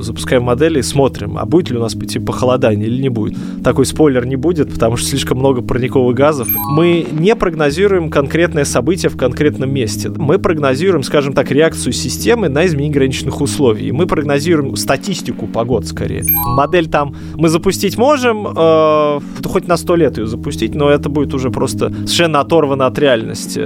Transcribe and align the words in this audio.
запускаем 0.00 0.42
модели 0.42 0.78
и 0.78 0.82
смотрим, 0.82 1.38
а 1.38 1.46
будет 1.46 1.70
ли 1.70 1.76
у 1.76 1.80
нас 1.80 1.94
пойти 1.94 2.18
похолодание 2.18 2.86
или 2.86 3.02
не 3.02 3.08
будет. 3.08 3.36
Такой 3.62 3.86
спойлер 3.86 4.26
не 4.26 4.36
будет, 4.36 4.72
потому 4.72 4.96
что 4.96 5.08
слишком 5.08 5.38
много 5.38 5.62
парниковых 5.62 6.14
газов. 6.16 6.48
Мы 6.70 7.06
не 7.12 7.34
прогнозируем 7.34 8.10
конкретное 8.10 8.64
событие 8.64 9.10
в 9.10 9.16
конкретном 9.16 9.72
месте. 9.72 10.08
Мы 10.08 10.38
прогнозируем, 10.38 11.02
скажем 11.02 11.32
так, 11.32 11.50
реакцию 11.50 11.92
системы 11.92 12.48
на 12.48 12.66
изменение 12.66 12.94
граничных 12.94 13.40
условий. 13.40 13.92
Мы 13.92 14.06
прогнозируем 14.06 14.76
статистику 14.76 15.46
погод 15.46 15.86
скорее. 15.86 16.24
Модель 16.56 16.88
там 16.88 17.14
мы 17.34 17.48
запустить 17.48 17.98
можем, 17.98 18.46
э, 18.46 19.20
хоть 19.44 19.66
на 19.66 19.76
сто 19.76 19.96
лет 19.96 20.18
ее 20.18 20.26
запустить, 20.26 20.74
но 20.74 20.90
это 20.90 21.08
будет 21.08 21.34
уже 21.34 21.50
просто 21.50 21.90
совершенно 21.90 22.40
оторвано 22.40 22.86
от 22.86 22.98
реальности. 22.98 23.60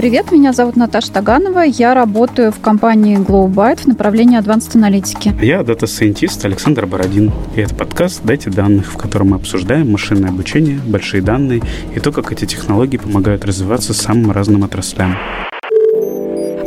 Привет, 0.00 0.32
меня 0.32 0.54
зовут 0.54 0.76
Наташа 0.76 1.12
Таганова. 1.12 1.58
Я 1.58 1.92
работаю 1.92 2.52
в 2.52 2.60
компании 2.60 3.18
GlowByte 3.18 3.82
в 3.82 3.86
направлении 3.86 4.40
Advanced 4.40 4.74
аналитики. 4.74 5.34
Я 5.42 5.62
data 5.62 5.87
scientist 5.87 6.42
Александр 6.46 6.86
Бородин. 6.86 7.30
И 7.54 7.60
это 7.60 7.74
подкаст 7.74 8.22
«Дайте 8.24 8.48
данных», 8.48 8.86
в 8.86 8.96
котором 8.96 9.32
мы 9.32 9.36
обсуждаем 9.36 9.92
машинное 9.92 10.30
обучение, 10.30 10.80
большие 10.86 11.20
данные 11.20 11.60
и 11.94 12.00
то, 12.00 12.12
как 12.12 12.32
эти 12.32 12.46
технологии 12.46 12.96
помогают 12.96 13.44
развиваться 13.44 13.92
самым 13.92 14.30
разным 14.30 14.64
отраслям. 14.64 15.18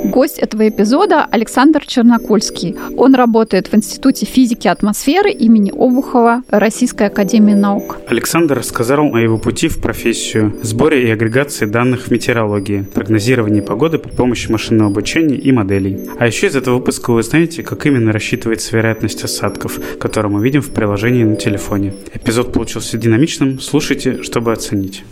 Гость 0.03 0.37
этого 0.37 0.67
эпизода 0.67 1.25
Александр 1.25 1.85
Чернокольский. 1.85 2.75
Он 2.97 3.15
работает 3.15 3.67
в 3.71 3.75
Институте 3.75 4.25
физики 4.25 4.67
атмосферы 4.67 5.31
имени 5.31 5.71
Обухова 5.71 6.43
Российской 6.49 7.07
Академии 7.07 7.53
Наук. 7.53 7.97
Александр 8.07 8.57
рассказал 8.57 9.15
о 9.15 9.19
его 9.19 9.37
пути 9.37 9.69
в 9.69 9.81
профессию 9.81 10.53
сборе 10.61 11.07
и 11.07 11.11
агрегации 11.11 11.65
данных 11.65 12.07
в 12.07 12.11
метеорологии, 12.11 12.85
прогнозировании 12.93 13.61
погоды 13.61 13.97
при 13.97 14.11
помощи 14.11 14.51
машинного 14.51 14.91
обучения 14.91 15.37
и 15.37 15.51
моделей. 15.51 16.09
А 16.19 16.27
еще 16.27 16.47
из 16.47 16.55
этого 16.55 16.75
выпуска 16.75 17.11
вы 17.11 17.19
узнаете, 17.19 17.63
как 17.63 17.85
именно 17.85 18.11
рассчитывается 18.11 18.75
вероятность 18.75 19.23
осадков, 19.23 19.79
которую 19.99 20.33
мы 20.33 20.43
видим 20.43 20.61
в 20.61 20.71
приложении 20.71 21.23
на 21.23 21.35
телефоне. 21.35 21.93
Эпизод 22.13 22.51
получился 22.51 22.97
динамичным, 22.97 23.59
слушайте, 23.59 24.21
чтобы 24.21 24.51
оценить. 24.51 25.03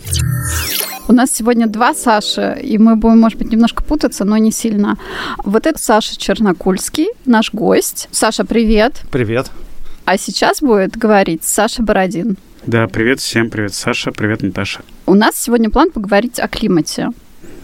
У 1.07 1.13
нас 1.13 1.31
сегодня 1.31 1.67
два 1.67 1.93
Саши, 1.93 2.59
и 2.61 2.77
мы 2.77 2.95
будем, 2.95 3.19
может 3.19 3.37
быть, 3.37 3.51
немножко 3.51 3.83
путаться, 3.83 4.23
но 4.23 4.37
не 4.37 4.51
сильно. 4.51 4.97
Вот 5.43 5.65
это 5.65 5.79
Саша 5.79 6.17
Чернокульский, 6.17 7.09
наш 7.25 7.53
гость. 7.53 8.07
Саша, 8.11 8.45
привет. 8.45 9.01
Привет. 9.11 9.51
А 10.05 10.17
сейчас 10.17 10.61
будет 10.61 10.97
говорить 10.97 11.43
Саша 11.43 11.83
Бородин. 11.83 12.37
Да, 12.65 12.87
привет 12.87 13.19
всем, 13.19 13.49
привет 13.49 13.73
Саша, 13.73 14.11
привет 14.11 14.43
Наташа. 14.43 14.81
У 15.05 15.15
нас 15.15 15.35
сегодня 15.35 15.69
план 15.69 15.91
поговорить 15.91 16.39
о 16.39 16.47
климате. 16.47 17.09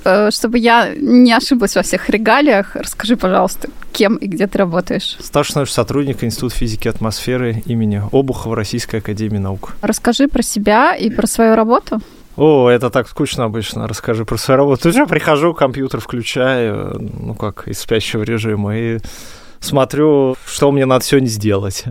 Э, 0.03 0.31
чтобы 0.31 0.57
я 0.57 0.93
не 0.95 1.33
ошиблась 1.33 1.75
во 1.75 1.81
всех 1.83 2.09
регалиях, 2.09 2.75
расскажи, 2.75 3.17
пожалуйста, 3.17 3.69
кем 3.91 4.15
и 4.15 4.27
где 4.27 4.47
ты 4.47 4.57
работаешь? 4.57 5.17
Старший 5.19 5.57
наш 5.57 5.71
сотрудник 5.71 6.23
Института 6.23 6.55
физики 6.55 6.87
и 6.87 6.89
атмосферы 6.89 7.61
имени 7.65 8.01
Обухова 8.11 8.55
Российской 8.55 8.97
Академии 8.97 9.37
Наук. 9.37 9.75
Расскажи 9.81 10.27
про 10.27 10.41
себя 10.41 10.95
и 10.95 11.09
про 11.09 11.27
свою 11.27 11.55
работу. 11.55 12.01
О, 12.37 12.69
это 12.69 12.91
так 12.91 13.09
скучно 13.09 13.45
обычно. 13.45 13.87
Расскажи 13.87 14.23
про 14.23 14.37
свою 14.37 14.59
работу. 14.59 14.89
Я 14.89 15.07
прихожу, 15.07 15.55
компьютер 15.55 15.99
включаю, 15.99 16.95
ну 17.19 17.33
как, 17.33 17.67
из 17.67 17.79
спящего 17.79 18.21
режима, 18.21 18.77
и 18.77 18.99
смотрю, 19.59 20.35
что 20.45 20.71
мне 20.71 20.85
надо 20.85 21.03
сегодня 21.03 21.27
сделать. 21.27 21.85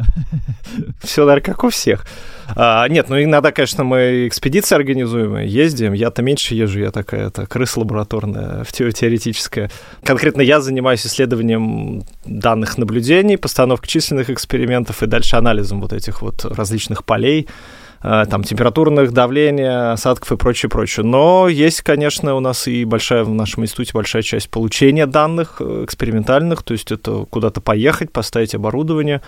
Все, 1.02 1.24
наверное, 1.24 1.44
как 1.44 1.64
у 1.64 1.70
всех. 1.70 2.06
А, 2.54 2.86
нет, 2.88 3.08
ну 3.08 3.20
иногда, 3.20 3.50
конечно, 3.50 3.82
мы 3.82 4.28
экспедиции 4.28 4.76
организуем, 4.76 5.36
ездим. 5.38 5.92
Я-то 5.94 6.22
меньше 6.22 6.54
езжу, 6.54 6.78
я 6.78 6.92
такая 6.92 7.26
это 7.26 7.46
крыса 7.46 7.80
лабораторная, 7.80 8.64
теоретическая. 8.64 9.68
Конкретно 10.04 10.42
я 10.42 10.60
занимаюсь 10.60 11.04
исследованием 11.04 12.04
данных 12.24 12.78
наблюдений, 12.78 13.36
постановкой 13.36 13.88
численных 13.88 14.30
экспериментов 14.30 15.02
и 15.02 15.06
дальше 15.06 15.34
анализом 15.34 15.80
вот 15.80 15.92
этих 15.92 16.22
вот 16.22 16.44
различных 16.44 17.04
полей 17.04 17.48
там, 18.00 18.44
температурных, 18.44 19.12
давления, 19.12 19.92
осадков 19.92 20.32
и 20.32 20.36
прочее, 20.36 20.70
прочее. 20.70 21.04
Но 21.04 21.48
есть, 21.48 21.82
конечно, 21.82 22.34
у 22.34 22.40
нас 22.40 22.68
и 22.68 22.84
большая 22.84 23.24
в 23.24 23.30
нашем 23.30 23.64
институте 23.64 23.92
большая 23.94 24.22
часть 24.22 24.50
получения 24.50 25.06
данных 25.06 25.56
э, 25.60 25.84
экспериментальных, 25.84 26.62
то 26.62 26.72
есть 26.72 26.92
это 26.92 27.26
куда-то 27.30 27.60
поехать, 27.60 28.12
поставить 28.12 28.54
оборудование, 28.54 29.22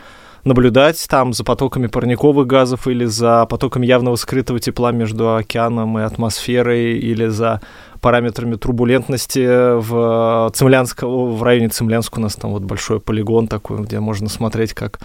наблюдать 0.44 1.04
там 1.08 1.32
за 1.32 1.44
потоками 1.44 1.86
парниковых 1.86 2.46
газов 2.46 2.86
или 2.86 3.04
за 3.04 3.46
потоками 3.46 3.86
явного 3.86 4.16
скрытого 4.16 4.60
тепла 4.60 4.92
между 4.92 5.34
океаном 5.34 5.98
и 5.98 6.02
атмосферой 6.02 6.98
или 6.98 7.26
за 7.26 7.60
параметрами 8.00 8.54
турбулентности 8.54 9.46
в 9.78 10.50
Цемлянск, 10.54 11.02
в 11.02 11.42
районе 11.42 11.68
Цемлянска 11.68 12.18
у 12.18 12.22
нас 12.22 12.36
там 12.36 12.52
вот 12.52 12.62
большой 12.62 13.00
полигон 13.00 13.48
такой, 13.48 13.82
где 13.82 13.98
можно 13.98 14.28
смотреть, 14.28 14.72
как 14.72 15.00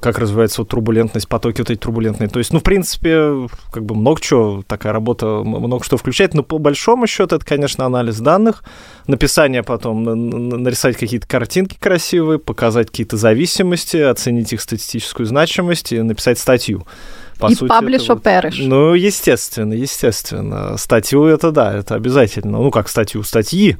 как 0.00 0.18
развивается 0.18 0.62
вот 0.62 0.68
турбулентность, 0.68 1.28
потоки 1.28 1.60
вот 1.60 1.70
эти 1.70 1.78
турбулентные. 1.78 2.28
То 2.28 2.38
есть, 2.38 2.52
ну, 2.52 2.60
в 2.60 2.62
принципе, 2.62 3.48
как 3.72 3.84
бы 3.84 3.94
много 3.94 4.20
чего, 4.20 4.62
такая 4.66 4.92
работа 4.92 5.26
много 5.44 5.84
что 5.84 5.96
включает, 5.96 6.34
но 6.34 6.42
по 6.42 6.58
большому 6.58 7.06
счету 7.06 7.36
это, 7.36 7.44
конечно, 7.44 7.84
анализ 7.84 8.18
данных, 8.18 8.64
написание 9.06 9.62
потом, 9.62 10.04
нарисовать 10.04 10.96
какие-то 10.96 11.26
картинки 11.26 11.76
красивые, 11.78 12.38
показать 12.38 12.88
какие-то 12.88 13.16
зависимости, 13.16 13.96
оценить 13.96 14.52
их 14.52 14.60
статистическую 14.60 15.26
значимость 15.26 15.92
и 15.92 16.02
написать 16.02 16.38
статью. 16.38 16.86
По 17.38 17.46
и 17.46 17.54
сути, 17.54 17.70
or 17.70 18.20
perish. 18.20 18.56
Ну, 18.58 18.94
естественно, 18.94 19.72
естественно. 19.72 20.76
Статью 20.76 21.24
это 21.24 21.52
да, 21.52 21.72
это 21.72 21.94
обязательно. 21.94 22.58
Ну, 22.58 22.70
как 22.70 22.88
статью, 22.88 23.22
статьи 23.22 23.76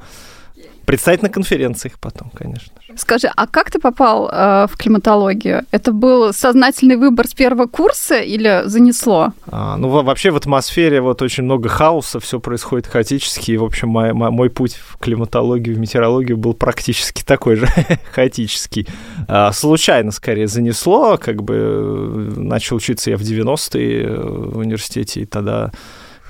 Представить 0.89 1.21
на 1.21 1.29
конференциях 1.29 1.99
потом, 1.99 2.31
конечно. 2.31 2.73
Скажи, 2.95 3.27
а 3.35 3.45
как 3.45 3.69
ты 3.69 3.79
попал 3.79 4.27
э, 4.27 4.65
в 4.67 4.75
климатологию? 4.75 5.63
Это 5.69 5.91
был 5.91 6.33
сознательный 6.33 6.95
выбор 6.95 7.27
с 7.27 7.35
первого 7.35 7.67
курса 7.67 8.15
или 8.15 8.63
занесло? 8.65 9.33
А, 9.51 9.77
ну, 9.77 9.87
вообще 9.89 10.31
в 10.31 10.35
атмосфере 10.35 10.99
вот 10.99 11.21
очень 11.21 11.43
много 11.43 11.69
хаоса, 11.69 12.19
все 12.19 12.39
происходит 12.39 12.87
хаотически, 12.87 13.51
и, 13.51 13.57
в 13.57 13.65
общем, 13.65 13.89
мой, 13.89 14.13
мой 14.13 14.49
путь 14.49 14.73
в 14.73 14.97
климатологию, 14.97 15.75
в 15.75 15.79
метеорологию 15.79 16.37
был 16.37 16.55
практически 16.55 17.23
такой 17.23 17.57
же 17.57 17.67
хаотический. 18.11 18.87
А, 19.27 19.51
случайно, 19.51 20.09
скорее, 20.09 20.47
занесло, 20.47 21.17
как 21.17 21.43
бы 21.43 21.53
э, 21.55 22.31
начал 22.35 22.77
учиться 22.77 23.11
я 23.11 23.17
в 23.17 23.21
90-е 23.21 24.05
э, 24.05 24.21
в 24.21 24.57
университете, 24.57 25.21
и 25.21 25.25
тогда 25.27 25.71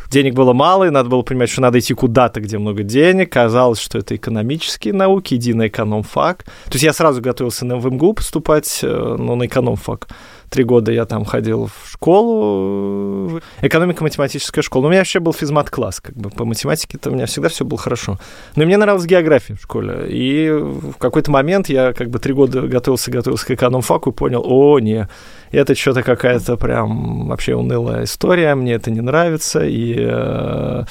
денег 0.09 0.33
было 0.33 0.53
мало, 0.53 0.85
и 0.85 0.89
надо 0.89 1.09
было 1.09 1.21
понимать, 1.21 1.49
что 1.49 1.61
надо 1.61 1.79
идти 1.79 1.93
куда-то, 1.93 2.41
где 2.41 2.57
много 2.57 2.83
денег. 2.83 3.31
Казалось, 3.31 3.79
что 3.79 3.97
это 3.97 4.15
экономические 4.15 4.93
науки, 4.93 5.35
единый 5.35 5.67
экономфак. 5.67 6.43
То 6.43 6.73
есть 6.73 6.83
я 6.83 6.93
сразу 6.93 7.21
готовился 7.21 7.65
на 7.65 7.75
МГУ 7.75 8.13
поступать, 8.13 8.79
э, 8.83 9.15
но 9.17 9.35
на 9.35 9.45
экономфак. 9.45 10.07
Три 10.49 10.63
года 10.63 10.91
я 10.91 11.05
там 11.05 11.25
ходил 11.25 11.67
в 11.67 11.91
школу, 11.91 13.39
экономико-математическая 13.61 14.63
школа. 14.63 14.87
У 14.87 14.89
меня 14.89 15.01
вообще 15.01 15.19
был 15.19 15.33
физмат-класс, 15.33 16.01
как 16.01 16.15
бы 16.15 16.29
по 16.29 16.45
математике-то 16.45 17.11
у 17.11 17.13
меня 17.13 17.27
всегда 17.27 17.49
все 17.49 17.65
было 17.65 17.77
хорошо. 17.77 18.17
Но 18.55 18.65
мне 18.65 18.77
нравилась 18.77 19.05
география 19.05 19.55
в 19.55 19.61
школе. 19.61 20.07
И 20.09 20.49
в 20.49 20.93
какой-то 20.97 21.29
момент 21.31 21.69
я 21.69 21.93
как 21.93 22.09
бы 22.09 22.19
три 22.19 22.33
года 22.33 22.61
готовился, 22.61 23.11
готовился 23.11 23.45
к 23.45 23.51
экономфаку 23.51 24.09
и 24.09 24.13
понял, 24.13 24.43
о, 24.43 24.79
не, 24.79 25.07
это 25.51 25.75
что-то 25.75 26.03
какая-то 26.03 26.57
прям 26.57 27.27
вообще 27.27 27.55
унылая 27.55 28.05
история, 28.05 28.55
мне 28.55 28.73
это 28.73 28.91
не 28.91 29.01
нравится, 29.01 29.63
и 29.65 29.95
э, 29.97 30.83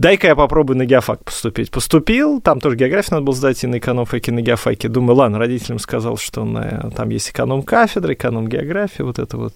дай-ка 0.00 0.28
я 0.28 0.34
попробую 0.34 0.78
на 0.78 0.86
геофак 0.86 1.24
поступить. 1.24 1.70
Поступил, 1.70 2.40
там 2.40 2.60
тоже 2.60 2.76
географию 2.76 3.14
надо 3.14 3.24
было 3.26 3.36
сдать 3.36 3.62
и 3.62 3.66
на 3.66 3.78
экономфаке, 3.78 4.30
и 4.30 4.34
на 4.34 4.40
геофаке. 4.40 4.88
Думаю, 4.88 5.16
ладно, 5.16 5.38
родителям 5.38 5.78
сказал, 5.78 6.16
что 6.16 6.44
на, 6.44 6.90
там 6.96 7.10
есть 7.10 7.30
эконом-кафедра, 7.30 8.14
эконом-география, 8.14 9.04
вот 9.04 9.18
это 9.18 9.36
вот 9.36 9.54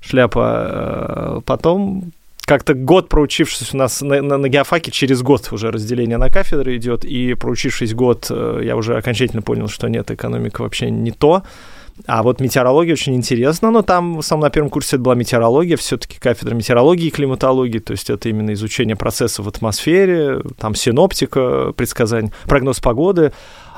шляпа. 0.00 1.38
Э, 1.38 1.40
потом 1.44 2.12
как-то 2.44 2.74
год 2.74 3.08
проучившись 3.08 3.74
у 3.74 3.76
нас 3.76 4.00
на, 4.00 4.20
на, 4.20 4.36
на 4.38 4.48
геофаке, 4.48 4.90
через 4.90 5.22
год 5.22 5.48
уже 5.52 5.70
разделение 5.70 6.16
на 6.16 6.28
кафедры 6.28 6.76
идет, 6.76 7.04
и 7.04 7.34
проучившись 7.34 7.94
год, 7.94 8.26
э, 8.30 8.62
я 8.64 8.74
уже 8.76 8.96
окончательно 8.96 9.42
понял, 9.42 9.68
что 9.68 9.88
нет, 9.88 10.10
экономика 10.10 10.62
вообще 10.62 10.90
не 10.90 11.12
то. 11.12 11.42
А 12.06 12.22
вот 12.22 12.40
метеорология 12.40 12.92
очень 12.92 13.14
интересна, 13.14 13.70
но 13.70 13.82
там 13.82 14.18
в 14.18 14.22
самом 14.22 14.42
на 14.42 14.50
первом 14.50 14.70
курсе 14.70 14.96
это 14.96 15.02
была 15.02 15.14
метеорология, 15.14 15.76
все-таки 15.76 16.18
кафедра 16.18 16.54
метеорологии 16.54 17.06
и 17.06 17.10
климатологии, 17.10 17.78
то 17.78 17.92
есть 17.92 18.10
это 18.10 18.28
именно 18.28 18.52
изучение 18.52 18.96
процессов 18.96 19.46
в 19.46 19.48
атмосфере, 19.48 20.40
там 20.58 20.74
синоптика, 20.74 21.72
предсказание, 21.72 22.32
прогноз 22.46 22.80
погоды. 22.80 23.32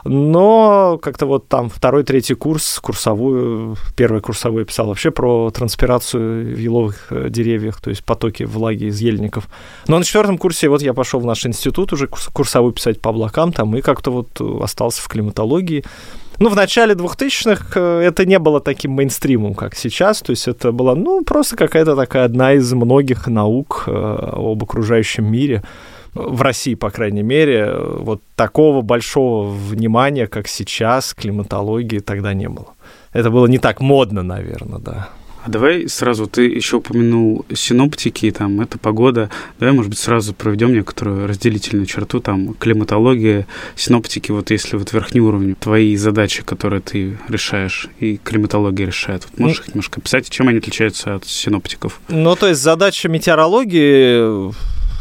Но 0.04 0.98
как-то 1.02 1.26
вот 1.26 1.48
там 1.48 1.68
второй, 1.68 2.04
третий 2.04 2.34
курс, 2.34 2.78
курсовую, 2.80 3.76
первый 3.96 4.20
курсовой 4.20 4.64
писал 4.64 4.86
вообще 4.86 5.10
про 5.10 5.50
транспирацию 5.50 6.54
в 6.54 6.58
еловых 6.58 7.08
э, 7.10 7.28
деревьях, 7.28 7.80
то 7.80 7.90
есть 7.90 8.04
потоки 8.04 8.44
влаги 8.44 8.84
из 8.84 8.98
ельников. 9.00 9.48
Но 9.88 9.98
на 9.98 10.04
четвертом 10.04 10.38
курсе 10.38 10.68
вот 10.68 10.82
я 10.82 10.94
пошел 10.94 11.20
в 11.20 11.26
наш 11.26 11.44
институт 11.44 11.92
уже 11.92 12.06
курсовую 12.06 12.72
писать 12.72 13.00
по 13.00 13.10
облакам 13.10 13.52
там 13.52 13.76
и 13.76 13.82
как-то 13.82 14.10
вот 14.10 14.40
остался 14.62 15.02
в 15.02 15.08
климатологии. 15.08 15.84
Ну, 16.40 16.48
в 16.48 16.56
начале 16.56 16.94
2000-х 16.94 17.78
э, 17.78 18.00
это 18.00 18.24
не 18.24 18.38
было 18.38 18.62
таким 18.62 18.92
мейнстримом, 18.92 19.54
как 19.54 19.74
сейчас. 19.74 20.22
То 20.22 20.30
есть 20.30 20.48
это 20.48 20.72
была, 20.72 20.94
ну, 20.94 21.22
просто 21.22 21.54
какая-то 21.54 21.94
такая 21.94 22.24
одна 22.24 22.54
из 22.54 22.72
многих 22.72 23.26
наук 23.26 23.84
э, 23.86 23.90
об 23.92 24.62
окружающем 24.62 25.30
мире. 25.30 25.62
В 26.14 26.40
России, 26.40 26.74
по 26.74 26.90
крайней 26.90 27.22
мере, 27.22 27.70
вот 27.76 28.22
такого 28.36 28.80
большого 28.80 29.50
внимания, 29.50 30.26
как 30.26 30.48
сейчас, 30.48 31.12
климатологии 31.12 31.98
тогда 31.98 32.32
не 32.32 32.48
было. 32.48 32.68
это 33.12 33.30
было 33.30 33.46
не 33.46 33.58
так 33.58 33.80
модно, 33.80 34.22
наверное, 34.22 34.78
да. 34.78 35.08
А 35.42 35.50
давай 35.50 35.88
сразу, 35.88 36.26
ты 36.26 36.42
еще 36.42 36.76
упомянул 36.76 37.46
синоптики, 37.54 38.30
там, 38.30 38.60
это 38.60 38.78
погода. 38.78 39.30
Давай, 39.58 39.74
может 39.74 39.90
быть, 39.90 39.98
сразу 39.98 40.34
проведем 40.34 40.72
некоторую 40.72 41.26
разделительную 41.26 41.86
черту, 41.86 42.20
там, 42.20 42.54
климатология, 42.54 43.46
синоптики, 43.74 44.32
вот 44.32 44.50
если 44.50 44.76
вот 44.76 44.92
верхний 44.92 45.20
уровень, 45.20 45.54
твои 45.54 45.96
задачи, 45.96 46.42
которые 46.42 46.80
ты 46.80 47.18
решаешь, 47.28 47.88
и 48.00 48.18
климатология 48.18 48.86
решает. 48.86 49.26
Вот 49.30 49.38
можешь 49.38 49.58
ну, 49.58 49.62
их 49.64 49.68
немножко 49.68 50.00
описать, 50.00 50.28
чем 50.28 50.48
они 50.48 50.58
отличаются 50.58 51.14
от 51.14 51.26
синоптиков? 51.26 52.00
Ну, 52.08 52.36
то 52.36 52.46
есть 52.46 52.60
задача 52.60 53.08
метеорологии 53.08 54.52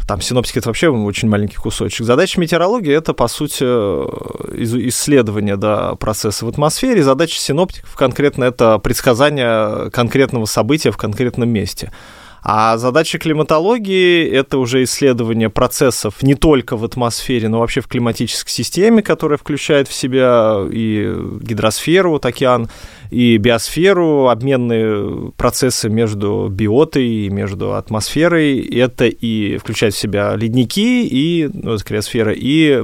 там 0.09 0.21
синоптики 0.21 0.57
это 0.57 0.69
вообще 0.69 0.89
очень 0.89 1.29
маленький 1.29 1.57
кусочек. 1.57 2.03
Задача 2.03 2.41
метеорологии 2.41 2.91
это, 2.91 3.13
по 3.13 3.27
сути, 3.27 3.63
исследование 3.63 5.55
да, 5.55 5.93
процесса 5.93 6.47
в 6.47 6.49
атмосфере. 6.49 7.03
Задача 7.03 7.39
синоптиков 7.39 7.95
конкретно 7.95 8.45
это 8.45 8.79
предсказание 8.79 9.91
конкретного 9.91 10.45
события 10.45 10.89
в 10.89 10.97
конкретном 10.97 11.49
месте. 11.49 11.91
А 12.41 12.77
задача 12.77 13.19
климатологии— 13.19 14.27
это 14.31 14.57
уже 14.57 14.83
исследование 14.83 15.49
процессов 15.49 16.21
не 16.23 16.35
только 16.35 16.77
в 16.77 16.83
атмосфере, 16.83 17.49
но 17.49 17.59
вообще 17.59 17.81
в 17.81 17.87
климатической 17.87 18.51
системе, 18.51 19.01
которая 19.01 19.37
включает 19.37 19.87
в 19.87 19.93
себя 19.93 20.57
и 20.71 21.13
гидросферу, 21.41 22.11
вот 22.11 22.25
океан, 22.25 22.69
и 23.11 23.37
биосферу, 23.37 24.29
обменные 24.29 25.31
процессы 25.35 25.89
между 25.89 26.47
биотой 26.49 27.07
и 27.07 27.29
между 27.29 27.73
атмосферой. 27.73 28.59
Это 28.59 29.05
и 29.05 29.57
включает 29.57 29.93
в 29.93 29.97
себя 29.97 30.35
ледники, 30.35 31.05
и 31.05 31.49
ну, 31.51 31.77
криосфера, 31.77 32.31
и 32.31 32.81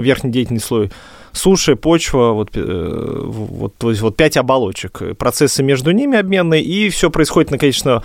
верхний 0.00 0.30
деятельный 0.30 0.60
слой 0.60 0.90
суши, 1.32 1.76
почва, 1.76 2.32
вот, 2.32 2.50
э, 2.54 3.20
вот, 3.24 3.76
то 3.76 3.90
есть 3.90 4.02
вот 4.02 4.16
пять 4.16 4.36
оболочек. 4.36 5.02
Процессы 5.18 5.62
между 5.62 5.90
ними 5.90 6.18
обменные, 6.18 6.62
и 6.62 6.88
все 6.88 7.10
происходит, 7.10 7.50
ну, 7.50 7.58
конечно, 7.58 8.02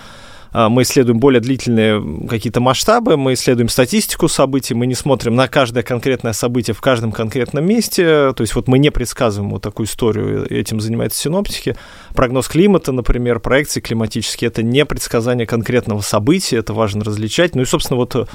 мы 0.54 0.82
исследуем 0.82 1.20
более 1.20 1.40
длительные 1.40 2.28
какие-то 2.28 2.60
масштабы, 2.60 3.18
мы 3.18 3.34
исследуем 3.34 3.70
статистику 3.70 4.28
событий, 4.28 4.74
мы 4.74 4.86
не 4.86 4.96
смотрим 4.96 5.36
на 5.36 5.48
каждое 5.48 5.84
конкретное 5.84 6.34
событие 6.34 6.74
в 6.74 6.82
каждом 6.82 7.12
конкретном 7.12 7.66
месте, 7.66 8.34
то 8.34 8.42
есть 8.42 8.56
вот 8.56 8.68
мы 8.68 8.78
не 8.80 8.90
предсказываем 8.90 9.52
вот 9.52 9.62
такую 9.62 9.88
историю, 9.88 10.46
этим 10.52 10.82
занимаются 10.82 11.22
синоптики. 11.22 11.76
Прогноз 12.14 12.48
климата, 12.48 12.92
например, 12.92 13.40
проекции 13.40 13.80
климатические, 13.80 14.50
это 14.50 14.64
не 14.64 14.86
предсказание 14.86 15.48
конкретного 15.48 16.02
события, 16.02 16.58
это 16.58 16.74
важно 16.74 17.04
различать. 17.04 17.56
Ну 17.56 17.62
и, 17.62 17.66
собственно, 17.66 17.98
вот 17.98 18.28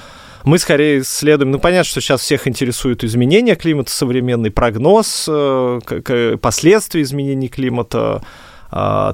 мы 0.46 0.58
скорее 0.58 1.00
исследуем, 1.00 1.50
ну 1.50 1.58
понятно, 1.58 1.84
что 1.84 2.00
сейчас 2.00 2.20
всех 2.20 2.46
интересуют 2.46 3.02
изменения 3.02 3.56
климата, 3.56 3.90
современный 3.90 4.52
прогноз, 4.52 5.26
э, 5.28 6.36
последствия 6.40 7.02
изменений 7.02 7.48
климата, 7.48 7.98
а, 7.98 8.22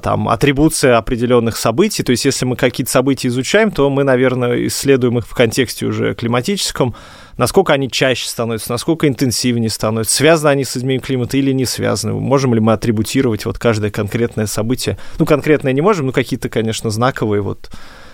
там, 0.03 0.27
атрибуция 0.29 0.97
определенных 0.97 1.57
событий. 1.57 2.03
То 2.03 2.11
есть, 2.11 2.25
если 2.25 2.45
мы 2.45 2.55
какие-то 2.55 2.91
события 2.91 3.27
изучаем, 3.29 3.71
то 3.71 3.89
мы, 3.89 4.03
наверное, 4.03 4.67
исследуем 4.67 5.19
их 5.19 5.27
в 5.27 5.33
контексте 5.33 5.85
уже 5.85 6.13
климатическом, 6.15 6.95
насколько 7.37 7.73
они 7.73 7.89
чаще 7.89 8.27
становятся, 8.27 8.71
насколько 8.71 9.07
интенсивнее 9.07 9.69
становятся, 9.69 10.15
связаны 10.15 10.49
они 10.49 10.63
с 10.65 10.75
изменением 10.75 11.01
климата 11.01 11.37
или 11.37 11.51
не 11.51 11.65
связаны, 11.65 12.13
можем 12.13 12.53
ли 12.53 12.59
мы 12.59 12.73
атрибутировать 12.73 13.45
вот 13.45 13.57
каждое 13.57 13.91
конкретное 13.91 14.47
событие. 14.47 14.97
Ну, 15.19 15.25
конкретное 15.25 15.73
не 15.73 15.81
можем, 15.81 16.07
но 16.07 16.11
какие-то, 16.11 16.49
конечно, 16.49 16.89
знаковые 16.89 17.41
вот 17.41 17.69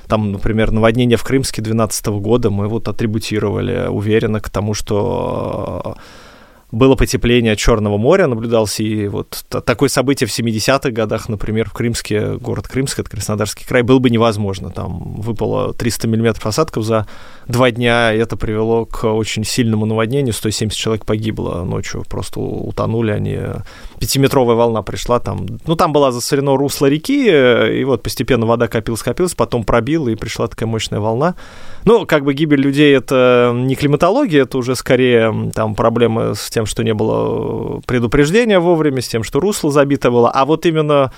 там, 0.08 0.32
например, 0.32 0.72
наводнение 0.72 1.18
в 1.18 1.24
Крымске 1.24 1.62
2012 1.62 2.08
года 2.08 2.50
мы 2.50 2.68
вот 2.68 2.88
атрибутировали 2.88 3.88
уверенно 3.88 4.40
к 4.40 4.50
тому, 4.50 4.74
что 4.74 5.98
было 6.72 6.96
потепление 6.96 7.56
Черного 7.56 7.98
моря, 7.98 8.28
наблюдался 8.28 8.84
и 8.84 9.08
вот 9.08 9.46
такое 9.50 9.90
событие 9.90 10.28
в 10.28 10.38
70-х 10.38 10.92
годах, 10.92 11.28
например, 11.28 11.68
в 11.70 11.74
Крымске, 11.74 12.36
город 12.36 12.68
Крымск, 12.68 13.00
это 13.00 13.10
Краснодарский 13.10 13.66
край, 13.66 13.82
было 13.82 14.00
бы 14.00 14.10
невозможно. 14.10 14.70
Там 14.70 15.16
выпало 15.20 15.74
300 15.74 16.08
миллиметров 16.08 16.46
осадков 16.46 16.84
за 16.84 17.08
два 17.48 17.72
дня, 17.72 18.14
и 18.14 18.20
это 18.20 18.38
привело 18.38 18.86
к 18.86 19.04
очень 19.06 19.44
сильному 19.44 19.88
наводнению, 19.88 20.34
170 20.34 20.78
человек 20.78 21.06
погибло 21.06 21.64
ночью, 21.64 22.06
просто 22.08 22.40
утонули 22.40 23.12
они. 23.12 23.40
Пятиметровая 24.00 24.56
волна 24.56 24.84
пришла 24.84 25.20
там, 25.20 25.48
ну, 25.66 25.76
там 25.76 25.92
была 25.92 26.12
засорено 26.12 26.56
русло 26.56 26.86
реки, 26.86 27.28
и 27.80 27.84
вот 27.84 28.04
постепенно 28.04 28.46
вода 28.46 28.68
копилась, 28.68 29.02
копилась, 29.02 29.34
потом 29.34 29.64
пробила, 29.64 30.10
и 30.10 30.16
пришла 30.16 30.48
такая 30.48 30.68
мощная 30.68 31.00
волна. 31.00 31.36
Ну, 31.90 32.06
как 32.06 32.24
бы 32.24 32.36
гибель 32.36 32.62
людей 32.62 32.96
это 32.96 33.52
не 33.52 33.74
климатология, 33.76 34.44
это 34.44 34.60
уже 34.60 34.76
скорее 34.76 35.52
там 35.56 35.74
проблемы 35.74 36.36
с 36.36 36.52
тем, 36.52 36.68
что 36.68 36.84
не 36.84 36.94
было 36.94 37.82
предупреждения 37.88 38.60
вовремя, 38.60 39.02
с 39.02 39.08
тем, 39.08 39.24
что 39.24 39.40
русло 39.40 39.72
забито 39.72 40.12
было. 40.12 40.30
А 40.30 40.46
вот 40.46 40.68
именно 40.68 41.12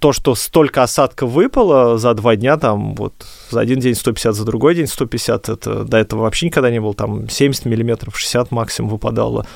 то, 0.00 0.12
что 0.12 0.34
столько 0.34 0.82
осадков 0.82 1.30
выпало 1.30 1.98
за 1.98 2.14
два 2.14 2.34
дня, 2.34 2.56
там 2.56 2.96
вот 2.96 3.14
за 3.50 3.60
один 3.60 3.78
день 3.78 3.94
150, 3.94 4.34
за 4.34 4.44
другой 4.44 4.74
день 4.74 4.88
150, 4.88 5.48
это 5.50 5.84
до 5.84 5.96
этого 5.98 6.22
вообще 6.22 6.46
никогда 6.46 6.68
не 6.72 6.80
было, 6.80 6.94
там 6.94 7.28
70 7.28 7.66
миллиметров, 7.66 8.18
60 8.18 8.50
максимум 8.50 8.90
выпадало. 8.90 9.46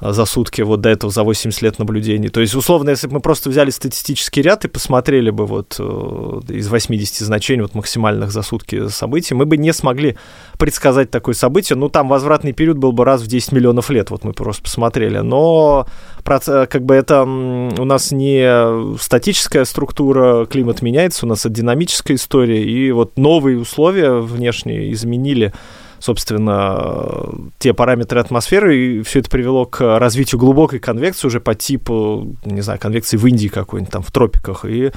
За 0.00 0.26
сутки 0.26 0.62
вот 0.62 0.80
до 0.80 0.90
этого 0.90 1.10
за 1.10 1.22
80 1.22 1.62
лет 1.62 1.78
наблюдений. 1.78 2.28
То 2.28 2.40
есть, 2.40 2.54
условно, 2.54 2.90
если 2.90 3.06
бы 3.06 3.14
мы 3.14 3.20
просто 3.20 3.48
взяли 3.48 3.70
статистический 3.70 4.42
ряд 4.42 4.64
и 4.64 4.68
посмотрели 4.68 5.30
бы 5.30 5.46
вот 5.46 5.76
э, 5.78 6.40
из 6.48 6.68
80 6.68 7.24
значений 7.24 7.62
вот 7.62 7.74
максимальных 7.74 8.30
за 8.30 8.42
сутки 8.42 8.88
событий, 8.88 9.34
мы 9.34 9.46
бы 9.46 9.56
не 9.56 9.72
смогли 9.72 10.16
предсказать 10.58 11.10
такое 11.10 11.34
событие. 11.34 11.76
Ну, 11.76 11.88
там 11.88 12.08
возвратный 12.08 12.52
период 12.52 12.76
был 12.76 12.92
бы 12.92 13.04
раз 13.04 13.22
в 13.22 13.26
10 13.26 13.52
миллионов 13.52 13.88
лет, 13.90 14.10
вот 14.10 14.24
мы 14.24 14.32
просто 14.32 14.62
посмотрели. 14.62 15.18
Но 15.18 15.86
как 16.24 16.84
бы 16.84 16.94
это 16.94 17.22
у 17.22 17.84
нас 17.84 18.12
не 18.12 18.98
статическая 18.98 19.64
структура, 19.64 20.44
климат 20.46 20.82
меняется, 20.82 21.24
у 21.24 21.28
нас 21.28 21.40
это 21.40 21.50
динамическая 21.50 22.16
история, 22.16 22.62
и 22.62 22.90
вот 22.92 23.16
новые 23.16 23.58
условия 23.58 24.12
внешние 24.20 24.92
изменили 24.92 25.52
собственно, 25.98 27.28
те 27.58 27.74
параметры 27.74 28.20
атмосферы, 28.20 28.76
и 28.76 29.02
все 29.02 29.20
это 29.20 29.30
привело 29.30 29.66
к 29.66 29.98
развитию 29.98 30.38
глубокой 30.38 30.78
конвекции 30.78 31.26
уже 31.26 31.40
по 31.40 31.54
типу, 31.54 32.36
не 32.44 32.60
знаю, 32.60 32.78
конвекции 32.80 33.16
в 33.16 33.26
Индии 33.26 33.48
какой-нибудь, 33.48 33.92
там, 33.92 34.02
в 34.02 34.10
тропиках, 34.10 34.64
и 34.64 34.92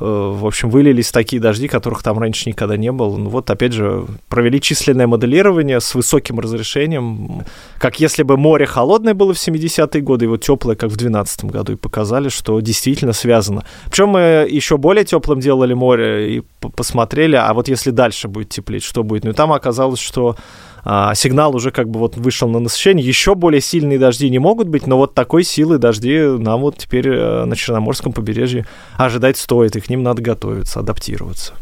в 0.00 0.46
общем, 0.46 0.70
вылились 0.70 1.10
такие 1.12 1.40
дожди, 1.40 1.68
которых 1.68 2.02
там 2.02 2.18
раньше 2.18 2.48
никогда 2.48 2.76
не 2.76 2.90
было. 2.90 3.16
Ну 3.16 3.28
вот, 3.28 3.50
опять 3.50 3.72
же, 3.72 4.06
провели 4.28 4.60
численное 4.60 5.06
моделирование 5.06 5.80
с 5.80 5.94
высоким 5.94 6.40
разрешением, 6.40 7.44
как 7.78 8.00
если 8.00 8.22
бы 8.22 8.36
море 8.36 8.66
холодное 8.66 9.14
было 9.14 9.34
в 9.34 9.36
70-е 9.36 10.02
годы, 10.02 10.26
вот 10.28 10.42
теплое, 10.42 10.74
как 10.74 10.90
в 10.90 10.96
2012 10.96 11.44
году, 11.44 11.72
и 11.74 11.76
показали, 11.76 12.30
что 12.30 12.58
действительно 12.60 13.12
связано. 13.12 13.64
Причем 13.86 14.08
мы 14.08 14.46
еще 14.50 14.78
более 14.78 15.04
теплым 15.04 15.40
делали 15.40 15.74
море 15.74 16.36
и 16.36 16.42
посмотрели, 16.76 17.36
а 17.36 17.52
вот 17.52 17.68
если 17.68 17.90
дальше 17.90 18.28
будет 18.28 18.48
теплеть, 18.48 18.82
что 18.82 19.02
будет? 19.02 19.24
Ну 19.24 19.30
и 19.30 19.34
там 19.34 19.52
оказалось, 19.52 20.00
что 20.00 20.36
а, 20.84 21.14
сигнал 21.14 21.54
уже 21.54 21.70
как 21.70 21.88
бы 21.88 21.98
вот 21.98 22.16
вышел 22.16 22.48
на 22.48 22.58
насыщение. 22.58 23.06
Еще 23.06 23.34
более 23.34 23.60
сильные 23.60 23.98
дожди 23.98 24.28
не 24.30 24.38
могут 24.38 24.68
быть, 24.68 24.86
но 24.86 24.96
вот 24.96 25.14
такой 25.14 25.44
силы 25.44 25.78
дожди 25.78 26.20
нам 26.20 26.60
вот 26.60 26.78
теперь 26.78 27.08
э, 27.08 27.44
на 27.44 27.56
Черноморском 27.56 28.12
побережье 28.12 28.66
ожидать 28.96 29.36
стоит, 29.36 29.76
и 29.76 29.80
к 29.80 29.88
ним 29.88 30.02
надо 30.02 30.22
готовиться, 30.22 30.80
адаптироваться. 30.80 31.54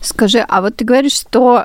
Скажи, 0.00 0.44
а 0.48 0.60
вот 0.60 0.76
ты 0.76 0.84
говоришь, 0.84 1.12
что 1.12 1.64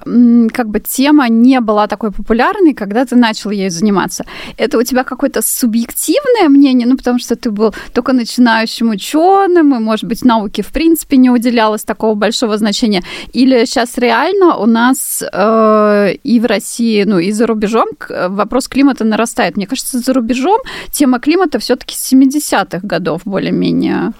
как 0.53 0.69
бы 0.69 0.79
тема 0.79 1.29
не 1.29 1.59
была 1.59 1.87
такой 1.87 2.11
популярной, 2.11 2.73
когда 2.73 3.05
ты 3.05 3.15
начал 3.15 3.51
ею 3.51 3.71
заниматься. 3.71 4.25
Это 4.57 4.77
у 4.77 4.83
тебя 4.83 5.03
какое-то 5.03 5.41
субъективное 5.41 6.49
мнение, 6.49 6.87
ну 6.87 6.97
потому 6.97 7.19
что 7.19 7.35
ты 7.35 7.51
был 7.51 7.73
только 7.93 8.13
начинающим 8.13 8.89
ученым, 8.89 9.75
и, 9.75 9.79
может 9.79 10.05
быть, 10.05 10.23
науке 10.23 10.61
в 10.61 10.71
принципе 10.71 11.17
не 11.17 11.29
уделялось 11.29 11.83
такого 11.83 12.15
большого 12.15 12.57
значения. 12.57 13.03
Или 13.33 13.65
сейчас 13.65 13.97
реально 13.97 14.57
у 14.57 14.65
нас 14.65 15.23
э, 15.31 16.13
и 16.23 16.39
в 16.39 16.45
России, 16.45 17.03
ну 17.03 17.19
и 17.19 17.31
за 17.31 17.47
рубежом 17.47 17.87
вопрос 18.09 18.67
климата 18.67 19.03
нарастает. 19.03 19.57
Мне 19.57 19.67
кажется, 19.67 19.99
за 19.99 20.13
рубежом 20.13 20.59
тема 20.91 21.19
климата 21.19 21.59
все-таки 21.59 21.95
с 21.95 22.13
70-х 22.13 22.79
годов 22.83 23.21
более-менее 23.25 24.13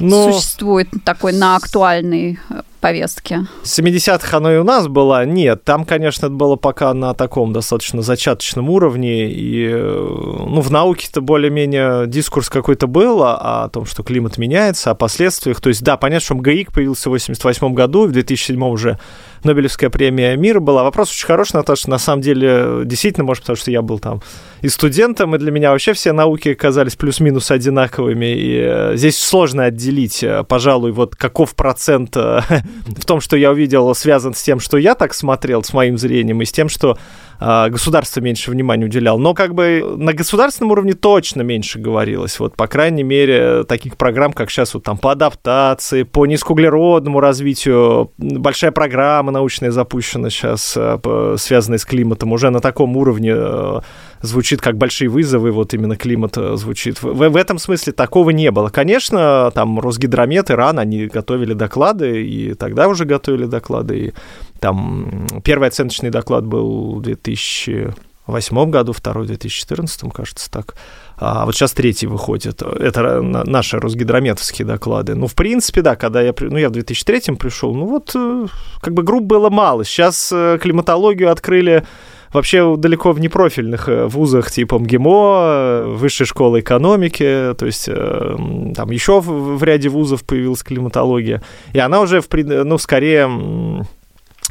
Но... 0.00 0.32
существует 0.32 0.88
такой 1.04 1.32
на 1.32 1.56
актуальный 1.56 2.38
э, 2.48 2.62
повестке? 2.86 3.46
70-х 3.64 4.36
оно 4.36 4.52
и 4.52 4.58
у 4.58 4.64
нас 4.64 4.86
было. 4.86 5.24
Нет, 5.24 5.64
там, 5.64 5.84
конечно, 5.84 6.26
это 6.26 6.34
было 6.34 6.56
пока 6.56 6.94
на 6.94 7.14
таком 7.14 7.52
достаточно 7.52 8.02
зачаточном 8.02 8.70
уровне. 8.70 9.28
И 9.28 9.68
ну, 9.72 10.60
в 10.60 10.70
науке-то 10.70 11.20
более-менее 11.20 12.06
дискурс 12.06 12.48
какой-то 12.48 12.86
был 12.86 13.22
о 13.24 13.68
том, 13.72 13.86
что 13.86 14.02
климат 14.04 14.38
меняется, 14.38 14.90
о 14.90 14.94
последствиях. 14.94 15.60
То 15.60 15.68
есть, 15.68 15.82
да, 15.82 15.96
понятно, 15.96 16.24
что 16.24 16.34
МГИК 16.36 16.72
появился 16.72 17.08
в 17.08 17.12
88 17.12 17.74
году, 17.74 18.06
в 18.06 18.12
2007 18.12 18.62
уже 18.64 18.98
Нобелевская 19.42 19.90
премия 19.90 20.36
мира 20.36 20.60
была. 20.60 20.84
Вопрос 20.84 21.10
очень 21.10 21.26
хороший, 21.26 21.56
Наташа, 21.56 21.90
на 21.90 21.98
самом 21.98 22.22
деле, 22.22 22.82
действительно, 22.84 23.24
может, 23.24 23.42
потому 23.42 23.56
что 23.56 23.70
я 23.70 23.82
был 23.82 23.98
там 23.98 24.20
и 24.62 24.68
студентом, 24.68 25.34
и 25.34 25.38
для 25.38 25.50
меня 25.50 25.70
вообще 25.70 25.92
все 25.92 26.12
науки 26.12 26.54
казались 26.54 26.96
плюс-минус 26.96 27.50
одинаковыми, 27.50 28.34
и 28.34 28.58
э, 28.58 28.96
здесь 28.96 29.18
сложно 29.18 29.64
отделить, 29.64 30.22
э, 30.22 30.44
пожалуй, 30.44 30.92
вот 30.92 31.14
каков 31.14 31.54
процент 31.54 32.16
э, 32.16 32.40
в 32.84 33.04
том, 33.04 33.20
что 33.20 33.36
я 33.36 33.50
увидел, 33.50 33.94
связан 33.94 34.34
с 34.34 34.42
тем, 34.42 34.60
что 34.60 34.76
я 34.76 34.94
так 34.94 35.14
смотрел, 35.14 35.62
с 35.62 35.72
моим 35.72 35.98
зрением, 35.98 36.42
и 36.42 36.44
с 36.44 36.52
тем, 36.52 36.68
что 36.68 36.98
а, 37.38 37.68
государство 37.68 38.20
меньше 38.20 38.50
внимания 38.50 38.86
уделяло. 38.86 39.18
Но 39.18 39.34
как 39.34 39.54
бы 39.54 39.96
на 39.96 40.12
государственном 40.12 40.72
уровне 40.72 40.94
точно 40.94 41.42
меньше 41.42 41.78
говорилось. 41.78 42.38
Вот, 42.38 42.56
по 42.56 42.66
крайней 42.66 43.02
мере, 43.02 43.64
таких 43.64 43.96
программ, 43.96 44.32
как 44.32 44.50
сейчас 44.50 44.74
вот 44.74 44.84
там 44.84 44.98
по 44.98 45.12
адаптации, 45.12 46.02
по 46.02 46.26
низкоуглеродному 46.26 47.20
развитию, 47.20 48.12
большая 48.18 48.70
программа 48.70 49.32
научная 49.32 49.70
запущена 49.70 50.30
сейчас, 50.30 50.74
а, 50.76 51.34
связанная 51.38 51.78
с 51.78 51.84
климатом, 51.84 52.32
уже 52.32 52.50
на 52.50 52.60
таком 52.60 52.96
уровне 52.96 53.32
э, 53.34 53.80
звучит 54.26 54.60
как 54.60 54.76
большие 54.76 55.08
вызовы, 55.08 55.50
вот 55.50 55.74
именно 55.74 55.96
климат 55.96 56.36
э, 56.36 56.56
звучит. 56.56 57.02
В, 57.02 57.12
в 57.12 57.36
этом 57.36 57.58
смысле 57.58 57.92
такого 57.92 58.30
не 58.30 58.50
было. 58.50 58.68
Конечно, 58.68 59.50
там 59.54 59.80
Росгидромет, 59.80 60.50
Иран, 60.50 60.78
они 60.78 61.06
готовили 61.06 61.54
доклады, 61.54 62.22
и 62.22 62.54
тогда 62.54 62.88
уже 62.88 63.04
готовили 63.04 63.46
доклады, 63.46 63.98
и 63.98 64.14
там 64.60 65.26
первый 65.44 65.68
оценочный 65.68 66.10
доклад 66.10 66.44
был 66.44 66.96
в 66.96 67.02
2008 67.02 68.70
году, 68.70 68.92
второй 68.92 69.24
в 69.24 69.28
2014, 69.28 70.12
кажется, 70.12 70.50
так. 70.50 70.74
А 71.18 71.46
вот 71.46 71.54
сейчас 71.54 71.72
третий 71.72 72.06
выходит. 72.06 72.60
Это 72.62 73.22
наши 73.22 73.78
росгидрометовские 73.78 74.66
доклады. 74.66 75.14
Ну, 75.14 75.26
в 75.26 75.34
принципе, 75.34 75.80
да, 75.80 75.96
когда 75.96 76.20
я, 76.20 76.34
ну, 76.38 76.58
я 76.58 76.68
в 76.68 76.72
2003 76.72 77.36
пришел, 77.36 77.74
ну 77.74 77.86
вот, 77.86 78.12
э, 78.14 78.46
как 78.82 78.92
бы 78.92 79.02
групп 79.02 79.24
было 79.24 79.48
мало. 79.48 79.84
Сейчас 79.84 80.30
э, 80.32 80.58
климатологию 80.60 81.30
открыли 81.30 81.86
вообще 82.32 82.76
далеко 82.76 83.12
в 83.12 83.20
непрофильных 83.20 83.88
э, 83.88 84.06
вузах 84.06 84.50
типа 84.50 84.78
МГИМО, 84.78 85.84
Высшей 85.96 86.26
школы 86.26 86.60
экономики, 86.60 87.54
то 87.58 87.66
есть 87.66 87.86
там 87.86 88.90
еще 88.90 89.20
в, 89.20 89.62
ряде 89.62 89.88
вузов 89.88 90.24
появилась 90.24 90.62
климатология, 90.62 91.42
и 91.72 91.78
она 91.78 92.00
уже, 92.00 92.20
в, 92.20 92.28
ну, 92.32 92.78
скорее 92.78 93.84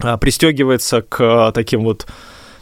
а, 0.01 0.17
пристегивается 0.17 1.01
к 1.01 1.51
таким 1.53 1.83
вот 1.83 2.07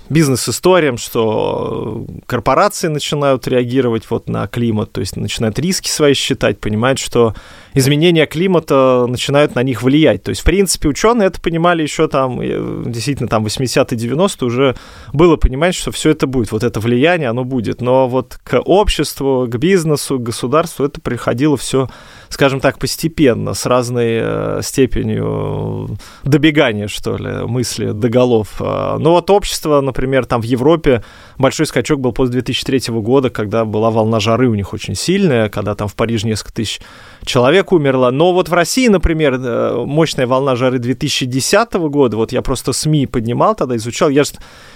бизнес-историям, 0.09 0.97
что 0.97 2.05
корпорации 2.25 2.87
начинают 2.87 3.47
реагировать 3.47 4.09
вот 4.09 4.27
на 4.27 4.47
климат, 4.47 4.91
то 4.91 5.01
есть 5.01 5.15
начинают 5.15 5.57
риски 5.59 5.89
свои 5.89 6.13
считать, 6.13 6.59
понимают, 6.59 6.99
что 6.99 7.33
изменения 7.73 8.25
климата 8.25 9.05
начинают 9.07 9.55
на 9.55 9.63
них 9.63 9.83
влиять. 9.83 10.23
То 10.23 10.29
есть, 10.29 10.41
в 10.41 10.45
принципе, 10.45 10.89
ученые 10.89 11.27
это 11.27 11.41
понимали 11.41 11.81
еще 11.83 12.07
там, 12.07 12.39
э, 12.41 12.83
действительно, 12.85 13.27
там 13.27 13.45
80-е, 13.45 13.97
90-е 13.97 14.47
уже 14.47 14.75
было 15.11 15.35
понимать, 15.35 15.75
что 15.75 15.91
все 15.91 16.11
это 16.11 16.27
будет, 16.27 16.51
вот 16.51 16.63
это 16.63 16.79
влияние, 16.79 17.29
оно 17.29 17.43
будет. 17.43 17.81
Но 17.81 18.07
вот 18.07 18.39
к 18.43 18.59
обществу, 18.59 19.47
к 19.47 19.57
бизнесу, 19.57 20.19
к 20.19 20.23
государству 20.23 20.85
это 20.85 21.01
приходило 21.01 21.57
все 21.57 21.87
скажем 22.33 22.59
так, 22.59 22.79
постепенно, 22.79 23.53
с 23.53 23.65
разной 23.65 24.19
э, 24.21 24.59
степенью 24.63 25.97
добегания, 26.23 26.87
что 26.87 27.15
ли, 27.15 27.45
мысли 27.45 27.91
до 27.91 28.09
голов. 28.09 28.55
А, 28.59 28.97
ну 28.97 29.11
вот 29.11 29.29
общество, 29.29 29.79
например, 29.81 30.25
там 30.25 30.41
в 30.41 30.43
Европе 30.43 31.03
большой 31.37 31.67
скачок 31.67 32.01
был 32.01 32.11
после 32.11 32.33
2003 32.33 32.93
года, 32.95 33.29
когда 33.29 33.65
была 33.65 33.91
волна 33.91 34.19
жары 34.19 34.49
у 34.49 34.55
них 34.55 34.73
очень 34.73 34.95
сильная, 34.95 35.49
когда 35.49 35.75
там 35.75 35.87
в 35.87 35.95
Париже 35.95 36.27
несколько 36.27 36.53
тысяч 36.53 36.81
человек 37.23 37.62
умерло. 37.71 38.11
Но 38.11 38.33
вот 38.33 38.49
в 38.49 38.53
России, 38.53 38.87
например, 38.87 39.35
э, 39.35 39.83
мощная 39.85 40.27
волна 40.27 40.55
жары 40.55 40.79
2010 40.79 41.73
года, 41.89 42.17
вот 42.17 42.31
я 42.31 42.41
просто 42.41 42.73
СМИ 42.73 43.07
поднимал 43.07 43.55
тогда, 43.55 43.75
изучал. 43.75 44.09
Я 44.09 44.23
же 44.23 44.31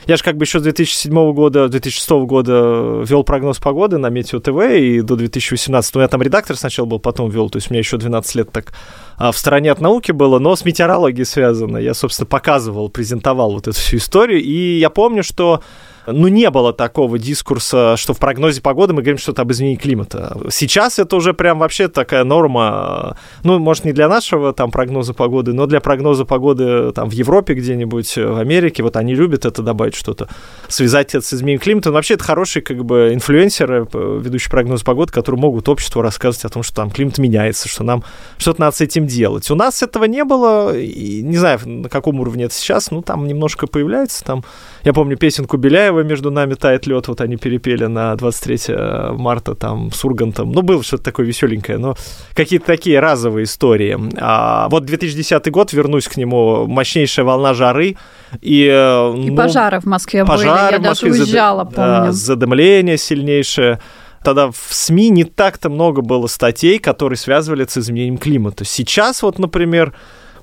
я 0.05 0.15
ж 0.15 0.21
как 0.21 0.37
бы 0.37 0.45
еще 0.45 0.59
с 0.59 0.63
2007 0.63 1.33
года, 1.33 1.67
2006 1.67 2.09
года 2.25 3.03
вел 3.03 3.23
прогноз 3.23 3.57
погоды 3.59 3.97
на 3.97 4.09
Метео 4.09 4.39
ТВ, 4.39 4.57
и 4.79 5.01
до 5.01 5.15
2018, 5.15 5.95
ну, 5.95 6.01
я 6.01 6.07
там 6.07 6.21
редактор 6.21 6.55
сначала 6.55 6.85
был, 6.85 6.99
потом 6.99 7.29
вел, 7.29 7.49
то 7.49 7.57
есть 7.57 7.69
у 7.69 7.73
меня 7.73 7.79
еще 7.79 7.97
12 7.97 8.35
лет 8.35 8.51
так 8.51 8.73
а, 9.17 9.31
в 9.31 9.37
стороне 9.37 9.71
от 9.71 9.81
науки 9.81 10.11
было, 10.11 10.39
но 10.39 10.55
с 10.55 10.63
метеорологией 10.63 11.25
связано. 11.25 11.77
Я, 11.77 11.93
собственно, 11.93 12.27
показывал, 12.27 12.89
презентовал 12.89 13.51
вот 13.51 13.67
эту 13.67 13.77
всю 13.77 13.97
историю, 13.97 14.41
и 14.41 14.79
я 14.79 14.89
помню, 14.89 15.23
что 15.23 15.61
ну, 16.07 16.27
не 16.27 16.49
было 16.49 16.73
такого 16.73 17.19
дискурса, 17.19 17.95
что 17.97 18.13
в 18.13 18.19
прогнозе 18.19 18.61
погоды 18.61 18.93
мы 18.93 19.01
говорим 19.01 19.17
что-то 19.17 19.41
об 19.41 19.51
изменении 19.51 19.77
климата. 19.77 20.37
Сейчас 20.49 20.99
это 20.99 21.15
уже 21.15 21.33
прям 21.33 21.59
вообще 21.59 21.87
такая 21.87 22.23
норма, 22.23 23.17
ну, 23.43 23.59
может, 23.59 23.85
не 23.85 23.91
для 23.91 24.07
нашего 24.07 24.53
там 24.53 24.71
прогноза 24.71 25.13
погоды, 25.13 25.53
но 25.53 25.65
для 25.65 25.81
прогноза 25.81 26.25
погоды 26.25 26.91
там 26.93 27.09
в 27.09 27.13
Европе 27.13 27.53
где-нибудь, 27.53 28.15
в 28.15 28.39
Америке, 28.39 28.83
вот 28.83 28.95
они 28.95 29.15
любят 29.15 29.45
это 29.45 29.61
добавить 29.61 29.95
что-то, 29.95 30.29
связать 30.67 31.13
это 31.13 31.25
с 31.25 31.33
изменением 31.33 31.59
климата. 31.59 31.89
Но 31.89 31.95
вообще 31.95 32.13
это 32.13 32.23
хорошие 32.23 32.63
как 32.63 32.83
бы 32.85 33.13
инфлюенсеры, 33.13 33.87
ведущие 33.93 34.49
прогноз 34.49 34.83
погоды, 34.83 35.11
которые 35.11 35.41
могут 35.41 35.67
обществу 35.69 36.01
рассказывать 36.01 36.45
о 36.45 36.49
том, 36.49 36.63
что 36.63 36.75
там 36.75 36.89
климат 36.89 37.17
меняется, 37.17 37.67
что 37.67 37.83
нам 37.83 38.03
что-то 38.37 38.61
надо 38.61 38.75
с 38.75 38.81
этим 38.81 39.07
делать. 39.07 39.49
У 39.51 39.55
нас 39.55 39.83
этого 39.83 40.05
не 40.05 40.23
было, 40.23 40.77
и 40.77 41.21
не 41.21 41.37
знаю, 41.37 41.59
на 41.65 41.89
каком 41.89 42.19
уровне 42.19 42.45
это 42.45 42.53
сейчас, 42.53 42.91
ну, 42.91 43.01
там 43.01 43.27
немножко 43.27 43.67
появляется, 43.67 44.23
там, 44.23 44.43
я 44.87 44.93
помню 44.93 45.17
песенку 45.17 45.57
Беляева 45.57 45.99
«Между 45.99 46.31
нами 46.31 46.53
тает 46.53 46.87
лед», 46.87 47.09
вот 47.09 47.19
они 47.19 47.35
перепели 47.35 47.87
на 47.87 48.15
23 48.15 49.17
марта 49.17 49.53
там 49.53 49.91
с 49.91 50.05
Ургантом. 50.05 50.53
Ну, 50.53 50.61
было 50.61 50.81
что-то 50.81 51.03
такое 51.03 51.25
веселенькое, 51.25 51.77
но 51.77 51.97
какие-то 52.33 52.67
такие 52.67 53.01
разовые 53.01 53.43
истории. 53.43 53.99
А 54.17 54.69
вот 54.69 54.85
2010 54.85 55.51
год, 55.51 55.73
вернусь 55.73 56.07
к 56.07 56.15
нему, 56.15 56.67
мощнейшая 56.67 57.25
волна 57.25 57.53
жары, 57.53 57.97
и, 58.41 58.63
и 58.63 59.29
ну, 59.29 59.35
пожары 59.35 59.81
в 59.81 59.85
Москве 59.85 60.23
пожары 60.23 60.71
были, 60.71 60.71
я 60.71 60.79
даже 60.79 61.05
уезжала, 61.07 61.65
зад... 61.65 61.75
помню. 61.75 62.05
Да, 62.05 62.11
задымление 62.13 62.97
сильнейшее 62.97 63.81
тогда 64.23 64.51
в 64.51 64.67
СМИ 64.69 65.09
не 65.09 65.25
так-то 65.25 65.69
много 65.69 66.01
было 66.01 66.27
статей, 66.27 66.79
которые 66.79 67.17
связывали 67.17 67.65
с 67.65 67.77
изменением 67.77 68.17
климата. 68.17 68.63
Сейчас 68.63 69.21
вот, 69.21 69.37
например, 69.37 69.93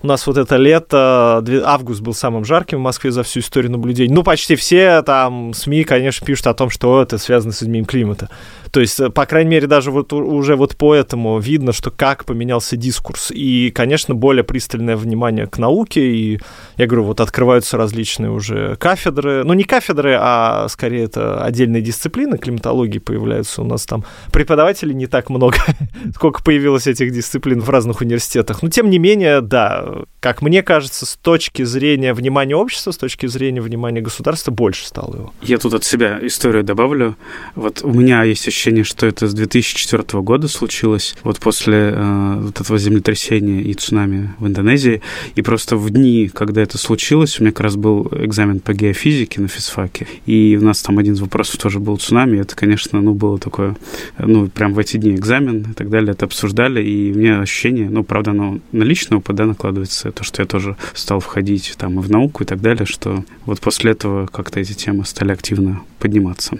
у 0.04 0.06
нас 0.06 0.26
вот 0.26 0.37
это 0.37 0.56
лето, 0.56 1.42
август 1.64 2.02
был 2.02 2.12
самым 2.12 2.44
жарким 2.44 2.78
в 2.78 2.82
Москве 2.82 3.11
за 3.11 3.23
всю 3.23 3.40
историю 3.40 3.73
наблюдений. 3.73 4.12
Ну, 4.12 4.23
почти 4.23 4.54
все 4.54 5.00
там 5.00 5.54
СМИ, 5.54 5.84
конечно, 5.84 6.26
пишут 6.26 6.46
о 6.46 6.54
том, 6.54 6.68
что 6.68 7.00
это 7.00 7.16
связано 7.16 7.54
с 7.54 7.62
изменением 7.62 7.87
климата. 7.87 8.28
То 8.75 8.81
есть, 8.81 8.99
э, 8.99 9.09
по 9.09 9.25
крайней 9.25 9.50
мере, 9.50 9.69
даже 9.69 9.93
вот 9.93 10.12
уже 10.12 10.57
вот 10.57 10.75
по 10.75 10.97
этому 10.97 11.38
видно, 11.38 11.73
что 11.73 11.93
как 11.93 12.25
поменялся 12.25 12.76
дискурс. 12.76 13.31
И, 13.31 13.71
конечно, 13.71 14.16
более 14.16 14.43
пристальное 14.43 14.97
внимание 14.97 15.47
к 15.47 15.59
науке. 15.59 16.00
И, 16.00 16.40
я 16.76 16.87
говорю, 16.88 17.04
вот 17.04 17.21
открываются 17.21 17.76
различные 17.76 18.33
уже 18.33 18.75
кафедры. 18.75 19.45
Ну, 19.45 19.52
не 19.52 19.62
кафедры, 19.62 20.19
а 20.21 20.66
скорее 20.69 21.04
это 21.04 21.45
отдельные 21.45 21.83
дисциплины 21.83 22.37
климатологии 22.37 22.99
появляются. 22.99 23.62
У 23.62 23.64
нас 23.64 23.87
там 23.87 24.04
преподавателей 24.33 24.93
не 24.93 25.07
так 25.07 25.31
много, 25.31 25.57
сколько 26.16 26.43
появилось 26.43 26.88
этих 26.88 27.12
дисциплин 27.12 27.61
в 27.61 27.71
разных 27.71 28.00
университетах. 28.00 28.61
Но, 28.61 28.71
тем 28.71 28.90
не 28.90 28.99
менее, 28.99 29.40
да, 29.40 30.02
как 30.19 30.43
мне 30.43 30.64
кажется, 30.64 31.07
с 31.07 31.14
точки 31.14 31.62
зрения 31.62 32.12
внимания 32.12 32.57
общества, 32.57 32.90
с 32.90 32.97
точки 32.97 33.26
зрения 33.26 33.61
внимания 33.61 34.00
государства, 34.00 34.50
больше 34.50 34.85
стало 34.85 35.14
его. 35.14 35.33
Я 35.43 35.59
тут 35.59 35.75
от 35.75 35.85
себя 35.85 36.19
историю 36.23 36.64
добавлю. 36.64 37.16
Вот 37.54 37.85
у 37.85 37.93
меня 37.93 38.25
есть 38.25 38.49
ощущение 38.49 38.63
ощущение, 38.64 38.85
что 38.85 39.06
это 39.06 39.28
с 39.28 39.35
2004 39.35 40.23
года 40.23 40.49
случилось, 40.49 41.14
вот 41.23 41.38
после 41.38 41.92
э, 41.94 42.37
вот 42.40 42.61
этого 42.61 42.78
землетрясения 42.78 43.61
и 43.61 43.75
цунами 43.75 44.33
в 44.38 44.47
Индонезии. 44.47 45.02
И 45.35 45.42
просто 45.42 45.76
в 45.76 45.90
дни, 45.90 46.30
когда 46.33 46.62
это 46.62 46.78
случилось, 46.78 47.38
у 47.38 47.42
меня 47.42 47.52
как 47.52 47.61
раз 47.61 47.76
был 47.76 48.09
экзамен 48.11 48.61
по 48.61 48.73
геофизике 48.73 49.42
на 49.42 49.49
физфаке, 49.49 50.06
и 50.25 50.59
у 50.59 50.64
нас 50.64 50.80
там 50.80 50.99
один 50.99 51.12
из 51.12 51.21
вопросов 51.21 51.59
тоже 51.59 51.78
был 51.78 51.99
цунами. 51.99 52.38
Это, 52.38 52.56
конечно, 52.56 53.02
ну, 53.02 53.12
было 53.12 53.38
такое, 53.38 53.76
ну, 54.18 54.49
прям 54.49 54.73
в 54.73 54.78
эти 54.78 54.97
дни 54.97 55.14
экзамен 55.14 55.66
и 55.71 55.75
так 55.75 55.90
далее, 55.90 56.12
это 56.12 56.25
обсуждали, 56.25 56.83
и 56.83 57.12
у 57.12 57.18
меня 57.18 57.40
ощущение, 57.40 57.90
ну, 57.90 58.02
правда, 58.02 58.30
оно 58.30 58.61
на 58.73 58.83
личный 58.83 59.18
опыт, 59.18 59.37
да, 59.37 59.44
накладывается, 59.44 60.11
то, 60.11 60.25
что 60.25 60.40
я 60.40 60.47
тоже 60.47 60.76
стал 60.94 61.21
входить 61.21 61.75
там 61.76 62.00
и 62.00 62.02
в 62.02 62.11
науку 62.11 62.44
и 62.44 62.47
так 62.47 62.62
далее, 62.62 62.87
что 62.87 63.25
вот 63.44 63.61
после 63.61 63.92
этого 63.92 64.26
как-то 64.26 64.61
эти 64.61 64.73
темы 64.73 65.04
стали 65.04 65.33
активно 65.33 65.83
подниматься. 65.99 66.59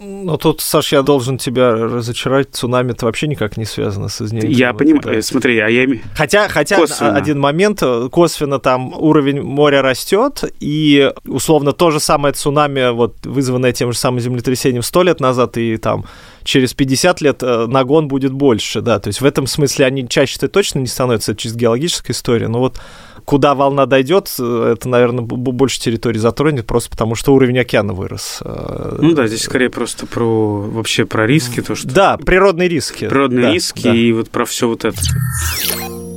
Ну, 0.00 0.36
тут, 0.36 0.60
Саш, 0.60 0.92
я 0.92 1.02
должен 1.02 1.38
тебя 1.38 1.72
разочаровать. 1.72 2.48
Цунами 2.52 2.92
это 2.92 3.06
вообще 3.06 3.26
никак 3.26 3.56
не 3.56 3.64
связано 3.64 4.08
с 4.08 4.22
изменением. 4.22 4.56
Я 4.56 4.72
понимаю. 4.72 5.16
Да. 5.16 5.22
Смотри, 5.22 5.58
а 5.58 5.68
я... 5.68 5.88
Хотя, 6.14 6.48
хотя 6.48 6.76
косвенно. 6.76 7.16
один 7.16 7.40
момент, 7.40 7.82
косвенно 8.12 8.60
там 8.60 8.94
уровень 8.94 9.42
моря 9.42 9.82
растет, 9.82 10.44
и 10.60 11.12
условно 11.26 11.72
то 11.72 11.90
же 11.90 11.98
самое 11.98 12.32
цунами, 12.32 12.92
вот 12.92 13.16
вызванное 13.24 13.72
тем 13.72 13.92
же 13.92 13.98
самым 13.98 14.20
землетрясением 14.20 14.82
сто 14.82 15.02
лет 15.02 15.18
назад, 15.18 15.56
и 15.56 15.76
там 15.78 16.04
через 16.48 16.72
50 16.74 17.20
лет 17.20 17.42
э, 17.42 17.66
нагон 17.66 18.08
будет 18.08 18.32
больше, 18.32 18.80
да, 18.80 18.98
то 18.98 19.08
есть 19.08 19.20
в 19.20 19.24
этом 19.24 19.46
смысле 19.46 19.84
они 19.84 20.08
чаще-то 20.08 20.48
точно 20.48 20.78
не 20.80 20.86
становятся, 20.86 21.32
это 21.32 21.42
чисто 21.42 21.58
геологическая 21.58 22.14
история, 22.14 22.48
но 22.48 22.58
вот 22.58 22.80
куда 23.26 23.54
волна 23.54 23.84
дойдет, 23.84 24.34
э, 24.40 24.72
это, 24.72 24.88
наверное, 24.88 25.22
больше 25.22 25.78
территории 25.78 26.18
затронет, 26.18 26.66
просто 26.66 26.88
потому 26.88 27.14
что 27.14 27.34
уровень 27.34 27.58
океана 27.58 27.92
вырос. 27.92 28.38
Э, 28.42 28.98
ну 29.00 29.12
да, 29.12 29.26
здесь 29.26 29.42
скорее 29.42 29.68
просто 29.68 30.06
про 30.06 30.60
вообще 30.62 31.04
про 31.04 31.26
риски, 31.26 31.60
то 31.60 31.74
что. 31.74 31.86
Да, 31.86 32.16
природные 32.16 32.68
риски. 32.68 33.06
Природные 33.08 33.42
да, 33.42 33.52
риски 33.52 33.82
да. 33.82 33.94
и 33.94 34.12
вот 34.12 34.30
про 34.30 34.46
все 34.46 34.68
вот 34.68 34.86
это. 34.86 34.98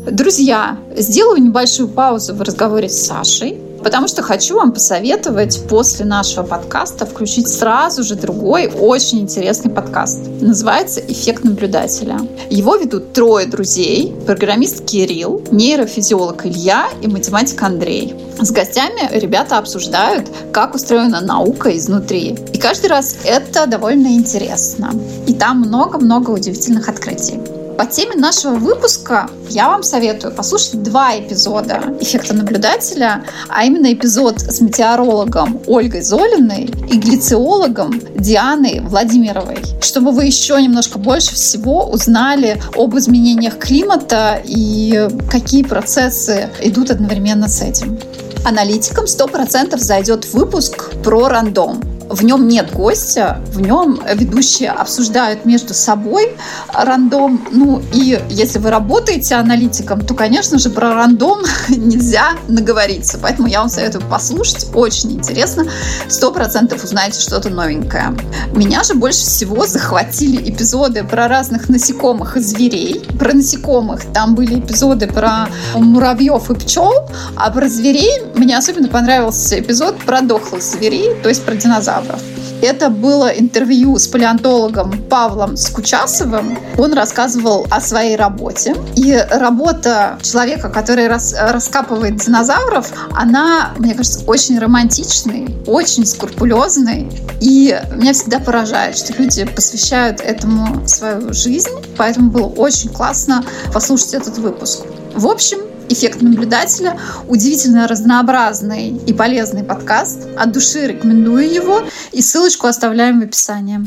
Друзья, 0.10 0.80
сделаю 0.96 1.42
небольшую 1.44 1.90
паузу 1.90 2.34
в 2.34 2.42
разговоре 2.42 2.88
с 2.88 3.06
Сашей 3.06 3.71
Потому 3.84 4.08
что 4.08 4.22
хочу 4.22 4.56
вам 4.56 4.72
посоветовать 4.72 5.68
после 5.68 6.06
нашего 6.06 6.44
подкаста 6.44 7.06
включить 7.06 7.48
сразу 7.48 8.04
же 8.04 8.16
другой 8.16 8.68
очень 8.68 9.22
интересный 9.22 9.72
подкаст. 9.72 10.20
Называется 10.40 11.00
«Эффект 11.00 11.44
наблюдателя». 11.44 12.20
Его 12.50 12.76
ведут 12.76 13.14
трое 13.14 13.48
друзей. 13.48 14.14
Программист 14.26 14.86
Кирилл, 14.86 15.42
нейрофизиолог 15.52 16.46
Илья 16.46 16.88
и 17.02 17.08
математик 17.08 17.62
Андрей. 17.64 18.16
С 18.40 18.52
гостями 18.52 19.10
ребята 19.12 19.58
обсуждают, 19.58 20.28
как 20.54 20.76
устроена 20.76 21.22
наука 21.22 21.76
изнутри. 21.76 22.38
И 22.54 22.58
каждый 22.58 22.90
раз 22.90 23.18
это 23.24 23.68
довольно 23.68 24.08
интересно. 24.08 24.92
И 25.28 25.34
там 25.34 25.60
много-много 25.60 26.32
удивительных 26.32 26.88
открытий. 26.88 27.40
По 27.78 27.86
теме 27.86 28.16
нашего 28.16 28.56
выпуска 28.56 29.30
я 29.50 29.68
вам 29.70 29.84
советую 29.84 30.34
послушать 30.34 30.84
два 30.84 31.18
эпизода 31.18 31.82
«Эффекта 32.00 32.34
наблюдателя», 32.34 33.24
а 33.50 33.66
именно 33.66 33.92
эпизод 33.92 34.40
с 34.40 34.62
метеорологом 34.62 35.62
Ольгой 35.68 36.02
Золиной 36.02 36.66
и 36.90 36.98
глициологом 36.98 38.02
Дианой 38.16 38.82
Владимировой, 38.82 39.58
чтобы 39.82 40.12
вы 40.12 40.26
еще 40.26 40.62
немножко 40.62 41.00
больше 41.00 41.34
всего 41.34 41.86
узнали 41.90 42.62
об 42.76 42.96
изменениях 42.98 43.58
климата 43.58 44.42
и 44.44 45.08
какие 45.30 45.64
процессы 45.64 46.50
идут 46.62 46.92
одновременно 46.92 47.48
с 47.48 47.62
этим. 47.62 48.00
Аналитикам 48.46 49.06
100% 49.06 49.78
зайдет 49.78 50.26
выпуск 50.34 50.92
про 51.04 51.30
рандом. 51.30 51.82
В 52.12 52.24
нем 52.26 52.48
нет 52.48 52.74
гостя, 52.74 53.42
в 53.54 53.62
нем 53.62 54.02
ведущие 54.14 54.70
обсуждают 54.70 55.46
между 55.46 55.74
собой 55.74 56.36
рандом. 56.74 57.42
Ну 57.52 57.82
и 57.94 58.20
если 58.30 58.60
вы 58.60 58.70
работаете 58.70 59.36
аналитиком, 59.36 60.02
то, 60.02 60.14
конечно 60.14 60.60
же, 60.60 60.70
про 60.70 60.94
рандом 60.94 61.40
нельзя 61.70 62.34
наговориться. 62.50 63.18
Поэтому 63.22 63.48
я 63.48 63.62
вам 63.62 63.70
советую 63.70 64.04
послушать. 64.10 64.68
Очень 64.74 65.14
интересно. 65.14 65.66
Сто 66.10 66.32
процентов 66.32 66.84
узнаете 66.84 67.22
что-то 67.22 67.50
новенькое. 67.50 68.14
Меня 68.54 68.84
же 68.84 68.94
больше 68.94 69.22
всего 69.22 69.66
захватили 69.66 70.50
эпизоды 70.50 71.06
про 71.06 71.30
разных 71.30 71.70
насекомых 71.70 72.36
и 72.36 72.42
зверей. 72.42 73.02
Про 73.18 73.34
насекомых 73.34 74.04
там 74.14 74.36
были 74.36 74.60
эпизоды 74.60 75.08
про 75.08 75.48
муравьев 75.76 76.52
и 76.52 76.56
пчел, 76.56 76.94
а 77.38 77.50
про 77.52 77.70
зверей 77.70 78.22
мне 78.36 78.58
особенно 78.58 78.90
понравился 78.90 79.60
эпизод 79.60 79.98
про 80.00 80.22
дохлых 80.22 80.62
зверей, 80.62 81.16
то 81.24 81.30
есть 81.30 81.44
про 81.46 81.56
динозавров 81.56 82.01
динозавров. 82.02 82.22
Это 82.62 82.90
было 82.90 83.28
интервью 83.28 83.98
с 83.98 84.08
палеонтологом 84.08 85.04
Павлом 85.10 85.58
Скучасовым. 85.58 86.58
Он 86.78 86.94
рассказывал 86.94 87.66
о 87.72 87.82
своей 87.82 88.16
работе. 88.16 88.76
И 88.96 89.14
работа 89.32 90.20
человека, 90.22 90.70
который 90.70 91.08
рас, 91.08 91.34
раскапывает 91.38 92.18
динозавров, 92.18 92.92
она, 93.14 93.72
мне 93.78 93.96
кажется, 93.96 94.24
очень 94.28 94.60
романтичной, 94.60 95.58
очень 95.66 96.06
скрупулезной. 96.06 97.10
И 97.40 97.80
меня 97.96 98.14
всегда 98.14 98.40
поражает, 98.40 98.98
что 98.98 99.14
люди 99.14 99.46
посвящают 99.46 100.22
этому 100.22 100.88
свою 100.88 101.34
жизнь. 101.34 101.70
Поэтому 101.98 102.30
было 102.30 102.48
очень 102.48 102.90
классно 102.90 103.44
послушать 103.74 104.14
этот 104.14 104.38
выпуск. 104.38 104.82
В 105.16 105.28
общем, 105.28 105.71
«Эффект 105.92 106.22
наблюдателя». 106.22 106.98
Удивительно 107.28 107.88
разнообразный 107.88 108.90
и 108.90 109.14
полезный 109.14 109.64
подкаст. 109.64 110.28
От 110.38 110.52
души 110.54 110.88
рекомендую 110.88 111.52
его. 111.52 111.84
И 112.14 112.22
ссылочку 112.22 112.68
оставляем 112.68 113.20
в 113.20 113.24
описании. 113.24 113.80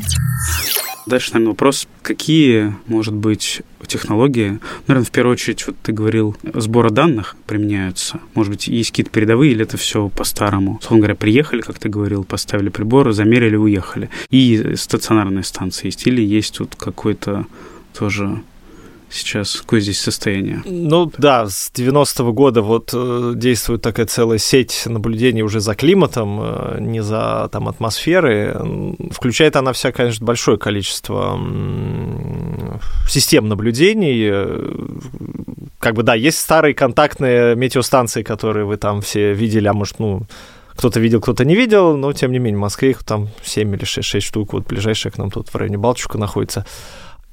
Дальше, 1.07 1.33
наверное, 1.33 1.51
вопрос, 1.51 1.87
какие, 2.03 2.75
может 2.87 3.15
быть, 3.15 3.63
технологии, 3.87 4.59
наверное, 4.87 5.07
в 5.07 5.11
первую 5.11 5.35
очередь, 5.35 5.67
вот 5.67 5.77
ты 5.83 5.93
говорил, 5.93 6.37
сбора 6.55 6.91
данных 6.91 7.37
применяются. 7.47 8.21
Может 8.35 8.53
быть, 8.53 8.69
есть 8.69 8.91
какие-то 8.91 9.11
передовые, 9.11 9.53
или 9.53 9.63
это 9.63 9.77
все 9.77 10.09
по-старому? 10.09 10.81
Словно 10.83 11.03
говоря, 11.03 11.15
приехали, 11.15 11.61
как 11.61 11.79
ты 11.79 11.89
говорил, 11.89 12.25
поставили 12.25 12.71
приборы, 12.71 13.13
замерили, 13.13 13.57
уехали. 13.57 14.11
И 14.31 14.75
стационарные 14.77 15.45
станции 15.45 15.87
есть, 15.87 16.07
или 16.07 16.23
есть 16.23 16.57
тут 16.57 16.75
какой-то 16.75 17.47
тоже 17.97 18.43
сейчас? 19.15 19.61
Какое 19.61 19.81
здесь 19.81 20.01
состояние? 20.01 20.63
Ну 20.65 21.11
да, 21.17 21.47
с 21.49 21.71
90-го 21.75 22.33
года 22.33 22.63
вот 22.63 22.91
э, 22.93 23.33
действует 23.37 23.83
такая 23.83 24.07
целая 24.07 24.39
сеть 24.39 24.83
наблюдений 24.87 25.43
уже 25.43 25.61
за 25.61 25.75
климатом, 25.75 26.41
э, 26.43 26.77
не 26.81 27.03
за 27.03 27.49
там 27.53 27.69
атмосферой. 27.69 28.53
Включает 29.11 29.57
она 29.57 29.73
вся, 29.73 29.93
конечно, 29.93 30.25
большое 30.27 30.59
количество 30.59 31.39
э, 31.39 32.79
систем 33.09 33.49
наблюдений. 33.49 34.31
Как 35.79 35.95
бы 35.95 36.03
да, 36.03 36.15
есть 36.15 36.39
старые 36.39 36.75
контактные 36.75 37.57
метеостанции, 37.57 38.23
которые 38.23 38.67
вы 38.67 38.77
там 38.77 39.01
все 39.01 39.33
видели, 39.33 39.69
а 39.69 39.73
может, 39.73 39.99
ну, 39.99 40.27
кто-то 40.77 40.99
видел, 41.01 41.21
кто-то 41.21 41.45
не 41.45 41.55
видел, 41.55 41.97
но 41.97 42.13
тем 42.13 42.33
не 42.33 42.39
менее 42.39 42.59
в 42.59 42.63
Москве 42.63 42.91
их 42.91 43.05
там 43.05 43.29
7 43.45 43.75
или 43.75 43.85
6, 43.85 44.07
6 44.07 44.27
штук, 44.27 44.53
вот 44.53 44.67
ближайшая 44.67 45.13
к 45.13 45.19
нам 45.19 45.31
тут 45.31 45.49
в 45.49 45.55
районе 45.55 45.79
Балтчука 45.79 46.19
находится. 46.19 46.67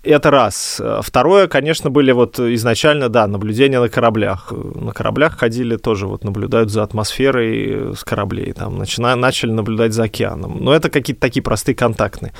Это 0.03 0.31
раз. 0.31 0.81
Второе, 1.01 1.47
конечно, 1.47 1.91
были 1.91 2.11
вот 2.11 2.39
изначально, 2.39 3.07
да, 3.07 3.27
наблюдения 3.27 3.79
на 3.79 3.87
кораблях. 3.87 4.51
На 4.51 4.93
кораблях 4.93 5.37
ходили 5.37 5.77
тоже, 5.77 6.07
вот 6.07 6.23
наблюдают 6.23 6.71
за 6.71 6.81
атмосферой 6.81 7.95
с 7.95 8.03
кораблей, 8.03 8.53
там, 8.53 8.77
начина, 8.77 9.15
начали 9.15 9.51
наблюдать 9.51 9.93
за 9.93 10.03
океаном. 10.03 10.57
Но 10.59 10.73
это 10.73 10.89
какие-то 10.89 11.21
такие 11.21 11.43
простые 11.43 11.75
контактные. 11.75 12.33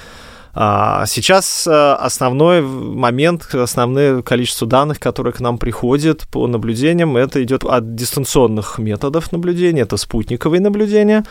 А 0.54 1.06
сейчас 1.06 1.66
э, 1.66 1.72
основной 1.72 2.62
момент, 2.62 3.56
основное 3.56 4.22
количество 4.22 4.68
данных, 4.68 5.00
которые 5.00 5.32
к 5.32 5.40
нам 5.40 5.58
приходят 5.58 6.28
по 6.30 6.46
наблюдениям, 6.46 7.16
это 7.16 7.42
идет 7.42 7.64
от 7.64 7.96
дистанционных 7.96 8.78
методов 8.78 9.32
наблюдения, 9.32 9.84
это 9.84 9.96
спутниковые 9.96 10.60
наблюдения, 10.60 11.24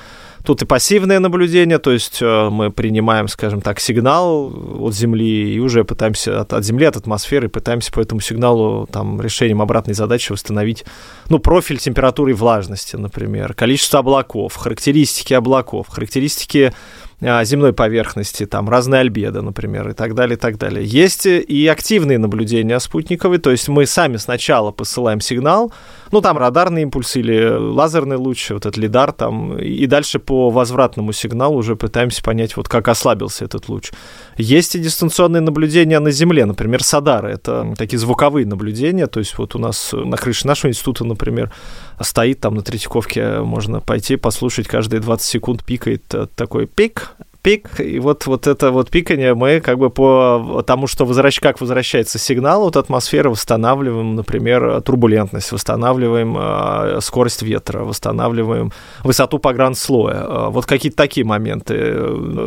Тут 0.44 0.62
и 0.62 0.66
пассивное 0.66 1.18
наблюдение, 1.18 1.78
то 1.78 1.90
есть 1.92 2.18
э, 2.22 2.48
мы 2.50 2.70
принимаем, 2.70 3.28
скажем 3.28 3.60
так, 3.60 3.78
сигнал 3.78 4.52
от 4.80 4.94
Земли 4.94 5.54
и 5.54 5.58
уже 5.58 5.84
пытаемся 5.84 6.40
от, 6.40 6.52
от 6.52 6.64
Земли, 6.64 6.86
от 6.86 6.96
атмосферы, 6.96 7.48
пытаемся 7.48 7.92
по 7.92 8.00
этому 8.00 8.20
сигналу 8.20 8.86
там 8.90 9.20
решением 9.20 9.60
обратной 9.60 9.94
задачи 9.94 10.32
восстановить, 10.32 10.84
ну, 11.28 11.38
профиль 11.38 11.78
температуры 11.78 12.30
и 12.30 12.34
влажности, 12.34 12.96
например, 12.96 13.54
количество 13.54 14.00
облаков, 14.00 14.56
характеристики 14.56 15.34
облаков, 15.34 15.88
характеристики 15.88 16.72
а, 17.22 17.44
земной 17.44 17.74
поверхности, 17.74 18.46
там 18.46 18.68
разные 18.70 19.02
альбедо, 19.02 19.42
например, 19.42 19.90
и 19.90 19.92
так 19.92 20.14
далее, 20.14 20.36
и 20.36 20.40
так 20.40 20.56
далее. 20.56 20.84
Есть 20.84 21.26
и 21.26 21.66
активные 21.66 22.18
наблюдения 22.18 22.78
спутниковые, 22.80 23.38
то 23.38 23.50
есть 23.50 23.68
мы 23.68 23.84
сами 23.84 24.16
сначала 24.16 24.70
посылаем 24.70 25.20
сигнал, 25.20 25.70
ну, 26.12 26.20
там 26.20 26.38
радарный 26.38 26.82
импульс 26.82 27.16
или 27.16 27.56
лазерный 27.56 28.16
луч, 28.16 28.50
вот 28.50 28.66
этот 28.66 28.76
лидар 28.76 29.12
там, 29.12 29.58
и 29.58 29.86
дальше 29.86 30.18
по 30.18 30.50
возвратному 30.50 31.12
сигналу 31.12 31.56
уже 31.56 31.76
пытаемся 31.76 32.22
понять, 32.22 32.56
вот 32.56 32.68
как 32.68 32.88
ослабился 32.88 33.44
этот 33.44 33.68
луч. 33.68 33.92
Есть 34.36 34.74
и 34.74 34.78
дистанционные 34.78 35.40
наблюдения 35.40 36.00
на 36.00 36.10
Земле, 36.10 36.44
например, 36.46 36.82
Садары, 36.82 37.30
это 37.30 37.74
такие 37.76 37.98
звуковые 37.98 38.46
наблюдения, 38.46 39.06
то 39.06 39.20
есть 39.20 39.38
вот 39.38 39.54
у 39.54 39.58
нас 39.58 39.92
на 39.92 40.16
крыше 40.16 40.46
нашего 40.46 40.70
института, 40.70 41.04
например, 41.04 41.52
стоит 42.00 42.40
там 42.40 42.54
на 42.54 42.62
Третьяковке, 42.62 43.40
можно 43.40 43.80
пойти 43.80 44.16
послушать, 44.16 44.66
каждые 44.66 45.00
20 45.00 45.26
секунд 45.26 45.64
пикает 45.64 46.14
э, 46.14 46.26
такой 46.34 46.66
пик, 46.66 47.12
пик, 47.42 47.80
и 47.80 47.98
вот, 47.98 48.26
вот 48.26 48.46
это 48.46 48.70
вот 48.70 48.90
пикание 48.90 49.34
мы 49.34 49.60
как 49.60 49.78
бы 49.78 49.90
по 49.90 50.62
тому, 50.66 50.86
что 50.86 51.04
возвращ, 51.04 51.40
как 51.40 51.60
возвращается 51.60 52.18
сигнал 52.18 52.66
от 52.66 52.76
атмосферы, 52.76 53.30
восстанавливаем, 53.30 54.14
например, 54.16 54.80
турбулентность, 54.82 55.52
восстанавливаем 55.52 56.36
э, 56.38 57.00
скорость 57.00 57.42
ветра, 57.42 57.80
восстанавливаем 57.84 58.72
высоту 59.02 59.38
погранслоя. 59.38 60.24
Э, 60.26 60.48
вот 60.50 60.66
какие-то 60.66 60.96
такие 60.96 61.24
моменты. 61.24 61.74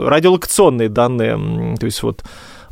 Радиолокационные 0.07 0.89
данные, 0.89 1.77
то 1.77 1.85
есть 1.85 2.03
вот 2.03 2.23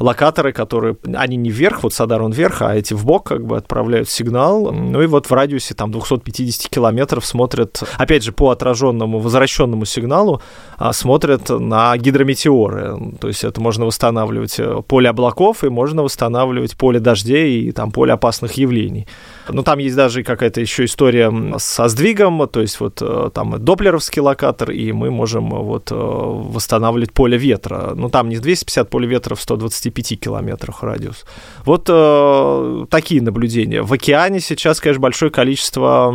локаторы, 0.02 0.52
которые, 0.52 0.98
они 1.14 1.38
не 1.38 1.50
вверх, 1.50 1.84
вот 1.84 1.94
Садар 1.94 2.22
он 2.22 2.32
вверх, 2.32 2.62
а 2.62 2.76
эти 2.76 2.94
в 2.94 3.06
бок 3.06 3.28
как 3.28 3.46
бы 3.46 3.58
отправляют 3.58 4.10
сигнал, 4.10 4.72
ну 4.72 5.02
и 5.02 5.06
вот 5.06 5.30
в 5.30 5.34
радиусе 5.34 5.74
там 5.74 5.92
250 5.92 6.70
километров 6.70 7.26
смотрят, 7.26 7.84
опять 7.98 8.24
же, 8.24 8.32
по 8.32 8.50
отраженному, 8.50 9.20
возвращенному 9.20 9.86
сигналу, 9.86 10.42
а, 10.78 10.94
смотрят 10.94 11.50
на 11.50 11.96
гидрометеоры, 11.98 13.16
то 13.20 13.28
есть 13.28 13.44
это 13.44 13.62
можно 13.62 13.86
восстанавливать 13.86 14.60
э, 14.60 14.82
поле 14.88 15.10
облаков 15.10 15.64
и 15.64 15.70
можно 15.70 16.04
восстанавливать 16.04 16.76
поле 16.76 17.00
дождей 17.00 17.64
и 17.64 17.72
там 17.72 17.92
поле 17.92 18.14
опасных 18.14 18.54
явлений. 18.54 19.08
Ну, 19.50 19.64
там 19.64 19.80
есть 19.80 19.96
даже 19.96 20.24
какая-то 20.24 20.62
еще 20.62 20.86
история 20.86 21.32
со 21.58 21.88
сдвигом, 21.88 22.48
то 22.48 22.62
есть 22.62 22.80
вот 22.80 23.02
э, 23.02 23.30
там 23.34 23.64
доплеровский 23.64 24.22
локатор, 24.22 24.72
и 24.72 24.92
мы 24.92 25.12
можем 25.12 25.50
вот 25.50 25.92
э, 25.92 25.96
восстанавливать 25.96 27.14
поле 27.14 27.38
ветра. 27.38 27.94
Ну, 27.96 28.10
там 28.10 28.30
не 28.30 28.38
250 28.38 28.90
поле 28.90 29.08
ветра 29.08 29.36
в 29.36 29.42
125 29.42 29.91
25 29.92 30.20
километрах 30.20 30.84
радиус. 30.84 31.26
Вот 31.66 31.86
э, 31.90 32.86
такие 32.90 33.22
наблюдения. 33.22 33.82
В 33.82 33.94
океане 33.94 34.40
сейчас, 34.40 34.80
конечно, 34.80 35.02
большое 35.02 35.32
количество 35.32 36.12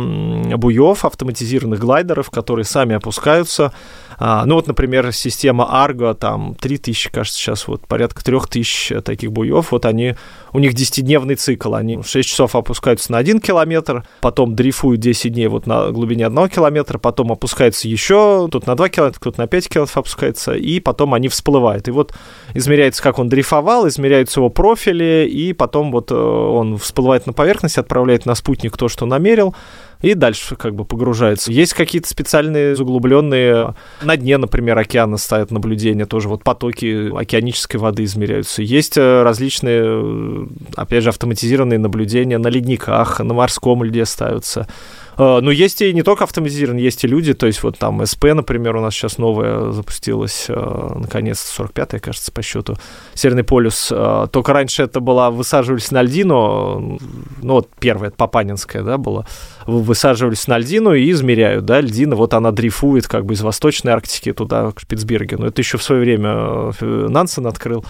буев, 0.57 1.05
автоматизированных 1.05 1.79
глайдеров, 1.79 2.29
которые 2.29 2.65
сами 2.65 2.95
опускаются 2.95 3.73
а, 4.19 4.45
ну 4.45 4.55
вот, 4.55 4.67
например, 4.67 5.11
система 5.13 5.69
Argo, 5.71 6.13
там 6.15 6.55
3000, 6.55 7.11
кажется, 7.11 7.37
сейчас 7.37 7.67
вот 7.67 7.87
порядка 7.87 8.23
3000 8.23 9.01
таких 9.01 9.31
буев, 9.31 9.71
вот 9.71 9.85
они, 9.85 10.15
у 10.53 10.59
них 10.59 10.73
10-дневный 10.73 11.35
цикл, 11.35 11.75
они 11.75 12.01
6 12.03 12.27
часов 12.27 12.55
опускаются 12.55 13.11
на 13.11 13.19
1 13.19 13.39
километр, 13.39 14.07
потом 14.21 14.55
дрейфуют 14.55 14.99
10 15.01 15.33
дней 15.33 15.47
вот 15.47 15.67
на 15.67 15.91
глубине 15.91 16.25
1 16.25 16.49
километра, 16.49 16.97
потом 16.97 17.31
опускается 17.31 17.87
еще, 17.87 18.47
тут 18.51 18.65
на 18.65 18.75
2 18.75 18.89
километра, 18.89 19.19
тут 19.19 19.37
на 19.37 19.47
5 19.47 19.69
километров 19.69 19.97
опускается, 19.97 20.53
и 20.53 20.79
потом 20.79 21.13
они 21.13 21.27
всплывают. 21.27 21.87
И 21.87 21.91
вот 21.91 22.13
измеряется, 22.53 23.03
как 23.03 23.19
он 23.19 23.29
дрейфовал, 23.29 23.87
измеряются 23.87 24.39
его 24.39 24.49
профили, 24.49 25.29
и 25.31 25.53
потом 25.53 25.91
вот 25.91 26.11
э, 26.11 26.15
он 26.15 26.77
всплывает 26.77 27.27
на 27.27 27.33
поверхность, 27.33 27.77
отправляет 27.77 28.25
на 28.25 28.33
спутник 28.33 28.75
то, 28.77 28.87
что 28.87 29.05
намерил, 29.05 29.55
и 30.01 30.13
дальше 30.13 30.55
как 30.55 30.75
бы 30.75 30.85
погружается. 30.85 31.51
Есть 31.51 31.73
какие-то 31.73 32.07
специальные 32.07 32.75
заглубленные 32.75 33.75
на 34.01 34.17
дне, 34.17 34.37
например, 34.37 34.77
океана 34.77 35.17
ставят 35.17 35.51
наблюдения, 35.51 36.05
тоже 36.05 36.29
вот 36.29 36.43
потоки 36.43 37.15
океанической 37.15 37.79
воды 37.79 38.03
измеряются. 38.03 38.61
Есть 38.61 38.97
э, 38.97 39.23
различные, 39.23 39.81
э, 39.83 40.47
опять 40.75 41.03
же, 41.03 41.09
автоматизированные 41.09 41.79
наблюдения 41.79 42.37
на 42.37 42.47
ледниках, 42.47 43.19
на 43.19 43.33
морском 43.33 43.83
льде 43.83 44.05
ставятся. 44.05 44.67
Э, 45.17 45.39
но 45.41 45.51
есть 45.51 45.81
и 45.81 45.93
не 45.93 46.03
только 46.03 46.23
автоматизированные, 46.23 46.83
есть 46.83 47.03
и 47.03 47.07
люди, 47.07 47.33
то 47.33 47.47
есть 47.47 47.63
вот 47.63 47.77
там 47.77 48.05
СП, 48.05 48.25
например, 48.25 48.75
у 48.75 48.81
нас 48.81 48.93
сейчас 48.93 49.17
новая 49.17 49.71
запустилась, 49.71 50.45
э, 50.47 50.91
наконец, 50.95 51.53
45-я, 51.57 51.99
кажется, 51.99 52.31
по 52.31 52.41
счету, 52.41 52.77
Северный 53.13 53.43
полюс. 53.43 53.89
Э, 53.91 54.27
только 54.31 54.53
раньше 54.53 54.83
это 54.83 54.99
была, 54.99 55.31
высаживались 55.31 55.91
на 55.91 56.03
льдину, 56.03 56.99
ну 57.41 57.53
вот 57.53 57.69
первая, 57.79 58.09
это 58.09 58.17
Папанинская, 58.17 58.83
да, 58.83 58.97
была, 58.97 59.25
высаживались 59.65 60.47
на 60.47 60.57
льдину 60.59 60.93
и 60.93 61.09
измеряют, 61.11 61.65
да, 61.65 61.81
льдина, 61.81 62.15
вот 62.15 62.33
она 62.33 62.51
дрейфует 62.51 63.07
как 63.07 63.25
бы 63.25 63.33
из 63.33 63.41
Восточной 63.41 63.93
Арктики 63.93 64.33
туда, 64.33 64.71
к 64.71 64.79
Шпицбергену. 64.79 65.47
Это 65.47 65.61
еще 65.61 65.77
в 65.77 65.83
свое 65.83 66.01
время 66.01 66.73
Нансен 66.81 67.47
открыл. 67.47 67.83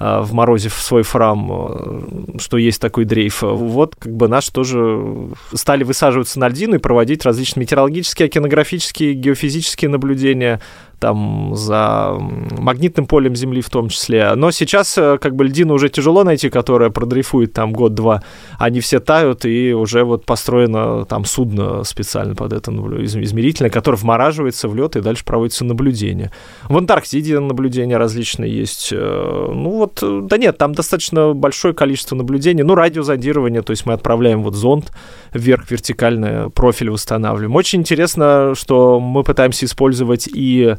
Э, 0.00 0.22
в 0.22 0.32
морозе 0.32 0.70
в 0.70 0.80
свой 0.80 1.02
фрам, 1.02 1.50
э, 1.52 2.38
что 2.38 2.56
есть 2.56 2.80
такой 2.80 3.04
дрейф. 3.04 3.42
Вот 3.42 3.96
как 3.96 4.16
бы 4.16 4.28
наши 4.28 4.50
тоже 4.50 5.28
стали 5.52 5.84
высаживаться 5.84 6.40
на 6.40 6.48
льдину 6.48 6.76
и 6.76 6.78
проводить 6.78 7.24
различные 7.26 7.62
метеорологические, 7.62 8.26
океанографические, 8.26 9.12
геофизические 9.12 9.90
наблюдения 9.90 10.60
там 11.00 11.54
за 11.56 12.16
магнитным 12.58 13.06
полем 13.06 13.34
Земли 13.34 13.62
в 13.62 13.70
том 13.70 13.88
числе. 13.88 14.34
Но 14.36 14.50
сейчас 14.50 14.96
э, 14.98 15.18
как 15.18 15.34
бы 15.34 15.44
льдину 15.44 15.74
уже 15.74 15.88
тяжело 15.88 16.22
найти, 16.22 16.50
которая 16.50 16.90
продрейфует 16.90 17.52
там 17.54 17.72
год-два. 17.72 18.22
Они 18.58 18.80
все 18.80 19.00
тают, 19.00 19.44
и 19.46 19.72
уже 19.72 20.04
вот 20.04 20.26
построено 20.26 21.04
там 21.06 21.24
судно 21.24 21.82
специально 21.84 22.34
под 22.34 22.52
это 22.52 22.70
измерительное, 22.70 23.70
которое 23.70 23.96
вмораживается 23.96 24.68
в 24.68 24.76
лед, 24.76 24.96
и 24.96 25.00
дальше 25.00 25.24
проводится 25.24 25.64
наблюдение. 25.64 26.30
В 26.68 26.76
Антарктиде 26.76 27.40
наблюдения 27.40 27.96
различные 27.96 28.54
есть. 28.54 28.90
Э, 28.92 29.50
ну 29.52 29.70
вот, 29.70 30.00
э, 30.02 30.20
да 30.22 30.36
нет, 30.36 30.58
там 30.58 30.74
достаточно 30.74 31.32
большое 31.32 31.72
количество 31.72 32.14
наблюдений. 32.14 32.62
Ну, 32.62 32.74
радиозондирование, 32.74 33.62
то 33.62 33.70
есть 33.70 33.86
мы 33.86 33.94
отправляем 33.94 34.42
вот 34.42 34.54
зонд 34.54 34.92
вверх 35.32 35.70
вертикальный, 35.70 36.50
профиль 36.50 36.90
восстанавливаем. 36.90 37.56
Очень 37.56 37.80
интересно, 37.80 38.52
что 38.54 39.00
мы 39.00 39.22
пытаемся 39.22 39.64
использовать 39.64 40.28
и 40.28 40.76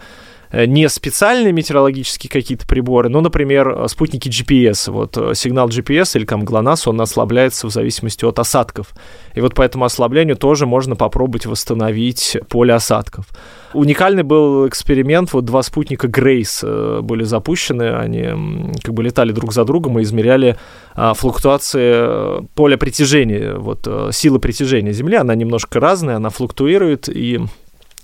не 0.54 0.90
специальные 0.90 1.54
метеорологические 1.54 2.30
какие-то 2.30 2.68
приборы, 2.68 3.10
но, 3.10 3.22
например, 3.22 3.70
э, 3.70 3.88
спутники 3.88 4.28
GPS. 4.28 4.92
Вот 4.92 5.18
э, 5.18 5.34
сигнал 5.34 5.70
GPS 5.70 6.18
или 6.18 6.26
там 6.26 6.44
GLONASS, 6.44 6.84
он 6.90 7.00
ослабляется 7.00 7.68
в 7.68 7.72
зависимости 7.72 8.26
от 8.26 8.38
осадков. 8.40 8.94
И 9.34 9.42
вот 9.42 9.56
по 9.56 9.62
этому 9.62 9.86
ослаблению 9.86 10.36
тоже 10.36 10.66
можно 10.66 10.96
попробовать 10.96 11.46
восстановить 11.46 12.38
поле 12.50 12.74
осадков. 12.74 13.26
Уникальный 13.74 14.24
был 14.24 14.68
эксперимент, 14.68 15.32
вот 15.32 15.46
два 15.46 15.64
спутника 15.64 16.08
Grace 16.08 17.02
были 17.02 17.24
запущены, 17.24 17.96
они 17.96 18.74
как 18.84 18.94
бы 18.94 19.02
летали 19.02 19.32
друг 19.32 19.54
за 19.54 19.64
другом 19.64 19.98
и 19.98 20.04
измеряли 20.04 20.58
а, 20.94 21.14
флуктуации 21.14 22.46
поля 22.54 22.76
притяжения, 22.76 23.54
вот 23.54 23.88
силы 24.12 24.40
притяжения 24.40 24.92
Земли, 24.92 25.16
она 25.16 25.36
немножко 25.36 25.80
разная, 25.80 26.18
она 26.18 26.30
флуктуирует, 26.30 27.08
и 27.08 27.40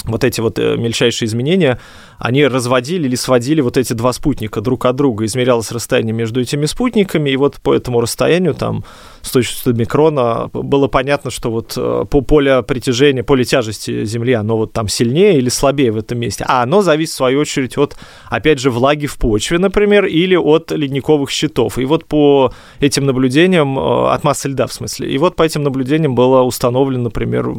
вот 0.05 0.23
эти 0.23 0.41
вот 0.41 0.57
мельчайшие 0.57 1.27
изменения 1.27 1.79
они 2.19 2.45
разводили 2.47 3.07
или 3.07 3.15
сводили 3.15 3.61
вот 3.61 3.77
эти 3.77 3.93
два 3.93 4.11
спутника 4.11 4.61
друг 4.61 4.85
от 4.85 4.95
друга, 4.95 5.25
измерялось 5.25 5.71
расстояние 5.71 6.13
между 6.13 6.41
этими 6.41 6.65
спутниками, 6.65 7.29
и 7.29 7.35
вот 7.35 7.55
по 7.61 7.73
этому 7.75 8.01
расстоянию, 8.01 8.55
там, 8.55 8.83
с 9.21 9.31
точностью 9.31 9.75
микрона, 9.75 10.49
было 10.53 10.87
понятно, 10.87 11.29
что 11.29 11.51
вот 11.51 11.73
э, 11.77 12.05
по 12.09 12.21
поле 12.21 12.63
притяжения, 12.63 13.23
поле 13.23 13.43
тяжести 13.43 14.03
Земли, 14.05 14.33
оно 14.33 14.57
вот 14.57 14.73
там 14.73 14.87
сильнее 14.87 15.37
или 15.37 15.49
слабее 15.49 15.91
в 15.91 15.97
этом 15.97 16.19
месте, 16.19 16.43
а 16.47 16.63
оно 16.63 16.81
зависит, 16.81 17.13
в 17.13 17.17
свою 17.17 17.41
очередь, 17.41 17.77
от, 17.77 17.95
опять 18.29 18.59
же, 18.59 18.71
влаги 18.71 19.05
в 19.05 19.17
почве, 19.17 19.59
например, 19.59 20.05
или 20.05 20.35
от 20.35 20.71
ледниковых 20.71 21.29
щитов. 21.29 21.77
И 21.77 21.85
вот 21.85 22.05
по 22.05 22.51
этим 22.79 23.05
наблюдениям, 23.05 23.77
э, 23.77 24.09
от 24.09 24.23
массы 24.23 24.49
льда, 24.49 24.65
в 24.65 24.73
смысле, 24.73 25.11
и 25.11 25.17
вот 25.19 25.35
по 25.35 25.43
этим 25.43 25.61
наблюдениям 25.61 26.15
было 26.15 26.41
установлено, 26.41 27.03
например, 27.03 27.53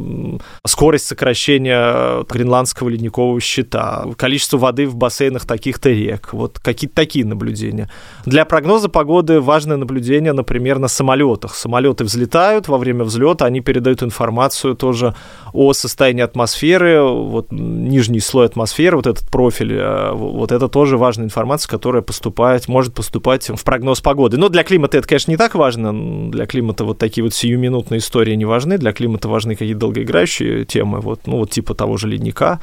скорость 0.66 1.06
сокращения 1.06 2.24
гренландского 2.38 2.88
ледникового 2.88 3.40
щита, 3.40 4.06
количество 4.16 4.58
воды 4.58 4.86
в 4.86 4.94
бассейнах 4.94 5.44
таких-то 5.44 5.90
рек. 5.90 6.32
Вот 6.32 6.58
какие-то 6.58 6.94
такие 6.94 7.24
наблюдения. 7.24 7.90
Для 8.24 8.44
прогноза 8.44 8.88
погоды 8.88 9.40
важное 9.40 9.76
наблюдение, 9.76 10.32
например, 10.32 10.78
на 10.78 10.88
самолетах. 10.88 11.54
Самолеты 11.54 12.04
взлетают, 12.04 12.68
во 12.68 12.78
время 12.78 13.04
взлета 13.04 13.44
они 13.46 13.60
передают 13.60 14.02
информацию 14.02 14.74
тоже 14.76 15.14
о 15.52 15.72
состоянии 15.72 16.22
атмосферы, 16.22 17.02
вот 17.02 17.48
нижний 17.50 18.20
слой 18.20 18.46
атмосферы, 18.46 18.96
вот 18.96 19.06
этот 19.06 19.28
профиль, 19.30 19.72
э, 19.72 20.12
вот 20.12 20.52
это 20.52 20.68
тоже 20.68 20.96
важная 20.96 21.26
информация, 21.26 21.68
которая 21.68 22.02
поступает, 22.02 22.68
может 22.68 22.94
поступать 22.94 23.48
в 23.48 23.64
прогноз 23.64 24.00
погоды. 24.00 24.36
Но 24.36 24.48
для 24.48 24.62
климата 24.62 24.98
это, 24.98 25.08
конечно, 25.08 25.30
не 25.30 25.36
так 25.36 25.54
важно. 25.54 26.30
Для 26.30 26.46
климата 26.46 26.84
вот 26.84 26.98
такие 26.98 27.24
вот 27.24 27.34
сиюминутные 27.34 27.98
истории 27.98 28.34
не 28.34 28.44
важны. 28.44 28.78
Для 28.78 28.92
климата 28.92 29.28
важны 29.28 29.56
какие-то 29.56 29.80
долгоиграющие 29.80 30.64
темы, 30.64 31.00
вот, 31.00 31.26
ну, 31.26 31.38
вот 31.38 31.50
типа 31.50 31.74
того 31.74 31.96
же 31.96 32.08
ледника, 32.18 32.60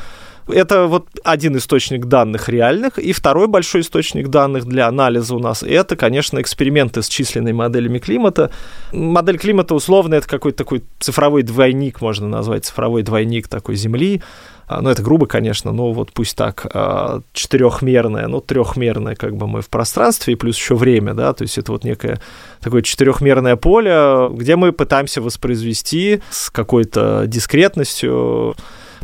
это 0.48 0.86
вот 0.86 1.08
один 1.24 1.58
источник 1.58 2.06
данных 2.06 2.50
реальных, 2.50 3.00
и 3.00 3.14
второй 3.14 3.48
большой 3.48 3.82
источник 3.82 4.28
данных 4.28 4.66
для 4.66 4.88
анализа 4.88 5.36
у 5.36 5.40
нас 5.40 5.64
это, 5.64 5.96
конечно, 5.96 6.40
эксперименты 6.40 7.02
с 7.02 7.08
численными 7.08 7.56
моделями 7.56 7.98
климата. 7.98 8.52
Модель 8.92 9.40
климата 9.40 9.74
условно 9.74 10.14
это 10.14 10.28
какой-то 10.28 10.60
такой 10.60 10.84
цифровой 11.00 11.42
двойник, 11.42 12.00
можно 12.00 12.28
назвать 12.28 12.66
цифровой 12.66 13.02
двойник 13.02 13.48
такой 13.48 13.76
Земли. 13.76 14.22
А, 14.68 14.82
ну, 14.82 14.90
это 14.90 15.04
грубо, 15.04 15.28
конечно, 15.28 15.72
но 15.72 15.92
вот 15.94 16.12
пусть 16.12 16.36
так, 16.36 16.68
а, 16.74 17.22
четырехмерное, 17.34 18.28
ну, 18.28 18.42
трехмерное, 18.42 19.16
как 19.16 19.36
бы 19.36 19.48
мы 19.48 19.62
в 19.62 19.70
пространстве, 19.70 20.34
и 20.34 20.36
плюс 20.36 20.58
еще 20.58 20.76
время, 20.76 21.14
да, 21.14 21.34
то 21.34 21.44
есть 21.44 21.60
это 21.60 21.72
вот 21.72 21.84
некое 21.84 22.20
такое 22.62 22.82
четырехмерное 22.82 23.58
поле, 23.58 24.28
где 24.32 24.56
мы 24.56 24.72
пытаемся 24.72 25.22
воспроизвести 25.22 26.22
с 26.32 26.50
какой-то 26.50 27.26
дискретностью 27.28 28.56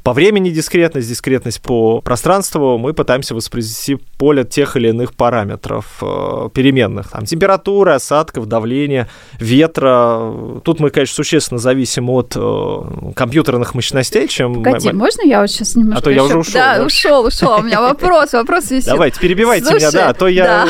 по 0.03 0.13
времени 0.13 0.49
дискретность, 0.49 1.07
дискретность 1.07 1.61
по 1.61 2.01
пространству, 2.01 2.77
мы 2.77 2.93
пытаемся 2.93 3.35
воспроизвести 3.35 3.97
поле 4.17 4.43
тех 4.43 4.75
или 4.75 4.89
иных 4.89 5.13
параметров 5.13 5.85
э, 6.01 6.49
переменных. 6.53 7.11
Там 7.11 7.25
температура, 7.25 7.95
осадков, 7.95 8.47
давление, 8.47 9.07
ветра. 9.39 10.33
Тут 10.63 10.79
мы, 10.79 10.89
конечно, 10.89 11.15
существенно 11.15 11.59
зависим 11.59 12.09
от 12.09 12.33
э, 12.35 13.11
компьютерных 13.15 13.75
мощностей, 13.75 14.27
чем... 14.27 14.63
Погоди, 14.63 14.87
мы... 14.89 14.93
можно 14.93 15.21
я 15.23 15.41
вот 15.41 15.51
сейчас 15.51 15.75
немножко... 15.75 15.99
А 15.99 16.03
то 16.03 16.09
я 16.09 16.23
уже 16.23 16.37
ушел. 16.37 16.53
Да, 16.53 16.83
ушел, 16.83 17.25
ушел. 17.25 17.59
У 17.59 17.61
меня 17.61 17.81
вопрос, 17.81 18.33
вопрос 18.33 18.71
висит. 18.71 18.87
Давайте, 18.89 19.19
перебивайте 19.19 19.73
меня, 19.73 19.91
да, 19.91 20.09
а 20.09 20.13
то 20.13 20.27
я... 20.27 20.67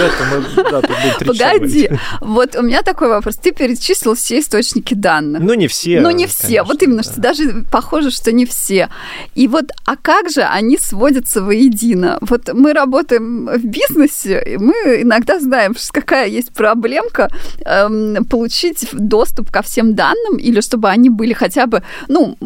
Погоди, 1.26 1.90
вот 2.20 2.56
у 2.56 2.62
меня 2.64 2.82
такой 2.84 3.08
вопрос. 3.08 3.38
Ты 3.38 3.52
перечислил 3.52 4.16
все 4.16 4.40
источники 4.40 4.94
данных. 4.94 5.42
Ну, 5.42 5.54
не 5.54 5.68
все. 5.68 6.02
Ну, 6.02 6.12
не 6.12 6.28
все. 6.28 6.64
Вот 6.64 6.82
именно, 6.84 7.04
что 7.04 7.22
даже 7.22 7.64
похоже, 7.72 8.12
что 8.12 8.32
не 8.32 8.46
все. 8.46 8.90
И 9.36 9.48
вот, 9.48 9.66
а 9.86 9.96
как 9.96 10.30
же 10.30 10.42
они 10.42 10.78
сводятся 10.78 11.42
воедино? 11.42 12.18
Вот 12.22 12.54
мы 12.54 12.74
работаем 12.74 13.48
в 13.48 13.66
бизнесе, 13.66 14.42
и 14.46 14.58
мы 14.58 14.74
иногда 15.02 15.40
знаем, 15.40 15.76
какая 15.92 16.28
есть 16.28 16.54
проблемка 16.54 17.30
эм, 17.66 18.26
получить 18.26 18.88
доступ 18.94 19.52
ко 19.52 19.62
всем 19.62 19.96
данным, 19.96 20.38
или 20.38 20.62
чтобы 20.62 20.90
они 20.90 21.10
были 21.10 21.34
хотя 21.34 21.66
бы, 21.68 21.84
ну, 22.08 22.38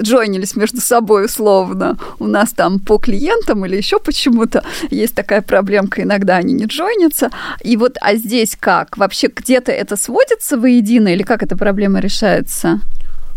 джойнились 0.00 0.56
между 0.56 0.80
собой 0.80 1.26
условно. 1.26 1.98
У 2.18 2.26
нас 2.26 2.52
там 2.52 2.78
по 2.78 2.98
клиентам 2.98 3.64
или 3.66 3.76
еще 3.76 3.98
почему-то 3.98 4.64
есть 4.90 5.14
такая 5.14 5.42
проблемка, 5.42 6.02
иногда 6.02 6.36
они 6.36 6.54
не 6.54 6.66
джойнятся. 6.66 7.30
И 7.62 7.76
вот, 7.76 7.96
а 8.00 8.14
здесь 8.16 8.56
как? 8.58 8.96
Вообще 8.96 9.28
где-то 9.28 9.72
это 9.72 9.96
сводится 9.96 10.56
воедино, 10.56 11.08
или 11.08 11.22
как 11.22 11.42
эта 11.42 11.56
проблема 11.56 12.00
решается? 12.00 12.80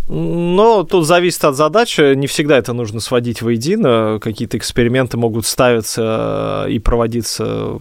Но 0.08 0.84
тут 0.84 1.06
зависит 1.06 1.44
от 1.44 1.56
задачи. 1.56 2.16
Не 2.16 2.28
всегда 2.28 2.58
это 2.58 2.74
нужно 2.74 3.00
сводить 3.00 3.42
воедино. 3.42 4.20
Какие-то 4.22 4.58
эксперименты 4.58 5.18
могут 5.18 5.46
ставиться 5.46 6.66
и 6.70 6.80
проводиться 6.80 7.80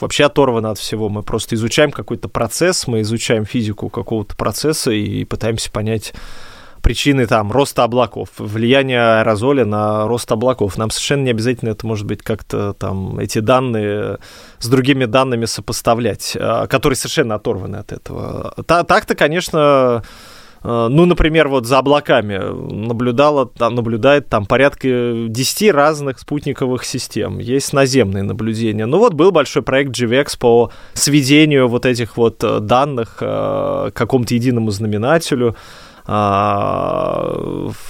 вообще 0.00 0.24
оторвано 0.24 0.70
от 0.70 0.78
всего. 0.78 1.08
Мы 1.08 1.22
просто 1.22 1.54
изучаем 1.54 1.90
какой-то 1.90 2.28
процесс, 2.28 2.86
мы 2.86 3.02
изучаем 3.02 3.44
физику 3.44 3.88
какого-то 3.88 4.36
процесса 4.36 4.90
и 4.90 5.24
пытаемся 5.24 5.70
понять 5.70 6.14
причины 6.82 7.26
там 7.26 7.50
роста 7.50 7.82
облаков, 7.82 8.28
влияние 8.38 9.00
аэрозоля 9.00 9.64
на 9.64 10.06
рост 10.06 10.30
облаков. 10.30 10.78
Нам 10.78 10.90
совершенно 10.90 11.24
не 11.24 11.30
обязательно 11.30 11.70
это 11.70 11.84
может 11.84 12.06
быть 12.06 12.22
как-то 12.22 12.74
там 12.74 13.18
эти 13.18 13.40
данные 13.40 14.18
с 14.60 14.68
другими 14.68 15.04
данными 15.04 15.46
сопоставлять, 15.46 16.36
а, 16.38 16.68
которые 16.68 16.96
совершенно 16.96 17.34
оторваны 17.34 17.76
от 17.76 17.90
этого. 17.90 18.54
Так-то, 18.66 19.16
конечно, 19.16 20.04
ну, 20.66 21.04
например, 21.04 21.48
вот 21.48 21.66
за 21.66 21.78
облаками 21.78 22.38
наблюдала, 22.86 23.46
там, 23.46 23.74
наблюдает 23.74 24.28
там 24.28 24.46
порядка 24.46 24.88
10 25.28 25.72
разных 25.72 26.18
спутниковых 26.18 26.84
систем. 26.84 27.38
Есть 27.38 27.72
наземные 27.72 28.24
наблюдения. 28.24 28.86
Ну 28.86 28.98
вот 28.98 29.14
был 29.14 29.30
большой 29.30 29.62
проект 29.62 29.90
GVX 29.90 30.38
по 30.38 30.72
сведению 30.94 31.68
вот 31.68 31.86
этих 31.86 32.16
вот 32.16 32.42
э, 32.42 32.60
данных 32.60 33.18
э, 33.20 33.90
к 33.92 33.92
какому-то 33.94 34.34
единому 34.34 34.70
знаменателю. 34.70 35.56
А, 36.08 37.34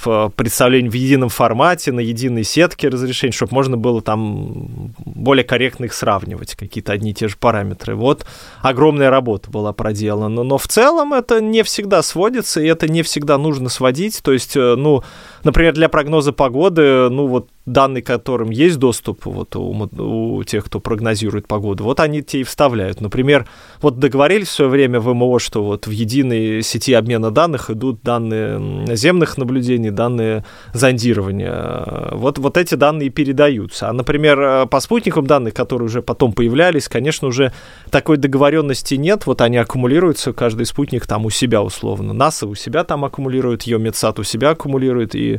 в 0.01 0.31
представлении 0.37 0.89
в 0.89 0.95
едином 0.95 1.29
формате, 1.29 1.93
на 1.93 2.01
единой 2.01 2.45
сетке 2.45 2.89
разрешений, 2.89 3.33
чтобы 3.33 3.53
можно 3.55 3.77
было 3.77 4.01
там 4.01 4.95
более 5.05 5.45
корректно 5.45 5.85
их 5.85 5.93
сравнивать, 5.93 6.55
какие-то 6.55 6.93
одни 6.93 7.11
и 7.11 7.15
те 7.15 7.29
же 7.29 7.37
параметры. 7.37 7.95
Вот 7.95 8.25
огромная 8.63 9.11
работа 9.11 9.51
была 9.51 9.73
проделана. 9.73 10.43
Но 10.43 10.57
в 10.57 10.67
целом 10.67 11.13
это 11.13 11.43
не 11.43 11.63
всегда 11.63 12.03
сводится, 12.03 12.61
и 12.61 12.67
это 12.67 12.89
не 12.89 13.03
всегда 13.03 13.37
нужно 13.37 13.69
сводить. 13.69 14.23
То 14.23 14.33
есть, 14.33 14.57
э, 14.57 14.77
ну, 14.77 15.03
например, 15.47 15.73
для 15.73 15.89
прогноза 15.89 16.33
погоды, 16.33 17.09
ну, 17.09 17.27
вот 17.27 17.49
данные, 17.65 18.03
которым 18.03 18.51
есть 18.51 18.79
доступ 18.79 19.25
вот 19.25 19.57
у, 19.57 19.73
у 19.99 20.45
тех, 20.45 20.65
кто 20.65 20.79
прогнозирует 20.79 21.49
погоду, 21.49 21.85
вот 21.85 22.01
они 22.01 22.23
те 22.23 22.41
и 22.41 22.45
вставляют. 22.45 23.01
Например, 23.01 23.47
вот 23.81 23.99
договорились 23.99 24.49
в 24.49 24.53
свое 24.53 24.71
время 24.71 25.01
в 25.01 25.13
МО, 25.13 25.39
что 25.39 25.65
вот 25.65 25.87
в 25.87 25.91
единой 25.91 26.63
сети 26.63 26.93
обмена 26.93 27.31
данных 27.31 27.71
идут 27.71 28.03
данные 28.03 28.59
наземных 28.59 29.37
наблюдений, 29.37 29.91
данные 29.91 30.45
зондирования. 30.75 32.13
Вот, 32.13 32.39
вот 32.39 32.57
эти 32.57 32.75
данные 32.75 33.11
передаются. 33.11 33.89
А, 33.89 33.93
например, 33.93 34.67
по 34.69 34.81
спутникам 34.81 35.27
данных, 35.27 35.55
которые 35.55 35.87
уже 35.87 36.03
потом 36.03 36.33
появлялись, 36.33 36.89
конечно, 36.89 37.29
уже 37.29 37.53
такой 37.91 38.17
договоренности 38.17 38.95
нет. 38.95 39.27
Вот 39.27 39.41
они 39.41 39.57
аккумулируются, 39.57 40.33
каждый 40.33 40.67
спутник 40.67 41.07
там 41.07 41.27
у 41.27 41.31
себя 41.31 41.63
условно. 41.63 42.13
НАСА 42.13 42.47
у 42.47 42.55
себя 42.55 42.85
там 42.85 43.05
аккумулирует, 43.05 43.63
ее 43.63 43.79
Медсат 43.79 44.19
у 44.19 44.23
себя 44.23 44.51
аккумулирует, 44.51 45.15
и 45.15 45.36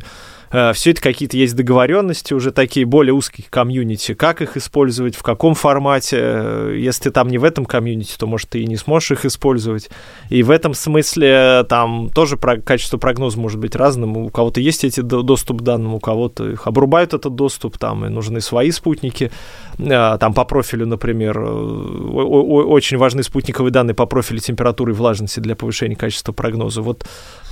Э, 0.50 0.72
все 0.72 0.90
это 0.92 1.00
какие-то 1.00 1.36
есть 1.36 1.54
договоренности 1.54 2.34
уже 2.34 2.52
такие 2.52 2.86
более 2.86 3.12
узкие 3.12 3.46
комьюнити, 3.48 4.14
как 4.14 4.40
их 4.40 4.56
использовать, 4.56 5.14
в 5.14 5.22
каком 5.22 5.54
формате. 5.54 6.16
Э, 6.20 6.76
если 6.78 7.04
ты 7.04 7.10
там 7.10 7.28
не 7.28 7.38
в 7.38 7.44
этом 7.44 7.64
комьюнити, 7.64 8.16
то, 8.18 8.26
может, 8.26 8.50
ты 8.50 8.60
и 8.60 8.66
не 8.66 8.76
сможешь 8.76 9.12
их 9.12 9.24
использовать. 9.24 9.90
И 10.30 10.42
в 10.42 10.50
этом 10.50 10.74
смысле 10.74 11.64
там 11.68 12.10
тоже 12.10 12.36
про 12.36 12.56
качество 12.58 12.98
прогноза 12.98 13.38
может 13.38 13.58
быть 13.58 13.76
разным. 13.76 14.16
У 14.16 14.30
кого-то 14.30 14.60
есть 14.60 14.84
эти 14.84 15.00
доступ 15.00 15.60
к 15.60 15.62
данным, 15.62 15.94
у 15.94 16.00
кого-то 16.00 16.50
их 16.50 16.66
обрубают 16.66 17.14
этот 17.14 17.34
доступ, 17.34 17.78
там 17.78 18.04
и 18.06 18.08
нужны 18.08 18.40
свои 18.40 18.70
спутники. 18.70 19.30
Э, 19.78 20.16
там 20.18 20.32
по 20.32 20.44
профилю, 20.44 20.86
например, 20.86 21.38
очень 21.38 22.96
важны 22.96 23.22
спутниковые 23.22 23.72
данные 23.72 23.94
по 23.94 24.06
профилю 24.06 24.40
температуры 24.40 24.92
и 24.92 24.94
влажности 24.94 25.40
для 25.40 25.54
повышения 25.54 25.96
качества 25.96 26.32
прогноза. 26.32 26.80
Вот 26.82 27.06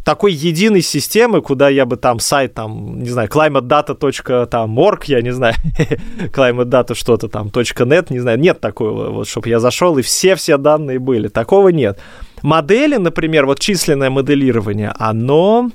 такой 0.06 0.32
единой 0.32 0.82
системы, 0.82 1.42
куда 1.42 1.68
я 1.68 1.84
бы 1.84 1.96
там 1.96 2.20
сайт, 2.20 2.54
там, 2.54 3.02
не 3.02 3.08
знаю, 3.08 3.28
climatedata.org, 3.28 5.04
я 5.06 5.20
не 5.20 5.32
знаю, 5.32 5.54
climatedata 6.32 6.94
что-то 6.94 7.28
там, 7.28 7.48
.net, 7.48 8.06
не 8.10 8.20
знаю, 8.20 8.38
нет 8.38 8.60
такого, 8.60 9.10
вот, 9.10 9.26
чтобы 9.26 9.48
я 9.48 9.58
зашел 9.58 9.98
и 9.98 10.02
все-все 10.02 10.58
данные 10.58 11.00
были. 11.00 11.26
Такого 11.26 11.70
нет. 11.70 11.98
Модели, 12.42 12.98
например, 12.98 13.46
вот 13.46 13.58
численное 13.58 14.10
моделирование, 14.10 14.94
оно 14.96 15.70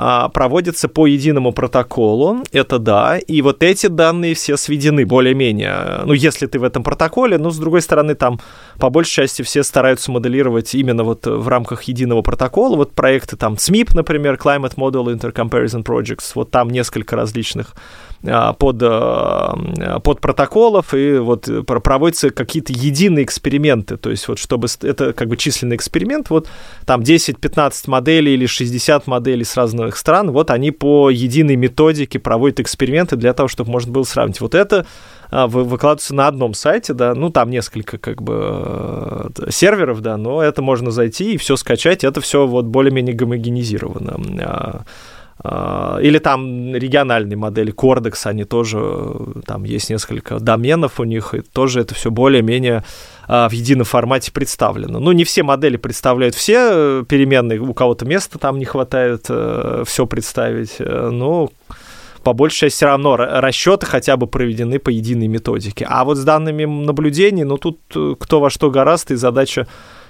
а, 0.00 0.28
проводится 0.28 0.88
по 0.88 1.08
единому 1.08 1.52
протоколу, 1.52 2.44
это 2.52 2.78
да, 2.78 3.18
и 3.18 3.42
вот 3.42 3.64
эти 3.64 3.88
данные 3.88 4.34
все 4.34 4.56
сведены 4.56 5.04
более-менее, 5.04 6.02
ну, 6.04 6.12
если 6.12 6.46
ты 6.46 6.60
в 6.60 6.62
этом 6.62 6.84
протоколе, 6.84 7.36
но, 7.36 7.50
с 7.50 7.58
другой 7.58 7.82
стороны, 7.82 8.14
там, 8.14 8.38
по 8.78 8.90
большей 8.90 9.10
части, 9.24 9.42
все 9.42 9.64
стараются 9.64 10.12
моделировать 10.12 10.72
именно 10.76 11.02
вот 11.02 11.26
в 11.26 11.48
рамках 11.48 11.82
единого 11.82 12.22
протокола, 12.22 12.76
вот 12.76 12.92
проекты 12.92 13.36
там 13.36 13.54
CMIP, 13.54 13.90
например, 13.94 14.34
Climate 14.34 14.76
Model 14.76 15.12
Intercomparison 15.18 15.82
Projects, 15.82 16.30
вот 16.36 16.52
там 16.52 16.70
несколько 16.70 17.16
различных 17.16 17.74
под, 18.22 18.78
а, 18.82 20.00
под 20.02 20.20
протоколов, 20.20 20.92
и 20.92 21.18
вот 21.18 21.48
проводятся 21.66 22.30
какие-то 22.30 22.72
единые 22.72 23.24
эксперименты, 23.24 23.96
то 23.96 24.10
есть 24.10 24.26
вот 24.26 24.38
чтобы 24.38 24.66
это 24.82 25.12
как 25.12 25.28
бы 25.28 25.36
численный 25.36 25.76
эксперимент, 25.76 26.30
вот 26.30 26.48
там 26.84 27.02
10-15 27.02 27.88
моделей 27.88 28.34
или 28.34 28.46
60 28.46 29.06
моделей 29.06 29.44
с 29.44 29.56
разных 29.56 29.96
стран, 29.96 30.32
вот 30.32 30.50
они 30.50 30.72
по 30.72 31.10
единой 31.10 31.56
методике 31.56 32.18
проводят 32.18 32.60
эксперименты 32.60 33.16
для 33.16 33.32
того, 33.32 33.48
чтобы 33.48 33.70
можно 33.70 33.92
было 33.92 34.02
сравнить. 34.02 34.40
Вот 34.40 34.54
это 34.54 34.86
а, 35.30 35.46
выкладывается 35.46 36.14
на 36.14 36.26
одном 36.26 36.54
сайте, 36.54 36.94
да, 36.94 37.14
ну 37.14 37.30
там 37.30 37.50
несколько 37.50 37.98
как 37.98 38.22
бы 38.22 39.30
э, 39.38 39.50
серверов, 39.50 40.00
да, 40.00 40.16
но 40.16 40.42
это 40.42 40.62
можно 40.62 40.90
зайти 40.90 41.34
и 41.34 41.36
все 41.36 41.56
скачать, 41.56 42.02
это 42.02 42.20
все 42.20 42.46
вот 42.46 42.64
более-менее 42.64 43.14
гомогенизировано. 43.14 44.84
А, 45.40 45.98
или 46.00 46.18
там 46.18 46.74
региональные 46.74 47.36
модели, 47.36 47.72
Cordex, 47.72 48.26
они 48.26 48.44
тоже, 48.44 48.78
там 49.46 49.64
есть 49.64 49.88
несколько 49.88 50.40
доменов 50.40 50.98
у 50.98 51.04
них, 51.04 51.34
и 51.34 51.40
тоже 51.40 51.80
это 51.80 51.94
все 51.94 52.10
более-менее 52.10 52.84
а, 53.28 53.48
в 53.48 53.52
едином 53.52 53.84
формате 53.84 54.32
представлено. 54.32 54.98
Ну, 54.98 55.12
не 55.12 55.24
все 55.24 55.44
модели 55.44 55.76
представляют 55.76 56.34
все 56.34 56.56
э, 56.58 57.04
переменные, 57.08 57.60
у 57.60 57.72
кого-то 57.72 58.04
места 58.04 58.38
там 58.38 58.58
не 58.58 58.64
хватает 58.64 59.26
э, 59.28 59.84
все 59.86 60.06
представить, 60.06 60.76
э, 60.80 61.10
но 61.12 61.50
по 62.24 62.32
большей 62.32 62.58
части 62.58 62.76
все 62.78 62.86
равно 62.86 63.16
расчеты 63.16 63.86
хотя 63.86 64.16
бы 64.16 64.26
проведены 64.26 64.80
по 64.80 64.90
единой 64.90 65.28
методике. 65.28 65.86
А 65.88 66.04
вот 66.04 66.16
с 66.18 66.24
данными 66.24 66.64
наблюдений, 66.64 67.44
ну, 67.44 67.58
тут 67.58 67.78
кто 68.18 68.40
во 68.40 68.50
что 68.50 68.70
гораздо, 68.70 69.14
и 69.14 69.16
задача 69.16 69.68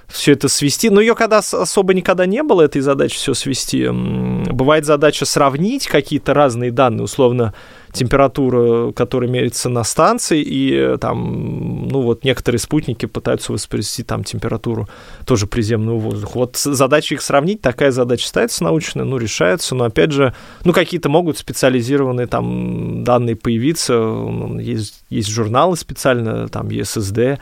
все 0.09 0.33
это 0.33 0.49
свести. 0.49 0.89
Но 0.89 1.01
ее 1.01 1.15
когда 1.15 1.37
особо 1.39 1.93
никогда 1.93 2.25
не 2.25 2.43
было, 2.43 2.63
этой 2.63 2.81
задачи 2.81 3.15
все 3.15 3.33
свести. 3.33 3.87
Бывает 3.89 4.85
задача 4.85 5.25
сравнить 5.25 5.87
какие-то 5.87 6.33
разные 6.33 6.71
данные, 6.71 7.03
условно, 7.03 7.53
температура, 7.91 8.91
которая 8.91 9.29
меряется 9.29 9.69
на 9.69 9.83
станции, 9.83 10.43
и 10.45 10.97
там, 10.97 11.87
ну 11.87 12.01
вот 12.01 12.23
некоторые 12.23 12.59
спутники 12.59 13.07
пытаются 13.07 13.51
воспроизвести 13.51 14.03
там 14.03 14.23
температуру 14.23 14.87
тоже 15.25 15.47
приземного 15.47 15.97
воздуха. 15.97 16.31
Вот 16.35 16.55
задача 16.57 17.15
их 17.15 17.21
сравнить, 17.21 17.61
такая 17.61 17.91
задача 17.91 18.27
ставится 18.27 18.63
научная, 18.63 19.05
ну, 19.05 19.17
решается, 19.17 19.73
но 19.73 19.85
опять 19.85 20.11
же, 20.11 20.35
ну, 20.65 20.73
какие-то 20.73 21.09
могут 21.09 21.37
специализированные 21.39 22.27
там 22.27 23.03
данные 23.03 23.35
появиться, 23.35 23.93
есть, 24.59 25.01
есть 25.09 25.29
журналы 25.29 25.75
специально, 25.75 26.47
там 26.47 26.69
Э, 26.69 27.37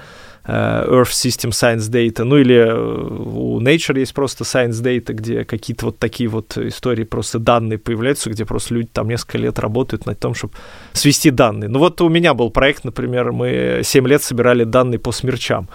Earth 0.47 1.11
System 1.11 1.49
Science 1.51 1.89
Data, 1.91 2.23
ну 2.23 2.37
или 2.37 2.55
э, 2.55 2.73
у 2.73 3.59
Nature 3.61 3.99
есть 3.99 4.13
просто 4.13 4.43
Science 4.43 4.81
Data, 4.81 5.13
где 5.13 5.43
какие-то 5.43 5.87
вот 5.87 5.99
такие 5.99 6.29
вот 6.29 6.57
истории, 6.57 7.03
просто 7.03 7.39
данные 7.39 7.77
появляются, 7.77 8.29
где 8.29 8.45
просто 8.45 8.73
люди 8.73 8.89
там 8.93 9.09
несколько 9.09 9.37
лет 9.37 9.59
работают 9.59 10.05
над 10.05 10.19
тем, 10.19 10.33
чтобы 10.33 10.53
свести 10.93 11.31
данные. 11.31 11.69
Ну 11.69 11.79
вот 11.79 11.99
у 12.01 12.09
меня 12.09 12.33
был 12.33 12.49
проект, 12.49 12.85
например, 12.85 13.33
мы 13.33 13.81
7 13.83 14.07
лет 14.07 14.23
собирали 14.23 14.63
данные 14.63 14.99
по 14.99 15.11
смерчам 15.11 15.67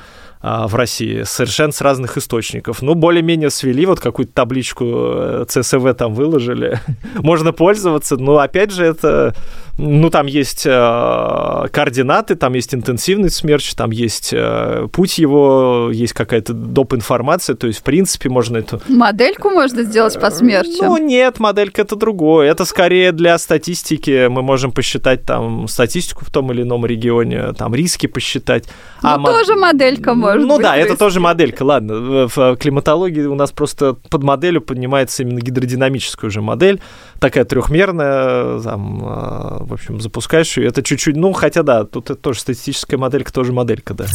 а, 0.45 0.67
в 0.67 0.75
России, 0.75 1.23
совершенно 1.23 1.73
с 1.73 1.81
разных 1.81 2.17
источников. 2.17 2.83
Ну, 2.83 2.95
более-менее 2.95 3.49
свели, 3.51 3.87
вот 3.87 4.01
какую-то 4.01 4.33
табличку 4.33 4.85
CSV 4.85 5.91
э, 5.91 5.95
там 5.95 6.15
выложили. 6.15 6.81
Можно 7.15 7.53
пользоваться, 7.53 8.17
но, 8.17 8.39
опять 8.39 8.73
же, 8.73 8.85
это 8.85 9.37
ну, 9.79 10.11
там 10.11 10.27
есть 10.27 10.67
э, 10.67 10.71
координаты, 10.71 12.35
там 12.35 12.53
есть 12.53 12.75
интенсивный 12.75 13.31
смерч, 13.31 13.75
там 13.75 13.91
есть 13.91 14.31
э, 14.33 14.87
путь 14.93 15.19
его, 15.19 15.91
есть 15.93 16.13
какая-то 16.13 16.53
доп. 16.53 16.93
информация, 16.95 17.57
то 17.57 17.67
есть, 17.67 17.81
в 17.81 17.83
принципе, 17.83 18.29
можно 18.29 18.59
эту... 18.59 18.81
Модельку 18.89 19.51
можно 19.51 19.83
сделать 19.83 20.21
по 20.21 20.31
смерчу? 20.31 20.85
Ну, 20.85 20.99
нет, 20.99 21.41
моделька 21.41 21.83
это 21.83 21.97
другое. 21.97 22.51
Это 22.51 22.65
скорее 22.65 23.13
для 23.13 23.39
статистики. 23.39 24.27
Мы 24.29 24.43
можем 24.43 24.73
посчитать 24.73 25.25
там 25.25 25.67
статистику 25.69 26.25
в 26.25 26.31
том 26.31 26.53
или 26.53 26.63
ином 26.63 26.85
регионе, 26.85 27.53
там 27.55 27.75
риски 27.75 28.07
посчитать. 28.07 28.65
Ну, 29.03 29.09
а 29.09 29.19
тоже 29.19 29.55
мод... 29.55 29.63
моделька 29.73 30.15
может 30.15 30.47
Ну 30.47 30.57
быть, 30.57 30.65
да, 30.65 30.77
это 30.77 30.97
тоже 30.97 31.19
моделька, 31.19 31.63
ладно. 31.63 32.29
В 32.29 32.57
климатологии 32.57 33.25
у 33.25 33.35
нас 33.35 33.53
просто 33.53 33.95
под 33.95 34.23
моделью 34.23 34.61
поднимается 34.61 35.23
именно 35.23 35.41
гидродинамическая 35.41 36.29
уже 36.29 36.43
модель, 36.43 36.81
такая 37.19 37.45
трехмерная, 37.45 38.61
там, 38.61 39.03
а, 39.05 39.62
в 39.65 39.73
общем, 39.73 40.01
запускаешь 40.01 40.57
ее. 40.57 40.69
Это 40.69 40.83
чуть-чуть, 40.83 41.17
ну, 41.17 41.33
хотя 41.33 41.63
да, 41.63 41.85
тут 41.85 42.11
это 42.11 42.21
тоже 42.21 42.41
статистическая 42.41 42.97
моделька, 42.97 43.33
тоже 43.33 43.53
моделька, 43.53 43.95
да. 43.95 44.07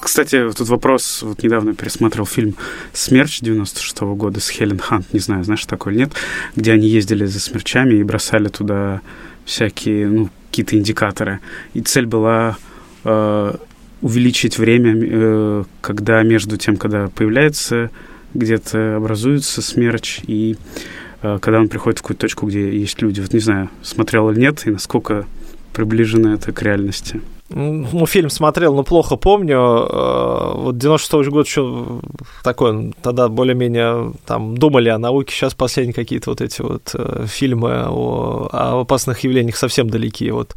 Кстати, 0.00 0.50
тут 0.56 0.68
вопрос, 0.68 1.22
вот 1.22 1.42
недавно 1.42 1.74
пересматривал 1.74 2.26
фильм 2.26 2.54
«Смерч» 2.92 3.40
96 3.40 3.98
-го 3.98 4.14
года 4.14 4.40
с 4.40 4.48
Хелен 4.48 4.78
Хант, 4.78 5.12
не 5.12 5.20
знаю, 5.20 5.42
знаешь, 5.42 5.66
такой 5.66 5.92
или 5.92 6.00
нет, 6.00 6.12
где 6.54 6.72
они 6.72 6.86
ездили 6.86 7.24
за 7.26 7.40
смерчами 7.40 7.94
и 7.94 8.02
бросали 8.04 8.48
туда 8.48 9.00
всякие, 9.44 10.08
ну, 10.08 10.30
какие-то 10.50 10.76
индикаторы. 10.76 11.40
И 11.74 11.80
цель 11.80 12.06
была 12.06 12.56
э, 13.04 13.54
увеличить 14.00 14.58
время, 14.58 14.94
э, 14.96 15.64
когда 15.80 16.22
между 16.22 16.56
тем, 16.56 16.76
когда 16.76 17.08
появляется 17.08 17.90
где-то 18.34 18.96
образуется 18.96 19.60
смерч, 19.60 20.20
и 20.26 20.56
когда 21.20 21.60
он 21.60 21.68
приходит 21.68 21.98
в 21.98 22.02
какую-то 22.02 22.22
точку, 22.22 22.46
где 22.46 22.78
есть 22.78 23.00
люди. 23.02 23.20
Вот 23.20 23.32
не 23.32 23.40
знаю, 23.40 23.70
смотрел 23.82 24.30
или 24.30 24.40
нет, 24.40 24.66
и 24.66 24.70
насколько 24.70 25.26
приближено 25.72 26.34
это 26.34 26.52
к 26.52 26.62
реальности. 26.62 27.20
Ну, 27.48 28.06
фильм 28.06 28.28
смотрел, 28.28 28.74
но 28.74 28.82
плохо 28.82 29.16
помню. 29.16 29.56
Э, 29.56 30.52
вот 30.54 30.78
96 30.78 31.28
год 31.28 31.46
еще 31.46 32.00
такой, 32.42 32.92
тогда 33.02 33.28
более-менее 33.28 34.14
там 34.26 34.56
думали 34.56 34.88
о 34.88 34.98
науке. 34.98 35.32
Сейчас 35.32 35.54
последние 35.54 35.94
какие-то 35.94 36.30
вот 36.30 36.40
эти 36.40 36.60
вот 36.60 36.90
э, 36.94 37.26
фильмы 37.28 37.84
о, 37.86 38.48
о 38.50 38.80
опасных 38.80 39.20
явлениях 39.20 39.56
совсем 39.56 39.88
далеки. 39.88 40.30
Вот 40.32 40.56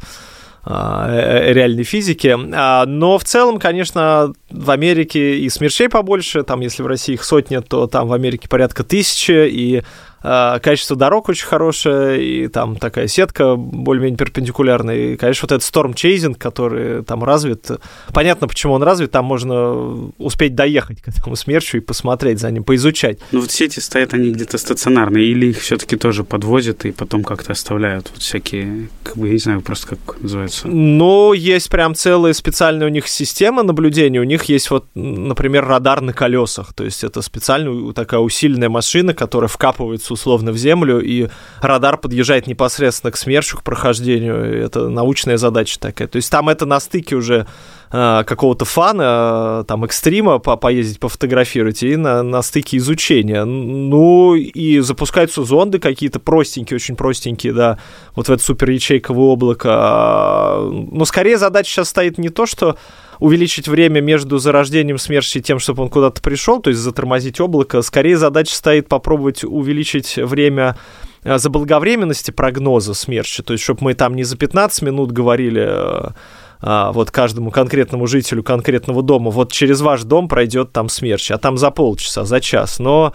а, 0.64 1.08
э, 1.08 1.52
реальной 1.52 1.84
физики. 1.84 2.36
А, 2.54 2.84
но 2.86 3.18
в 3.18 3.24
целом, 3.24 3.60
конечно, 3.60 4.32
в 4.50 4.70
Америке 4.70 5.38
и 5.38 5.48
смерчей 5.48 5.88
побольше. 5.88 6.42
Там, 6.42 6.60
если 6.60 6.82
в 6.82 6.86
России 6.88 7.14
их 7.14 7.22
сотни, 7.22 7.58
то 7.58 7.86
там 7.86 8.08
в 8.08 8.12
Америке 8.12 8.48
порядка 8.48 8.82
тысячи. 8.82 9.48
И 9.48 9.82
качество 10.22 10.96
дорог 10.96 11.28
очень 11.28 11.46
хорошее, 11.46 12.22
и 12.22 12.48
там 12.48 12.76
такая 12.76 13.08
сетка 13.08 13.56
более-менее 13.56 14.18
перпендикулярная. 14.18 14.96
И, 14.96 15.16
конечно, 15.16 15.48
вот 15.48 15.52
этот 15.52 15.62
storm 15.62 15.94
chasing, 15.94 16.34
который 16.34 17.02
там 17.04 17.24
развит, 17.24 17.70
понятно, 18.12 18.48
почему 18.48 18.74
он 18.74 18.82
развит, 18.82 19.10
там 19.10 19.24
можно 19.24 20.10
успеть 20.18 20.54
доехать 20.54 21.00
к 21.00 21.08
этому 21.08 21.36
смерчу 21.36 21.78
и 21.78 21.80
посмотреть 21.80 22.40
за 22.40 22.50
ним, 22.50 22.64
поизучать. 22.64 23.18
Ну 23.32 23.40
вот 23.40 23.50
сети 23.50 23.80
стоят 23.80 24.14
они 24.14 24.30
где-то 24.30 24.58
стационарные, 24.58 25.26
или 25.26 25.46
их 25.46 25.60
все-таки 25.60 25.96
тоже 25.96 26.24
подвозят 26.24 26.84
и 26.84 26.92
потом 26.92 27.24
как-то 27.24 27.52
оставляют 27.52 28.10
вот 28.12 28.22
всякие, 28.22 28.88
как 29.02 29.16
бы, 29.16 29.28
я 29.28 29.32
не 29.32 29.38
знаю, 29.38 29.62
просто 29.62 29.96
как 29.96 30.20
называется. 30.20 30.68
Ну, 30.68 31.32
есть 31.32 31.70
прям 31.70 31.94
целая 31.94 32.32
специальная 32.32 32.86
у 32.86 32.90
них 32.90 33.08
система 33.08 33.62
наблюдения, 33.62 34.20
у 34.20 34.24
них 34.24 34.44
есть 34.44 34.70
вот, 34.70 34.86
например, 34.94 35.66
радар 35.66 36.00
на 36.00 36.12
колесах, 36.12 36.74
то 36.74 36.84
есть 36.84 37.04
это 37.04 37.22
специальная 37.22 37.92
такая 37.92 38.20
усиленная 38.20 38.68
машина, 38.68 39.14
которая 39.14 39.48
вкапывается 39.48 40.09
условно 40.10 40.52
в 40.52 40.56
землю, 40.56 41.00
и 41.00 41.28
радар 41.60 41.96
подъезжает 41.96 42.46
непосредственно 42.46 43.10
к 43.10 43.16
смерчу, 43.16 43.58
к 43.58 43.62
прохождению. 43.62 44.64
Это 44.64 44.88
научная 44.88 45.36
задача 45.36 45.78
такая. 45.78 46.08
То 46.08 46.16
есть 46.16 46.30
там 46.30 46.48
это 46.48 46.66
на 46.66 46.80
стыке 46.80 47.16
уже 47.16 47.46
э, 47.92 48.24
какого-то 48.24 48.64
фана, 48.64 49.60
э, 49.60 49.64
там, 49.66 49.84
экстрима 49.84 50.38
по 50.38 50.56
поездить, 50.56 51.00
пофотографировать, 51.00 51.82
и 51.82 51.96
на, 51.96 52.22
на 52.22 52.42
стыке 52.42 52.76
изучения. 52.78 53.44
Ну, 53.44 54.34
и 54.34 54.80
запускаются 54.80 55.44
зонды 55.44 55.78
какие-то 55.78 56.20
простенькие, 56.20 56.76
очень 56.76 56.96
простенькие, 56.96 57.52
да, 57.52 57.78
вот 58.14 58.28
в 58.28 58.32
это 58.32 58.42
супер 58.42 58.70
ячейковое 58.70 59.26
облако. 59.26 60.58
Но 60.92 61.04
скорее 61.04 61.38
задача 61.38 61.70
сейчас 61.70 61.88
стоит 61.88 62.18
не 62.18 62.28
то, 62.28 62.46
что 62.46 62.76
увеличить 63.20 63.68
время 63.68 64.00
между 64.00 64.38
зарождением 64.38 64.98
смерчи 64.98 65.38
и 65.38 65.42
тем, 65.42 65.58
чтобы 65.58 65.82
он 65.82 65.90
куда-то 65.90 66.20
пришел, 66.22 66.60
то 66.60 66.70
есть 66.70 66.80
затормозить 66.80 67.38
облако. 67.38 67.82
Скорее 67.82 68.16
задача 68.16 68.54
стоит 68.54 68.88
попробовать 68.88 69.44
увеличить 69.44 70.16
время 70.16 70.76
э, 71.22 71.38
заблаговременности 71.38 72.30
прогноза 72.30 72.94
смерчи, 72.94 73.42
то 73.42 73.52
есть 73.52 73.62
чтобы 73.62 73.84
мы 73.84 73.94
там 73.94 74.16
не 74.16 74.24
за 74.24 74.36
15 74.36 74.82
минут 74.82 75.12
говорили 75.12 75.66
а, 75.68 76.14
вот 76.62 77.10
каждому 77.10 77.50
конкретному 77.50 78.06
жителю 78.06 78.42
конкретного 78.42 79.02
дома, 79.02 79.30
вот 79.30 79.52
через 79.52 79.80
ваш 79.80 80.02
дом 80.02 80.28
пройдет 80.28 80.72
там 80.72 80.88
смерч, 80.88 81.30
а 81.30 81.38
там 81.38 81.56
за 81.56 81.70
полчаса, 81.70 82.24
за 82.24 82.40
час. 82.40 82.78
Но 82.78 83.14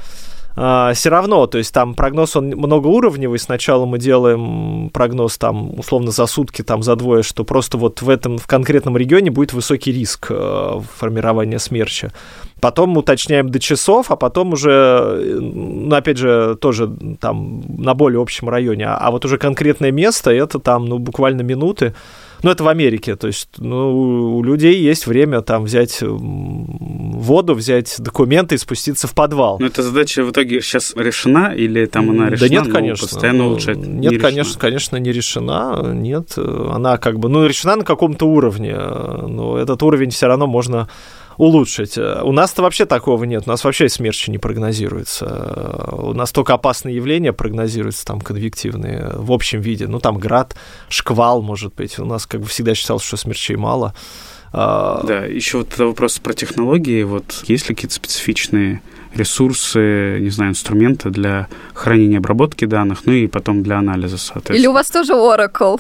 а, 0.57 0.93
все 0.93 1.09
равно, 1.09 1.47
то 1.47 1.57
есть 1.57 1.73
там 1.73 1.93
прогноз, 1.95 2.35
он 2.35 2.47
многоуровневый. 2.47 3.39
Сначала 3.39 3.85
мы 3.85 3.99
делаем 3.99 4.89
прогноз 4.89 5.37
там 5.37 5.77
условно 5.77 6.11
за 6.11 6.25
сутки, 6.27 6.61
там 6.61 6.81
за 6.81 6.95
двое, 6.95 7.23
что 7.23 7.43
просто 7.43 7.77
вот 7.77 8.01
в 8.01 8.09
этом, 8.09 8.37
в 8.37 8.47
конкретном 8.47 8.95
регионе 8.95 9.31
будет 9.31 9.51
высокий 9.51 9.91
риск 9.91 10.27
э, 10.29 10.79
формирования 10.97 11.59
смерча. 11.59 12.13
Потом 12.61 12.95
уточняем 12.95 13.49
до 13.49 13.59
часов, 13.59 14.11
а 14.11 14.15
потом 14.15 14.53
уже, 14.53 15.39
ну, 15.41 15.93
опять 15.93 16.17
же, 16.17 16.55
тоже 16.55 16.89
там 17.19 17.61
на 17.67 17.93
более 17.93 18.21
общем 18.21 18.47
районе. 18.47 18.87
А, 18.87 18.97
а 18.97 19.11
вот 19.11 19.25
уже 19.25 19.37
конкретное 19.37 19.91
место, 19.91 20.31
это 20.31 20.59
там, 20.59 20.85
ну, 20.85 20.99
буквально 20.99 21.41
минуты. 21.41 21.93
Ну, 22.45 22.51
это 22.51 22.63
в 22.63 22.67
Америке, 22.67 23.15
то 23.15 23.25
есть 23.25 23.49
ну, 23.57 24.37
у 24.37 24.43
людей 24.43 24.79
есть 24.79 25.07
время 25.07 25.41
там 25.41 25.63
взять 25.63 26.03
воду, 26.03 27.55
взять 27.55 27.95
документы 27.97 28.53
и 28.53 28.59
спуститься 28.59 29.07
в 29.07 29.15
подвал. 29.15 29.57
Но 29.59 29.65
эта 29.65 29.81
задача 29.81 30.23
в 30.23 30.29
итоге 30.29 30.61
сейчас 30.61 30.93
решена 30.95 31.55
или 31.55 31.87
там 31.87 32.11
она 32.11 32.29
решена? 32.29 32.47
Да 32.47 32.55
нет, 32.55 32.71
конечно. 32.71 33.07
Постоянно 33.07 33.45
ну, 33.45 33.47
улучшает? 33.47 33.79
Нет, 33.79 34.11
не 34.11 34.17
конечно, 34.19 34.49
решена. 34.49 34.59
конечно, 34.59 34.97
не 34.97 35.11
решена. 35.11 35.91
Нет, 35.91 36.37
она 36.37 36.99
как 36.99 37.17
бы, 37.17 37.29
ну, 37.29 37.47
решена 37.47 37.77
на 37.77 37.83
каком-то 37.83 38.27
уровне, 38.27 38.75
но 38.77 39.57
этот 39.57 39.81
уровень 39.81 40.11
все 40.11 40.27
равно 40.27 40.45
можно 40.45 40.87
улучшить. 41.37 41.97
У 41.97 42.31
нас-то 42.31 42.61
вообще 42.61 42.85
такого 42.85 43.23
нет. 43.23 43.43
У 43.45 43.49
нас 43.49 43.63
вообще 43.63 43.89
смерчи 43.89 44.31
не 44.31 44.37
прогнозируется. 44.37 45.89
У 45.91 46.13
нас 46.13 46.31
только 46.31 46.53
опасные 46.53 46.95
явления 46.95 47.33
прогнозируются, 47.33 48.05
там, 48.05 48.21
конвективные, 48.21 49.11
в 49.13 49.31
общем 49.31 49.61
виде. 49.61 49.87
Ну, 49.87 49.99
там 49.99 50.17
град, 50.17 50.55
шквал, 50.89 51.41
может 51.41 51.75
быть. 51.75 51.99
У 51.99 52.05
нас 52.05 52.25
как 52.25 52.41
бы 52.41 52.47
всегда 52.47 52.75
считалось, 52.75 53.03
что 53.03 53.17
смерчей 53.17 53.55
мало. 53.55 53.93
А, 54.53 55.03
да, 55.03 55.25
еще 55.25 55.59
вот 55.59 55.77
вопрос 55.77 56.19
про 56.19 56.33
технологии. 56.33 57.03
Вот 57.03 57.43
есть 57.47 57.67
ли 57.67 57.75
какие-то 57.75 57.95
специфичные 57.95 58.81
ресурсы, 59.15 60.19
не 60.19 60.29
знаю, 60.29 60.51
инструменты 60.51 61.09
для 61.09 61.47
хранения 61.73 62.17
обработки 62.17 62.65
данных, 62.65 63.05
ну 63.05 63.13
и 63.13 63.27
потом 63.27 63.63
для 63.63 63.79
анализа, 63.79 64.17
соответственно. 64.17 64.57
Или 64.57 64.67
у 64.67 64.73
вас 64.73 64.89
тоже 64.89 65.13
Oracle? 65.13 65.79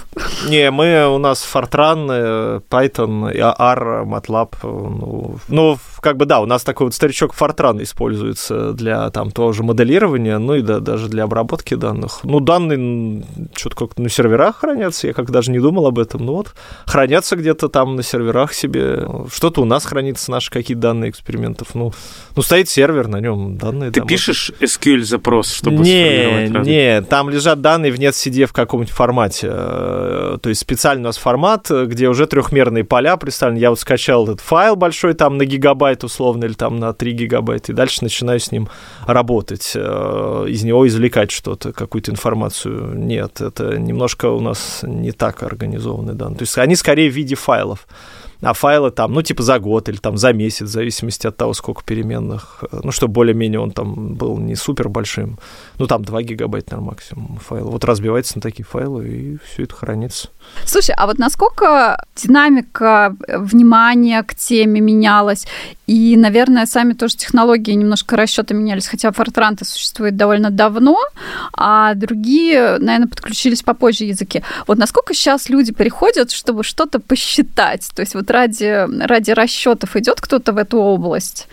Не, 0.49 0.71
мы, 0.71 1.07
у 1.07 1.17
нас 1.17 1.47
Fortran, 1.53 2.07
э, 2.09 2.59
Python, 2.69 3.31
R, 3.31 4.03
MATLAB. 4.05 4.55
Ну, 4.63 5.37
ну, 5.47 5.77
как 6.05 6.17
бы 6.17 6.25
да, 6.27 6.39
у 6.39 6.45
нас 6.45 6.63
такой 6.63 6.85
вот 6.85 6.93
старичок 6.93 7.33
Fortran 7.33 7.81
используется 7.81 8.73
для 8.73 9.09
там 9.09 9.31
тоже 9.31 9.63
моделирования, 9.63 10.37
ну 10.37 10.53
и 10.53 10.61
да, 10.61 10.79
даже 10.79 11.07
для 11.07 11.23
обработки 11.23 11.73
данных. 11.73 12.19
Ну, 12.21 12.39
данные 12.39 13.23
что-то 13.55 13.75
как-то 13.75 14.03
на 14.03 14.09
серверах 14.09 14.57
хранятся, 14.57 15.07
я 15.07 15.13
как 15.13 15.31
даже 15.31 15.49
не 15.49 15.57
думал 15.57 15.87
об 15.87 15.97
этом. 15.97 16.23
Ну 16.23 16.33
вот, 16.33 16.53
хранятся 16.85 17.35
где-то 17.35 17.69
там 17.69 17.95
на 17.95 18.03
серверах 18.03 18.53
себе. 18.53 19.07
Что-то 19.33 19.63
у 19.63 19.65
нас 19.65 19.83
хранится, 19.83 20.29
наши 20.29 20.51
какие-то 20.51 20.81
данные 20.81 21.09
экспериментов. 21.09 21.73
Ну, 21.73 21.91
ну 22.35 22.41
стоит 22.43 22.69
сервер, 22.69 23.07
на 23.07 23.19
нем 23.19 23.57
данные. 23.57 23.89
Ты 23.89 24.01
пишешь 24.01 24.51
SQL-запрос, 24.59 25.51
чтобы 25.51 25.77
Не, 25.77 26.49
не, 26.49 27.01
там 27.01 27.31
лежат 27.31 27.61
данные 27.61 27.91
в 27.91 27.95
NetCD 27.97 28.45
в 28.45 28.53
каком-нибудь 28.53 28.93
формате. 28.93 29.47
Э, 29.49 30.37
то 30.39 30.49
есть 30.49 30.61
специально 30.61 31.01
у 31.01 31.05
нас 31.05 31.17
формат, 31.17 31.71
где 31.71 32.09
уже 32.09 32.27
трехмерные 32.27 32.83
поля 32.83 33.17
представлены. 33.17 33.57
Я 33.57 33.71
вот 33.71 33.79
скачал 33.79 34.25
этот 34.25 34.41
файл 34.41 34.75
большой 34.75 35.15
там 35.15 35.37
на 35.37 35.45
гигабайт 35.45 35.94
условно 36.03 36.45
или 36.45 36.53
там 36.53 36.79
на 36.79 36.93
3 36.93 37.11
гигабайта, 37.13 37.71
и 37.71 37.75
дальше 37.75 38.03
начинаю 38.03 38.39
с 38.39 38.51
ним 38.51 38.67
работать, 39.05 39.71
э, 39.75 40.45
из 40.49 40.63
него 40.63 40.87
извлекать 40.87 41.31
что-то, 41.31 41.73
какую-то 41.73 42.11
информацию. 42.11 42.93
Нет, 42.95 43.41
это 43.41 43.77
немножко 43.77 44.27
у 44.27 44.39
нас 44.39 44.79
не 44.83 45.11
так 45.11 45.43
организованы 45.43 46.13
данные. 46.13 46.37
То 46.37 46.43
есть 46.43 46.57
они 46.57 46.75
скорее 46.75 47.09
в 47.09 47.13
виде 47.13 47.35
файлов 47.35 47.87
а 48.41 48.53
файлы 48.53 48.91
там, 48.91 49.13
ну, 49.13 49.21
типа 49.21 49.43
за 49.43 49.59
год 49.59 49.89
или 49.89 49.97
там 49.97 50.17
за 50.17 50.33
месяц, 50.33 50.67
в 50.67 50.71
зависимости 50.71 51.25
от 51.25 51.37
того, 51.37 51.53
сколько 51.53 51.83
переменных, 51.83 52.63
ну, 52.71 52.91
чтобы 52.91 53.13
более-менее 53.13 53.59
он 53.59 53.71
там 53.71 54.15
был 54.15 54.37
не 54.37 54.55
супер 54.55 54.89
большим, 54.89 55.39
ну, 55.79 55.87
там 55.87 56.03
2 56.03 56.21
гигабайта, 56.21 56.71
наверное, 56.71 56.91
максимум 56.91 57.37
файл. 57.37 57.69
Вот 57.69 57.83
разбивается 57.85 58.37
на 58.37 58.41
такие 58.41 58.65
файлы, 58.65 59.07
и 59.07 59.37
все 59.45 59.63
это 59.63 59.75
хранится. 59.75 60.29
Слушай, 60.65 60.95
а 60.97 61.05
вот 61.05 61.19
насколько 61.19 62.03
динамика 62.15 63.15
внимания 63.27 64.23
к 64.23 64.33
теме 64.33 64.81
менялась? 64.81 65.45
И, 65.85 66.17
наверное, 66.17 66.65
сами 66.65 66.93
тоже 66.93 67.15
технологии 67.15 67.73
немножко 67.73 68.17
расчеты 68.17 68.55
менялись, 68.55 68.87
хотя 68.87 69.11
фортранты 69.11 69.63
существует 69.65 70.17
довольно 70.17 70.49
давно, 70.49 70.97
а 71.53 71.93
другие, 71.93 72.77
наверное, 72.79 73.07
подключились 73.07 73.61
попозже 73.61 74.05
языки. 74.05 74.41
Вот 74.65 74.79
насколько 74.79 75.13
сейчас 75.13 75.49
люди 75.49 75.71
приходят, 75.71 76.31
чтобы 76.31 76.63
что-то 76.63 76.99
посчитать? 76.99 77.87
То 77.95 78.01
есть 78.01 78.15
вот 78.15 78.31
ради, 78.31 78.87
ради 79.05 79.31
расчетов 79.31 79.95
идет 79.95 80.19
кто-то 80.19 80.51
в 80.51 80.57
эту 80.57 80.79
область, 80.79 81.47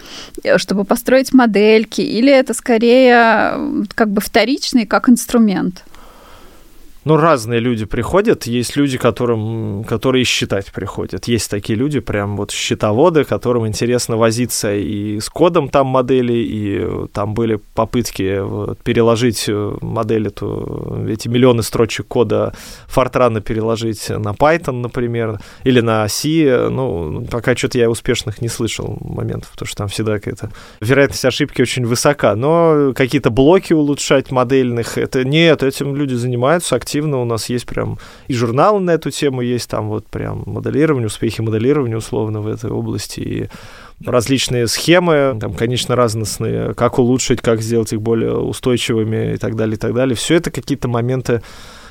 чтобы 0.56 0.84
построить 0.84 1.34
модельки, 1.34 2.00
или 2.00 2.32
это 2.32 2.54
скорее 2.54 3.84
как 3.94 4.08
бы 4.08 4.22
вторичный 4.22 4.86
как 4.86 5.10
инструмент? 5.10 5.84
Ну, 7.04 7.16
разные 7.16 7.58
люди 7.58 7.84
приходят. 7.84 8.46
Есть 8.46 8.76
люди, 8.76 8.96
которым, 8.96 9.82
которые 9.82 10.24
считать 10.24 10.70
приходят. 10.72 11.26
Есть 11.26 11.50
такие 11.50 11.76
люди, 11.76 11.98
прям 11.98 12.36
вот 12.36 12.52
счетоводы, 12.52 13.24
которым 13.24 13.66
интересно 13.66 14.16
возиться 14.16 14.72
и 14.72 15.18
с 15.18 15.28
кодом 15.28 15.68
там 15.68 15.88
модели, 15.88 16.32
и 16.32 17.08
там 17.12 17.34
были 17.34 17.58
попытки 17.74 18.38
вот, 18.38 18.78
переложить 18.78 19.48
модель 19.80 20.28
эту, 20.28 21.04
эти 21.08 21.26
миллионы 21.26 21.64
строчек 21.64 22.06
кода 22.06 22.54
Fortran 22.88 23.40
переложить 23.40 24.08
на 24.08 24.30
Python, 24.30 24.80
например, 24.80 25.40
или 25.64 25.80
на 25.80 26.06
C. 26.08 26.68
Ну, 26.70 27.26
пока 27.28 27.56
что-то 27.56 27.78
я 27.78 27.90
успешных 27.90 28.40
не 28.40 28.48
слышал 28.48 28.98
моментов, 29.00 29.50
потому 29.50 29.66
что 29.66 29.76
там 29.76 29.88
всегда 29.88 30.20
какая-то 30.20 30.50
вероятность 30.80 31.24
ошибки 31.24 31.62
очень 31.62 31.84
высока. 31.84 32.36
Но 32.36 32.92
какие-то 32.94 33.30
блоки 33.30 33.72
улучшать 33.72 34.30
модельных, 34.30 34.98
это 34.98 35.24
нет, 35.24 35.64
этим 35.64 35.96
люди 35.96 36.14
занимаются 36.14 36.76
активно 36.76 36.91
активно 36.92 37.22
у 37.22 37.24
нас 37.24 37.48
есть 37.48 37.64
прям 37.64 37.98
и 38.28 38.34
журналы 38.34 38.78
на 38.80 38.90
эту 38.90 39.10
тему 39.10 39.40
есть, 39.40 39.70
там 39.70 39.88
вот 39.88 40.06
прям 40.06 40.42
моделирование, 40.44 41.06
успехи 41.06 41.40
моделирования 41.40 41.96
условно 41.96 42.42
в 42.42 42.46
этой 42.46 42.70
области, 42.70 43.20
и 43.20 43.48
различные 44.04 44.66
схемы, 44.66 45.38
там, 45.40 45.54
конечно, 45.54 45.96
разностные, 45.96 46.74
как 46.74 46.98
улучшить, 46.98 47.40
как 47.40 47.62
сделать 47.62 47.94
их 47.94 48.02
более 48.02 48.36
устойчивыми 48.36 49.34
и 49.34 49.36
так 49.38 49.56
далее, 49.56 49.76
и 49.76 49.78
так 49.78 49.94
далее. 49.94 50.14
Все 50.16 50.34
это 50.34 50.50
какие-то 50.50 50.88
моменты 50.88 51.42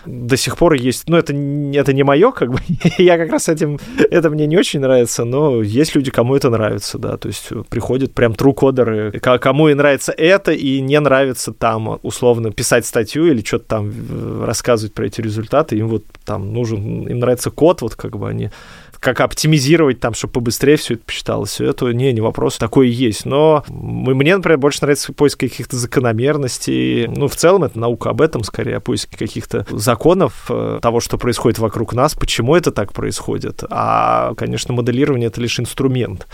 до 0.06 0.38
сих 0.38 0.58
пор 0.58 0.74
есть, 0.74 1.08
ну, 1.08 1.18
это, 1.18 1.34
это 1.34 1.94
не 1.94 2.04
мое, 2.04 2.32
как 2.32 2.52
бы, 2.52 2.60
я 2.98 3.18
как 3.18 3.32
раз 3.32 3.50
этим, 3.50 3.80
это 4.10 4.30
мне 4.30 4.48
не 4.48 4.58
очень 4.58 4.80
нравится, 4.80 5.26
но 5.26 5.62
есть 5.62 5.96
люди, 5.96 6.12
кому 6.12 6.36
это 6.36 6.50
нравится, 6.50 6.98
да, 6.98 7.18
то 7.18 7.28
есть 7.28 7.50
приходят 7.70 8.14
прям 8.14 8.34
true-кодеры, 8.34 9.20
кому 9.20 9.70
и 9.70 9.74
нравится 9.74 10.12
это, 10.12 10.52
и 10.52 10.82
не 10.82 11.00
нравится 11.00 11.54
там, 11.54 12.00
условно, 12.02 12.52
писать 12.52 12.86
статью 12.86 13.26
или 13.28 13.44
что-то 13.44 13.66
там 13.66 13.92
э, 13.92 14.44
рассказывать 14.46 14.94
про 14.94 15.06
эти 15.06 15.22
результаты, 15.22 15.78
им 15.78 15.88
вот 15.88 16.04
там 16.26 16.54
нужен, 16.54 17.08
им 17.08 17.20
нравится 17.20 17.52
код, 17.52 17.82
вот 17.82 17.96
как 17.96 18.18
бы 18.18 18.30
они 18.30 18.50
как 19.02 19.20
оптимизировать 19.20 20.00
там, 20.00 20.14
чтобы 20.14 20.34
побыстрее 20.34 20.78
все 20.78 20.94
это 20.94 21.04
посчиталось. 21.04 21.60
Это 21.60 21.88
не, 21.88 22.14
не 22.14 22.22
вопрос, 22.22 22.58
такое 22.58 22.86
есть. 22.86 23.26
Но 23.26 23.66
мне, 23.68 24.38
например, 24.38 24.60
больше 24.60 24.78
нравится 24.84 25.12
поиск 25.12 25.40
каких-то 25.40 25.76
закономерностей. 25.76 27.08
Ну, 27.08 27.28
в 27.28 27.36
целом, 27.36 27.64
это 27.64 27.80
наука 27.80 28.12
об 28.12 28.22
этом, 28.22 28.44
скорее, 28.44 28.78
о 28.78 28.80
поиске 28.80 29.18
каких-то 29.18 29.66
законов 29.72 30.46
э, 30.50 30.80
того, 30.84 31.00
что 31.00 31.18
происходит 31.18 31.58
вокруг 31.58 31.94
нас, 31.94 32.14
почему 32.14 32.56
это 32.56 32.72
так 32.72 32.94
происходит. 32.94 33.64
А, 33.72 34.36
конечно, 34.36 34.76
моделирование— 34.76 35.28
это 35.30 35.42
лишь 35.42 35.60
инструмент. 35.60 36.28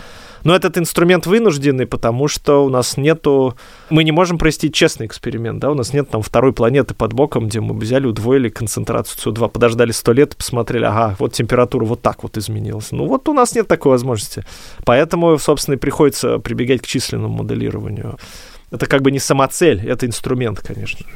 Но 0.44 0.54
этот 0.54 0.78
инструмент 0.78 1.26
вынужденный, 1.26 1.86
потому 1.86 2.28
что 2.28 2.64
у 2.64 2.68
нас 2.68 2.96
нету... 2.96 3.56
Мы 3.90 4.04
не 4.04 4.12
можем 4.12 4.38
провести 4.38 4.70
честный 4.70 5.06
эксперимент, 5.06 5.60
да, 5.60 5.70
у 5.70 5.74
нас 5.74 5.92
нет 5.92 6.10
там 6.10 6.22
второй 6.22 6.52
планеты 6.52 6.94
под 6.94 7.12
боком, 7.12 7.48
где 7.48 7.60
мы 7.60 7.76
взяли, 7.76 8.06
удвоили 8.06 8.48
концентрацию 8.48 9.34
СО2, 9.34 9.48
подождали 9.50 9.92
сто 9.92 10.12
лет 10.12 10.36
посмотрели, 10.36 10.84
ага, 10.84 11.16
вот 11.18 11.32
температура 11.32 11.84
вот 11.84 12.02
так 12.02 12.22
вот 12.22 12.36
изменилась. 12.36 12.92
Ну 12.92 13.06
вот 13.06 13.28
у 13.28 13.32
нас 13.32 13.54
нет 13.54 13.68
такой 13.68 13.92
возможности. 13.92 14.44
Поэтому, 14.84 15.38
собственно, 15.38 15.74
и 15.74 15.78
приходится 15.78 16.38
прибегать 16.38 16.82
к 16.82 16.86
численному 16.86 17.38
моделированию 17.38 18.18
это 18.70 18.86
как 18.86 19.02
бы 19.02 19.10
не 19.10 19.18
самоцель, 19.18 19.88
это 19.88 20.06
инструмент, 20.06 20.60
конечно. 20.60 21.06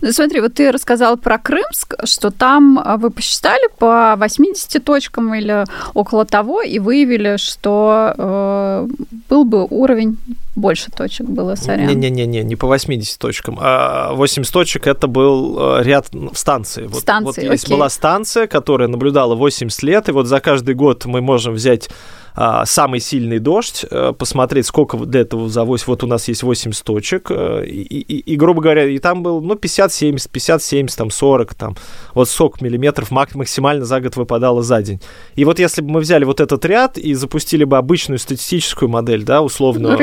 Ну, 0.00 0.12
смотри, 0.12 0.40
вот 0.40 0.54
ты 0.54 0.72
рассказал 0.72 1.16
про 1.16 1.38
Крымск, 1.38 1.94
что 2.04 2.30
там 2.30 2.80
а, 2.82 2.96
вы 2.96 3.10
посчитали 3.10 3.68
по 3.78 4.16
80 4.16 4.82
точкам 4.84 5.34
или 5.34 5.64
около 5.94 6.24
того, 6.24 6.62
и 6.62 6.78
выявили, 6.78 7.36
что 7.36 8.14
э, 8.16 8.88
был 9.28 9.44
бы 9.44 9.66
уровень 9.70 10.18
больше 10.56 10.90
точек 10.90 11.26
было, 11.26 11.54
сорян. 11.54 11.86
Не-не-не, 11.86 12.42
не 12.42 12.56
по 12.56 12.66
80 12.66 13.18
точкам. 13.18 13.58
А 13.60 14.12
80 14.14 14.52
точек 14.52 14.86
это 14.86 15.06
был 15.06 15.78
э, 15.78 15.82
ряд 15.82 16.08
станций. 16.32 16.86
Вот, 16.86 17.02
станции, 17.02 17.42
вот 17.42 17.52
есть 17.52 17.64
окей. 17.64 17.76
была 17.76 17.90
станция, 17.90 18.46
которая 18.46 18.88
наблюдала 18.88 19.34
80 19.34 19.82
лет, 19.82 20.08
и 20.08 20.12
вот 20.12 20.26
за 20.26 20.40
каждый 20.40 20.74
год 20.74 21.04
мы 21.04 21.20
можем 21.20 21.52
взять 21.54 21.90
а, 22.38 22.66
самый 22.66 23.00
сильный 23.00 23.38
дождь, 23.38 23.86
э, 23.90 24.12
посмотреть, 24.12 24.66
сколько 24.66 24.98
для 24.98 25.22
этого 25.22 25.48
завось. 25.48 25.86
Вот 25.86 26.04
у 26.04 26.06
нас 26.06 26.28
есть 26.28 26.42
80 26.42 26.84
точек, 26.84 27.30
э, 27.30 27.64
и, 27.66 27.80
и, 27.80 28.18
и 28.18 28.36
грубо 28.36 28.60
говоря, 28.60 28.84
и 28.84 28.98
там 28.98 29.22
был, 29.22 29.40
ну, 29.40 29.54
50-70, 29.54 30.28
50-70, 30.30 30.94
там, 30.94 31.10
40, 31.10 31.54
там, 31.54 31.76
вот 32.12 32.28
40 32.28 32.60
миллиметров 32.60 33.10
максимально 33.10 33.86
за 33.86 34.02
год 34.02 34.16
выпадало 34.16 34.62
за 34.62 34.82
день. 34.82 35.00
И 35.34 35.46
вот 35.46 35.58
если 35.58 35.80
бы 35.80 35.90
мы 35.92 36.00
взяли 36.00 36.24
вот 36.24 36.42
этот 36.42 36.62
ряд 36.66 36.98
и 36.98 37.14
запустили 37.14 37.64
бы 37.64 37.78
обычную 37.78 38.18
статистическую 38.18 38.90
модель, 38.90 39.24
да, 39.24 39.40
условно... 39.40 39.88
Ну, 39.88 39.96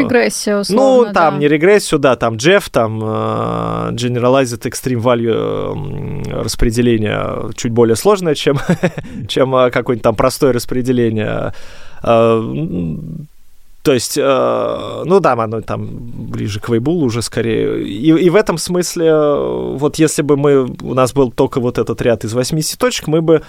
регрессия, 0.46 0.58
условно, 0.58 1.08
Ну, 1.08 1.14
там, 1.14 1.34
да. 1.36 1.40
не 1.40 1.48
регрессию, 1.48 2.00
да, 2.00 2.16
там 2.16 2.36
Jeff, 2.36 2.70
там 2.72 3.04
uh, 3.04 3.92
Generalized 3.92 4.62
Extreme 4.62 5.02
Value 5.02 6.42
распределение 6.44 7.52
чуть 7.56 7.72
более 7.72 7.96
сложное, 7.96 8.36
чем, 8.36 8.58
чем 9.28 9.52
какое-нибудь 9.52 10.04
там 10.04 10.16
простое 10.16 10.54
распределение 10.54 11.54
Э, 12.04 12.42
то 13.82 13.94
есть, 13.94 14.18
э, 14.18 15.04
ну 15.06 15.20
да, 15.20 15.34
оно 15.34 15.62
там 15.62 15.90
ближе 15.92 16.62
к 16.62 16.70
Вейбулу 16.70 17.06
уже 17.06 17.22
скорее. 17.22 17.84
И, 17.84 18.08
и 18.12 18.30
в 18.30 18.36
этом 18.36 18.58
смысле, 18.58 19.08
э, 19.08 19.76
вот 19.76 19.98
если 19.98 20.22
бы 20.22 20.38
мы, 20.38 20.66
у 20.82 20.94
нас 20.94 21.14
был 21.14 21.32
только 21.32 21.60
вот 21.60 21.78
этот 21.78 22.02
ряд 22.02 22.24
из 22.24 22.34
80 22.34 22.80
точек, 22.80 23.08
мы 23.08 23.22
бы 23.22 23.42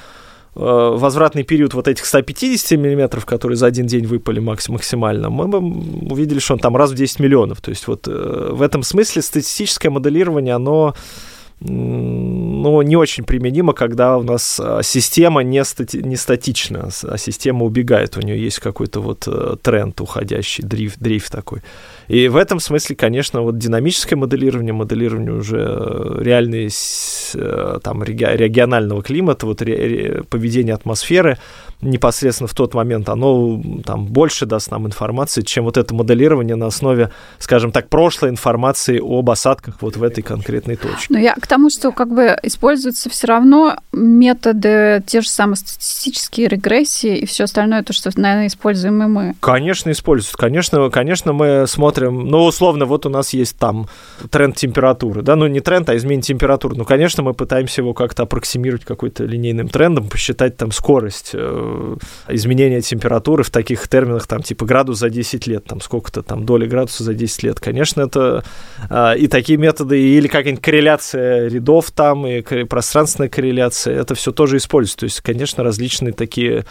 возвратный 0.54 1.42
период 1.42 1.74
вот 1.74 1.88
этих 1.88 2.06
150 2.06 2.78
миллиметров, 2.78 3.26
которые 3.26 3.56
за 3.56 3.66
один 3.66 3.86
день 3.86 4.06
выпали 4.06 4.40
максимально, 4.40 5.30
мы 5.30 5.48
бы 5.48 5.58
увидели, 5.58 6.38
что 6.38 6.54
он 6.54 6.60
там 6.60 6.76
раз 6.76 6.92
в 6.92 6.94
10 6.94 7.20
миллионов. 7.20 7.60
То 7.60 7.70
есть 7.70 7.88
вот 7.88 8.06
в 8.06 8.62
этом 8.62 8.82
смысле 8.82 9.22
статистическое 9.22 9.90
моделирование, 9.90 10.54
оно 10.54 10.94
ну, 11.66 12.82
не 12.82 12.96
очень 12.96 13.24
применимо, 13.24 13.72
когда 13.72 14.18
у 14.18 14.22
нас 14.22 14.60
а, 14.62 14.82
система 14.82 15.42
не, 15.42 15.64
стати 15.64 15.96
не 15.96 16.16
статична, 16.16 16.90
а 17.02 17.18
система 17.18 17.64
убегает, 17.64 18.16
у 18.16 18.20
нее 18.20 18.38
есть 18.38 18.60
какой-то 18.60 19.00
вот 19.00 19.26
э, 19.26 19.56
тренд 19.62 20.00
уходящий, 20.00 20.62
дрейф, 20.62 20.98
дрейф 20.98 21.30
такой. 21.30 21.60
И 22.08 22.28
в 22.28 22.36
этом 22.36 22.60
смысле, 22.60 22.96
конечно, 22.96 23.40
вот 23.40 23.56
динамическое 23.56 24.18
моделирование, 24.18 24.74
моделирование 24.74 25.32
уже 25.32 25.58
э, 25.58 26.22
реальной 26.22 26.68
э, 27.34 27.78
там 27.82 28.02
регионального 28.04 29.02
климата, 29.02 29.46
вот 29.46 29.58
поведение 29.58 30.74
атмосферы, 30.74 31.38
непосредственно 31.80 32.48
в 32.48 32.54
тот 32.54 32.74
момент, 32.74 33.08
оно 33.08 33.60
там 33.84 34.06
больше 34.06 34.46
даст 34.46 34.70
нам 34.70 34.86
информации, 34.86 35.42
чем 35.42 35.64
вот 35.64 35.76
это 35.76 35.94
моделирование 35.94 36.56
на 36.56 36.66
основе, 36.66 37.10
скажем 37.38 37.72
так, 37.72 37.88
прошлой 37.88 38.30
информации 38.30 39.00
об 39.02 39.30
осадках 39.30 39.76
вот 39.80 39.96
в 39.96 40.02
этой 40.02 40.22
конкретной 40.22 40.76
точке. 40.76 41.06
Но 41.10 41.18
я 41.18 41.34
к 41.34 41.46
тому, 41.46 41.70
что 41.70 41.92
как 41.92 42.12
бы 42.12 42.36
используются 42.42 43.10
все 43.10 43.26
равно 43.26 43.76
методы, 43.92 45.02
те 45.06 45.20
же 45.20 45.28
самые 45.28 45.56
статистические 45.56 46.48
регрессии 46.48 47.16
и 47.16 47.26
все 47.26 47.44
остальное, 47.44 47.82
то, 47.82 47.92
что, 47.92 48.10
наверное, 48.16 48.46
используем 48.46 49.02
и 49.02 49.06
мы. 49.06 49.34
Конечно, 49.40 49.90
используют. 49.90 50.36
Конечно, 50.36 50.90
конечно, 50.90 51.32
мы 51.32 51.66
смотрим, 51.66 52.26
ну, 52.26 52.44
условно, 52.44 52.86
вот 52.86 53.06
у 53.06 53.08
нас 53.08 53.32
есть 53.32 53.58
там 53.58 53.88
тренд 54.30 54.56
температуры, 54.56 55.22
да, 55.22 55.36
ну, 55.36 55.46
не 55.46 55.60
тренд, 55.60 55.88
а 55.88 55.96
изменение 55.96 56.22
температуры. 56.22 56.76
Ну, 56.76 56.84
конечно, 56.84 57.22
мы 57.22 57.34
пытаемся 57.34 57.80
его 57.80 57.94
как-то 57.94 58.24
аппроксимировать 58.24 58.84
какой-то 58.84 59.24
линейным 59.24 59.68
трендом, 59.68 60.08
посчитать 60.08 60.56
там 60.56 60.72
скорость 60.72 61.34
э, 62.28 62.34
изменения 62.34 62.80
температуры 62.80 63.42
в 63.42 63.50
таких 63.50 63.88
терминах, 63.88 64.26
там, 64.26 64.42
типа 64.42 64.64
градус 64.66 64.98
за 64.98 65.10
10 65.10 65.46
лет, 65.46 65.64
там, 65.64 65.80
сколько-то 65.80 66.22
там 66.22 66.44
доли 66.44 66.66
градуса 66.66 67.04
за 67.04 67.14
10 67.14 67.42
лет. 67.42 67.60
Конечно, 67.60 68.02
это 68.02 68.44
э, 68.90 69.18
и 69.18 69.28
такие 69.28 69.58
методы, 69.58 70.00
или 70.00 70.28
какая-нибудь 70.28 70.62
корреляция 70.62 71.48
рядов 71.48 71.90
там, 71.90 72.26
и 72.26 72.42
пространственная 72.64 73.28
корреляция, 73.28 74.00
это 74.00 74.14
все 74.14 74.32
тоже 74.32 74.56
используется. 74.58 74.98
То 74.98 75.04
есть, 75.04 75.20
конечно, 75.20 75.64
различные 75.64 76.12
такие 76.12 76.64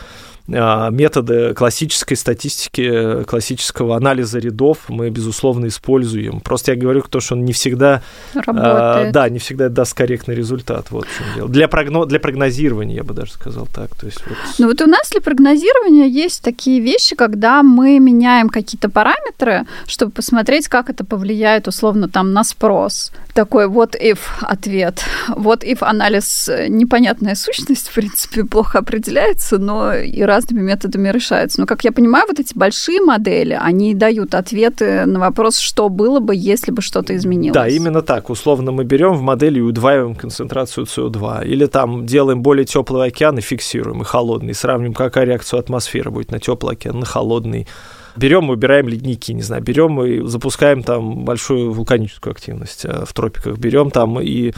методы 0.48 1.54
классической 1.54 2.18
статистики, 2.18 3.24
классического 3.24 3.96
анализа 3.96 4.40
рядов 4.40 4.80
мы, 4.90 5.10
безусловно, 5.10 5.68
используем. 5.68 6.42
Просто 6.42 6.74
я 6.74 6.78
говорю, 6.78 7.02
то, 7.10 7.22
что 7.22 7.36
он 7.36 7.46
не 7.46 7.54
всегда... 7.54 8.02
А, 8.36 8.42
Работает. 8.42 9.14
да, 9.14 9.30
не 9.30 9.40
всегда 9.40 9.70
даст 9.70 9.94
корректный 9.94 10.36
результат. 10.36 10.92
Вот 10.92 11.06
в 11.06 11.18
чем 11.18 11.26
дело. 11.36 11.50
Для, 11.50 11.68
прогно, 11.68 12.06
для 12.06 12.20
прогнозирования, 12.20 12.98
я 12.98 13.04
бы 13.04 13.14
даже 13.14 13.32
сказал 13.32 13.68
так. 13.74 13.96
То 13.96 14.06
есть, 14.06 14.20
вот... 14.28 14.38
Ну 14.60 14.68
вот 14.68 14.82
у 14.82 14.86
нас 14.86 15.10
для 15.12 15.22
прогнозирования 15.22 16.08
есть 16.08 16.44
такие 16.44 16.82
вещи, 16.82 17.16
когда 17.16 17.64
мы 17.64 18.00
меняем 18.00 18.50
какие-то 18.50 18.90
параметры, 18.90 19.66
чтобы 19.88 20.12
посмотреть, 20.12 20.68
как 20.68 20.90
это 20.90 21.06
повлияет, 21.06 21.68
условно, 21.68 22.10
там, 22.10 22.34
на 22.34 22.44
спрос. 22.44 23.14
Такой 23.34 23.68
вот 23.68 23.96
if 23.96 24.20
ответ. 24.42 25.04
Вот 25.30 25.64
if 25.64 25.78
анализ 25.82 26.50
непонятная 26.68 27.36
сущность, 27.36 27.88
в 27.88 27.94
принципе, 27.94 28.44
плохо 28.44 28.80
определяется, 28.80 29.58
но 29.58 29.94
и 29.96 30.22
разными 30.34 30.62
методами 30.62 31.10
решается. 31.10 31.60
Но, 31.60 31.66
как 31.66 31.84
я 31.84 31.92
понимаю, 31.92 32.26
вот 32.28 32.40
эти 32.40 32.58
большие 32.58 33.02
модели, 33.02 33.58
они 33.60 33.94
дают 33.94 34.36
ответы 34.36 35.06
на 35.06 35.20
вопрос, 35.20 35.58
что 35.58 35.90
было 35.90 36.20
бы, 36.20 36.34
если 36.36 36.72
бы 36.72 36.82
что-то 36.82 37.16
изменилось. 37.16 37.54
Да, 37.54 37.68
именно 37.68 38.02
так. 38.02 38.30
Условно 38.30 38.72
мы 38.72 38.84
берем 38.84 39.14
в 39.14 39.22
модели 39.22 39.60
и 39.60 39.62
удваиваем 39.62 40.16
концентрацию 40.16 40.86
СО2. 40.86 41.46
Или 41.46 41.66
там 41.66 42.06
делаем 42.06 42.42
более 42.42 42.66
теплый 42.66 43.08
океан 43.08 43.38
и 43.38 43.42
фиксируем, 43.42 44.02
и 44.02 44.06
холодный. 44.06 44.54
Сравним, 44.54 44.94
какая 44.94 45.26
реакция 45.26 45.60
атмосферы 45.60 46.12
будет 46.12 46.32
на 46.32 46.40
теплый 46.40 46.74
океан, 46.74 47.00
на 47.00 47.06
холодный 47.06 47.68
берем, 48.16 48.48
выбираем 48.48 48.88
ледники, 48.88 49.34
не 49.34 49.42
знаю, 49.42 49.64
берем 49.64 50.02
и 50.04 50.28
запускаем 50.28 50.84
там 50.84 51.26
большую 51.26 51.72
вулканическую 51.72 52.32
активность 52.32 52.86
э, 52.86 53.06
в 53.06 53.14
тропиках, 53.14 53.58
берем 53.58 53.92
там 53.92 54.20
и 54.20 54.54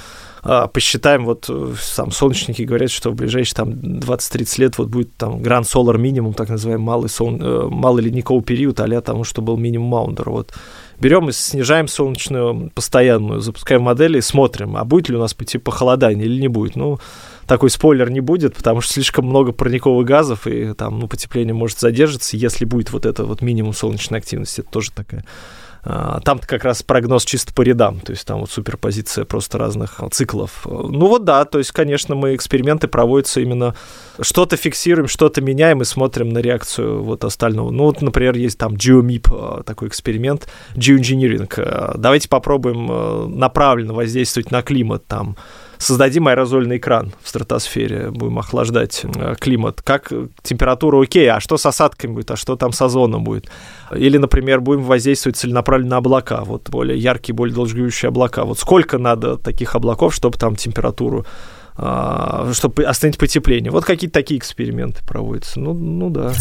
посчитаем, 0.72 1.26
вот 1.26 1.50
там 1.96 2.12
солнечники 2.12 2.62
говорят, 2.62 2.92
что 2.92 3.10
в 3.10 3.16
ближайшие 3.16 3.56
там 3.56 3.70
20-30 3.72 4.62
лет 4.62 4.78
вот 4.78 4.90
будет 4.90 5.16
там 5.18 5.42
Grand 5.42 5.64
Solar 5.64 5.98
минимум, 5.98 6.34
так 6.34 6.50
называемый 6.50 6.86
малый, 6.86 7.10
сон, 7.10 7.42
э, 7.42 7.68
малый 7.68 8.04
ледниковый 8.04 8.44
период, 8.44 8.80
а 8.80 9.02
тому, 9.02 9.24
что 9.24 9.42
был 9.42 9.58
минимум 9.58 9.90
Маундер. 9.90 10.30
Вот 10.30 10.54
берем 11.00 11.30
и 11.30 11.32
снижаем 11.32 11.88
солнечную 11.88 12.72
постоянную, 12.76 13.42
запускаем 13.42 13.82
модели 13.82 14.20
и 14.20 14.22
смотрим, 14.22 14.78
а 14.78 14.86
будет 14.86 15.10
ли 15.10 15.16
у 15.16 15.20
нас 15.20 15.34
пойти 15.34 15.58
похолодание 15.58 16.26
или 16.26 16.40
не 16.40 16.48
будет. 16.48 16.76
Ну, 16.76 17.00
такой 17.48 17.70
спойлер 17.70 18.10
не 18.10 18.22
будет, 18.22 18.56
потому 18.56 18.82
что 18.82 18.94
слишком 18.94 19.26
много 19.26 19.52
парниковых 19.52 20.06
газов, 20.06 20.48
и 20.48 20.74
там, 20.74 21.00
ну, 21.00 21.08
потепление 21.08 21.54
может 21.54 21.80
задержаться, 21.80 22.38
если 22.38 22.66
будет 22.66 22.92
вот 22.92 23.06
это 23.06 23.26
вот 23.26 23.42
минимум 23.42 23.74
солнечной 23.74 24.20
активности, 24.20 24.62
это 24.62 24.70
тоже 24.70 24.92
такая 24.92 25.24
А, 25.24 25.65
там-то 25.86 26.48
как 26.48 26.64
раз 26.64 26.82
прогноз 26.82 27.26
чисто 27.26 27.54
по 27.54 27.62
рядам, 27.62 28.00
то 28.00 28.12
есть 28.12 28.26
там 28.26 28.40
вот 28.40 28.50
суперпозиция 28.50 29.24
просто 29.24 29.60
разных 29.60 30.02
циклов. 30.12 30.66
Ну 30.66 31.08
вот 31.08 31.26
да, 31.26 31.46
то 31.46 31.60
есть, 31.60 31.72
конечно, 31.72 32.16
мы 32.16 32.34
эксперименты 32.34 32.88
проводятся 32.88 33.42
именно 33.42 33.76
что-то 34.20 34.58
фиксируем, 34.58 35.08
что-то 35.08 35.42
меняем 35.42 35.82
и 35.82 35.86
смотрим 35.86 36.30
на 36.30 36.40
реакцию 36.40 37.04
вот 37.04 37.24
остального. 37.24 37.70
Ну 37.70 37.84
вот, 37.84 38.02
например, 38.02 38.36
есть 38.36 38.58
там 38.58 38.74
GeoMIP, 38.74 39.28
а, 39.32 39.64
такой 39.64 39.90
эксперимент, 39.90 40.48
Geoengineering. 40.74 41.54
А, 41.58 41.96
давайте 41.98 42.30
попробуем 42.30 43.38
направленно 43.38 43.94
воздействовать 43.94 44.52
на 44.52 44.62
климат 44.64 45.06
там, 45.06 45.38
создадим 45.78 46.28
аэрозольный 46.28 46.78
экран 46.78 47.14
в 47.22 47.30
стратосфере, 47.30 48.12
будем 48.12 48.40
охлаждать 48.40 49.06
климат. 49.40 49.82
Как 49.82 50.12
температура 50.44 51.02
окей, 51.02 51.30
а 51.30 51.40
что 51.40 51.58
с 51.58 51.66
осадками 51.66 52.14
будет, 52.14 52.32
а 52.32 52.36
что 52.36 52.56
там 52.56 52.72
с 52.72 52.82
озоном 52.82 53.24
будет? 53.24 53.50
Или, 53.94 54.18
например, 54.18 54.62
будем 54.62 54.84
воздействовать 54.84 55.38
целенаправленно 55.38 55.92
на 55.92 55.98
облака, 55.98 56.44
вот 56.44 56.70
более 56.70 56.98
яркие, 56.98 57.36
более 57.36 57.56
долгоживущие 57.56 58.10
облака. 58.10 58.46
Вот 58.46 58.60
сколько 58.60 58.98
надо 58.98 59.38
таких 59.38 59.76
облаков, 59.76 60.14
чтобы 60.14 60.38
там 60.38 60.56
температуру 60.56 61.26
а, 61.78 62.52
чтобы 62.54 62.84
остановить 62.84 63.20
потепление. 63.20 63.72
Вот 63.72 63.84
какие-то 63.84 64.14
такие 64.14 64.40
эксперименты 64.40 65.04
проводятся. 65.06 65.60
Ну, 65.60 65.74
ну 65.74 66.10
да. 66.10 66.34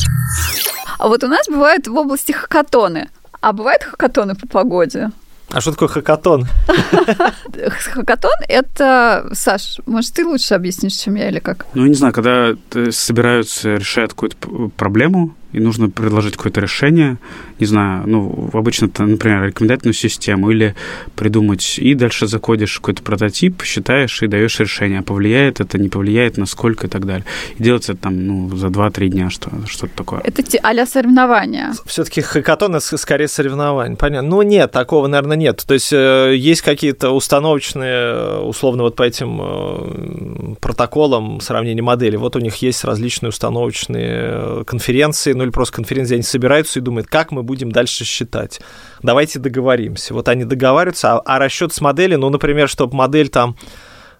А 0.98 1.08
вот 1.08 1.24
у 1.24 1.28
нас 1.28 1.48
бывают 1.48 1.88
в 1.88 1.94
области 1.96 2.32
хакатоны. 2.32 3.08
А 3.40 3.52
бывают 3.52 3.82
хакатоны 3.82 4.36
по 4.36 4.46
погоде? 4.46 5.10
А 5.50 5.60
что 5.60 5.72
такое 5.72 5.88
хакатон? 5.88 6.46
Хакатон— 7.92 8.32
это... 8.48 9.28
Саш, 9.32 9.78
может, 9.86 10.12
ты 10.12 10.26
лучше 10.26 10.54
объяснишь, 10.54 10.94
чем 10.94 11.14
я, 11.14 11.28
или 11.28 11.38
как? 11.38 11.66
Ну, 11.74 11.82
я 11.82 11.88
не 11.88 11.94
знаю, 11.94 12.12
когда 12.12 12.54
собираются, 12.90 13.76
решают 13.76 14.12
какую-то 14.12 14.70
проблему, 14.76 15.36
и 15.54 15.60
нужно 15.60 15.88
предложить 15.88 16.36
какое-то 16.36 16.60
решение, 16.60 17.18
не 17.60 17.66
знаю, 17.66 18.04
ну, 18.06 18.50
обычно 18.52 18.86
это, 18.86 19.04
например, 19.04 19.44
рекомендательную 19.44 19.94
систему 19.94 20.50
или 20.50 20.74
придумать, 21.16 21.78
и 21.78 21.94
дальше 21.94 22.26
закодишь 22.26 22.76
какой-то 22.76 23.02
прототип, 23.02 23.62
считаешь 23.62 24.22
и 24.22 24.26
даешь 24.26 24.58
решение, 24.60 25.02
повлияет 25.02 25.60
это, 25.60 25.78
не 25.78 25.88
повлияет, 25.88 26.36
насколько 26.36 26.86
и 26.86 26.90
так 26.90 27.06
далее. 27.06 27.24
И 27.56 27.62
делается 27.62 27.92
это 27.92 28.02
там, 28.02 28.26
ну, 28.26 28.56
за 28.56 28.66
2-3 28.66 29.08
дня, 29.08 29.30
что, 29.30 29.50
что-то 29.66 29.92
такое. 29.96 30.20
Это 30.20 30.42
а 30.62 30.86
соревнования. 30.86 31.72
Все-таки 31.86 32.20
хакатон 32.20 32.74
это 32.74 32.96
скорее 32.98 33.28
соревнования, 33.28 33.96
понятно. 33.96 34.28
Ну, 34.28 34.42
нет, 34.42 34.72
такого, 34.72 35.06
наверное, 35.06 35.36
нет. 35.36 35.64
То 35.66 35.74
есть 35.74 35.92
э, 35.92 36.34
есть 36.36 36.62
какие-то 36.62 37.10
установочные, 37.10 37.94
э, 37.94 38.38
условно, 38.40 38.82
вот 38.82 38.96
по 38.96 39.02
этим 39.04 39.40
э, 39.40 40.54
протоколам 40.60 41.40
сравнения 41.40 41.82
моделей. 41.82 42.16
Вот 42.16 42.36
у 42.36 42.40
них 42.40 42.56
есть 42.56 42.84
различные 42.84 43.28
установочные 43.28 44.64
конференции, 44.64 45.32
ну, 45.32 45.43
или 45.44 45.50
просто 45.50 45.76
конференции, 45.76 46.14
они 46.14 46.22
собираются 46.22 46.78
и 46.78 46.82
думают, 46.82 47.08
как 47.08 47.30
мы 47.30 47.42
будем 47.42 47.70
дальше 47.70 48.04
считать. 48.04 48.60
Давайте 49.02 49.38
договоримся. 49.38 50.14
Вот 50.14 50.28
они 50.28 50.44
договариваются, 50.44 51.14
а, 51.14 51.22
а 51.24 51.38
расчет 51.38 51.72
с 51.72 51.80
модели, 51.80 52.16
ну, 52.16 52.30
например, 52.30 52.68
чтобы 52.68 52.96
модель 52.96 53.28
там 53.28 53.56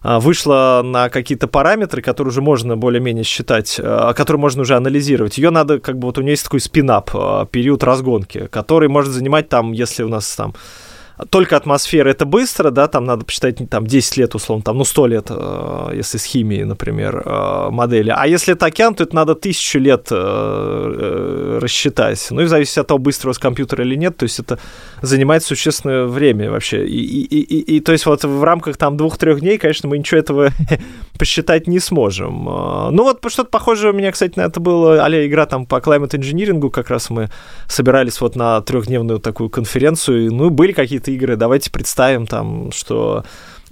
а, 0.02 0.20
вышла 0.20 0.82
на 0.84 1.08
какие-то 1.08 1.48
параметры, 1.48 2.02
которые 2.02 2.30
уже 2.30 2.42
можно 2.42 2.76
более-менее 2.76 3.24
считать, 3.24 3.80
а, 3.82 4.12
которые 4.12 4.40
можно 4.40 4.62
уже 4.62 4.76
анализировать. 4.76 5.38
Ее 5.38 5.50
надо, 5.50 5.80
как 5.80 5.98
бы 5.98 6.06
вот 6.06 6.18
у 6.18 6.20
нее 6.20 6.32
есть 6.32 6.44
такой 6.44 6.60
спинап, 6.60 7.10
период 7.50 7.82
разгонки, 7.82 8.46
который 8.48 8.88
может 8.88 9.12
занимать 9.12 9.48
там, 9.48 9.72
если 9.72 10.02
у 10.02 10.08
нас 10.08 10.36
там 10.36 10.54
только 11.30 11.56
атмосфера 11.56 12.10
это 12.10 12.24
быстро, 12.24 12.70
да, 12.70 12.88
там 12.88 13.04
надо 13.04 13.24
посчитать 13.24 13.58
там 13.70 13.86
10 13.86 14.16
лет, 14.16 14.34
условно, 14.34 14.64
там, 14.64 14.78
ну, 14.78 14.84
100 14.84 15.06
лет, 15.06 15.26
э, 15.30 15.90
если 15.94 16.18
с 16.18 16.24
химией, 16.24 16.64
например, 16.64 17.22
э, 17.24 17.68
модели. 17.70 18.12
А 18.14 18.26
если 18.26 18.54
это 18.54 18.66
океан, 18.66 18.94
то 18.94 19.04
это 19.04 19.14
надо 19.14 19.34
тысячу 19.34 19.78
лет 19.78 20.08
э, 20.10 21.58
рассчитать. 21.62 22.26
Ну, 22.30 22.40
и 22.40 22.44
в 22.44 22.48
зависимости 22.48 22.80
от 22.80 22.88
того, 22.88 22.98
быстро 22.98 23.28
у 23.28 23.30
вас 23.30 23.38
компьютер 23.38 23.82
или 23.82 23.94
нет, 23.94 24.16
то 24.16 24.24
есть 24.24 24.40
это 24.40 24.58
занимает 25.02 25.44
существенное 25.44 26.06
время 26.06 26.50
вообще. 26.50 26.84
И, 26.84 26.98
и, 26.98 27.40
и, 27.40 27.76
и 27.76 27.80
то 27.80 27.92
есть 27.92 28.06
вот 28.06 28.24
в 28.24 28.42
рамках 28.42 28.76
там 28.76 28.96
двух-трех 28.96 29.40
дней, 29.40 29.58
конечно, 29.58 29.88
мы 29.88 29.98
ничего 29.98 30.18
этого 30.18 30.50
посчитать 31.18 31.68
не 31.68 31.78
сможем. 31.78 32.44
Ну, 32.44 33.02
вот 33.04 33.20
что-то 33.28 33.50
похожее 33.50 33.92
у 33.92 33.96
меня, 33.96 34.10
кстати, 34.10 34.36
на 34.36 34.42
это 34.42 34.58
было, 34.58 35.04
а 35.04 35.26
игра 35.26 35.46
там 35.46 35.66
по 35.66 35.76
climate 35.76 36.10
engineering, 36.10 36.70
как 36.70 36.90
раз 36.90 37.10
мы 37.10 37.30
собирались 37.68 38.20
вот 38.20 38.36
на 38.36 38.60
трехдневную 38.60 39.20
такую 39.20 39.48
конференцию, 39.48 40.32
ну, 40.34 40.50
были 40.50 40.72
какие-то 40.72 41.03
какие-то 41.04 41.10
игры, 41.10 41.36
давайте 41.36 41.70
представим 41.70 42.26
там, 42.26 42.72
что 42.72 43.24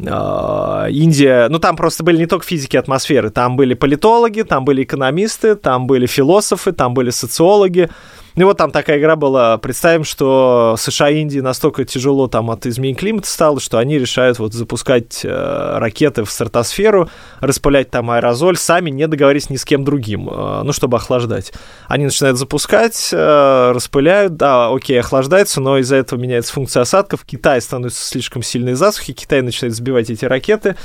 а, 0.06 0.86
Индия, 0.90 1.48
ну 1.48 1.58
там 1.58 1.76
просто 1.76 2.04
были 2.04 2.18
не 2.18 2.26
только 2.26 2.46
физики 2.46 2.76
атмосферы, 2.76 3.30
там 3.30 3.56
были 3.56 3.74
политологи, 3.74 4.42
там 4.42 4.64
были 4.64 4.82
экономисты, 4.82 5.54
там 5.54 5.86
были 5.86 6.06
философы, 6.06 6.72
там 6.72 6.94
были 6.94 7.10
социологи, 7.10 7.88
ну 8.36 8.46
вот 8.46 8.56
там 8.56 8.70
такая 8.70 8.98
игра 8.98 9.16
была. 9.16 9.58
Представим, 9.58 10.04
что 10.04 10.76
США 10.78 11.10
и 11.10 11.20
Индии 11.20 11.40
настолько 11.40 11.84
тяжело 11.84 12.28
там 12.28 12.50
от 12.50 12.66
изменения 12.66 12.98
климата 12.98 13.28
стало, 13.28 13.60
что 13.60 13.78
они 13.78 13.98
решают 13.98 14.38
вот 14.38 14.54
запускать 14.54 15.20
э, 15.24 15.78
ракеты 15.78 16.24
в 16.24 16.30
стратосферу, 16.30 17.10
распылять 17.40 17.90
там 17.90 18.10
аэрозоль, 18.10 18.56
сами 18.56 18.90
не 18.90 19.06
договорились 19.06 19.50
ни 19.50 19.56
с 19.56 19.64
кем 19.64 19.84
другим, 19.84 20.28
э, 20.30 20.62
ну, 20.64 20.72
чтобы 20.72 20.96
охлаждать. 20.96 21.52
Они 21.88 22.04
начинают 22.04 22.38
запускать, 22.38 23.10
э, 23.12 23.72
распыляют, 23.74 24.36
да, 24.36 24.68
окей, 24.72 24.98
охлаждается, 24.98 25.60
но 25.60 25.78
из-за 25.78 25.96
этого 25.96 26.18
меняется 26.18 26.52
функция 26.52 26.82
осадков, 26.82 27.24
Китай 27.24 27.60
становится 27.60 28.04
слишком 28.04 28.42
сильной 28.42 28.74
засухи, 28.74 29.12
Китай 29.12 29.42
начинает 29.42 29.74
сбивать 29.74 30.10
эти 30.10 30.24
ракеты, 30.24 30.76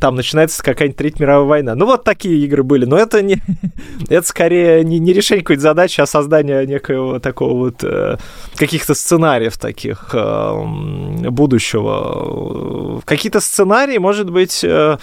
там 0.00 0.16
начинается 0.16 0.62
какая-нибудь 0.62 0.96
Третья 0.96 1.22
мировая 1.22 1.46
война. 1.46 1.74
Ну 1.74 1.86
вот 1.86 2.04
такие 2.04 2.38
игры 2.44 2.62
были, 2.62 2.84
но 2.84 2.96
это 2.96 3.22
не, 3.22 3.42
это 4.08 4.26
скорее 4.26 4.82
не, 4.82 4.98
не 4.98 5.12
решение 5.12 5.42
какой-то 5.44 5.62
задачи, 5.62 6.00
а 6.00 6.06
создание 6.06 6.66
некой 6.66 6.95
некоего 6.96 7.18
такого 7.18 7.54
вот 7.54 7.84
э, 7.84 8.16
каких-то 8.56 8.94
сценариев 8.94 9.58
таких 9.58 10.10
э, 10.12 11.30
будущего. 11.30 13.00
Какие-то 13.04 13.40
сценарии, 13.40 13.98
может 13.98 14.30
быть, 14.30 14.64
э, 14.64 14.96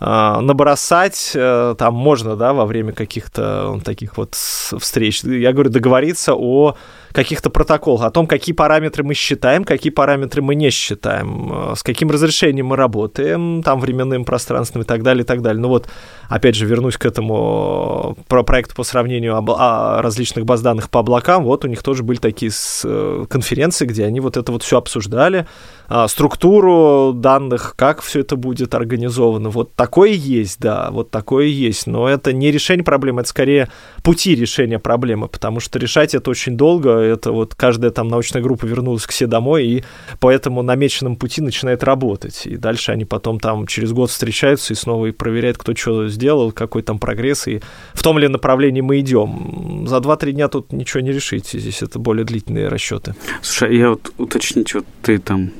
набросать 0.00 1.32
там 1.34 1.94
можно, 1.94 2.36
да, 2.36 2.52
во 2.52 2.66
время 2.66 2.92
каких-то 2.92 3.80
таких 3.84 4.16
вот 4.16 4.34
встреч. 4.34 5.24
Я 5.24 5.52
говорю, 5.52 5.70
договориться 5.70 6.34
о 6.36 6.76
каких-то 7.12 7.50
протоколах, 7.50 8.04
о 8.04 8.10
том, 8.10 8.26
какие 8.26 8.54
параметры 8.54 9.04
мы 9.04 9.14
считаем, 9.14 9.64
какие 9.64 9.92
параметры 9.92 10.42
мы 10.42 10.54
не 10.54 10.70
считаем, 10.70 11.74
с 11.74 11.82
каким 11.82 12.10
разрешением 12.10 12.66
мы 12.66 12.76
работаем, 12.76 13.62
там 13.62 13.80
временным, 13.80 14.24
пространственным 14.24 14.84
и 14.84 14.86
так 14.86 15.02
далее, 15.02 15.22
и 15.24 15.26
так 15.26 15.42
далее. 15.42 15.60
Ну 15.60 15.68
вот, 15.68 15.88
опять 16.28 16.54
же, 16.54 16.66
вернусь 16.66 16.96
к 16.96 17.06
этому 17.06 18.16
про 18.28 18.42
проекту 18.42 18.74
по 18.74 18.84
сравнению 18.84 19.36
об, 19.36 19.50
о 19.50 20.00
различных 20.02 20.44
баз 20.44 20.60
данных 20.60 20.90
по 20.90 21.00
облакам. 21.00 21.44
Вот 21.44 21.64
у 21.64 21.68
них 21.68 21.82
тоже 21.82 22.02
были 22.02 22.18
такие 22.18 22.52
э, 22.84 23.26
конференции, 23.28 23.86
где 23.86 24.04
они 24.04 24.20
вот 24.20 24.36
это 24.36 24.52
вот 24.52 24.62
все 24.62 24.78
обсуждали, 24.78 25.46
а, 25.88 26.06
структуру 26.08 27.12
данных, 27.14 27.74
как 27.76 28.02
все 28.02 28.20
это 28.20 28.36
будет 28.36 28.74
организовано. 28.74 29.48
Вот 29.48 29.74
такое 29.74 30.10
есть, 30.10 30.60
да, 30.60 30.90
вот 30.90 31.10
такое 31.10 31.46
есть. 31.46 31.86
Но 31.86 32.08
это 32.08 32.32
не 32.32 32.50
решение 32.50 32.84
проблемы, 32.84 33.22
это 33.22 33.30
скорее 33.30 33.68
пути 34.02 34.34
решения 34.34 34.78
проблемы, 34.78 35.28
потому 35.28 35.60
что 35.60 35.78
решать 35.78 36.14
это 36.14 36.30
очень 36.30 36.56
долго. 36.56 36.97
Это 36.98 37.32
вот 37.32 37.54
каждая 37.54 37.90
там 37.90 38.08
научная 38.08 38.42
группа 38.42 38.66
вернулась 38.66 39.06
к 39.06 39.12
себе 39.12 39.28
домой 39.28 39.66
и 39.66 39.84
по 40.20 40.30
этому 40.30 40.62
намеченному 40.62 41.16
пути 41.16 41.40
начинает 41.40 41.84
работать. 41.84 42.46
И 42.46 42.56
дальше 42.56 42.92
они 42.92 43.04
потом 43.04 43.40
там 43.40 43.66
через 43.66 43.92
год 43.92 44.10
встречаются 44.10 44.72
и 44.72 44.76
снова 44.76 45.06
и 45.06 45.12
проверяют, 45.12 45.58
кто 45.58 45.74
что 45.74 46.08
сделал, 46.08 46.52
какой 46.52 46.82
там 46.82 46.98
прогресс 46.98 47.46
и 47.48 47.60
в 47.94 48.02
том 48.02 48.18
ли 48.18 48.28
направлении 48.28 48.80
мы 48.80 49.00
идем. 49.00 49.86
За 49.86 49.98
2-3 49.98 50.32
дня 50.32 50.48
тут 50.48 50.72
ничего 50.72 51.00
не 51.00 51.12
решите, 51.12 51.58
здесь 51.58 51.82
это 51.82 51.98
более 51.98 52.24
длительные 52.24 52.68
расчеты. 52.68 53.14
Слушай, 53.42 53.68
а 53.68 53.72
я 53.72 53.90
вот 53.90 54.12
уточнить, 54.18 54.74
вот 54.74 54.84
ты 55.02 55.18
там 55.18 55.50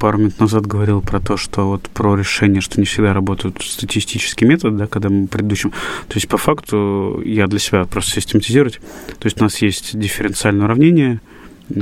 пару 0.00 0.18
минут 0.18 0.40
назад 0.40 0.66
говорил 0.66 1.02
про 1.02 1.20
то, 1.20 1.36
что 1.36 1.68
вот 1.68 1.82
про 1.90 2.16
решение, 2.16 2.62
что 2.62 2.80
не 2.80 2.86
всегда 2.86 3.12
работают 3.12 3.62
статистические 3.62 4.48
методы, 4.48 4.78
да, 4.78 4.86
когда 4.86 5.10
мы 5.10 5.28
предыдущим. 5.28 5.70
То 6.08 6.14
есть 6.14 6.26
по 6.26 6.38
факту 6.38 7.22
я 7.24 7.46
для 7.46 7.58
себя 7.58 7.84
просто 7.84 8.12
систематизировать. 8.12 8.80
То 9.18 9.26
есть 9.26 9.38
у 9.40 9.44
нас 9.44 9.58
есть 9.58 9.96
дифференциальное 9.96 10.64
уравнение, 10.64 11.20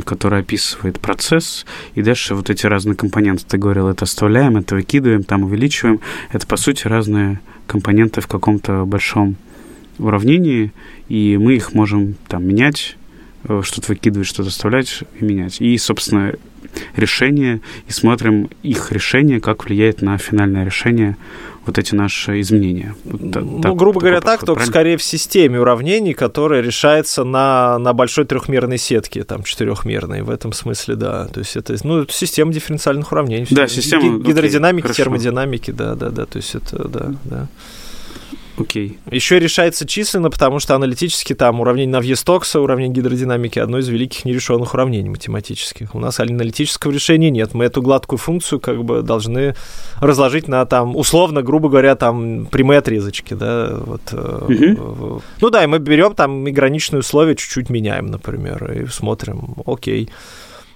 которое 0.05 0.43
описывает 0.43 0.99
процесс, 0.99 1.65
и 1.95 2.03
дальше 2.03 2.35
вот 2.35 2.51
эти 2.51 2.67
разные 2.67 2.97
компоненты, 2.97 3.45
ты 3.47 3.57
говорил, 3.57 3.89
это 3.89 4.05
оставляем, 4.05 4.57
это 4.57 4.75
выкидываем, 4.75 5.23
там 5.23 5.45
увеличиваем. 5.45 6.01
Это, 6.33 6.47
по 6.47 6.57
сути, 6.57 6.89
разные 6.89 7.41
компоненты 7.67 8.21
в 8.21 8.27
каком-то 8.27 8.85
большом 8.85 9.37
уравнении, 9.99 10.73
и 11.09 11.39
мы 11.39 11.55
их 11.55 11.73
можем 11.73 12.17
там 12.27 12.47
менять, 12.47 12.97
э, 13.45 13.63
что-то 13.65 13.93
выкидывать, 13.93 14.27
что-то 14.27 14.49
оставлять 14.49 15.05
и 15.21 15.25
менять. 15.25 15.61
И, 15.61 15.79
собственно, 15.79 16.35
решения 16.97 17.61
и 17.87 17.93
смотрим 17.93 18.51
их 18.63 18.93
решение, 18.93 19.41
как 19.41 19.65
влияет 19.65 20.03
на 20.03 20.19
финальное 20.19 20.65
решение 20.65 21.17
вот 21.69 21.79
эти 21.79 21.95
наши 21.95 22.41
изменения. 22.41 22.95
Вот, 23.05 23.21
ну, 23.21 23.61
так, 23.61 23.77
грубо 23.77 24.01
говоря, 24.01 24.23
так, 24.23 24.41
только 24.41 24.55
правильно? 24.55 24.73
скорее 24.73 24.97
в 24.97 25.03
системе 25.03 25.61
уравнений, 25.61 26.15
которая 26.15 26.63
решается 26.63 27.25
на, 27.25 27.79
на 27.79 27.93
большой 27.93 28.25
трехмерной 28.25 28.79
сетке, 28.79 29.23
там, 29.23 29.43
четырехмерной, 29.43 30.23
в 30.23 30.31
этом 30.31 30.55
смысле, 30.55 30.97
да. 30.97 31.27
То 31.27 31.41
есть 31.41 31.57
это, 31.57 31.77
ну, 31.85 32.07
система 32.09 32.53
дифференциальных 32.53 33.13
уравнений. 33.13 33.47
Да, 33.51 33.69
система... 33.69 34.19
Гидродинамики, 34.19 34.87
окей, 34.87 34.97
термодинамики, 34.97 35.71
да, 35.71 35.95
да, 35.95 36.09
да, 36.09 36.25
то 36.25 36.39
есть 36.39 36.55
это, 36.55 36.89
да, 36.89 37.15
да. 37.25 37.49
Окей. 38.59 38.99
Еще 39.11 39.39
решается 39.39 39.87
численно, 39.87 40.31
потому 40.31 40.59
что 40.59 40.75
аналитически 40.75 41.35
там 41.35 41.61
уравнение 41.61 41.93
Навье-Стокса, 41.93 42.61
уравнение 42.61 42.95
гидродинамики 42.95 43.59
одно 43.59 43.79
из 43.79 43.89
великих 43.89 44.25
нерешенных 44.25 44.75
уравнений 44.75 45.09
математических. 45.09 45.95
У 45.95 46.01
нас 46.01 46.21
аналитического 46.21 46.93
решения 46.93 47.31
нет. 47.31 47.55
Мы 47.55 47.65
эту 47.65 47.83
гладкую 47.83 48.19
функцию 48.19 48.61
как 48.61 48.85
бы 48.85 49.03
должны 49.03 49.55
разложить 50.01 50.49
на 50.49 50.65
там, 50.67 50.97
условно, 50.97 51.43
грубо 51.43 51.69
говоря, 51.69 51.95
там 51.95 52.47
прямые 52.47 52.79
отрезочки, 52.79 53.35
да, 53.35 53.77
вот. 53.79 54.13
Угу. 54.13 55.23
Ну 55.41 55.51
да, 55.51 55.65
и 55.65 55.67
мы 55.67 55.79
берем 55.79 56.15
там 56.15 56.47
и 56.47 56.51
граничные 56.51 57.01
условия 57.01 57.37
чуть-чуть 57.37 57.71
меняем, 57.71 58.07
например, 58.07 58.73
и 58.73 58.87
смотрим, 58.87 59.55
окей 59.67 60.11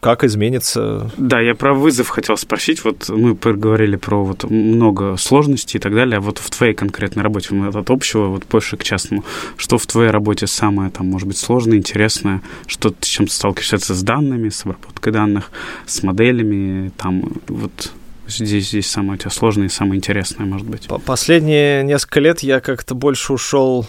как 0.03 0.25
изменится. 0.25 1.13
Да, 1.17 1.41
я 1.41 1.55
про 1.55 1.75
вызов 1.75 2.09
хотел 2.09 2.37
спросить. 2.37 2.83
Вот 2.83 3.09
мы 3.09 3.37
поговорили 3.37 3.95
про 3.95 4.25
вот 4.25 4.43
много 4.51 5.17
сложностей 5.17 5.79
и 5.79 5.81
так 5.81 5.95
далее. 5.95 6.17
А 6.17 6.21
вот 6.21 6.39
в 6.39 6.51
твоей 6.51 6.75
конкретной 6.75 7.23
работе, 7.23 7.55
мы 7.55 7.69
от 7.69 7.89
общего 7.89 8.27
вот 8.27 8.43
больше 8.51 8.77
к 8.77 8.83
частному, 8.83 9.25
что 9.57 9.79
в 9.79 9.87
твоей 9.87 10.11
работе 10.11 10.49
самое, 10.49 10.91
там, 10.91 11.07
может 11.07 11.29
быть, 11.29 11.39
сложное, 11.39 11.79
интересное, 11.79 12.43
что 12.67 12.91
ты 12.91 12.97
с 13.07 13.07
чем 13.07 13.29
сталкиваешься 13.29 13.95
с 13.95 14.03
данными, 14.03 14.49
с 14.49 14.67
обработкой 14.67 15.13
данных, 15.13 15.53
с 15.87 16.03
моделями, 16.03 16.91
там, 16.97 17.23
вот 17.47 17.93
здесь, 18.27 18.71
здесь 18.71 18.91
самое 18.91 19.15
у 19.15 19.17
тебя 19.19 19.31
сложное 19.31 19.67
и 19.67 19.71
самое 19.71 19.99
интересное, 19.99 20.47
может 20.47 20.67
быть? 20.67 20.89
Последние 21.07 21.85
несколько 21.85 22.19
лет 22.19 22.41
я 22.41 22.59
как-то 22.59 22.97
больше 22.97 23.35
ушел 23.35 23.87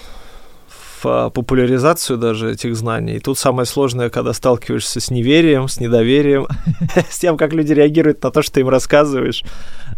популяризацию 1.04 2.18
даже 2.18 2.52
этих 2.52 2.76
знаний. 2.76 3.16
И 3.16 3.20
тут 3.20 3.38
самое 3.38 3.66
сложное, 3.66 4.10
когда 4.10 4.34
сталкиваешься 4.34 5.00
с 5.00 5.12
неверием, 5.12 5.68
с 5.68 5.80
недоверием, 5.80 6.48
с 7.10 7.20
тем, 7.20 7.38
как 7.38 7.54
люди 7.54 7.74
реагируют 7.74 8.24
на 8.24 8.32
то, 8.32 8.42
что 8.42 8.54
ты 8.54 8.60
им 8.62 8.70
рассказываешь. 8.70 9.44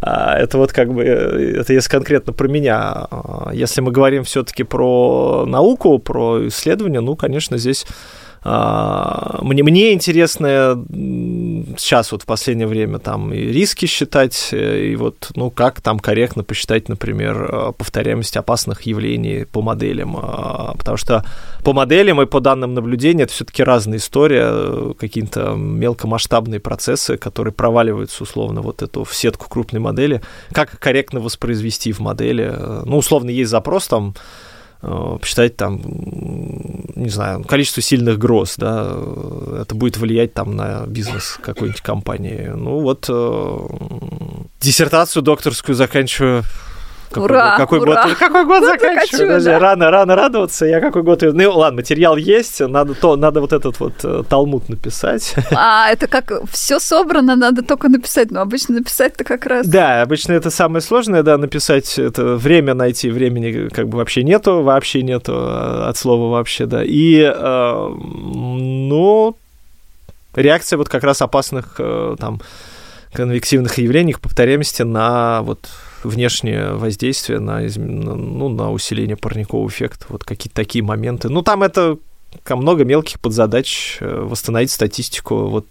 А, 0.02 0.38
это 0.38 0.58
вот 0.58 0.72
как 0.74 0.94
бы, 0.94 1.04
э, 1.04 1.60
это 1.60 1.74
если 1.74 1.90
конкретно 1.90 2.34
про 2.34 2.48
меня. 2.48 3.08
А, 3.10 3.52
если 3.54 3.82
мы 3.82 3.92
говорим 3.92 4.24
все-таки 4.24 4.64
про 4.64 5.46
науку, 5.48 6.00
про 6.00 6.48
исследования, 6.48 7.02
ну, 7.02 7.16
конечно, 7.16 7.58
здесь 7.58 7.86
а, 7.86 8.25
мне, 8.46 9.64
мне 9.64 9.94
интересно 9.94 10.86
сейчас 11.78 12.12
вот 12.12 12.24
в 12.24 12.26
последнее 12.26 12.68
время 12.68 13.00
там 13.00 13.34
и 13.34 13.40
риски 13.40 13.86
считать, 13.86 14.50
э, 14.52 14.86
и 14.86 14.96
вот, 14.96 15.32
ну, 15.36 15.50
как 15.50 15.82
там 15.82 16.00
корректно 16.00 16.44
посчитать, 16.44 16.90
например, 16.90 17.50
э, 17.52 17.72
повторяемость 17.78 18.38
опасных 18.38 18.84
явлений 18.84 19.46
по 19.46 19.62
моделям, 19.62 20.18
а, 20.18 20.76
потому 20.78 20.98
что 20.98 21.26
по 21.64 21.74
моделям 21.74 22.22
и 22.22 22.26
по 22.26 22.40
данным 22.40 22.74
наблюдения 22.74 23.24
это 23.24 23.34
все-таки 23.34 23.64
разная 23.64 23.98
история, 23.98 24.48
э, 24.48 24.94
какие-то 25.00 25.56
мелкомасштабные 25.56 26.60
процессы, 26.60 27.18
которые 27.18 27.54
проваливаются 27.54 28.24
условно 28.24 28.62
вот 28.62 28.82
эту 28.82 29.04
в 29.04 29.16
сетку 29.16 29.50
крупной 29.50 29.82
модели, 29.82 30.22
как 30.52 30.80
корректно 30.80 31.20
воспроизвести 31.20 31.92
в 31.92 32.00
модели, 32.00 32.54
ну, 32.86 32.98
условно, 32.98 33.30
есть 33.30 33.50
запрос 33.50 33.88
там, 33.88 34.16
посчитать 35.20 35.58
там, 35.58 35.82
не 36.96 37.10
знаю, 37.10 37.44
количество 37.44 37.82
сильных 37.82 38.18
гроз, 38.18 38.56
да, 38.58 38.84
это 39.62 39.76
будет 39.76 39.98
влиять 39.98 40.34
там 40.34 40.56
на 40.56 40.86
бизнес 40.86 41.38
какой-нибудь 41.42 41.82
компании. 41.82 42.52
Ну 42.56 42.82
вот 42.82 43.06
э, 43.10 43.60
диссертацию 44.62 45.24
докторскую 45.24 45.76
заканчиваю 45.76 46.44
какой 47.10 47.24
ура, 47.24 47.58
какой 47.58 47.80
ура. 47.80 48.04
год, 48.04 48.16
какой 48.16 48.46
год 48.46 48.64
заканчиваю? 48.66 49.28
Подожди, 49.28 49.50
да. 49.50 49.60
рано, 49.60 49.92
рано 49.92 50.16
радоваться. 50.16 50.66
Я 50.66 50.82
какой 50.82 51.04
год... 51.04 51.22
Ну, 51.22 51.52
ладно, 51.52 51.78
материал 51.78 52.18
есть, 52.18 52.60
надо, 52.60 52.94
то, 52.94 53.16
надо 53.16 53.42
вот 53.42 53.54
этот 53.54 53.80
вот 53.80 53.94
э, 54.04 54.24
талмуд 54.28 54.70
написать. 54.70 55.36
А, 55.58 55.90
это 55.90 56.08
как 56.08 56.32
все 56.52 56.80
собрано, 56.80 57.36
надо 57.36 57.64
только 57.64 57.88
написать. 57.88 58.32
Но 58.32 58.42
обычно 58.42 58.76
написать-то 58.76 59.24
как 59.24 59.46
раз... 59.46 59.68
Да, 59.68 60.02
обычно 60.02 60.34
это 60.34 60.50
самое 60.50 60.82
сложное, 60.82 61.24
да, 61.24 61.38
написать. 61.38 61.98
Это 61.98 62.36
время 62.36 62.74
найти, 62.74 63.10
времени 63.10 63.70
как 63.70 63.88
бы 63.88 63.98
вообще 63.98 64.24
нету, 64.24 64.62
вообще 64.64 65.02
нету 65.02 65.34
э, 65.34 65.90
от 65.90 65.98
слова 65.98 66.32
вообще, 66.32 66.66
да. 66.66 66.84
И, 66.84 67.20
э, 67.22 67.90
ну, 67.96 69.36
реакция 70.36 70.78
вот 70.78 70.90
как 70.90 71.04
раз 71.04 71.22
опасных 71.22 71.76
э, 71.80 72.16
там 72.20 72.42
конвективных 73.14 73.78
явлений, 73.78 74.14
повторяемости 74.14 74.84
на 74.84 75.42
вот 75.42 75.70
внешнее 76.06 76.74
воздействие 76.74 77.40
на, 77.40 77.60
ну, 77.60 78.50
на 78.50 78.72
усиление 78.72 79.18
парникового 79.18 79.68
эффекта, 79.68 80.06
вот 80.10 80.24
какие-то 80.24 80.56
такие 80.56 80.84
моменты. 80.84 81.30
Ну, 81.30 81.42
там 81.42 81.64
это 81.64 81.98
много 82.50 82.84
мелких 82.84 83.20
подзадач, 83.20 83.98
э, 84.00 84.22
восстановить 84.22 84.72
статистику, 84.72 85.48
вот 85.48 85.68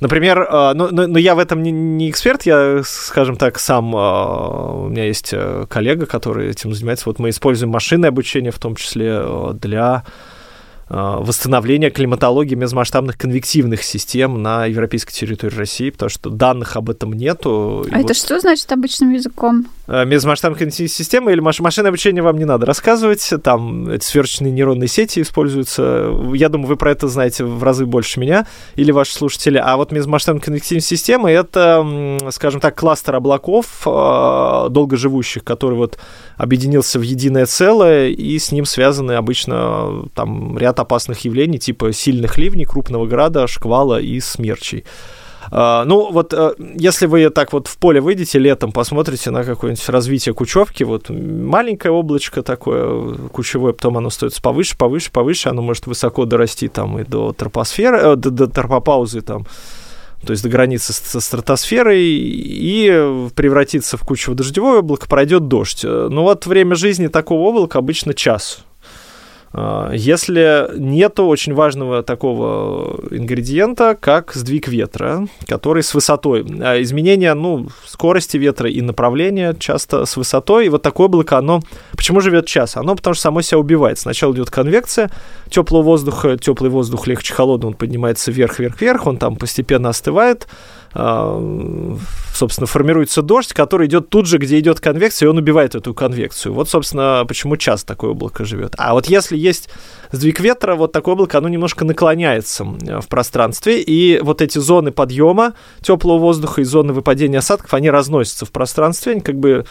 Например, 0.00 0.42
э, 0.48 0.72
ну, 0.74 0.88
ну, 0.92 1.08
ну 1.08 1.18
я 1.18 1.34
в 1.34 1.40
этом 1.40 1.60
не, 1.60 1.72
не 1.72 2.08
эксперт, 2.08 2.44
я, 2.44 2.82
скажем 2.84 3.34
так, 3.36 3.58
сам, 3.58 3.96
э, 3.96 3.98
у 3.98 4.88
меня 4.88 5.04
есть 5.04 5.34
коллега, 5.68 6.06
который 6.06 6.50
этим 6.50 6.72
занимается. 6.72 7.06
Вот 7.06 7.18
мы 7.18 7.30
используем 7.30 7.72
машинное 7.72 8.10
обучение, 8.10 8.52
в 8.52 8.60
том 8.60 8.76
числе 8.76 9.20
для 9.54 10.04
восстановления 10.88 11.90
климатологии 11.90 12.54
межмасштабных 12.54 13.18
конвективных 13.18 13.82
систем 13.82 14.42
на 14.42 14.64
европейской 14.66 15.12
территории 15.12 15.54
России, 15.54 15.90
потому 15.90 16.08
что 16.08 16.30
данных 16.30 16.76
об 16.76 16.88
этом 16.88 17.12
нету. 17.12 17.84
А 17.90 17.98
это 17.98 18.08
вот... 18.08 18.16
что 18.16 18.40
значит 18.40 18.70
обычным 18.72 19.12
языком? 19.12 19.66
Э, 19.86 20.04
межмасштабная 20.06 20.58
конвективная 20.58 20.88
система 20.88 21.32
или 21.32 21.40
маш... 21.40 21.60
машинное 21.60 21.90
обучение 21.90 22.22
вам 22.22 22.38
не 22.38 22.46
надо 22.46 22.64
рассказывать, 22.64 23.28
там 23.42 23.90
эти 23.90 24.04
сверхчные 24.04 24.50
нейронные 24.50 24.88
сети 24.88 25.20
используются. 25.20 26.10
Я 26.34 26.48
думаю, 26.48 26.68
вы 26.68 26.76
про 26.76 26.92
это 26.92 27.06
знаете 27.08 27.44
в 27.44 27.62
разы 27.62 27.84
больше 27.84 28.18
меня 28.18 28.46
или 28.74 28.90
ваши 28.90 29.12
слушатели. 29.12 29.58
А 29.62 29.76
вот 29.76 29.92
межмасштабная 29.92 30.42
конвективная 30.42 30.80
система— 30.80 31.30
это, 31.32 32.18
скажем 32.30 32.60
так, 32.60 32.76
кластер 32.76 33.16
облаков 33.16 33.82
э, 33.84 34.66
долгоживущих, 34.70 35.44
который 35.44 35.74
вот 35.74 35.98
объединился 36.36 36.98
в 36.98 37.02
единое 37.02 37.46
целое, 37.46 38.08
и 38.08 38.38
с 38.38 38.52
ним 38.52 38.64
связаны 38.64 39.12
обычно 39.12 40.04
там 40.14 40.56
ряд 40.56 40.77
опасных 40.78 41.20
явлений, 41.20 41.58
типа 41.58 41.92
сильных 41.92 42.38
ливней, 42.38 42.64
крупного 42.64 43.06
града, 43.06 43.46
шквала 43.46 44.00
и 44.00 44.20
смерчей. 44.20 44.84
Uh, 45.50 45.84
ну, 45.84 46.12
вот 46.12 46.34
uh, 46.34 46.54
если 46.78 47.06
вы 47.06 47.30
так 47.30 47.54
вот 47.54 47.68
в 47.68 47.78
поле 47.78 48.02
выйдете 48.02 48.38
летом, 48.38 48.70
посмотрите 48.70 49.30
на 49.30 49.44
какое-нибудь 49.44 49.88
развитие 49.88 50.34
кучевки, 50.34 50.84
вот 50.84 51.08
маленькое 51.08 51.92
облачко 51.92 52.42
такое 52.42 53.14
кучевое, 53.32 53.72
потом 53.72 53.96
оно 53.96 54.10
стоит 54.10 54.38
повыше, 54.42 54.76
повыше, 54.76 55.10
повыше, 55.10 55.48
оно 55.48 55.62
может 55.62 55.86
высоко 55.86 56.26
дорасти 56.26 56.68
там 56.68 56.98
и 56.98 57.04
до 57.04 57.32
тропосферы, 57.32 57.98
э, 57.98 58.16
до, 58.16 58.30
до 58.30 58.46
тропопаузы 58.46 59.22
там 59.22 59.46
то 60.26 60.32
есть 60.32 60.42
до 60.42 60.48
границы 60.48 60.92
со 60.92 61.20
стратосферой, 61.20 62.02
и 62.02 63.28
превратиться 63.36 63.96
в 63.96 64.00
кучу 64.00 64.34
дождевое 64.34 64.80
облако, 64.80 65.06
пройдет 65.06 65.46
дождь. 65.46 65.84
Ну 65.84 66.22
вот 66.22 66.44
время 66.44 66.74
жизни 66.74 67.06
такого 67.06 67.48
облака 67.48 67.78
обычно 67.78 68.14
час. 68.14 68.64
А, 69.52 69.90
если 69.92 70.68
нету 70.76 71.26
очень 71.26 71.54
важного 71.54 72.02
такого 72.02 73.00
ингредиента, 73.10 73.96
как 73.98 74.32
сдвиг 74.34 74.68
ветра, 74.68 75.26
который 75.46 75.82
с 75.82 75.94
высотой. 75.94 76.46
А 76.60 76.80
изменение 76.82 77.34
ну, 77.34 77.68
скорости 77.86 78.36
ветра 78.36 78.70
и 78.70 78.80
направления 78.80 79.54
часто 79.58 80.04
с 80.04 80.16
высотой. 80.16 80.66
И 80.66 80.68
вот 80.68 80.82
такое 80.82 81.06
облако, 81.06 81.38
оно... 81.38 81.60
Почему 81.92 82.20
живет 82.20 82.46
час? 82.46 82.76
Оно 82.76 82.94
потому 82.94 83.14
что 83.14 83.22
само 83.22 83.42
себя 83.42 83.58
убивает. 83.58 83.98
Сначала 83.98 84.32
идет 84.32 84.50
конвекция 84.50 85.10
теплого 85.50 85.82
воздуха, 85.82 86.36
теплый 86.36 86.70
воздух 86.70 87.06
легче 87.06 87.34
холодный, 87.34 87.68
он 87.68 87.74
поднимается 87.74 88.30
вверх, 88.30 88.58
вверх, 88.58 88.80
вверх, 88.80 89.06
он 89.06 89.16
там 89.16 89.36
постепенно 89.36 89.88
остывает, 89.88 90.46
собственно, 90.94 92.66
формируется 92.66 93.22
дождь, 93.22 93.52
который 93.52 93.86
идет 93.86 94.08
тут 94.08 94.26
же, 94.26 94.38
где 94.38 94.58
идет 94.58 94.80
конвекция, 94.80 95.26
и 95.26 95.30
он 95.30 95.38
убивает 95.38 95.74
эту 95.74 95.92
конвекцию. 95.94 96.54
Вот, 96.54 96.68
собственно, 96.68 97.24
почему 97.28 97.56
час 97.56 97.84
такое 97.84 98.12
облако 98.12 98.44
живет. 98.44 98.74
А 98.78 98.94
вот 98.94 99.06
если 99.06 99.36
есть 99.36 99.68
сдвиг 100.12 100.40
ветра, 100.40 100.76
вот 100.76 100.92
такое 100.92 101.14
облако, 101.14 101.38
оно 101.38 101.48
немножко 101.48 101.84
наклоняется 101.84 102.64
в 102.64 103.06
пространстве, 103.08 103.82
и 103.82 104.18
вот 104.20 104.40
эти 104.40 104.58
зоны 104.58 104.90
подъема 104.90 105.54
теплого 105.82 106.18
воздуха 106.18 106.62
и 106.62 106.64
зоны 106.64 106.92
выпадения 106.92 107.38
осадков, 107.38 107.74
они 107.74 107.90
разносятся 107.90 108.46
в 108.46 108.50
пространстве, 108.50 109.12
они 109.12 109.20
как 109.20 109.36
бы 109.36 109.66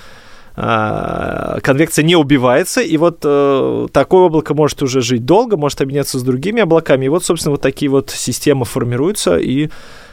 а, 0.60 1.60
конвекция 1.62 2.04
не 2.04 2.16
убивается, 2.16 2.82
и 2.82 2.98
вот 2.98 3.20
э, 3.24 3.88
такое 3.92 4.24
облако 4.24 4.56
может 4.56 4.82
уже 4.82 5.02
жить 5.02 5.24
долго, 5.24 5.56
может 5.56 5.82
объединяться 5.82 6.18
с 6.18 6.24
другими 6.24 6.64
облаками, 6.64 7.06
и 7.06 7.10
вот, 7.10 7.24
собственно, 7.24 7.52
вот 7.52 7.62
такие 7.62 7.92
вот 7.92 8.10
системы 8.10 8.66
формируются, 8.66 9.38
и 9.38 9.70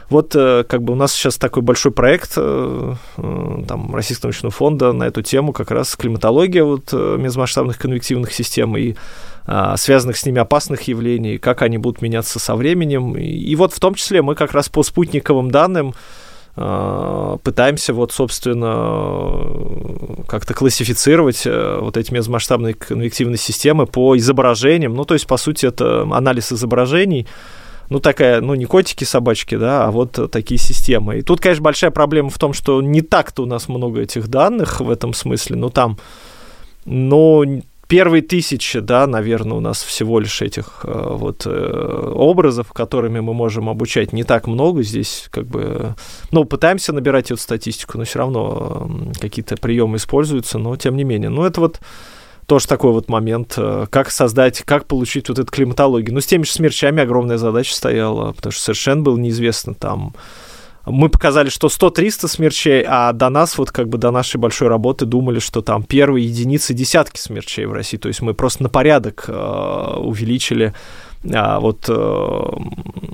вот 0.09 0.35
э, 0.35 0.63
как 0.67 0.83
бы 0.83 0.93
у 0.93 0.95
нас 0.95 1.13
сейчас 1.13 1.37
такой 1.37 1.63
большой 1.63 1.91
проект 1.91 2.33
э, 2.37 2.95
э, 3.17 3.63
там, 3.67 3.95
Российского 3.95 4.27
научного 4.27 4.51
фонда 4.51 4.93
на 4.93 5.05
эту 5.05 5.21
тему, 5.21 5.51
как 5.51 5.71
раз 5.71 5.95
климатология 5.95 6.63
вот, 6.63 6.93
межмасштабных 6.93 7.77
конвективных 7.77 8.33
систем 8.33 8.77
и 8.77 8.95
а, 9.47 9.77
связанных 9.77 10.17
с 10.17 10.25
ними 10.25 10.39
опасных 10.39 10.83
явлений, 10.83 11.37
как 11.37 11.61
они 11.61 11.77
будут 11.77 12.01
меняться 12.01 12.39
со 12.39 12.55
временем. 12.55 13.15
И, 13.15 13.25
и 13.25 13.55
вот 13.55 13.73
в 13.73 13.79
том 13.79 13.93
числе 13.93 14.21
мы 14.21 14.35
как 14.35 14.53
раз 14.53 14.69
по 14.69 14.83
спутниковым 14.83 15.51
данным 15.51 15.93
пытаемся 16.55 17.93
вот, 17.93 18.13
собственно, 18.13 20.25
как-то 20.25 20.53
классифицировать 20.53 21.45
вот 21.45 21.97
эти 21.97 22.13
межмасштабные 22.13 22.75
конвективные 22.75 23.37
системы 23.37 23.85
по 23.85 24.15
изображениям. 24.15 24.95
Ну, 24.95 25.03
то 25.03 25.15
есть, 25.15 25.27
по 25.27 25.35
сути, 25.35 25.65
это 25.65 26.03
анализ 26.03 26.53
изображений, 26.53 27.27
ну, 27.89 27.99
такая, 27.99 28.41
ну, 28.41 28.55
не 28.55 28.65
котики, 28.65 29.03
собачки, 29.03 29.55
да, 29.55 29.85
а 29.85 29.91
вот 29.91 30.31
такие 30.31 30.59
системы. 30.59 31.19
И 31.19 31.21
тут, 31.21 31.41
конечно, 31.41 31.63
большая 31.63 31.91
проблема 31.91 32.29
в 32.29 32.39
том, 32.39 32.53
что 32.53 32.81
не 32.81 33.01
так-то 33.01 33.43
у 33.43 33.45
нас 33.45 33.67
много 33.67 34.01
этих 34.01 34.27
данных 34.27 34.81
в 34.81 34.89
этом 34.89 35.13
смысле, 35.13 35.55
но 35.55 35.69
там 35.69 35.97
но 36.85 37.43
первые 37.87 38.21
тысячи, 38.21 38.79
да, 38.79 39.07
наверное, 39.07 39.57
у 39.57 39.59
нас 39.59 39.83
всего 39.83 40.19
лишь 40.19 40.41
этих 40.41 40.81
э, 40.83 41.07
вот 41.11 41.43
э, 41.45 42.11
образов, 42.15 42.71
которыми 42.71 43.19
мы 43.19 43.33
можем 43.33 43.69
обучать, 43.69 44.13
не 44.13 44.23
так 44.23 44.47
много 44.47 44.83
здесь, 44.83 45.27
как 45.31 45.45
бы, 45.45 45.95
ну, 46.31 46.45
пытаемся 46.45 46.93
набирать 46.93 47.31
эту 47.31 47.41
статистику, 47.41 47.97
но 47.97 48.05
все 48.05 48.19
равно 48.19 48.89
какие-то 49.19 49.57
приемы 49.57 49.97
используются, 49.97 50.57
но 50.57 50.75
тем 50.77 50.95
не 50.95 51.03
менее, 51.03 51.29
ну, 51.29 51.43
это 51.43 51.61
вот 51.61 51.79
тоже 52.45 52.67
такой 52.67 52.91
вот 52.91 53.09
момент, 53.09 53.55
э, 53.57 53.85
как 53.89 54.11
создать, 54.11 54.61
как 54.63 54.85
получить 54.85 55.29
вот 55.29 55.39
эту 55.39 55.51
климатологию. 55.51 56.13
Ну, 56.13 56.21
с 56.21 56.25
теми 56.25 56.43
же 56.43 56.51
смерчами 56.51 57.01
огромная 57.01 57.37
задача 57.37 57.73
стояла, 57.73 58.33
потому 58.33 58.51
что 58.51 58.61
совершенно 58.63 59.01
было 59.01 59.17
неизвестно 59.17 59.73
там, 59.73 60.13
мы 60.85 61.09
показали, 61.09 61.49
что 61.49 61.67
100-300 61.67 62.27
смерчей, 62.27 62.85
а 62.87 63.11
до 63.11 63.29
нас, 63.29 63.57
вот 63.57 63.71
как 63.71 63.89
бы 63.89 63.97
до 63.97 64.11
нашей 64.11 64.37
большой 64.37 64.67
работы 64.67 65.05
думали, 65.05 65.39
что 65.39 65.61
там 65.61 65.83
первые 65.83 66.27
единицы, 66.27 66.75
десятки 66.75 67.19
смерчей 67.19 67.65
в 67.65 67.73
России. 67.73 67.97
То 67.97 68.07
есть 68.07 68.21
мы 68.21 68.35
просто 68.35 68.61
на 68.61 68.69
порядок 68.69 69.25
э, 69.27 69.97
увеличили 69.97 70.73
а, 71.33 71.59
вот 71.59 71.85
э, 71.87 72.43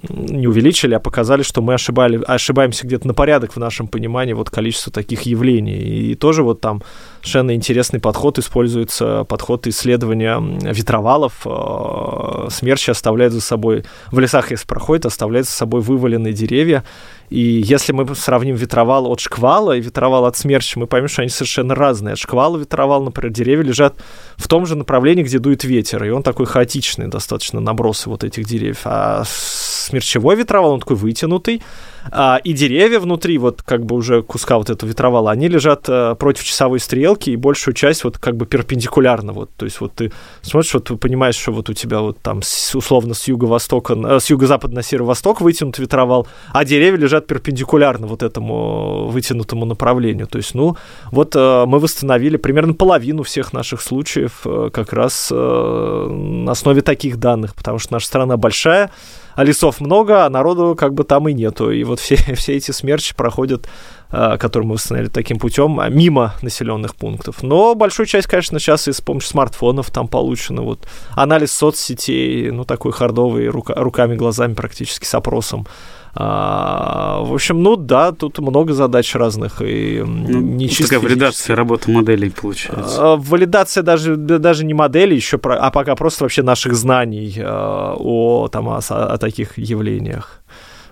не 0.09 0.47
увеличили, 0.47 0.93
а 0.95 0.99
показали, 0.99 1.43
что 1.43 1.61
мы 1.61 1.75
ошибали, 1.75 2.21
ошибаемся 2.25 2.85
где-то 2.85 3.07
на 3.07 3.13
порядок 3.13 3.53
в 3.53 3.57
нашем 3.57 3.87
понимании 3.87 4.33
вот 4.33 4.49
количество 4.49 4.91
таких 4.91 5.21
явлений. 5.21 5.79
И 6.11 6.15
тоже 6.15 6.43
вот 6.43 6.61
там 6.61 6.83
совершенно 7.21 7.55
интересный 7.55 7.99
подход 7.99 8.39
используется, 8.39 9.23
подход 9.25 9.67
исследования 9.67 10.39
ветровалов. 10.39 11.45
Э, 11.45 12.47
смерчи 12.49 12.89
оставляют 12.89 13.33
за 13.33 13.41
собой, 13.41 13.83
в 14.11 14.19
лесах, 14.19 14.51
если 14.51 14.65
проходит, 14.65 15.05
оставляют 15.05 15.47
за 15.47 15.53
собой 15.53 15.81
вываленные 15.81 16.33
деревья. 16.33 16.83
И 17.31 17.39
если 17.39 17.93
мы 17.93 18.13
сравним 18.13 18.57
ветровал 18.57 19.09
от 19.09 19.21
шквала 19.21 19.77
и 19.77 19.79
ветровал 19.79 20.25
от 20.25 20.35
смерча, 20.35 20.77
мы 20.77 20.85
поймем, 20.85 21.07
что 21.07 21.21
они 21.21 21.29
совершенно 21.29 21.73
разные. 21.73 22.13
От 22.13 22.19
шквала 22.19 22.57
ветровал, 22.57 23.01
например, 23.01 23.31
деревья 23.31 23.63
лежат 23.63 23.95
в 24.35 24.49
том 24.49 24.65
же 24.65 24.75
направлении, 24.75 25.23
где 25.23 25.39
дует 25.39 25.63
ветер, 25.63 26.03
и 26.03 26.09
он 26.09 26.23
такой 26.23 26.45
хаотичный 26.45 27.07
достаточно 27.07 27.61
набросы 27.61 28.09
вот 28.09 28.25
этих 28.25 28.45
деревьев. 28.45 28.81
А 28.83 29.23
смерчевой 29.25 30.35
ветровал, 30.35 30.73
он 30.73 30.81
такой 30.81 30.97
вытянутый, 30.97 31.63
а, 32.11 32.39
и 32.43 32.53
деревья 32.53 32.99
внутри, 32.99 33.37
вот 33.37 33.61
как 33.61 33.85
бы 33.85 33.95
уже 33.95 34.23
куска 34.23 34.57
вот 34.57 34.69
этого 34.69 34.89
ветровала, 34.89 35.31
они 35.31 35.47
лежат 35.47 35.85
а, 35.87 36.15
против 36.15 36.43
часовой 36.43 36.79
стрелки, 36.79 37.29
и 37.29 37.35
большую 37.37 37.73
часть 37.73 38.03
вот 38.03 38.17
как 38.17 38.35
бы 38.35 38.45
перпендикулярно. 38.45 39.31
Вот, 39.33 39.51
то 39.55 39.65
есть 39.65 39.79
вот 39.79 39.93
ты 39.93 40.11
смотришь, 40.41 40.73
вот 40.73 40.85
ты 40.85 40.95
понимаешь, 40.97 41.35
что 41.35 41.51
вот 41.51 41.69
у 41.69 41.73
тебя 41.73 42.01
вот 42.01 42.19
там 42.21 42.41
с, 42.41 42.75
условно 42.75 43.13
с 43.13 43.27
юго-востока, 43.27 43.93
э, 43.93 44.19
с 44.19 44.29
юго-запада 44.29 44.75
на 44.75 44.83
северо-восток 44.83 45.39
вытянут 45.41 45.79
ветровал, 45.79 46.27
а 46.51 46.65
деревья 46.65 46.97
лежат 46.97 47.20
перпендикулярно 47.21 48.07
вот 48.07 48.23
этому 48.23 49.07
вытянутому 49.07 49.65
направлению. 49.65 50.27
То 50.27 50.37
есть, 50.37 50.53
ну, 50.55 50.77
вот 51.11 51.33
а, 51.35 51.65
мы 51.65 51.79
восстановили 51.79 52.37
примерно 52.37 52.73
половину 52.73 53.23
всех 53.23 53.53
наших 53.53 53.81
случаев 53.81 54.41
а, 54.45 54.69
как 54.69 54.93
раз 54.93 55.31
на 55.31 56.51
основе 56.51 56.81
таких 56.81 57.17
данных, 57.17 57.55
потому 57.55 57.79
что 57.79 57.93
наша 57.93 58.07
страна 58.07 58.37
большая, 58.37 58.91
а 59.35 59.43
лесов 59.43 59.79
много, 59.79 60.25
а 60.25 60.29
народу 60.29 60.75
как 60.77 60.93
бы 60.93 61.03
там 61.03 61.27
и 61.29 61.33
нету. 61.33 61.71
И 61.71 61.83
вот 61.83 61.99
все, 61.99 62.15
все 62.35 62.55
эти 62.55 62.71
смерчи 62.71 63.15
проходят, 63.15 63.67
которые 64.09 64.67
мы 64.67 64.73
восстановили 64.73 65.09
таким 65.09 65.39
путем, 65.39 65.79
а, 65.79 65.87
мимо 65.89 66.33
населенных 66.41 66.95
пунктов. 66.95 67.43
Но 67.43 67.75
большую 67.75 68.05
часть, 68.05 68.27
конечно, 68.27 68.59
сейчас 68.59 68.87
и 68.87 68.91
с 68.91 68.99
помощью 68.99 69.29
смартфонов 69.29 69.89
там 69.89 70.07
получено. 70.07 70.63
Вот 70.63 70.85
анализ 71.15 71.53
соцсетей, 71.53 72.51
ну, 72.51 72.65
такой 72.65 72.91
хардовый, 72.91 73.47
рука, 73.47 73.73
руками, 73.75 74.15
глазами 74.15 74.53
практически 74.53 75.05
с 75.05 75.15
опросом 75.15 75.65
а, 76.13 77.21
в 77.21 77.33
общем, 77.33 77.63
ну 77.63 77.75
да, 77.75 78.11
тут 78.11 78.39
много 78.39 78.73
задач 78.73 79.15
разных. 79.15 79.61
И 79.61 80.03
ну, 80.05 80.41
не 80.41 80.67
такая 80.67 80.99
валидация 80.99 81.55
работы 81.55 81.91
моделей 81.91 82.29
получается. 82.29 83.13
А, 83.13 83.15
валидация 83.15 83.83
даже, 83.83 84.15
даже 84.17 84.65
не 84.65 84.73
моделей 84.73 85.15
еще, 85.15 85.39
а 85.43 85.71
пока 85.71 85.95
просто 85.95 86.25
вообще 86.25 86.43
наших 86.43 86.75
знаний 86.75 87.35
а, 87.39 87.95
о, 87.97 88.49
там, 88.49 88.67
о, 88.67 88.79
о 88.79 89.17
таких 89.17 89.57
явлениях. 89.57 90.41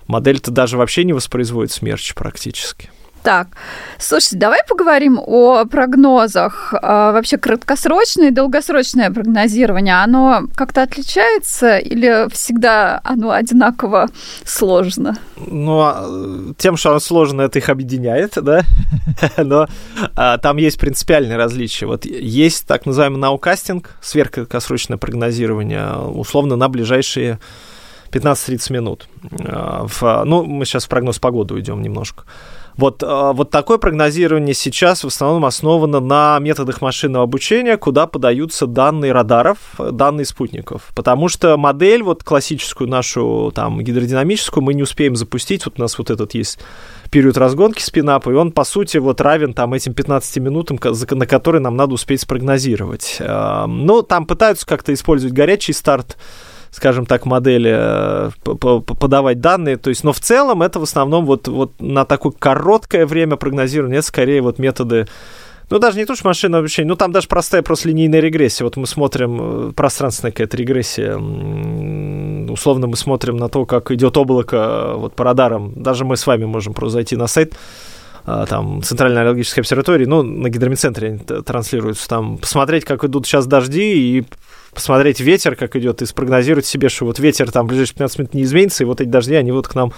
Модель-то 0.07 0.51
даже 0.51 0.77
вообще 0.77 1.03
не 1.03 1.13
воспроизводит 1.13 1.71
смерч 1.71 2.13
практически. 2.15 2.89
Так, 3.23 3.47
слушай, 3.97 4.35
давай 4.35 4.59
поговорим 4.67 5.19
о 5.19 5.65
прогнозах. 5.65 6.73
А, 6.81 7.11
вообще 7.11 7.37
краткосрочное 7.37 8.29
и 8.29 8.31
долгосрочное 8.31 9.11
прогнозирование, 9.11 9.95
оно 10.01 10.43
как-то 10.55 10.83
отличается 10.83 11.77
или 11.77 12.29
всегда 12.31 13.01
оно 13.03 13.31
одинаково 13.31 14.07
сложно? 14.45 15.17
Ну, 15.35 15.81
а, 15.81 16.53
тем, 16.57 16.77
что 16.77 16.91
оно 16.91 16.99
сложно, 16.99 17.41
это 17.41 17.59
их 17.59 17.67
объединяет, 17.67 18.33
да, 18.41 18.61
но 19.37 19.67
а, 20.15 20.37
там 20.37 20.55
есть 20.57 20.79
принципиальные 20.79 21.37
различия. 21.37 21.87
Вот 21.87 22.05
есть 22.05 22.67
так 22.67 22.85
называемый 22.85 23.19
наукастинг, 23.19 23.97
сверхкраткосрочное 24.01 24.97
прогнозирование, 24.97 25.93
условно, 25.97 26.55
на 26.55 26.69
ближайшие 26.69 27.39
15-30 28.11 28.73
минут. 28.73 29.09
В, 29.21 30.23
ну, 30.25 30.43
мы 30.45 30.65
сейчас 30.65 30.85
в 30.85 30.89
прогноз 30.89 31.19
погоды 31.19 31.53
уйдем 31.53 31.81
немножко. 31.81 32.23
Вот, 32.79 33.03
а, 33.05 33.33
вот 33.33 33.49
такое 33.49 33.77
прогнозирование 33.77 34.53
сейчас 34.53 35.03
в 35.03 35.07
основном 35.07 35.43
основано 35.43 35.99
на 35.99 36.39
методах 36.39 36.81
машинного 36.81 37.25
обучения, 37.25 37.75
куда 37.75 38.07
подаются 38.07 38.67
данные 38.67 39.11
радаров, 39.11 39.57
данные 39.77 40.25
спутников. 40.25 40.89
Потому 40.95 41.27
что 41.27 41.57
модель, 41.57 42.03
вот 42.03 42.23
классическую 42.23 42.89
нашу 42.89 43.51
там 43.53 43.81
гидродинамическую, 43.81 44.63
мы 44.63 44.73
не 44.73 44.83
успеем 44.83 45.17
запустить. 45.17 45.65
Вот 45.65 45.77
у 45.77 45.81
нас 45.81 45.97
вот 45.97 46.09
этот 46.09 46.33
есть 46.35 46.59
период 47.11 47.35
разгонки 47.35 47.81
спинапа, 47.81 48.29
и 48.29 48.35
он, 48.35 48.53
по 48.53 48.63
сути, 48.63 48.97
вот 48.97 49.19
равен 49.19 49.53
там 49.53 49.73
этим 49.73 49.93
15 49.93 50.37
минутам, 50.37 50.79
на 50.81 51.25
которые 51.27 51.61
нам 51.61 51.75
надо 51.75 51.95
успеть 51.95 52.21
спрогнозировать. 52.21 53.17
Ну, 53.19 54.03
там 54.03 54.25
пытаются 54.25 54.65
как-то 54.65 54.93
использовать 54.93 55.33
горячий 55.33 55.73
старт, 55.73 56.17
скажем 56.71 57.05
так, 57.05 57.25
модели 57.25 57.73
э, 57.75 58.29
подавать 58.43 59.41
данные. 59.41 59.77
То 59.77 59.89
есть, 59.89 60.03
но 60.03 60.13
в 60.13 60.19
целом 60.19 60.61
это 60.61 60.79
в 60.79 60.83
основном 60.83 61.25
вот, 61.25 61.47
вот 61.47 61.73
на 61.79 62.05
такое 62.05 62.31
короткое 62.31 63.05
время 63.05 63.35
прогнозирования, 63.35 64.01
скорее 64.01 64.41
вот 64.41 64.59
методы 64.59 65.07
ну, 65.69 65.77
даже 65.77 65.99
не 65.99 66.05
то, 66.05 66.15
что 66.15 66.27
машинное 66.27 66.61
обучение, 66.61 66.89
ну, 66.89 66.95
там 66.95 67.11
даже 67.11 67.27
простая 67.27 67.61
просто 67.61 67.89
линейная 67.89 68.21
регрессия. 68.21 68.63
Вот 68.63 68.75
мы 68.75 68.87
смотрим, 68.87 69.69
э, 69.69 69.71
пространственная 69.73 70.31
какая-то 70.31 70.57
регрессия, 70.57 71.15
условно 72.51 72.87
мы 72.87 72.97
смотрим 72.97 73.37
на 73.37 73.49
то, 73.49 73.65
как 73.65 73.91
идет 73.91 74.17
облако 74.17 74.55
э, 74.55 74.95
вот 74.95 75.13
по 75.13 75.23
радарам. 75.23 75.73
Даже 75.75 76.05
мы 76.05 76.17
с 76.17 76.25
вами 76.25 76.45
можем 76.45 76.73
просто 76.73 76.95
зайти 76.95 77.15
на 77.15 77.27
сайт, 77.27 77.53
там, 78.25 78.81
Центральной 78.83 79.21
аналогической 79.21 79.61
обсерватории, 79.61 80.05
ну, 80.05 80.23
на 80.23 80.49
гидромедцентре 80.49 81.07
они 81.09 81.41
транслируются, 81.43 82.07
там, 82.07 82.37
посмотреть, 82.37 82.85
как 82.85 83.03
идут 83.03 83.25
сейчас 83.25 83.47
дожди, 83.47 84.17
и 84.17 84.25
посмотреть 84.73 85.19
ветер, 85.19 85.55
как 85.55 85.75
идет, 85.75 86.01
и 86.01 86.05
спрогнозировать 86.05 86.65
себе, 86.65 86.89
что 86.89 87.05
вот 87.05 87.19
ветер 87.19 87.51
там 87.51 87.65
в 87.65 87.69
ближайшие 87.69 87.95
15 87.95 88.19
минут 88.19 88.33
не 88.33 88.43
изменится, 88.43 88.83
и 88.83 88.85
вот 88.85 89.01
эти 89.01 89.09
дожди, 89.09 89.35
они 89.35 89.51
вот 89.51 89.67
к 89.67 89.75
нам 89.75 89.93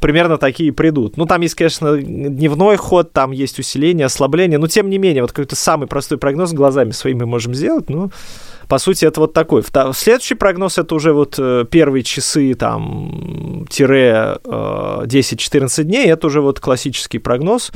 примерно 0.00 0.36
такие 0.36 0.72
придут. 0.72 1.16
Ну, 1.16 1.26
там 1.26 1.40
есть, 1.40 1.54
конечно, 1.54 1.96
дневной 1.96 2.76
ход, 2.76 3.12
там 3.12 3.30
есть 3.30 3.58
усиление, 3.58 4.06
ослабление, 4.06 4.58
но 4.58 4.66
тем 4.66 4.90
не 4.90 4.98
менее, 4.98 5.22
вот 5.22 5.32
какой-то 5.32 5.56
самый 5.56 5.86
простой 5.86 6.18
прогноз 6.18 6.52
глазами 6.52 6.90
своими 6.90 7.24
можем 7.24 7.54
сделать, 7.54 7.88
ну, 7.88 8.10
по 8.68 8.78
сути, 8.78 9.04
это 9.04 9.20
вот 9.20 9.32
такой. 9.32 9.62
Следующий 9.94 10.34
прогноз 10.34 10.78
это 10.78 10.94
уже 10.94 11.12
вот 11.12 11.36
э, 11.38 11.64
первые 11.70 12.02
часы 12.02 12.54
там 12.54 13.66
тире 13.70 14.38
10-14 14.44 15.80
э, 15.80 15.84
дней, 15.84 16.06
это 16.06 16.26
уже 16.26 16.40
вот 16.40 16.60
классический 16.60 17.18
прогноз. 17.18 17.72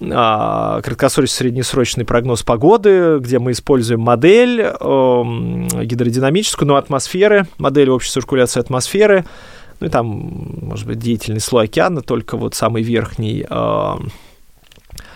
А, 0.00 0.80
краткосрочный 0.82 1.34
среднесрочный 1.34 2.04
прогноз 2.04 2.42
погоды, 2.42 3.18
где 3.20 3.38
мы 3.38 3.52
используем 3.52 4.00
модель 4.00 4.60
э, 4.60 4.74
гидродинамическую, 5.84 6.66
но 6.66 6.76
атмосферы, 6.76 7.46
модель 7.58 7.90
общей 7.90 8.10
циркуляции 8.10 8.58
атмосферы, 8.58 9.24
ну 9.78 9.86
и 9.86 9.90
там, 9.90 10.06
может 10.62 10.86
быть, 10.86 10.98
деятельный 10.98 11.40
слой 11.40 11.64
океана, 11.66 12.02
только 12.02 12.36
вот 12.36 12.56
самый 12.56 12.82
верхний, 12.82 13.46
э, 13.48 13.94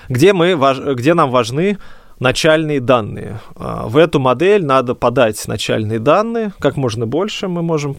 где, 0.08 0.32
мы, 0.32 0.56
где 0.94 1.14
нам 1.14 1.30
важны 1.30 1.78
начальные 2.20 2.80
данные. 2.80 3.40
А, 3.56 3.86
в 3.86 3.96
эту 3.96 4.18
модель 4.18 4.64
надо 4.64 4.94
подать 4.94 5.46
начальные 5.46 5.98
данные, 5.98 6.52
как 6.58 6.76
можно 6.76 7.06
больше 7.06 7.48
мы 7.48 7.62
можем 7.62 7.94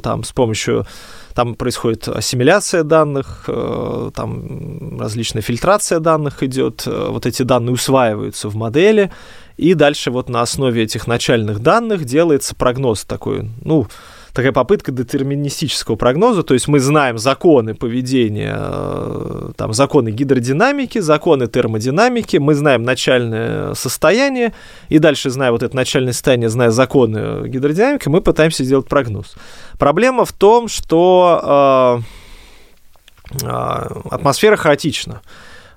там 0.00 0.24
с 0.24 0.32
помощью 0.32 0.86
там 1.34 1.54
происходит 1.54 2.06
ассимиляция 2.08 2.84
данных, 2.84 3.44
э, 3.48 4.10
там 4.14 5.00
различная 5.00 5.42
фильтрация 5.42 5.98
данных 5.98 6.42
идет, 6.44 6.84
э, 6.86 7.08
вот 7.10 7.26
эти 7.26 7.42
данные 7.42 7.72
усваиваются 7.74 8.48
в 8.48 8.54
модели, 8.54 9.10
и 9.56 9.74
дальше 9.74 10.10
вот 10.10 10.28
на 10.28 10.42
основе 10.42 10.84
этих 10.84 11.06
начальных 11.06 11.60
данных 11.60 12.04
делается 12.04 12.54
прогноз 12.54 13.04
такой, 13.04 13.50
ну, 13.62 13.88
такая 14.34 14.52
попытка 14.52 14.90
детерминистического 14.90 15.94
прогноза, 15.94 16.42
то 16.42 16.54
есть 16.54 16.66
мы 16.66 16.80
знаем 16.80 17.18
законы 17.18 17.74
поведения, 17.74 18.56
э, 18.58 19.50
там, 19.56 19.72
законы 19.72 20.10
гидродинамики, 20.10 20.98
законы 20.98 21.46
термодинамики, 21.46 22.38
мы 22.38 22.54
знаем 22.54 22.82
начальное 22.82 23.74
состояние, 23.74 24.52
и 24.88 24.98
дальше, 24.98 25.30
зная 25.30 25.52
вот 25.52 25.62
это 25.62 25.74
начальное 25.76 26.12
состояние, 26.12 26.48
зная 26.48 26.70
законы 26.70 27.48
гидродинамики, 27.48 28.08
мы 28.08 28.20
пытаемся 28.20 28.64
сделать 28.64 28.88
прогноз. 28.88 29.34
Проблема 29.78 30.24
в 30.24 30.32
том, 30.32 30.66
что 30.66 32.02
э, 33.40 33.44
э, 33.44 33.48
атмосфера 34.10 34.56
хаотична. 34.56 35.22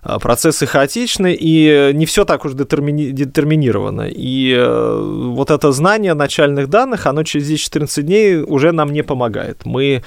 А, 0.09 0.19
процессы 0.19 0.65
хаотичны, 0.65 1.35
и 1.37 1.91
не 1.93 2.05
все 2.05 2.23
так 2.23 2.45
уж 2.45 2.53
детермини- 2.53 3.11
детерминировано. 3.11 4.07
И 4.09 4.53
э, 4.57 5.01
вот 5.33 5.51
это 5.51 5.73
знание 5.73 6.13
начальных 6.13 6.69
данных, 6.69 7.07
оно 7.07 7.23
через 7.23 7.51
10-14 7.51 8.03
дней 8.03 8.37
уже 8.37 8.71
нам 8.71 8.93
не 8.93 9.03
помогает. 9.03 9.65
Мы 9.65 10.03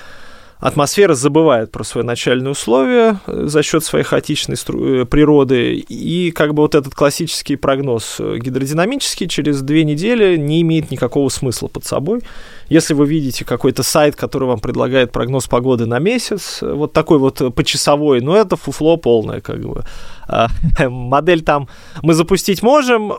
атмосфера 0.58 1.12
забывает 1.12 1.70
про 1.70 1.84
свои 1.84 2.02
начальные 2.02 2.52
условия 2.52 3.20
э, 3.26 3.44
за 3.46 3.62
счет 3.62 3.84
своей 3.84 4.06
хаотичной 4.06 4.56
стру- 4.56 5.02
э, 5.02 5.04
природы, 5.04 5.74
и 5.74 6.30
как 6.30 6.54
бы 6.54 6.62
вот 6.62 6.74
этот 6.74 6.94
классический 6.94 7.56
прогноз 7.56 8.16
э, 8.20 8.38
гидродинамический 8.38 9.28
через 9.28 9.60
две 9.60 9.84
недели 9.84 10.38
не 10.38 10.62
имеет 10.62 10.90
никакого 10.90 11.28
смысла 11.28 11.68
под 11.68 11.84
собой. 11.84 12.22
Если 12.70 12.94
вы 12.94 13.06
видите 13.06 13.44
какой-то 13.44 13.82
сайт, 13.82 14.16
который 14.16 14.48
вам 14.48 14.60
предлагает 14.60 15.12
прогноз 15.12 15.46
погоды 15.46 15.84
на 15.84 15.98
месяц, 15.98 16.62
вот 16.62 16.92
такой 16.92 17.18
вот 17.18 17.54
почасовой, 17.54 18.20
ну 18.22 18.34
это 18.34 18.56
фуфло 18.56 18.96
полное, 18.96 19.40
как 19.40 19.60
бы. 19.60 19.84
А, 20.26 20.48
модель 20.88 21.42
там 21.42 21.68
мы 22.02 22.14
запустить 22.14 22.62
можем, 22.62 23.12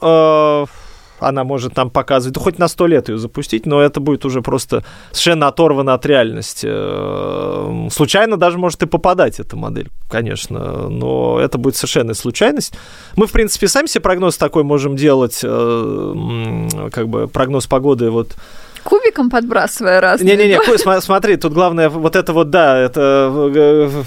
она 1.22 1.44
может 1.44 1.74
там 1.74 1.90
показывать, 1.90 2.34
да 2.34 2.42
хоть 2.42 2.58
на 2.58 2.68
сто 2.68 2.88
лет 2.88 3.10
ее 3.10 3.18
запустить, 3.18 3.66
но 3.66 3.80
это 3.80 4.00
будет 4.00 4.26
уже 4.26 4.42
просто 4.42 4.84
совершенно 5.12 5.48
оторвано 5.48 5.94
от 5.94 6.06
реальности. 6.06 6.68
Э, 6.70 7.88
случайно 7.92 8.38
даже 8.38 8.58
может 8.58 8.82
и 8.84 8.88
попадать 8.88 9.40
эта 9.40 9.56
модель, 9.56 9.90
конечно, 10.10 10.90
но 10.90 11.40
это 11.40 11.58
будет 11.58 11.76
совершенно 11.76 12.16
случайность. 12.16 12.74
Мы, 13.16 13.28
в 13.28 13.32
принципе, 13.32 13.68
сами 13.68 13.86
себе 13.86 14.02
прогноз 14.02 14.38
такой 14.38 14.64
можем 14.64 14.96
делать, 14.96 15.42
э, 15.44 16.68
как 16.92 17.08
бы 17.08 17.28
прогноз 17.28 17.68
погоды 17.68 18.10
вот 18.10 18.36
Кубиком 18.84 19.30
подбрасывая 19.30 20.02
раз. 20.02 20.22
Не-не-не, 20.22 20.60
смотри, 21.02 21.38
тут 21.38 21.54
главное 21.54 21.90
вот 21.90 22.16
это 22.16 22.34
вот, 22.34 22.50
да, 22.50 22.78
это 22.78 24.06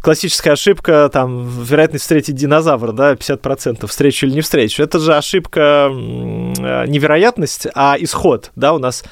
классическая 0.00 0.52
ошибка, 0.52 1.10
там, 1.12 1.46
вероятность 1.46 2.02
встретить 2.02 2.34
динозавра, 2.34 2.92
да, 2.92 3.14
50%, 3.14 3.86
встречу 3.86 4.26
или 4.26 4.34
не 4.34 4.40
встречу. 4.40 4.82
Это 4.82 4.98
же 5.00 5.14
ошибка, 5.16 5.90
э, 5.90 6.86
невероятность, 6.86 7.66
а 7.74 7.96
исход, 7.98 8.50
да, 8.56 8.72
у 8.72 8.78
нас 8.78 9.04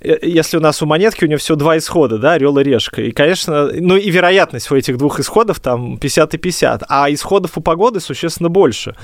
э, 0.00 0.18
если 0.22 0.56
у 0.56 0.60
нас 0.60 0.82
у 0.82 0.86
монетки 0.86 1.24
у 1.24 1.28
нее 1.28 1.38
всего 1.38 1.56
два 1.56 1.78
исхода, 1.78 2.18
да, 2.18 2.32
орел 2.32 2.58
и 2.58 2.62
решка. 2.62 3.02
И, 3.02 3.10
конечно, 3.10 3.70
ну 3.72 3.96
и 3.96 4.10
вероятность 4.10 4.70
у 4.70 4.76
этих 4.76 4.98
двух 4.98 5.18
исходов 5.18 5.60
там 5.60 5.98
50 5.98 6.34
и 6.34 6.38
50, 6.38 6.82
а 6.88 7.10
исходов 7.10 7.56
у 7.56 7.60
погоды 7.60 8.00
существенно 8.00 8.48
больше. 8.48 8.94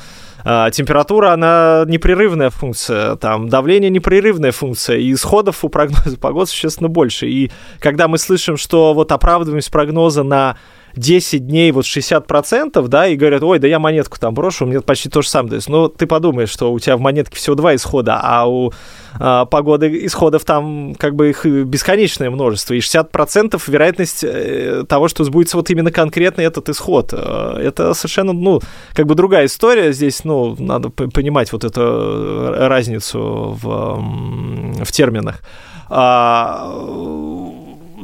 А, 0.45 0.71
температура, 0.71 1.33
она 1.33 1.85
непрерывная 1.87 2.51
функция, 2.51 3.17
там, 3.17 3.49
давление 3.49 3.91
непрерывная 3.91 4.53
функция, 4.53 4.99
и 4.99 5.13
исходов 5.13 5.65
у 5.65 5.69
прогноза 5.71 6.17
погоды 6.21 6.47
существенно 6.47 6.89
больше. 6.89 7.27
И 7.27 7.51
когда 7.81 8.09
мы 8.09 8.19
слышим, 8.19 8.57
что 8.57 8.93
вот 8.93 9.11
оправдываемость 9.11 9.71
прогноза 9.71 10.23
на 10.23 10.57
10 10.97 11.47
дней 11.47 11.73
вот 11.73 11.85
60%, 11.85 12.87
да, 12.89 13.07
и 13.07 13.17
говорят, 13.17 13.43
ой, 13.43 13.59
да 13.59 13.69
я 13.69 13.79
монетку 13.79 14.19
там 14.19 14.35
брошу, 14.35 14.67
мне 14.67 14.81
почти 14.81 15.09
то 15.09 15.23
же 15.23 15.29
самое 15.29 15.51
дается. 15.51 15.71
Ну, 15.71 15.89
ты 15.89 16.07
подумаешь, 16.07 16.51
что 16.51 16.73
у 16.73 16.79
тебя 16.79 16.97
в 16.97 17.01
монетке 17.01 17.37
всего 17.37 17.55
два 17.55 17.75
исхода, 17.75 18.21
а 18.23 18.49
у 18.49 18.73
а, 19.19 19.45
погоды 19.45 20.07
исходов 20.07 20.45
там 20.45 20.95
как 20.97 21.15
бы 21.15 21.31
их 21.31 21.47
бесконечное 21.47 22.31
множество, 22.31 22.75
и 22.75 22.79
60% 22.79 23.61
вероятность 23.67 24.25
э, 24.25 24.85
того, 24.89 25.09
что 25.09 25.25
сбудется 25.25 25.57
вот 25.57 25.71
именно 25.71 25.91
конкретно 25.91 26.41
этот 26.43 26.69
исход. 26.69 27.11
Э, 27.13 27.57
это 27.59 27.95
совершенно, 27.95 28.33
ну, 28.33 28.61
как 28.93 29.07
бы 29.07 29.15
другая 29.15 29.47
история. 29.47 29.93
Здесь, 29.93 30.25
ну, 30.25 30.57
надо 30.59 30.91
понимать 30.91 31.53
вот 31.53 31.65
эту 31.65 31.81
э, 31.81 32.67
разницу 32.67 33.57
в, 33.63 34.85
в 34.85 34.93
терминах. 34.93 35.43
А, 35.89 36.73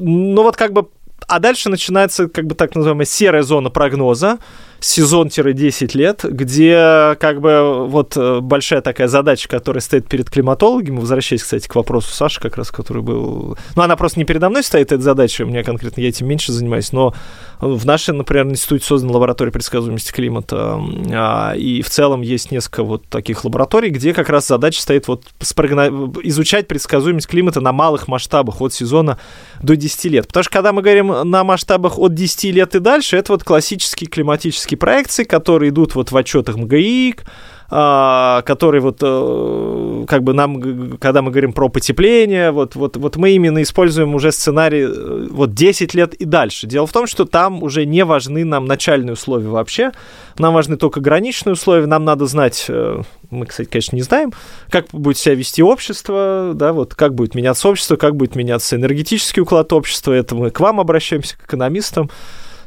ну, 0.00 0.42
вот 0.42 0.56
как 0.56 0.72
бы 0.72 0.86
а 1.30 1.38
дальше 1.38 1.70
начинается 1.70 2.28
как 2.28 2.46
бы 2.46 2.56
так 2.56 2.74
называемая 2.74 3.06
серая 3.06 3.42
зона 3.42 3.70
прогноза, 3.70 4.40
сезон-10 4.80 5.96
лет, 5.96 6.24
где 6.24 7.16
как 7.20 7.40
бы 7.40 7.86
вот 7.86 8.16
э, 8.16 8.40
большая 8.40 8.80
такая 8.80 9.08
задача, 9.08 9.48
которая 9.48 9.80
стоит 9.80 10.08
перед 10.08 10.30
климатологами, 10.30 10.98
возвращаясь, 10.98 11.42
кстати, 11.42 11.68
к 11.68 11.74
вопросу 11.74 12.12
Саши, 12.12 12.40
как 12.40 12.56
раз, 12.56 12.70
который 12.70 13.02
был... 13.02 13.56
Ну, 13.76 13.82
она 13.82 13.96
просто 13.96 14.18
не 14.18 14.24
передо 14.24 14.48
мной 14.48 14.62
стоит, 14.62 14.92
эта 14.92 15.02
задача, 15.02 15.42
у 15.42 15.46
меня 15.46 15.62
конкретно, 15.62 16.00
я 16.00 16.08
этим 16.08 16.26
меньше 16.26 16.52
занимаюсь, 16.52 16.92
но 16.92 17.14
в 17.60 17.84
нашей, 17.84 18.14
например, 18.14 18.46
институте 18.46 18.86
создана 18.86 19.12
лаборатория 19.12 19.52
предсказуемости 19.52 20.12
климата, 20.12 20.80
а, 21.12 21.52
и 21.54 21.82
в 21.82 21.90
целом 21.90 22.22
есть 22.22 22.50
несколько 22.50 22.82
вот 22.82 23.06
таких 23.06 23.44
лабораторий, 23.44 23.90
где 23.90 24.14
как 24.14 24.30
раз 24.30 24.48
задача 24.48 24.80
стоит 24.80 25.08
вот 25.08 25.24
спрогно... 25.40 26.10
изучать 26.22 26.68
предсказуемость 26.68 27.26
климата 27.26 27.60
на 27.60 27.72
малых 27.72 28.08
масштабах 28.08 28.60
от 28.62 28.72
сезона 28.72 29.18
до 29.62 29.76
10 29.76 30.04
лет. 30.06 30.28
Потому 30.28 30.44
что 30.44 30.52
когда 30.52 30.72
мы 30.72 30.80
говорим 30.80 31.08
на 31.28 31.44
масштабах 31.44 31.98
от 31.98 32.14
10 32.14 32.44
лет 32.44 32.74
и 32.74 32.78
дальше, 32.78 33.16
это 33.16 33.32
вот 33.32 33.44
классический 33.44 34.06
климатический 34.06 34.69
классические 34.70 34.78
проекции, 34.78 35.24
которые 35.24 35.70
идут 35.70 35.94
вот 35.94 36.12
в 36.12 36.16
отчетах 36.16 36.56
МГИК, 36.56 37.24
а, 37.72 38.42
которые 38.42 38.80
вот 38.80 38.98
э, 39.00 40.04
как 40.08 40.22
бы 40.24 40.34
нам, 40.34 40.98
когда 40.98 41.22
мы 41.22 41.30
говорим 41.30 41.52
про 41.52 41.68
потепление, 41.68 42.50
вот, 42.50 42.74
вот, 42.74 42.96
вот 42.96 43.16
мы 43.16 43.30
именно 43.30 43.62
используем 43.62 44.14
уже 44.14 44.32
сценарий 44.32 44.86
э, 44.88 45.28
вот 45.30 45.54
10 45.54 45.94
лет 45.94 46.14
и 46.14 46.24
дальше. 46.24 46.66
Дело 46.66 46.86
в 46.86 46.92
том, 46.92 47.06
что 47.06 47.24
там 47.24 47.62
уже 47.62 47.86
не 47.86 48.04
важны 48.04 48.44
нам 48.44 48.64
начальные 48.64 49.12
условия 49.12 49.48
вообще, 49.48 49.92
нам 50.38 50.54
важны 50.54 50.76
только 50.76 51.00
граничные 51.00 51.52
условия, 51.52 51.86
нам 51.86 52.04
надо 52.04 52.26
знать, 52.26 52.66
э, 52.68 53.02
мы, 53.30 53.46
кстати, 53.46 53.68
конечно, 53.68 53.96
не 53.96 54.02
знаем, 54.02 54.32
как 54.68 54.86
будет 54.92 55.18
себя 55.18 55.36
вести 55.36 55.62
общество, 55.62 56.52
да, 56.54 56.72
вот 56.72 56.94
как 56.96 57.14
будет 57.14 57.36
меняться 57.36 57.68
общество, 57.68 57.94
как 57.96 58.16
будет 58.16 58.34
меняться 58.34 58.74
энергетический 58.74 59.42
уклад 59.42 59.72
общества, 59.72 60.12
это 60.12 60.34
мы 60.34 60.50
к 60.50 60.58
вам 60.58 60.80
обращаемся, 60.80 61.36
к 61.38 61.44
экономистам, 61.44 62.10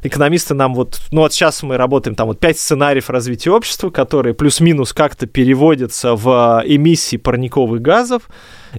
экономисты 0.04 0.54
нам 0.54 0.76
вот, 0.76 1.00
ну 1.12 1.22
вот 1.22 1.34
сейчас 1.34 1.64
мы 1.64 1.78
работаем, 1.78 2.16
там 2.16 2.28
вот 2.28 2.40
пять 2.40 2.60
сценариев 2.60 3.10
развития 3.10 3.52
общества, 3.52 3.90
которые 3.90 4.34
плюс-минус 4.34 4.94
как-то 4.94 5.26
переводятся 5.26 6.16
в 6.16 6.62
э, 6.64 6.68
эмиссии 6.76 7.18
парниковых 7.18 7.82
газов, 7.82 8.24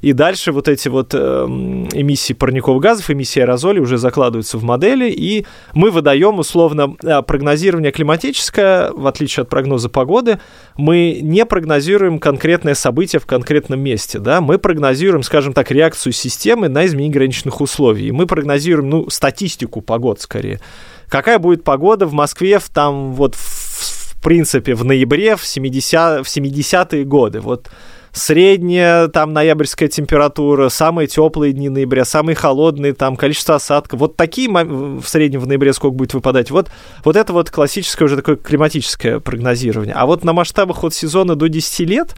и 0.00 0.12
дальше 0.12 0.52
вот 0.52 0.68
эти 0.68 0.88
вот 0.88 1.14
э, 1.14 1.18
эмиссии 1.18 2.34
парниковых 2.34 2.82
газов, 2.82 3.10
эмиссии 3.10 3.40
аэрозолей 3.40 3.80
уже 3.80 3.96
закладываются 3.96 4.58
в 4.58 4.64
модели, 4.64 5.10
и 5.10 5.46
мы 5.72 5.90
выдаем 5.90 6.38
условно 6.38 6.94
э, 7.02 7.22
прогнозирование 7.22 7.90
климатическое, 7.90 8.90
в 8.92 9.06
отличие 9.06 9.42
от 9.42 9.48
прогноза 9.48 9.88
погоды, 9.88 10.40
мы 10.76 11.20
не 11.22 11.46
прогнозируем 11.46 12.18
конкретное 12.18 12.74
событие 12.74 13.18
в 13.18 13.26
конкретном 13.26 13.80
месте, 13.80 14.18
да, 14.18 14.40
мы 14.42 14.58
прогнозируем, 14.58 15.22
скажем 15.22 15.54
так, 15.54 15.70
реакцию 15.70 16.12
системы 16.12 16.68
на 16.68 16.84
изменение 16.84 17.14
граничных 17.14 17.60
условий, 17.62 18.12
мы 18.12 18.26
прогнозируем, 18.26 18.90
ну, 18.90 19.10
статистику 19.10 19.80
погод 19.80 20.20
скорее 20.20 20.60
какая 21.08 21.38
будет 21.38 21.64
погода 21.64 22.06
в 22.06 22.12
Москве 22.12 22.58
в, 22.58 22.68
там 22.68 23.12
вот 23.12 23.34
в, 23.34 23.38
в 23.38 24.22
принципе 24.22 24.74
в 24.74 24.84
ноябре 24.84 25.36
в 25.36 25.44
70, 25.46 26.26
в 26.26 26.36
70-е 26.36 27.04
годы. 27.04 27.40
Вот 27.40 27.68
средняя 28.14 29.08
там 29.08 29.32
ноябрьская 29.32 29.88
температура, 29.88 30.68
самые 30.68 31.08
теплые 31.08 31.52
дни 31.52 31.68
ноября, 31.68 32.04
самые 32.04 32.36
холодные, 32.36 32.94
там 32.94 33.16
количество 33.16 33.56
осадков. 33.56 34.00
Вот 34.00 34.16
такие 34.16 34.48
в 34.48 35.04
среднем 35.04 35.40
в 35.40 35.46
ноябре 35.46 35.72
сколько 35.72 35.94
будет 35.94 36.14
выпадать. 36.14 36.50
Вот, 36.50 36.70
вот 37.04 37.16
это 37.16 37.32
вот 37.32 37.50
классическое 37.50 38.06
уже 38.06 38.16
такое 38.16 38.36
климатическое 38.36 39.20
прогнозирование. 39.20 39.94
А 39.94 40.06
вот 40.06 40.24
на 40.24 40.32
масштабах 40.32 40.84
от 40.84 40.94
сезона 40.94 41.34
до 41.34 41.48
10 41.48 41.80
лет 41.80 42.14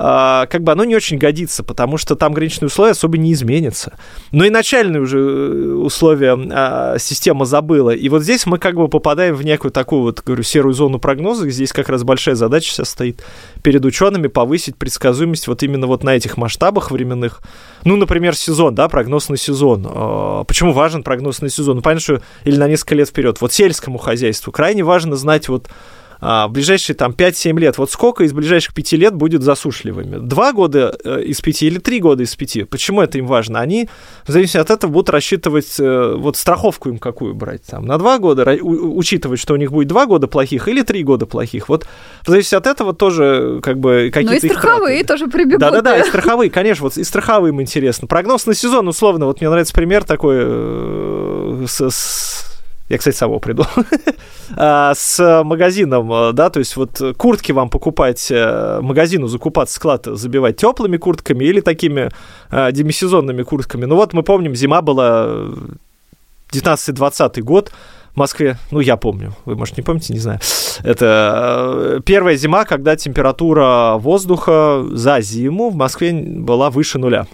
как 0.00 0.62
бы 0.62 0.72
оно 0.72 0.84
не 0.84 0.96
очень 0.96 1.18
годится, 1.18 1.62
потому 1.62 1.98
что 1.98 2.16
там 2.16 2.32
граничные 2.32 2.68
условия 2.68 2.92
особо 2.92 3.18
не 3.18 3.32
изменятся. 3.32 3.98
Но 4.32 4.44
и 4.44 4.50
начальные 4.50 5.02
уже 5.02 5.18
э, 5.18 5.72
условия 5.72 6.38
а, 6.52 6.96
система 6.98 7.44
забыла. 7.44 7.90
И 7.90 8.08
вот 8.08 8.22
здесь 8.22 8.46
мы 8.46 8.58
как 8.58 8.76
бы 8.76 8.88
попадаем 8.88 9.34
в 9.34 9.44
некую 9.44 9.70
такую 9.70 10.02
вот, 10.02 10.22
говорю, 10.24 10.42
серую 10.42 10.72
зону 10.72 10.98
прогноза. 10.98 11.48
Здесь 11.50 11.72
как 11.72 11.88
раз 11.88 12.02
большая 12.02 12.34
задача 12.34 12.70
сейчас 12.70 12.90
стоит 12.90 13.22
перед 13.62 13.84
учеными 13.84 14.28
повысить 14.28 14.76
предсказуемость 14.76 15.48
вот 15.48 15.62
именно 15.62 15.86
вот 15.86 16.02
на 16.02 16.16
этих 16.16 16.36
масштабах 16.36 16.90
временных. 16.90 17.42
Ну, 17.84 17.96
например, 17.96 18.34
сезон, 18.34 18.74
да, 18.74 18.88
прогноз 18.88 19.28
на 19.28 19.36
сезон. 19.36 19.86
А, 19.86 20.44
почему 20.44 20.72
важен 20.72 21.02
прогноз 21.02 21.42
на 21.42 21.50
сезон? 21.50 21.76
Ну, 21.76 21.82
понятно, 21.82 22.00
что 22.00 22.22
или 22.44 22.56
на 22.56 22.68
несколько 22.68 22.94
лет 22.94 23.08
вперед. 23.08 23.40
Вот 23.40 23.52
сельскому 23.52 23.98
хозяйству 23.98 24.50
крайне 24.50 24.82
важно 24.82 25.16
знать 25.16 25.48
вот 25.48 25.68
а, 26.20 26.48
в 26.48 26.52
ближайшие 26.52 26.94
там 26.94 27.12
5-7 27.12 27.58
лет, 27.58 27.78
вот 27.78 27.90
сколько 27.90 28.24
из 28.24 28.32
ближайших 28.32 28.74
5 28.74 28.92
лет 28.92 29.14
будет 29.14 29.42
засушливыми? 29.42 30.18
Два 30.18 30.52
года 30.52 30.96
э, 31.02 31.22
из 31.22 31.40
5 31.40 31.62
или 31.62 31.78
три 31.78 32.00
года 32.00 32.22
из 32.22 32.34
5? 32.36 32.68
Почему 32.68 33.00
это 33.00 33.18
им 33.18 33.26
важно? 33.26 33.60
Они, 33.60 33.88
в 34.26 34.30
зависимости 34.30 34.58
от 34.58 34.70
этого, 34.70 34.90
будут 34.90 35.10
рассчитывать, 35.10 35.78
э, 35.78 36.14
вот 36.16 36.36
страховку 36.36 36.90
им 36.90 36.98
какую 36.98 37.34
брать, 37.34 37.62
там, 37.64 37.86
на 37.86 37.96
два 37.96 38.18
года, 38.18 38.44
учитывать, 38.62 39.40
что 39.40 39.54
у 39.54 39.56
них 39.56 39.72
будет 39.72 39.88
два 39.88 40.06
года 40.06 40.26
плохих 40.26 40.68
или 40.68 40.82
три 40.82 41.02
года 41.02 41.24
плохих. 41.24 41.68
Вот 41.68 41.86
в 42.22 42.28
зависимости 42.28 42.54
от 42.54 42.66
этого 42.66 42.92
тоже 42.92 43.60
как 43.62 43.78
бы 43.78 44.10
какие-то... 44.12 44.46
Ну 44.46 44.52
и 44.52 44.54
страховые 44.54 45.04
тоже 45.04 45.26
прибегут. 45.26 45.60
Да-да-да, 45.60 45.98
и 45.98 46.04
страховые, 46.04 46.50
конечно, 46.50 46.84
вот 46.84 46.98
и 46.98 47.04
страховым 47.04 47.62
интересно. 47.62 48.06
Прогноз 48.06 48.44
на 48.44 48.54
сезон, 48.54 48.88
условно, 48.88 49.24
вот 49.24 49.40
мне 49.40 49.48
нравится 49.48 49.72
пример 49.72 50.04
такой 50.04 50.36
э, 50.40 51.64
с, 51.66 51.80
с 51.80 52.49
я, 52.90 52.98
кстати, 52.98 53.16
сам 53.16 53.30
его 53.30 53.40
придумал. 53.40 53.70
А, 54.56 54.94
с 54.96 55.44
магазином, 55.44 56.12
э, 56.12 56.32
да, 56.32 56.50
то 56.50 56.58
есть 56.58 56.74
вот 56.74 57.00
куртки 57.16 57.52
вам 57.52 57.70
покупать, 57.70 58.32
э, 58.32 58.80
магазину 58.82 59.28
закупать 59.28 59.70
склад, 59.70 60.06
забивать 60.06 60.56
теплыми 60.56 60.96
куртками 60.96 61.44
или 61.44 61.60
такими 61.60 62.10
э, 62.50 62.72
демисезонными 62.72 63.44
куртками. 63.44 63.84
Ну 63.84 63.94
вот 63.94 64.12
мы 64.12 64.24
помним, 64.24 64.56
зима 64.56 64.82
была 64.82 65.28
19-20 66.52 67.40
год, 67.42 67.70
в 68.12 68.16
Москве, 68.16 68.58
ну, 68.72 68.80
я 68.80 68.96
помню, 68.96 69.36
вы, 69.44 69.54
может, 69.54 69.76
не 69.76 69.84
помните, 69.84 70.12
не 70.12 70.18
знаю. 70.18 70.40
Это 70.82 72.02
первая 72.04 72.34
зима, 72.34 72.64
когда 72.64 72.96
температура 72.96 73.98
воздуха 73.98 74.84
за 74.90 75.20
зиму 75.20 75.70
в 75.70 75.76
Москве 75.76 76.12
была 76.12 76.70
выше 76.70 76.98
нуля 76.98 77.28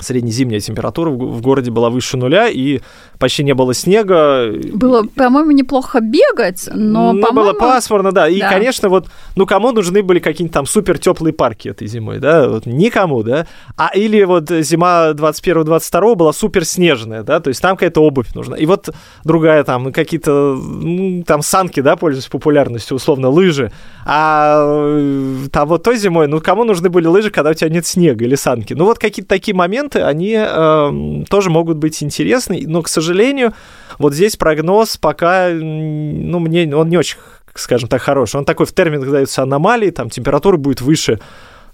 среднезимняя 0.00 0.60
температура 0.60 1.10
в 1.10 1.40
городе 1.40 1.70
была 1.70 1.90
выше 1.90 2.16
нуля, 2.16 2.48
и 2.48 2.80
почти 3.18 3.44
не 3.44 3.54
было 3.54 3.74
снега. 3.74 4.52
Было, 4.72 5.04
по-моему, 5.04 5.52
неплохо 5.52 6.00
бегать, 6.00 6.68
но, 6.72 7.12
ну, 7.12 7.32
было 7.32 7.52
пасмурно, 7.52 8.12
да. 8.12 8.28
И, 8.28 8.40
да. 8.40 8.50
конечно, 8.50 8.88
вот, 8.88 9.08
ну, 9.36 9.46
кому 9.46 9.72
нужны 9.72 10.02
были 10.02 10.18
какие-нибудь 10.18 10.54
там 10.54 10.66
супер 10.66 10.98
теплые 10.98 11.32
парки 11.32 11.68
этой 11.68 11.86
зимой, 11.86 12.18
да? 12.18 12.48
Вот, 12.48 12.66
никому, 12.66 13.22
да? 13.22 13.46
А 13.76 13.90
или 13.94 14.24
вот 14.24 14.50
зима 14.50 15.10
21-22 15.10 16.14
была 16.14 16.32
супер 16.32 16.64
снежная, 16.64 17.22
да, 17.22 17.40
то 17.40 17.48
есть 17.48 17.60
там 17.60 17.76
какая-то 17.76 18.00
обувь 18.02 18.34
нужна. 18.34 18.56
И 18.56 18.66
вот 18.66 18.90
другая 19.24 19.64
там, 19.64 19.92
какие-то, 19.92 20.54
ну, 20.56 21.22
там 21.24 21.42
санки, 21.42 21.80
да, 21.80 21.96
пользуются 21.96 22.30
популярностью, 22.30 22.96
условно, 22.96 23.28
лыжи. 23.28 23.72
А 24.04 24.64
э, 24.66 25.48
там 25.52 25.68
вот 25.68 25.82
той 25.82 25.96
зимой, 25.96 26.26
ну, 26.26 26.40
кому 26.40 26.64
нужны 26.64 26.88
были 26.88 27.06
лыжи, 27.06 27.30
когда 27.30 27.50
у 27.50 27.54
тебя 27.54 27.70
нет 27.70 27.86
снега 27.86 28.24
или 28.24 28.34
санки? 28.34 28.74
Ну, 28.74 28.84
вот 28.84 28.98
какие-то 28.98 29.28
такие 29.28 29.54
моменты, 29.54 29.81
они 29.94 30.36
э, 30.36 31.24
тоже 31.28 31.50
могут 31.50 31.78
быть 31.78 32.02
интересны, 32.02 32.64
но, 32.66 32.82
к 32.82 32.88
сожалению, 32.88 33.52
вот 33.98 34.14
здесь 34.14 34.36
прогноз 34.36 34.96
пока, 34.96 35.48
ну, 35.50 36.38
мне 36.38 36.74
он 36.74 36.88
не 36.88 36.96
очень, 36.96 37.18
скажем 37.54 37.88
так, 37.88 38.02
хороший. 38.02 38.36
Он 38.36 38.44
такой 38.44 38.66
в 38.66 38.72
терминах 38.72 39.10
дается 39.10 39.42
аномалии, 39.42 39.90
там 39.90 40.10
температура 40.10 40.56
будет 40.56 40.80
выше 40.80 41.20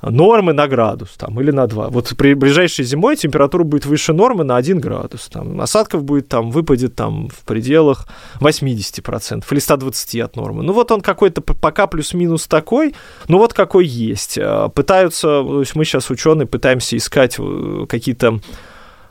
нормы 0.02 0.52
на 0.52 0.68
градус 0.68 1.10
там, 1.16 1.40
или 1.40 1.50
на 1.50 1.66
2. 1.66 1.88
Вот 1.88 2.14
при 2.16 2.34
ближайшей 2.34 2.84
зимой 2.84 3.16
температура 3.16 3.64
будет 3.64 3.86
выше 3.86 4.12
нормы 4.12 4.44
на 4.44 4.56
1 4.56 4.80
градус. 4.80 5.28
Там, 5.28 5.60
осадков 5.60 6.04
будет 6.04 6.28
там, 6.28 6.50
выпадет 6.50 6.94
там 6.94 7.28
в 7.28 7.44
пределах 7.44 8.06
80% 8.40 9.44
или 9.50 9.58
120 9.58 10.20
от 10.20 10.36
нормы. 10.36 10.62
Ну 10.62 10.72
вот 10.72 10.90
он 10.92 11.00
какой-то 11.00 11.40
пока 11.40 11.86
плюс-минус 11.86 12.46
такой, 12.46 12.94
ну 13.28 13.38
вот 13.38 13.52
какой 13.54 13.86
есть. 13.86 14.38
А, 14.40 14.68
пытаются, 14.68 15.26
то 15.42 15.60
есть 15.60 15.74
мы 15.74 15.84
сейчас 15.84 16.10
ученые 16.10 16.46
пытаемся 16.46 16.96
искать 16.96 17.36
э, 17.38 17.86
какие-то 17.88 18.40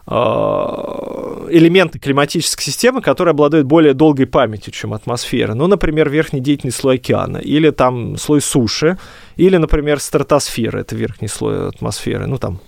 а, 0.09 1.47
элементы 1.49 1.99
климатической 1.99 2.63
системы, 2.63 3.01
которые 3.01 3.31
обладают 3.31 3.67
более 3.67 3.93
долгой 3.93 4.25
памятью, 4.25 4.71
чем 4.71 4.93
атмосфера. 4.93 5.53
Ну, 5.53 5.67
например, 5.67 6.09
верхний 6.09 6.39
деятельный 6.39 6.71
слой 6.71 6.95
океана, 6.95 7.38
или 7.38 7.71
там 7.71 8.15
слой 8.17 8.39
суши, 8.39 8.97
или, 9.38 9.57
например, 9.57 9.99
стратосфера, 9.99 10.79
это 10.79 10.95
верхний 10.95 11.27
слой 11.27 11.69
атмосферы, 11.69 12.27
ну, 12.27 12.38
там 12.38 12.59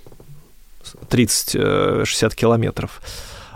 30-60 1.09 1.57
э, 1.57 2.36
километров. 2.36 3.01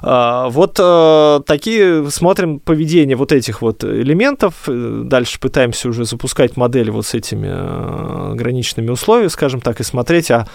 А, 0.05 0.49
вот 0.49 0.77
э, 0.79 1.41
такие 1.45 2.09
смотрим 2.11 2.59
поведение 2.59 3.15
вот 3.15 3.31
этих 3.31 3.61
вот 3.61 3.83
элементов. 3.83 4.67
Дальше 4.67 5.39
пытаемся 5.39 5.87
уже 5.87 6.03
запускать 6.03 6.57
модели 6.57 6.89
вот 6.89 7.05
с 7.05 7.13
этими 7.13 7.49
э, 7.49 8.33
граничными 8.35 8.89
условиями, 8.89 9.29
скажем 9.29 9.61
так, 9.61 9.79
и 9.79 9.83
смотреть, 9.83 10.29
а 10.31 10.47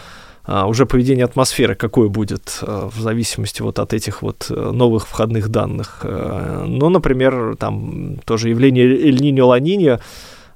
а, 0.50 0.66
уже 0.66 0.86
поведение 0.86 1.26
атмосферы 1.26 1.74
какое 1.74 2.08
будет 2.08 2.60
в 2.62 2.98
зависимости 2.98 3.60
вот 3.60 3.78
от 3.78 3.92
этих 3.92 4.22
вот 4.22 4.46
э, 4.48 4.54
новых 4.54 5.06
входных 5.06 5.50
данных. 5.50 6.00
Э, 6.04 6.64
ну, 6.66 6.88
например, 6.88 7.54
там 7.58 8.18
тоже 8.24 8.48
явление 8.48 8.86
Эль-Ниньо-Ла-Ниньо 8.86 10.00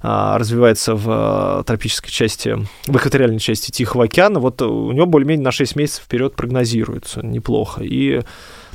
развивается 0.02 0.94
в 0.94 1.60
э, 1.60 1.64
тропической 1.64 2.10
части, 2.10 2.56
в 2.86 2.96
экваториальной 2.96 3.38
части 3.38 3.70
Тихого 3.70 4.04
океана, 4.04 4.40
вот 4.40 4.60
у 4.62 4.90
него 4.92 5.06
более-менее 5.06 5.44
на 5.44 5.52
6 5.52 5.76
месяцев 5.76 6.04
вперед 6.04 6.34
прогнозируется 6.34 7.24
неплохо. 7.24 7.82
И 7.84 8.22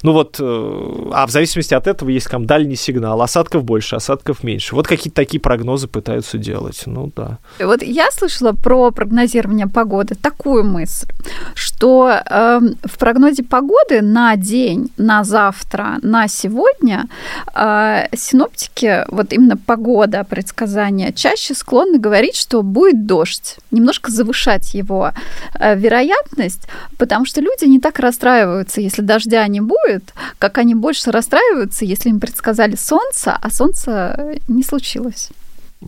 ну 0.03 0.13
вот, 0.13 0.37
э, 0.39 1.09
а 1.13 1.25
в 1.25 1.31
зависимости 1.31 1.73
от 1.73 1.87
этого 1.87 2.09
есть 2.09 2.29
там 2.29 2.45
дальний 2.45 2.75
сигнал. 2.75 3.21
Осадков 3.21 3.63
больше, 3.63 3.95
осадков 3.95 4.43
меньше. 4.43 4.75
Вот 4.75 4.87
какие-то 4.87 5.15
такие 5.15 5.39
прогнозы 5.39 5.87
пытаются 5.87 6.37
делать. 6.37 6.83
Ну 6.85 7.11
да. 7.15 7.39
Вот 7.59 7.81
я 7.81 8.11
слышала 8.11 8.51
про 8.51 8.91
прогнозирование 8.91 9.67
погоды 9.67 10.15
такую 10.15 10.63
мысль, 10.63 11.07
что 11.55 12.11
э, 12.11 12.59
в 12.83 12.97
прогнозе 12.97 13.43
погоды 13.43 14.01
на 14.01 14.35
день, 14.35 14.89
на 14.97 15.23
завтра, 15.23 15.97
на 16.01 16.27
сегодня 16.27 17.07
э, 17.55 18.07
синоптики, 18.15 19.05
вот 19.09 19.33
именно 19.33 19.57
погода, 19.57 20.23
предсказания, 20.23 21.11
чаще 21.11 21.53
склонны 21.53 21.97
говорить, 21.97 22.35
что 22.35 22.61
будет 22.61 23.05
дождь, 23.05 23.57
немножко 23.71 24.11
завышать 24.11 24.73
его 24.73 25.11
э, 25.59 25.75
вероятность, 25.75 26.67
потому 26.97 27.25
что 27.25 27.41
люди 27.41 27.65
не 27.65 27.79
так 27.79 27.99
расстраиваются, 27.99 28.81
если 28.81 29.01
дождя 29.01 29.47
не 29.47 29.61
будет, 29.61 29.96
чувствуют, 29.97 30.13
как 30.39 30.57
они 30.57 30.75
больше 30.75 31.11
расстраиваются, 31.11 31.85
если 31.85 32.09
им 32.09 32.19
предсказали 32.19 32.75
солнце, 32.75 33.37
а 33.39 33.49
солнце 33.49 34.37
не 34.47 34.63
случилось. 34.63 35.29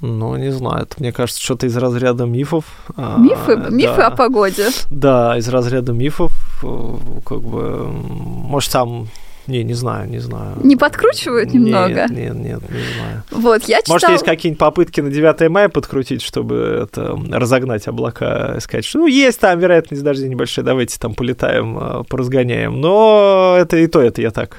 Ну, 0.02 0.36
не 0.38 0.52
знаю, 0.52 0.84
это, 0.84 0.96
мне 1.00 1.12
кажется, 1.12 1.42
что-то 1.42 1.66
из 1.66 1.76
разряда 1.76 2.26
мифов. 2.26 2.66
Мифы? 2.96 3.54
А, 3.54 3.70
мифы 3.72 3.98
да. 3.98 4.08
о 4.08 4.12
погоде? 4.12 4.68
Да, 4.92 5.38
из 5.38 5.48
разряда 5.50 5.94
мифов, 5.94 6.32
э, 6.64 6.98
как 7.26 7.42
бы, 7.42 7.88
может, 7.88 8.72
там 8.72 9.08
не, 9.50 9.64
не 9.64 9.74
знаю, 9.74 10.10
не 10.10 10.20
знаю. 10.20 10.58
Не 10.64 10.76
подкручивают 10.76 11.54
немного? 11.54 12.08
Нет, 12.10 12.12
нет, 12.12 12.36
нет, 12.36 12.62
не 12.70 12.94
знаю. 12.98 13.24
Вот, 13.32 13.64
я 13.64 13.82
читала... 13.82 13.96
Может, 13.96 14.10
есть 14.10 14.24
какие-нибудь 14.26 14.60
попытки 14.60 15.02
на 15.02 15.10
9 15.10 15.50
мая 15.50 15.70
подкрутить, 15.70 16.22
чтобы 16.22 16.84
это 16.84 17.20
разогнать 17.32 17.88
облака, 17.88 18.56
и 18.58 18.60
сказать, 18.62 18.86
что 18.86 19.00
ну, 19.00 19.08
есть 19.08 19.40
там 19.40 19.60
вероятность 19.60 20.04
дождя 20.04 20.28
небольшая, 20.28 20.64
давайте 20.64 21.00
там 21.00 21.16
полетаем, 21.16 21.78
а, 21.80 22.04
поразгоняем. 22.04 22.80
Но 22.80 23.56
это 23.58 23.78
и 23.78 23.88
то, 23.88 24.02
это 24.02 24.22
я 24.22 24.32
так 24.32 24.56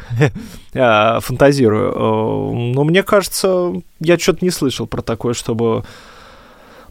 а, 0.75 1.21
фантазирую. 1.21 2.73
Но 2.75 2.85
мне 2.85 3.03
кажется, 3.03 3.73
я 4.01 4.19
что-то 4.19 4.45
не 4.45 4.51
слышал 4.51 4.87
про 4.87 5.03
такое, 5.03 5.35
чтобы 5.35 5.85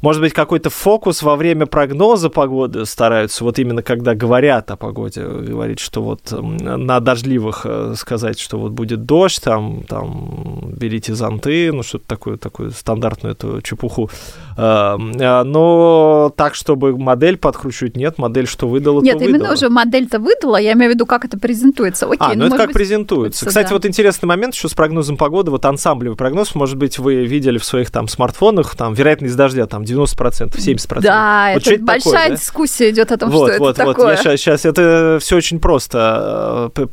может 0.02 0.22
быть, 0.22 0.34
какой-то 0.34 0.70
фокус 0.70 1.22
во 1.22 1.36
время 1.36 1.66
прогноза 1.66 2.30
погоды 2.30 2.86
стараются, 2.86 3.44
вот 3.44 3.60
именно 3.60 3.82
когда 3.84 4.16
говорят 4.16 4.72
о 4.72 4.78
погоде, 4.78 5.24
говорить, 5.24 5.80
что 5.80 6.02
вот 6.02 6.32
на 6.32 7.00
дождливых 7.00 7.66
э, 7.66 7.94
сказать, 7.98 8.40
что 8.40 8.58
вот 8.58 8.72
будет 8.72 9.06
дождь, 9.06 9.42
там, 9.44 9.84
там 9.84 10.74
берите 10.78 11.14
зонты, 11.16 11.72
ну, 11.74 11.84
что-то 11.84 12.08
такое, 12.08 12.38
такую 12.38 12.72
стандартную 12.72 13.34
эту 13.34 13.62
чепуху. 13.62 14.10
Э, 14.58 14.98
э, 14.98 15.44
но 15.44 16.34
так, 16.36 16.56
чтобы 16.56 16.98
модель 16.98 17.38
подкручивать, 17.38 17.98
нет, 17.98 18.18
модель 18.18 18.48
что 18.48 18.68
выдала, 18.68 19.02
Нет, 19.02 19.18
то 19.18 19.24
именно 19.24 19.40
выдала. 19.40 19.54
уже 19.54 19.70
модель-то 19.70 20.20
выдала, 20.20 20.58
я 20.58 20.74
имею 20.74 20.92
в 20.92 20.96
виду, 20.96 21.06
как 21.06 21.26
это 21.26 21.38
презентуется. 21.38 22.06
Окей, 22.06 22.18
а, 22.20 22.30
ну, 22.30 22.42
ну 22.42 22.46
это 22.48 22.58
как 22.58 22.68
быть, 22.68 22.76
презентуется. 22.76 23.46
Кстати, 23.46 23.70
да. 23.70 23.76
вот 23.76 23.86
интересный 23.86 24.28
момент 24.28 24.54
еще 24.54 24.70
с 24.70 24.74
прогнозом 24.74 25.18
погоды, 25.18 25.52
вот 25.52 25.66
ансамблевый 25.66 26.18
прогноз, 26.18 26.56
может 26.56 26.78
быть, 26.78 27.00
вы 27.00 27.26
видели 27.26 27.58
в 27.58 27.66
своих 27.66 27.92
там 27.92 28.08
смартфонах, 28.08 28.76
там 28.76 28.94
вероятность 28.94 29.36
дождя, 29.36 29.66
там 29.66 29.84
90%, 29.90 30.56
70%. 30.56 31.02
Да, 31.02 31.52
вот 31.54 31.68
это 31.68 31.84
большая 31.84 32.14
такое, 32.14 32.38
дискуссия 32.38 32.86
да? 32.86 32.92
идет 32.92 33.12
о 33.12 33.18
том, 33.18 33.30
вот, 33.30 33.52
что 33.52 33.60
вот, 33.60 33.76
это 33.76 33.86
вот, 33.86 33.96
такое. 33.96 34.06
Вот, 34.06 34.12
я 34.12 34.18
сейчас, 34.18 34.40
сейчас, 34.40 34.66
это 34.66 35.18
все 35.22 35.38
очень 35.38 35.60
просто. 35.60 36.72
Э, 36.76 36.86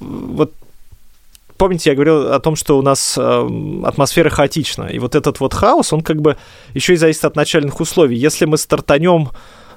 вот 0.00 0.52
помните, 1.56 1.90
я 1.90 1.94
говорил 1.94 2.32
о 2.32 2.40
том, 2.40 2.56
что 2.56 2.78
у 2.78 2.82
нас 2.82 3.16
э, 3.16 3.48
атмосфера 3.84 4.30
хаотична, 4.30 4.84
и 4.84 4.98
вот 4.98 5.14
этот 5.14 5.40
вот 5.40 5.54
хаос, 5.54 5.92
он 5.92 6.02
как 6.02 6.20
бы 6.20 6.36
еще 6.74 6.94
и 6.94 6.96
зависит 6.96 7.24
от 7.24 7.36
начальных 7.36 7.80
условий. 7.80 8.16
Если 8.16 8.44
мы 8.44 8.58
стартанем 8.58 9.30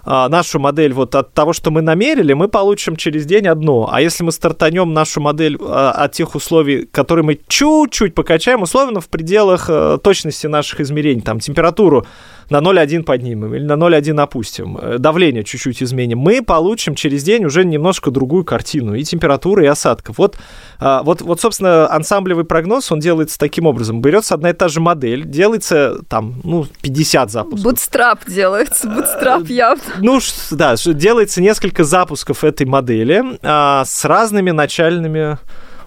а, 0.10 0.30
нашу 0.30 0.58
модель 0.58 0.94
вот 0.94 1.16
от 1.16 1.34
того, 1.34 1.52
что 1.52 1.70
мы 1.70 1.82
намерили, 1.82 2.32
мы 2.32 2.48
получим 2.48 2.96
через 2.96 3.26
день 3.26 3.46
одно. 3.46 3.90
А 3.92 4.00
если 4.00 4.24
мы 4.24 4.32
стартанем 4.32 4.94
нашу 4.94 5.20
модель 5.20 5.58
а, 5.60 5.92
от 5.92 6.14
тех 6.14 6.34
условий, 6.34 6.86
которые 6.86 7.26
мы 7.26 7.38
чуть-чуть 7.50 8.16
покачаем, 8.16 8.62
условно 8.62 9.02
в 9.02 9.10
пределах 9.10 9.66
а, 9.70 9.98
точности 9.98 10.48
наших 10.48 10.80
измерений, 10.80 11.22
там 11.22 11.42
температуру 11.42 12.08
на 12.50 12.58
0,1 12.58 13.04
поднимем 13.04 13.54
или 13.54 13.64
на 13.64 13.74
0,1 13.74 14.22
опустим, 14.22 14.78
э, 14.78 14.98
давление 14.98 15.44
чуть-чуть 15.44 15.84
изменим, 15.84 16.20
мы 16.20 16.42
получим 16.42 16.96
через 16.96 17.24
день 17.24 17.46
уже 17.46 17.66
немножко 17.66 18.12
другую 18.12 18.46
картину 18.46 18.96
и 18.96 19.04
температуры, 19.04 19.66
и 19.66 19.68
осадков. 19.68 20.18
Вот, 20.18 20.38
а, 20.80 21.04
вот, 21.04 21.22
вот, 21.22 21.42
собственно, 21.42 21.88
ансамблевый 21.92 22.46
прогноз, 22.46 22.92
он 22.92 23.00
делается 23.00 23.38
таким 23.38 23.66
образом. 23.66 24.02
Берется 24.02 24.36
одна 24.36 24.52
и 24.52 24.54
та 24.54 24.68
же 24.68 24.80
модель, 24.80 25.26
делается 25.26 26.00
там, 26.10 26.36
ну, 26.44 26.66
50 26.82 27.32
запусков. 27.32 27.64
Бутстрап 27.64 28.20
делается, 28.28 28.88
бутстрап 28.88 29.48
явно. 29.48 29.84
Ну, 30.00 30.20
да, 30.52 30.76
делается 30.76 31.42
несколько 31.42 31.84
запусков 31.84 32.44
этой 32.44 32.66
модели 32.66 33.24
а, 33.42 33.84
с 33.86 34.06
разными 34.06 34.52
начальными 34.52 35.38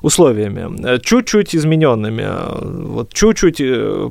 условиями, 0.03 0.69
э, 0.85 0.99
чуть-чуть 1.03 1.55
измененными, 1.55 2.23
э, 2.23 2.87
вот 2.87 3.13
чуть-чуть, 3.13 3.61
э, 3.61 4.11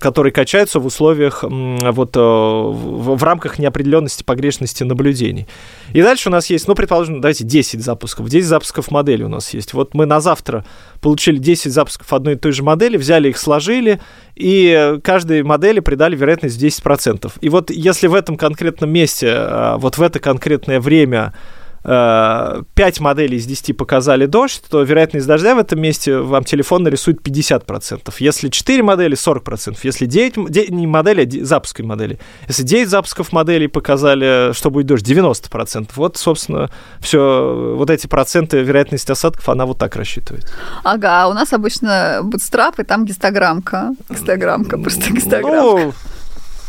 которые 0.00 0.32
качаются 0.32 0.80
в 0.80 0.86
условиях, 0.86 1.44
вот 1.44 2.16
в 2.16 3.22
рамках 3.22 3.58
неопределенности 3.58 4.22
погрешности 4.22 4.84
наблюдений. 4.84 5.46
И 5.92 6.02
дальше 6.02 6.28
у 6.28 6.32
нас 6.32 6.50
есть, 6.50 6.68
ну, 6.68 6.74
предположим, 6.74 7.20
давайте 7.20 7.44
10 7.44 7.80
запусков, 7.80 8.28
10 8.28 8.46
запусков 8.46 8.90
модели 8.90 9.22
у 9.22 9.28
нас 9.28 9.54
есть. 9.54 9.74
Вот 9.74 9.94
мы 9.94 10.06
на 10.06 10.20
завтра 10.20 10.64
получили 11.00 11.38
10 11.38 11.72
запусков 11.72 12.12
одной 12.12 12.34
и 12.34 12.36
той 12.36 12.52
же 12.52 12.62
модели, 12.62 12.96
взяли 12.96 13.28
их, 13.28 13.38
сложили, 13.38 14.00
и 14.34 14.98
каждой 15.02 15.42
модели 15.42 15.80
придали 15.80 16.16
вероятность 16.16 16.60
в 16.60 16.64
10%. 16.64 17.32
И 17.40 17.48
вот 17.48 17.70
если 17.70 18.06
в 18.06 18.14
этом 18.14 18.36
конкретном 18.36 18.90
месте, 18.90 19.48
вот 19.76 19.98
в 19.98 20.02
это 20.02 20.18
конкретное 20.18 20.80
время 20.80 21.32
5 21.82 23.00
моделей 23.00 23.36
из 23.36 23.46
10 23.46 23.76
показали 23.76 24.26
дождь, 24.26 24.62
то 24.68 24.82
вероятность 24.82 25.26
дождя 25.26 25.54
в 25.54 25.58
этом 25.58 25.80
месте 25.80 26.18
вам 26.18 26.44
телефон 26.44 26.82
нарисует 26.82 27.20
50%. 27.26 28.12
Если 28.18 28.48
4 28.48 28.82
модели, 28.82 29.16
40%. 29.16 29.78
Если 29.82 30.06
9, 30.06 30.50
9 30.50 30.70
не 30.70 30.86
модели, 30.86 31.40
а 31.40 31.44
запуска 31.44 31.84
модели. 31.84 32.18
Если 32.48 32.62
9 32.64 32.88
запусков 32.88 33.32
моделей 33.32 33.68
показали, 33.68 34.52
что 34.52 34.70
будет 34.70 34.86
дождь, 34.86 35.08
90%. 35.08 35.90
Вот, 35.94 36.16
собственно, 36.16 36.70
все, 37.00 37.74
вот 37.76 37.90
эти 37.90 38.06
проценты 38.06 38.60
вероятности 38.62 39.12
осадков, 39.12 39.48
она 39.48 39.64
вот 39.66 39.78
так 39.78 39.96
рассчитывает. 39.96 40.52
Ага, 40.82 41.24
а 41.24 41.28
у 41.28 41.32
нас 41.32 41.52
обычно 41.52 42.20
бутстрап, 42.22 42.78
и 42.80 42.84
там 42.84 43.04
гистограммка. 43.04 43.94
Гистограммка, 44.10 44.78
просто 44.78 45.12
гистограммка. 45.12 45.84
Ну, 45.84 45.92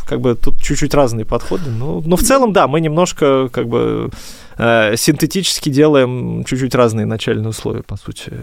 как 0.08 0.22
бы 0.22 0.36
тут 0.36 0.62
чуть-чуть 0.62 0.94
разные 0.94 1.26
подходы. 1.26 1.70
Но, 1.70 2.02
но 2.04 2.16
в 2.16 2.22
целом, 2.22 2.52
да, 2.52 2.68
мы 2.68 2.82
немножко 2.82 3.48
как 3.50 3.68
бы 3.68 4.10
э, 4.60 4.96
синтетически 4.98 5.70
делаем 5.70 6.44
чуть-чуть 6.44 6.76
разные 6.76 7.06
начальные 7.06 7.50
условия, 7.50 7.84
по 7.84 7.98
сути. 7.98 8.34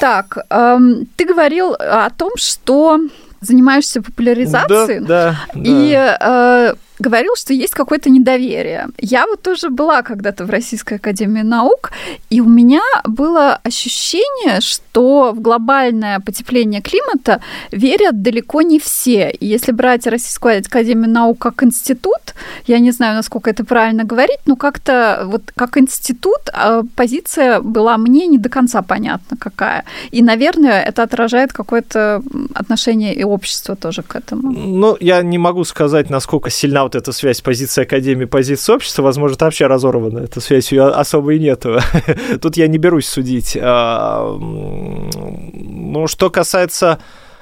Так, 0.00 0.38
эм, 0.50 1.06
ты 1.16 1.26
говорил 1.26 1.74
о 1.74 2.08
том, 2.10 2.32
что 2.36 2.98
занимаешься 3.40 4.02
популяризацией. 4.02 5.00
Да, 5.00 5.36
да. 5.54 5.60
И 5.62 5.92
э, 5.92 6.74
говорил, 7.00 7.34
что 7.36 7.52
есть 7.52 7.74
какое-то 7.74 8.10
недоверие. 8.10 8.88
Я 8.98 9.26
вот 9.26 9.42
тоже 9.42 9.70
была 9.70 10.02
когда-то 10.02 10.44
в 10.44 10.50
Российской 10.50 10.94
Академии 10.94 11.42
Наук, 11.42 11.90
и 12.28 12.40
у 12.40 12.48
меня 12.48 12.82
было 13.04 13.58
ощущение, 13.64 14.60
что 14.60 15.32
в 15.32 15.40
глобальное 15.40 16.20
потепление 16.20 16.82
климата 16.82 17.40
верят 17.72 18.22
далеко 18.22 18.62
не 18.62 18.78
все. 18.78 19.30
И 19.30 19.46
если 19.46 19.72
брать 19.72 20.06
Российскую 20.06 20.60
Академию 20.60 21.10
Наук 21.10 21.38
как 21.38 21.62
институт, 21.62 22.34
я 22.66 22.78
не 22.78 22.92
знаю, 22.92 23.16
насколько 23.16 23.50
это 23.50 23.64
правильно 23.64 24.04
говорить, 24.04 24.40
но 24.46 24.56
как-то 24.56 25.22
вот 25.24 25.42
как 25.56 25.78
институт 25.78 26.40
а, 26.52 26.82
позиция 26.96 27.60
была 27.60 27.96
мне 27.96 28.26
не 28.26 28.38
до 28.38 28.48
конца 28.48 28.82
понятна 28.82 29.36
какая. 29.38 29.84
И, 30.10 30.22
наверное, 30.22 30.82
это 30.82 31.02
отражает 31.02 31.52
какое-то 31.52 32.22
отношение 32.54 33.14
и 33.14 33.24
общества 33.24 33.76
тоже 33.76 34.02
к 34.02 34.16
этому. 34.16 34.52
Ну, 34.52 34.96
я 35.00 35.22
не 35.22 35.38
могу 35.38 35.64
сказать, 35.64 36.10
насколько 36.10 36.50
сильна 36.50 36.84
вот 36.90 36.96
эта 36.96 37.12
связь 37.12 37.40
позиции 37.40 37.82
Академии, 37.82 38.24
позиции 38.24 38.72
общества, 38.72 39.02
возможно, 39.02 39.36
это 39.36 39.44
вообще 39.44 39.66
разорвана. 39.66 40.18
Эта 40.18 40.40
связь 40.40 40.72
ее 40.72 40.88
особо 40.88 41.34
и 41.34 41.38
нету. 41.38 41.78
Тут 42.42 42.56
я 42.56 42.66
не 42.66 42.78
берусь 42.78 43.06
судить. 43.06 43.56
А, 43.60 44.36
ну, 44.36 46.06
что 46.08 46.30
касается 46.30 46.98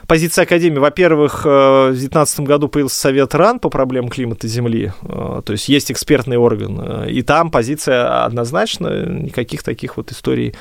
позиции 0.06 0.42
Академии. 0.42 0.78
Во-первых, 0.78 1.42
э, 1.44 1.48
в 1.48 1.92
2019 1.92 2.40
году 2.40 2.68
появился 2.68 2.98
Совет 2.98 3.34
РАН 3.34 3.58
по 3.58 3.68
проблемам 3.68 4.10
климата 4.10 4.48
Земли, 4.48 4.92
э, 5.02 5.42
то 5.44 5.52
есть 5.52 5.68
есть 5.68 5.90
экспертный 5.90 6.38
орган, 6.38 6.80
э, 6.80 7.10
и 7.10 7.20
там 7.20 7.50
позиция 7.50 8.24
однозначно, 8.24 9.04
никаких 9.04 9.62
таких 9.62 9.98
вот 9.98 10.10
историй 10.10 10.54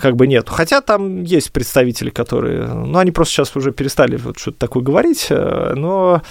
как 0.00 0.16
бы 0.16 0.26
нет. 0.26 0.48
Хотя 0.48 0.80
там 0.80 1.22
есть 1.22 1.52
представители, 1.52 2.08
которые... 2.08 2.66
Ну, 2.66 2.98
они 2.98 3.10
просто 3.10 3.34
сейчас 3.34 3.56
уже 3.56 3.72
перестали 3.72 4.16
вот 4.16 4.38
что-то 4.38 4.58
такое 4.58 4.82
говорить, 4.82 5.26
но 5.28 6.22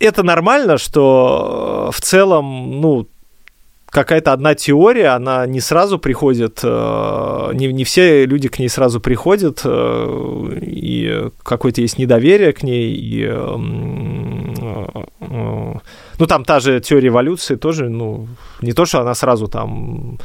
это 0.00 0.22
нормально, 0.22 0.78
что 0.78 1.90
в 1.92 2.00
целом, 2.00 2.80
ну, 2.80 3.06
какая-то 3.90 4.32
одна 4.32 4.54
теория, 4.54 5.08
она 5.08 5.46
не 5.46 5.60
сразу 5.60 5.98
приходит, 5.98 6.60
э, 6.62 7.50
не, 7.54 7.72
не 7.72 7.84
все 7.84 8.26
люди 8.26 8.48
к 8.48 8.58
ней 8.58 8.68
сразу 8.68 9.00
приходят, 9.00 9.62
э, 9.64 10.58
и 10.62 11.30
какое-то 11.42 11.80
есть 11.80 11.98
недоверие 11.98 12.52
к 12.52 12.62
ней, 12.62 12.92
и, 12.94 13.24
э, 13.26 13.56
ну, 16.18 16.26
там 16.26 16.44
та 16.44 16.60
же 16.60 16.80
теория 16.80 17.08
эволюции 17.08 17.56
тоже, 17.56 17.88
ну, 17.88 18.28
не 18.60 18.72
то, 18.72 18.84
что 18.84 19.00
она 19.00 19.14
сразу 19.14 19.48
там 19.48 20.18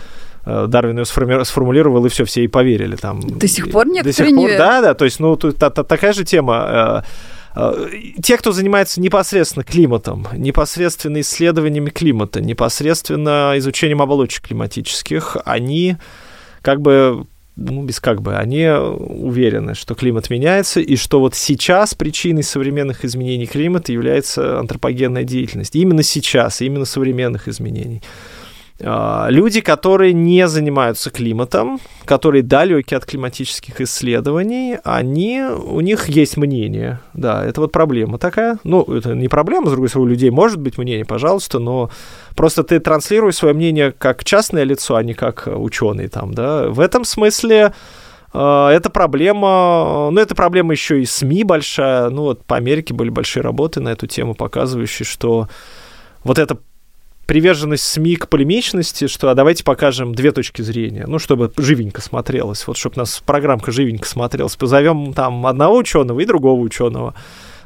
Дарвин 0.45 0.99
ее 0.99 1.05
сформулировал, 1.05 2.05
и 2.05 2.09
все, 2.09 2.25
все 2.25 2.43
и 2.43 2.47
поверили. 2.47 2.95
Там. 2.95 3.21
До 3.21 3.47
сих 3.47 3.71
пор 3.71 3.87
некоторые 3.87 4.31
До 4.31 4.41
сих 4.41 4.49
пор, 4.49 4.57
да, 4.57 4.81
да, 4.81 4.93
то 4.93 5.05
есть, 5.05 5.19
ну, 5.19 5.35
тут 5.35 5.57
та, 5.57 5.69
та, 5.69 5.83
такая 5.83 6.13
же 6.13 6.25
тема. 6.25 7.03
Э, 7.55 7.61
э, 7.75 7.89
те, 8.21 8.37
кто 8.37 8.51
занимается 8.51 8.99
непосредственно 8.99 9.63
климатом, 9.63 10.27
непосредственно 10.33 11.21
исследованиями 11.21 11.89
климата, 11.89 12.41
непосредственно 12.41 13.53
изучением 13.55 14.01
оболочек 14.01 14.47
климатических, 14.47 15.37
они 15.45 15.97
как 16.61 16.81
бы 16.81 17.25
ну, 17.55 17.83
без 17.83 17.99
как 17.99 18.21
бы, 18.21 18.35
они 18.35 18.67
уверены, 18.67 19.75
что 19.75 19.93
климат 19.93 20.29
меняется, 20.29 20.79
и 20.79 20.95
что 20.95 21.19
вот 21.19 21.35
сейчас 21.35 21.93
причиной 21.93 22.43
современных 22.43 23.05
изменений 23.05 23.45
климата 23.45 23.91
является 23.91 24.59
антропогенная 24.59 25.23
деятельность. 25.23 25.75
Именно 25.75 26.01
сейчас, 26.01 26.61
именно 26.61 26.85
современных 26.85 27.47
изменений. 27.47 28.01
А, 28.85 29.27
люди, 29.29 29.61
которые 29.61 30.13
не 30.13 30.47
занимаются 30.47 31.09
климатом, 31.09 31.79
которые 32.05 32.43
далеки 32.43 32.95
от 32.95 33.05
климатических 33.05 33.79
исследований, 33.81 34.77
они, 34.83 35.41
у 35.41 35.79
них 35.79 36.09
есть 36.09 36.37
мнение. 36.37 36.99
Да, 37.13 37.45
это 37.45 37.61
вот 37.61 37.71
проблема 37.71 38.17
такая. 38.17 38.59
Ну, 38.63 38.83
это 38.83 39.15
не 39.15 39.29
проблема, 39.29 39.67
с 39.67 39.71
другой 39.71 39.89
стороны, 39.89 40.07
у 40.07 40.11
людей 40.11 40.29
может 40.31 40.59
быть 40.59 40.77
мнение, 40.77 41.05
пожалуйста, 41.05 41.59
но 41.59 41.89
просто 42.35 42.63
ты 42.63 42.79
транслируешь 42.79 43.35
свое 43.35 43.53
мнение 43.53 43.91
как 43.91 44.23
частное 44.23 44.63
лицо, 44.63 44.95
а 44.95 45.03
не 45.03 45.13
как 45.13 45.47
ученый 45.47 46.09
там, 46.09 46.33
да. 46.33 46.67
В 46.67 46.79
этом 46.79 47.05
смысле 47.05 47.73
а, 48.33 48.69
это 48.71 48.89
проблема, 48.89 50.09
ну, 50.11 50.19
это 50.19 50.35
проблема 50.35 50.73
еще 50.73 51.01
и 51.01 51.05
СМИ 51.05 51.43
большая. 51.45 52.09
Ну, 52.09 52.23
вот 52.23 52.45
по 52.45 52.57
Америке 52.57 52.93
были 52.93 53.09
большие 53.09 53.43
работы 53.43 53.79
на 53.79 53.89
эту 53.89 54.07
тему, 54.07 54.35
показывающие, 54.35 55.05
что 55.05 55.47
вот 56.23 56.39
это 56.39 56.57
приверженность 57.25 57.83
СМИ 57.83 58.17
к 58.17 58.27
полемичности, 58.27 59.07
что 59.07 59.29
а 59.29 59.35
давайте 59.35 59.63
покажем 59.63 60.13
две 60.13 60.31
точки 60.31 60.61
зрения, 60.61 61.05
ну, 61.07 61.19
чтобы 61.19 61.51
живенько 61.57 62.01
смотрелось, 62.01 62.67
вот 62.67 62.77
чтобы 62.77 62.95
у 62.97 62.99
нас 62.99 63.21
программка 63.25 63.71
живенько 63.71 64.07
смотрелась. 64.07 64.55
Позовем 64.55 65.13
там 65.13 65.45
одного 65.45 65.77
ученого 65.77 66.19
и 66.19 66.25
другого 66.25 66.59
ученого. 66.59 67.13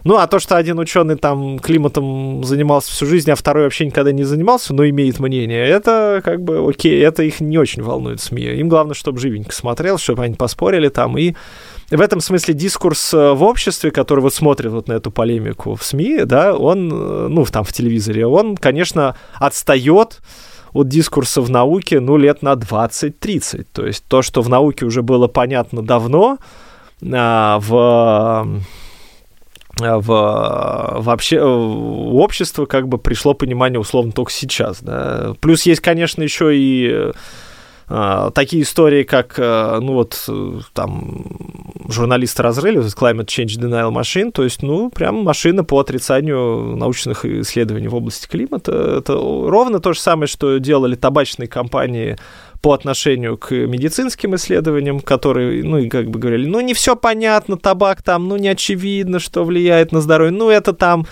Ну, 0.03 0.15
а 0.15 0.27
то, 0.27 0.39
что 0.39 0.55
один 0.55 0.79
ученый 0.79 1.17
там 1.17 1.59
климатом 1.59 2.43
занимался 2.43 2.91
всю 2.91 3.05
жизнь, 3.05 3.29
а 3.29 3.35
второй 3.35 3.63
вообще 3.63 3.85
никогда 3.85 4.11
не 4.11 4.23
занимался, 4.23 4.73
но 4.73 4.87
имеет 4.87 5.19
мнение, 5.19 5.67
это 5.67 6.21
как 6.23 6.41
бы 6.41 6.65
окей, 6.69 7.03
это 7.03 7.23
их 7.23 7.41
не 7.41 7.57
очень 7.57 7.83
волнует 7.83 8.21
СМИ. 8.21 8.43
Им 8.43 8.69
главное, 8.69 8.93
чтобы 8.93 9.19
живенько 9.19 9.53
смотрелось, 9.53 10.01
чтобы 10.01 10.23
они 10.23 10.35
поспорили 10.35 10.87
там 10.87 11.17
и 11.17 11.35
в 11.89 12.01
этом 12.01 12.19
смысле 12.19 12.53
дискурс 12.53 13.13
э, 13.13 13.31
в 13.31 13.43
обществе, 13.43 13.91
который 13.91 14.19
вот 14.19 14.33
смотрит 14.33 14.71
вот 14.71 14.87
на 14.87 14.93
эту 14.93 15.09
полемику 15.09 15.75
в 15.75 15.83
СМИ, 15.83 16.25
да, 16.25 16.53
он, 16.55 16.91
э, 16.91 17.27
ну, 17.29 17.45
там 17.45 17.63
в 17.63 17.71
телевизоре, 17.71 18.27
он, 18.27 18.57
конечно, 18.57 19.15
отстает 19.35 20.19
от 20.73 20.89
дискурса 20.89 21.41
в 21.41 21.49
науке, 21.49 21.99
ну, 21.99 22.17
лет 22.17 22.41
на 22.41 22.53
20-30. 22.53 23.67
То 23.71 23.85
есть 23.85 24.03
то, 24.07 24.21
что 24.21 24.41
в 24.41 24.49
науке 24.49 24.85
уже 24.85 25.01
было 25.01 25.27
понятно 25.27 25.81
давно, 25.81 26.37
а, 27.13 27.59
в 27.59 28.61
в, 29.79 30.07
вообще 30.97 31.39
в 31.39 32.15
общество 32.15 32.65
как 32.65 32.87
бы 32.87 32.97
пришло 32.97 33.35
понимание 33.35 33.79
условно 33.79 34.11
только 34.11 34.31
сейчас. 34.31 34.81
Да. 34.81 35.35
Плюс 35.39 35.67
есть, 35.67 35.81
конечно, 35.81 36.23
еще 36.23 36.57
и 36.57 36.89
а, 36.91 37.11
такие 37.87 38.63
истории, 38.63 39.03
как, 39.03 39.35
э, 39.37 39.79
ну 39.81 39.93
вот, 39.93 40.21
э, 40.27 40.59
там, 40.73 41.25
журналисты 41.87 42.43
разрыли, 42.43 42.79
вот 42.79 42.87
Climate 42.87 43.27
Change 43.27 43.59
Denial 43.59 43.91
Machine, 43.93 44.31
то 44.31 44.43
есть, 44.43 44.61
ну, 44.61 44.89
прям 44.89 45.23
машина 45.23 45.63
по 45.63 45.79
отрицанию 45.79 46.75
научных 46.75 47.23
исследований 47.23 47.87
в 47.87 47.95
области 47.95 48.27
климата. 48.27 48.97
Это 48.99 49.13
ровно 49.13 49.79
то 49.79 49.93
же 49.93 50.01
самое, 50.01 50.27
что 50.27 50.57
делали 50.57 50.95
табачные 50.95 51.47
компании 51.47 52.17
по 52.61 52.73
отношению 52.73 53.37
к 53.37 53.51
медицинским 53.51 54.35
исследованиям, 54.35 54.99
которые, 54.99 55.63
ну, 55.63 55.77
и 55.77 55.87
как 55.87 56.09
бы 56.09 56.19
говорили, 56.19 56.45
ну, 56.45 56.59
не 56.59 56.73
все 56.73 56.97
понятно, 56.97 57.55
табак 57.55 58.01
там, 58.01 58.27
ну, 58.27 58.35
не 58.35 58.49
очевидно, 58.49 59.19
что 59.19 59.45
влияет 59.45 59.93
на 59.93 60.01
здоровье, 60.01 60.33
ну, 60.33 60.49
это 60.49 60.73
там 60.73 61.05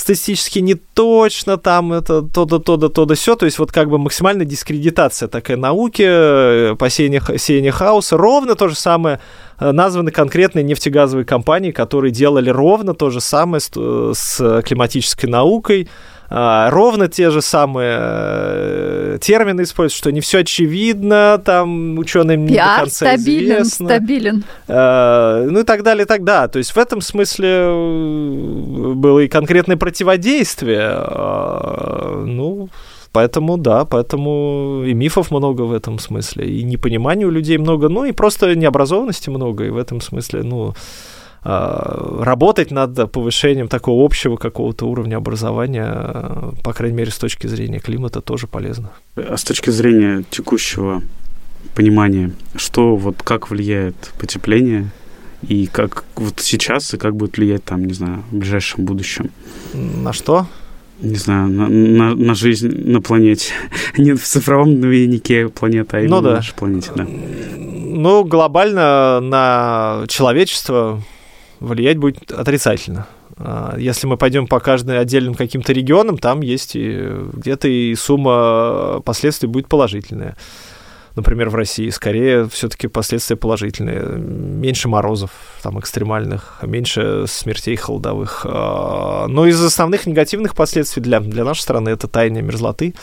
статистически 0.00 0.58
не 0.60 0.74
точно, 0.74 1.56
там 1.56 1.92
это 1.92 2.22
то-да, 2.22 2.58
то-да, 2.58 2.88
то-да, 2.88 3.14
все. 3.14 3.36
То 3.36 3.44
есть 3.46 3.58
вот 3.58 3.70
как 3.70 3.88
бы 3.88 3.98
максимальная 3.98 4.46
дискредитация 4.46 5.28
такая 5.28 5.56
науки, 5.56 6.04
э, 6.06 6.76
посеяние, 6.76 7.22
сеяние 7.38 7.72
хаоса. 7.72 8.16
Ровно 8.16 8.54
то 8.54 8.68
же 8.68 8.74
самое 8.74 9.20
э, 9.58 9.70
названы 9.72 10.10
конкретные 10.10 10.62
нефтегазовые 10.64 11.24
компании, 11.24 11.70
которые 11.70 12.10
делали 12.12 12.50
ровно 12.50 12.94
то 12.94 13.10
же 13.10 13.20
самое 13.20 13.60
с, 13.60 13.70
э, 13.76 14.12
с 14.14 14.62
климатической 14.62 15.28
наукой, 15.28 15.88
ровно 16.30 17.08
те 17.08 17.30
же 17.30 17.42
самые 17.42 17.98
э, 18.00 19.18
термины 19.20 19.62
используют, 19.62 19.98
что 19.98 20.12
не 20.12 20.20
все 20.20 20.38
очевидно, 20.38 21.42
там 21.44 21.98
ученым 21.98 22.46
не 22.46 22.54
до 22.54 22.76
конца 22.78 23.16
стабилен, 23.16 23.62
известно. 23.62 23.86
стабилен. 23.86 24.44
А, 24.68 25.44
ну 25.50 25.60
и 25.60 25.64
так 25.64 25.82
далее, 25.82 26.04
и 26.04 26.06
так 26.06 26.22
далее. 26.22 26.48
То 26.48 26.58
есть 26.58 26.70
в 26.70 26.78
этом 26.78 27.00
смысле 27.00 27.48
э, 27.48 28.92
было 28.94 29.18
и 29.18 29.28
конкретное 29.28 29.76
противодействие. 29.76 30.88
А, 30.92 32.22
ну, 32.24 32.68
Поэтому, 33.12 33.58
да, 33.58 33.84
поэтому 33.84 34.84
и 34.86 34.94
мифов 34.94 35.32
много 35.32 35.62
в 35.62 35.72
этом 35.72 35.98
смысле, 35.98 36.46
и 36.46 36.62
непонимания 36.62 37.26
у 37.26 37.30
людей 37.30 37.58
много, 37.58 37.88
ну 37.88 38.04
и 38.04 38.12
просто 38.12 38.54
необразованности 38.54 39.30
много, 39.30 39.64
и 39.64 39.70
в 39.70 39.76
этом 39.76 40.00
смысле, 40.00 40.44
ну, 40.44 40.74
работать 41.42 42.70
над 42.70 43.10
повышением 43.12 43.68
такого 43.68 44.04
общего 44.04 44.36
какого-то 44.36 44.86
уровня 44.86 45.16
образования, 45.16 46.54
по 46.62 46.72
крайней 46.72 46.96
мере, 46.96 47.10
с 47.10 47.18
точки 47.18 47.46
зрения 47.46 47.78
климата, 47.78 48.20
тоже 48.20 48.46
полезно. 48.46 48.90
А 49.16 49.36
с 49.36 49.44
точки 49.44 49.70
зрения 49.70 50.24
текущего 50.30 51.02
понимания, 51.74 52.32
что 52.56 52.96
вот 52.96 53.22
как 53.22 53.50
влияет 53.50 54.12
потепление 54.18 54.90
и 55.46 55.66
как 55.66 56.04
вот 56.16 56.40
сейчас 56.40 56.92
и 56.92 56.98
как 56.98 57.16
будет 57.16 57.38
влиять 57.38 57.64
там, 57.64 57.84
не 57.84 57.94
знаю, 57.94 58.22
в 58.30 58.36
ближайшем 58.36 58.84
будущем? 58.84 59.30
На 59.72 60.12
что? 60.12 60.46
не 61.02 61.16
знаю, 61.16 61.48
на, 61.48 61.68
на, 61.68 62.14
на 62.14 62.34
жизнь 62.34 62.68
на 62.68 63.00
планете. 63.00 63.52
Не 63.96 64.12
в 64.12 64.22
цифровом 64.22 64.80
двойнике 64.80 65.48
планеты, 65.48 65.96
а 65.96 66.00
именно 66.00 66.16
ну, 66.16 66.22
да. 66.22 66.28
на 66.28 66.36
нашей 66.36 66.54
планете, 66.54 66.90
да. 66.94 67.06
Ну, 67.56 68.24
глобально 68.24 69.20
на 69.20 70.04
человечество 70.08 71.02
влиять 71.60 71.98
будет 71.98 72.32
отрицательно. 72.32 73.06
А, 73.36 73.76
если 73.78 74.06
мы 74.06 74.16
пойдем 74.16 74.46
по 74.46 74.60
каждым 74.60 74.98
отдельным 74.98 75.34
каким-то 75.34 75.72
регионам, 75.72 76.18
там 76.18 76.40
есть 76.40 76.74
где-то 76.74 77.68
и 77.68 77.94
сумма 77.94 79.00
последствий 79.04 79.48
будет 79.48 79.68
положительная 79.68 80.36
например, 81.16 81.50
в 81.50 81.54
России, 81.54 81.88
скорее 81.90 82.48
все-таки 82.48 82.88
последствия 82.88 83.36
положительные. 83.36 84.02
Меньше 84.02 84.88
морозов 84.88 85.30
там 85.62 85.78
экстремальных, 85.78 86.58
меньше 86.62 87.24
смертей 87.26 87.76
холодовых. 87.76 88.46
А, 88.48 89.26
но 89.28 89.46
из 89.46 89.62
основных 89.62 90.06
негативных 90.06 90.54
последствий 90.54 91.02
для, 91.02 91.20
для 91.20 91.44
нашей 91.44 91.60
страны 91.60 91.90
это 91.90 92.08
таяние 92.08 92.42
мерзлоты 92.42 92.94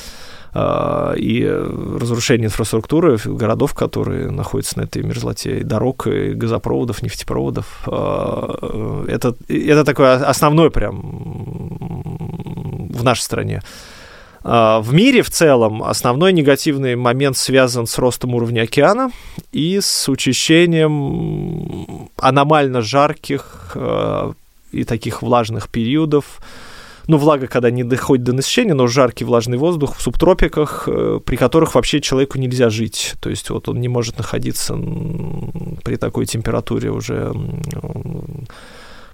и 1.17 1.45
разрушение 1.45 2.47
инфраструктуры 2.47 3.17
городов, 3.25 3.73
которые 3.73 4.31
находятся 4.31 4.79
на 4.79 4.83
этой 4.83 5.03
мерзлоте, 5.03 5.59
и 5.59 5.63
дорог, 5.63 6.07
и 6.07 6.33
газопроводов, 6.33 7.03
нефтепроводов. 7.03 7.87
А, 7.87 9.05
это, 9.07 9.35
это 9.47 9.83
такое 9.83 10.15
основное 10.15 10.69
прям 10.69 11.01
в 12.89 13.03
нашей 13.03 13.21
стране. 13.21 13.61
А, 14.43 14.81
в 14.81 14.93
мире 14.93 15.21
в 15.21 15.29
целом 15.29 15.83
основной 15.83 16.33
негативный 16.33 16.95
момент 16.95 17.37
связан 17.37 17.85
с 17.85 17.97
ростом 17.97 18.33
уровня 18.33 18.61
океана 18.61 19.11
и 19.51 19.79
с 19.81 20.09
учащением 20.09 22.09
аномально 22.17 22.81
жарких 22.81 23.75
и 24.71 24.83
таких 24.83 25.21
влажных 25.21 25.69
периодов. 25.69 26.39
Ну, 27.07 27.17
влага, 27.17 27.47
когда 27.47 27.71
не 27.71 27.83
доходит 27.83 28.25
до 28.25 28.33
насыщения, 28.33 28.73
но 28.73 28.87
жаркий 28.87 29.23
влажный 29.23 29.57
воздух 29.57 29.95
в 29.95 30.01
субтропиках, 30.01 30.87
э, 30.87 31.19
при 31.25 31.37
которых 31.37 31.75
вообще 31.75 32.01
человеку 32.01 32.37
нельзя 32.37 32.69
жить. 32.69 33.13
То 33.21 33.29
есть 33.29 33.49
вот 33.49 33.69
он 33.69 33.79
не 33.79 33.87
может 33.87 34.17
находиться 34.17 34.73
при 35.83 35.95
такой 35.95 36.25
температуре 36.25 36.91
уже 36.91 37.33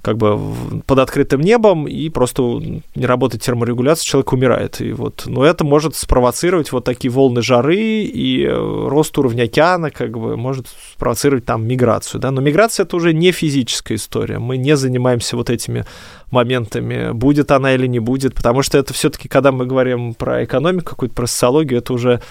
как 0.04 0.18
бы 0.18 0.38
под 0.86 1.00
открытым 1.00 1.40
небом, 1.40 1.88
и 1.88 2.10
просто 2.10 2.44
не 2.44 3.06
работает 3.06 3.42
терморегуляция, 3.42 4.06
человек 4.06 4.34
умирает. 4.34 4.82
И 4.82 4.92
вот, 4.92 5.24
но 5.26 5.46
это 5.46 5.64
может 5.64 5.96
спровоцировать 5.96 6.74
вот 6.74 6.84
такие 6.84 7.10
волны 7.10 7.42
жары, 7.42 8.04
и 8.04 8.44
э, 8.44 8.54
рост 8.54 9.18
уровня 9.18 9.44
океана 9.44 9.92
как 9.92 10.20
бы 10.20 10.36
может 10.36 10.68
спровоцировать 10.94 11.46
там 11.46 11.66
миграцию. 11.66 12.20
Да? 12.20 12.32
Но 12.32 12.42
миграция— 12.42 12.84
это 12.86 12.98
уже 12.98 13.14
не 13.14 13.32
физическая 13.32 13.98
история. 13.98 14.40
Мы 14.40 14.58
не 14.58 14.76
занимаемся 14.76 15.38
вот 15.38 15.50
этими 15.50 15.86
моментами, 16.32 17.14
будет 17.14 17.52
она 17.52 17.74
или 17.74 17.88
не 17.88 18.00
будет, 18.00 18.36
потому 18.36 18.62
что 18.62 18.78
это 18.78 18.94
все-таки, 18.94 19.30
когда 19.30 19.54
мы 19.54 19.66
говорим 19.66 20.16
про 20.16 20.44
экономику, 20.44 20.90
какую-то 20.90 21.16
про 21.16 21.28
социологию, 21.28 21.80
это 21.80 21.94
уже 21.94 22.22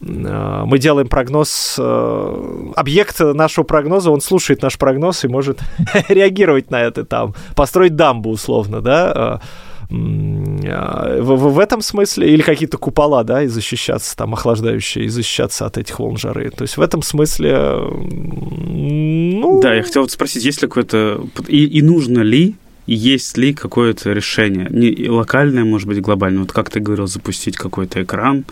мы 0.00 0.78
делаем 0.78 1.08
прогноз, 1.08 1.76
э, 1.76 2.72
объект 2.76 3.18
нашего 3.18 3.64
прогноза, 3.64 4.12
он 4.12 4.20
слушает 4.20 4.62
наш 4.62 4.78
прогноз 4.78 5.24
и 5.24 5.28
может 5.28 5.58
реагировать 6.08 6.70
на 6.70 6.82
это 6.82 7.04
там, 7.04 7.34
построить 7.56 7.96
дамбу 7.96 8.30
условно, 8.30 8.80
да, 8.80 9.40
э, 9.40 9.46
в, 9.90 11.36
в, 11.36 11.58
этом 11.58 11.80
смысле, 11.80 12.30
или 12.30 12.42
какие-то 12.42 12.76
купола, 12.76 13.24
да, 13.24 13.42
и 13.42 13.46
защищаться, 13.46 14.16
там, 14.16 14.34
охлаждающие, 14.34 15.06
и 15.06 15.08
защищаться 15.08 15.66
от 15.66 15.78
этих 15.78 15.98
волн 15.98 16.18
жары. 16.18 16.50
То 16.50 16.62
есть 16.62 16.76
в 16.76 16.82
этом 16.82 17.02
смысле, 17.02 17.78
ну... 17.80 19.60
Да, 19.62 19.74
я 19.74 19.82
хотел 19.82 20.02
вот 20.02 20.10
спросить, 20.10 20.44
есть 20.44 20.60
ли 20.62 20.68
какое-то... 20.68 21.26
И, 21.46 21.64
и 21.64 21.82
нужно 21.82 22.20
ли 22.20 22.56
есть 22.94 23.36
ли 23.36 23.52
какое-то 23.52 24.12
решение, 24.12 24.66
не 24.70 25.08
локальное, 25.08 25.64
может 25.64 25.88
быть, 25.88 26.00
глобальное. 26.00 26.40
Вот 26.40 26.52
как 26.52 26.70
ты 26.70 26.80
говорил, 26.80 27.06
запустить 27.06 27.56
какой-то 27.56 28.02
экран, 28.02 28.44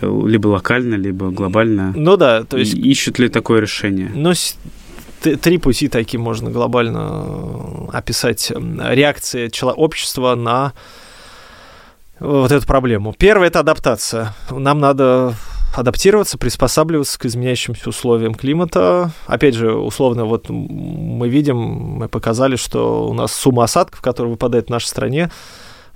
э, 0.00 0.22
либо 0.26 0.48
локально, 0.48 0.96
либо 0.96 1.30
глобально. 1.30 1.92
Ну 1.96 2.16
да, 2.16 2.44
то 2.44 2.56
есть... 2.58 2.74
И 2.74 2.90
ищут 2.90 3.18
ли 3.18 3.28
такое 3.28 3.60
решение? 3.60 4.10
Ну, 4.14 4.32
три 5.20 5.58
пути 5.58 5.88
такие 5.88 6.20
можно 6.20 6.50
глобально 6.50 7.88
э, 7.92 7.96
описать. 7.96 8.52
Реакция 8.52 9.50
общества 9.62 10.34
на 10.34 10.72
вот 12.20 12.50
эту 12.50 12.66
проблему. 12.66 13.14
Первое– 13.16 13.46
это 13.48 13.60
адаптация. 13.60 14.34
Нам 14.50 14.80
надо 14.80 15.34
адаптироваться, 15.74 16.38
приспосабливаться 16.38 17.18
к 17.18 17.26
изменяющимся 17.26 17.88
условиям 17.88 18.34
климата. 18.34 19.12
Опять 19.26 19.54
же, 19.54 19.72
условно, 19.72 20.24
вот 20.24 20.48
мы 20.48 21.28
видим, 21.28 21.56
мы 21.56 22.08
показали, 22.08 22.56
что 22.56 23.08
у 23.08 23.14
нас 23.14 23.32
сумма 23.32 23.64
осадков, 23.64 24.00
которая 24.00 24.32
выпадает 24.32 24.66
в 24.66 24.70
нашей 24.70 24.86
стране, 24.86 25.30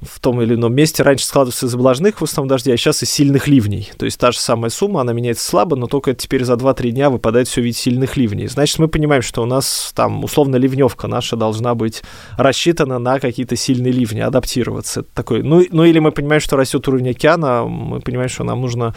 в 0.03 0.21
том 0.21 0.43
или 0.43 0.55
ином 0.55 0.75
месте 0.75 1.03
раньше 1.03 1.25
складывался 1.25 1.67
из 1.67 1.75
облажных 1.75 2.21
в 2.21 2.25
основном 2.25 2.49
дождей, 2.49 2.75
а 2.75 2.77
сейчас 2.77 3.03
из 3.03 3.11
сильных 3.11 3.47
ливней. 3.47 3.91
То 3.97 4.05
есть 4.05 4.19
та 4.19 4.33
же 4.33 4.39
самая 4.39 4.71
сумма, 4.71 5.01
она 5.01 5.13
меняется 5.13 5.45
слабо, 5.45 5.77
но 5.77 5.87
только 5.87 6.15
теперь 6.15 6.45
за 6.45 6.55
2-3 6.55 6.91
дня 6.91 7.11
выпадает 7.11 7.47
все 7.47 7.61
в 7.61 7.65
виде 7.65 7.79
сильных 7.79 8.17
ливней. 8.17 8.49
Значит, 8.49 8.79
мы 8.79 8.89
понимаем, 8.89 9.23
что 9.23 9.43
у 9.43 9.47
нас 9.47 9.93
там 9.95 10.25
условно 10.25 10.57
ливневка 10.57 11.07
наша 11.07 11.37
должна 11.37 11.75
быть 11.75 12.03
рассчитана 12.37 12.99
на 12.99 13.21
какие-то 13.21 13.55
сильные 13.57 13.93
ливни, 13.93 14.21
адаптироваться. 14.21 15.05
Такой, 15.15 15.43
ну, 15.43 15.65
ну 15.71 15.85
или 15.85 16.01
мы 16.01 16.11
понимаем, 16.11 16.41
что 16.41 16.57
растет 16.57 16.87
уровень 16.89 17.11
океана, 17.11 17.65
мы 17.65 18.01
понимаем, 18.01 18.29
что 18.29 18.43
нам 18.45 18.61
нужно 18.61 18.95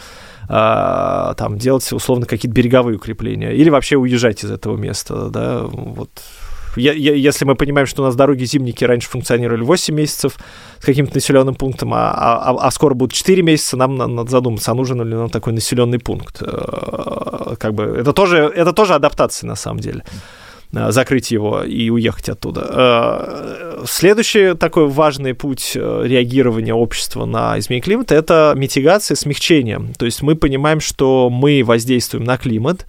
э, 0.48 1.34
там 1.36 1.58
делать 1.58 1.90
условно 1.92 2.26
какие-то 2.26 2.54
береговые 2.54 2.96
укрепления 2.96 3.52
или 3.52 3.70
вообще 3.70 3.96
уезжать 3.96 4.42
из 4.44 4.50
этого 4.50 4.76
места, 4.76 5.28
да, 5.28 5.62
вот 5.62 6.10
я, 6.76 6.92
я, 6.92 7.14
если 7.14 7.44
мы 7.44 7.54
понимаем, 7.54 7.86
что 7.86 8.02
у 8.02 8.06
нас 8.06 8.14
дороги 8.16 8.44
зимники 8.44 8.84
раньше 8.84 9.08
функционировали 9.08 9.62
8 9.62 9.94
месяцев 9.94 10.36
с 10.80 10.84
каким-то 10.84 11.14
населенным 11.14 11.54
пунктом, 11.54 11.94
а, 11.94 12.10
а, 12.10 12.56
а 12.60 12.70
скоро 12.70 12.94
будут 12.94 13.14
4 13.14 13.42
месяца, 13.42 13.76
нам 13.76 13.96
надо 13.96 14.30
задуматься, 14.30 14.72
а 14.72 14.74
нужен 14.74 15.02
ли 15.02 15.14
нам 15.14 15.28
такой 15.28 15.52
населенный 15.52 15.98
пункт. 15.98 16.42
Э, 16.42 17.54
как 17.58 17.74
бы 17.74 17.84
это 17.84 18.12
тоже, 18.12 18.38
это 18.38 18.72
тоже 18.72 18.94
адаптация 18.94 19.48
на 19.48 19.56
самом 19.56 19.80
деле 19.80 20.04
э, 20.72 20.90
закрыть 20.90 21.30
его 21.30 21.62
и 21.62 21.90
уехать 21.90 22.28
оттуда. 22.28 22.66
Э, 22.68 23.84
следующий 23.86 24.54
такой 24.54 24.86
важный 24.86 25.34
путь 25.34 25.72
реагирования 25.74 26.74
общества 26.74 27.24
на 27.24 27.58
изменение 27.58 27.82
климата– 27.84 28.14
это 28.16 28.54
митигация, 28.56 29.16
смягчение. 29.16 29.80
То 29.98 30.04
есть 30.04 30.22
мы 30.22 30.34
понимаем, 30.34 30.80
что 30.80 31.30
мы 31.30 31.62
воздействуем 31.64 32.24
на 32.24 32.36
климат, 32.36 32.86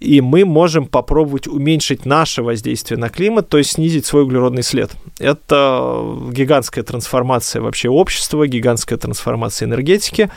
и 0.00 0.22
мы 0.22 0.46
можем 0.46 0.86
попробовать 0.86 1.46
уменьшить 1.46 2.06
наше 2.06 2.42
воздействие 2.42 2.98
на 2.98 3.10
климат, 3.10 3.48
то 3.50 3.58
есть 3.58 3.72
снизить 3.72 4.06
свой 4.06 4.22
углеродный 4.24 4.62
след. 4.62 4.90
Это 5.18 6.02
гигантская 6.32 6.82
трансформация 6.82 7.60
вообще 7.60 7.90
общества, 7.90 8.46
гигантская 8.46 8.98
трансформация 8.98 9.66
энергетики 9.66 10.30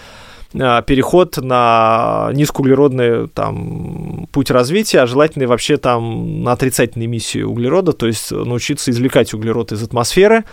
а, 0.60 0.82
переход 0.82 1.38
на 1.38 2.30
низкоуглеродный 2.34 3.30
там, 3.30 4.28
путь 4.32 4.52
развития, 4.52 5.00
а 5.00 5.08
желательно 5.08 5.48
вообще 5.48 5.78
там 5.78 6.44
на 6.44 6.52
отрицательные 6.52 7.08
эмиссии 7.08 7.42
углерода, 7.42 7.94
то 7.94 8.06
есть 8.06 8.32
научиться 8.32 8.92
извлекать 8.92 9.34
углерод 9.34 9.72
из 9.72 9.82
атмосферы, 9.82 10.44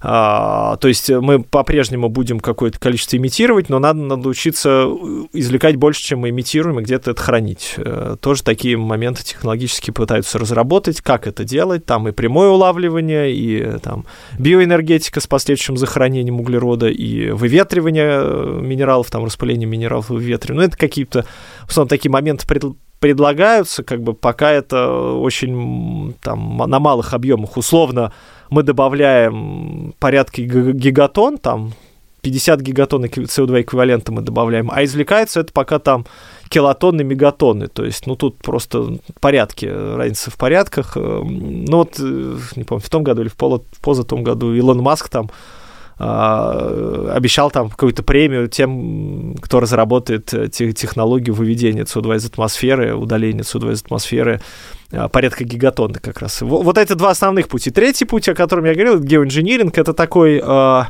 то 0.00 0.78
есть 0.84 1.10
мы 1.10 1.42
по-прежнему 1.42 2.08
будем 2.08 2.40
какое-то 2.40 2.78
количество 2.78 3.16
имитировать, 3.16 3.68
но 3.68 3.78
надо, 3.78 4.00
надо 4.00 4.28
учиться 4.28 4.86
извлекать 5.32 5.76
больше, 5.76 6.02
чем 6.02 6.20
мы 6.20 6.30
имитируем, 6.30 6.78
и 6.78 6.82
где-то 6.82 7.12
это 7.12 7.22
хранить. 7.22 7.74
Э, 7.76 8.16
тоже 8.20 8.42
такие 8.42 8.76
моменты 8.76 9.24
технологически 9.24 9.90
пытаются 9.90 10.38
разработать, 10.38 11.00
как 11.00 11.26
это 11.26 11.44
делать. 11.44 11.84
Там 11.84 12.08
и 12.08 12.12
прямое 12.12 12.48
улавливание, 12.48 13.32
и 13.32 13.78
там 13.80 14.06
биоэнергетика 14.38 15.20
с 15.20 15.26
последующим 15.26 15.76
захоронением 15.76 16.40
углерода, 16.40 16.88
и 16.88 17.30
выветривание 17.30 18.20
э, 18.22 18.60
минералов, 18.62 19.10
там 19.10 19.24
распыление 19.24 19.66
минералов, 19.66 20.10
выветривание. 20.10 20.62
Ну, 20.62 20.68
это 20.68 20.76
какие-то, 20.76 21.24
в 21.66 21.70
основном, 21.70 21.88
такие 21.88 22.10
моменты 22.10 22.46
пред, 22.46 22.64
предлагаются, 23.00 23.82
как 23.82 24.02
бы 24.02 24.14
пока 24.14 24.50
это 24.50 25.12
очень 25.12 26.14
там 26.20 26.58
на 26.58 26.78
малых 26.78 27.14
объемах. 27.14 27.56
Условно, 27.56 28.12
мы 28.50 28.62
добавляем 28.62 29.94
порядки 29.98 30.40
гигатон, 30.40 31.38
там 31.38 31.72
50 32.22 32.60
гигатон 32.60 33.04
CO2 33.04 33.62
эквивалента 33.62 34.12
мы 34.12 34.22
добавляем, 34.22 34.70
а 34.72 34.84
извлекается 34.84 35.40
это 35.40 35.52
пока 35.52 35.78
там 35.78 36.06
килотонны, 36.48 37.04
мегатонны, 37.04 37.68
то 37.68 37.84
есть, 37.84 38.06
ну, 38.06 38.16
тут 38.16 38.38
просто 38.38 38.98
порядки, 39.20 39.66
разница 39.66 40.30
в 40.30 40.36
порядках. 40.36 40.96
Ну, 40.96 41.76
вот, 41.76 41.96
э, 42.00 42.36
не 42.56 42.64
помню, 42.64 42.82
в 42.82 42.90
том 42.90 43.02
году 43.02 43.22
или 43.22 43.28
в, 43.28 43.36
поло, 43.36 43.62
в 43.72 43.80
позатом 43.80 44.24
году 44.24 44.52
Илон 44.54 44.78
Маск 44.78 45.08
там 45.08 45.30
обещал 45.98 47.50
там 47.50 47.70
какую-то 47.70 48.04
премию 48.04 48.48
тем, 48.48 49.34
кто 49.40 49.58
разработает 49.58 50.32
э, 50.32 50.48
технологию 50.48 51.34
выведения 51.34 51.84
СО2 51.84 52.16
из 52.16 52.26
атмосферы, 52.26 52.94
удаления 52.94 53.42
СО2 53.42 53.72
из 53.72 53.82
атмосферы 53.82 54.40
а, 54.90 55.08
порядка 55.08 55.44
гигатонны 55.44 55.98
как 55.98 56.20
раз. 56.20 56.40
Вот 56.40 56.78
эти 56.78 56.94
два 56.94 57.10
основных 57.10 57.48
пути. 57.48 57.70
Третий 57.70 58.04
путь, 58.04 58.28
о 58.28 58.34
котором 58.34 58.64
я 58.64 58.74
говорил, 58.74 58.96
это 58.96 59.04
геоинжиниринг, 59.06 59.76
это 59.76 59.92
такой 59.92 60.40
э, 60.42 60.82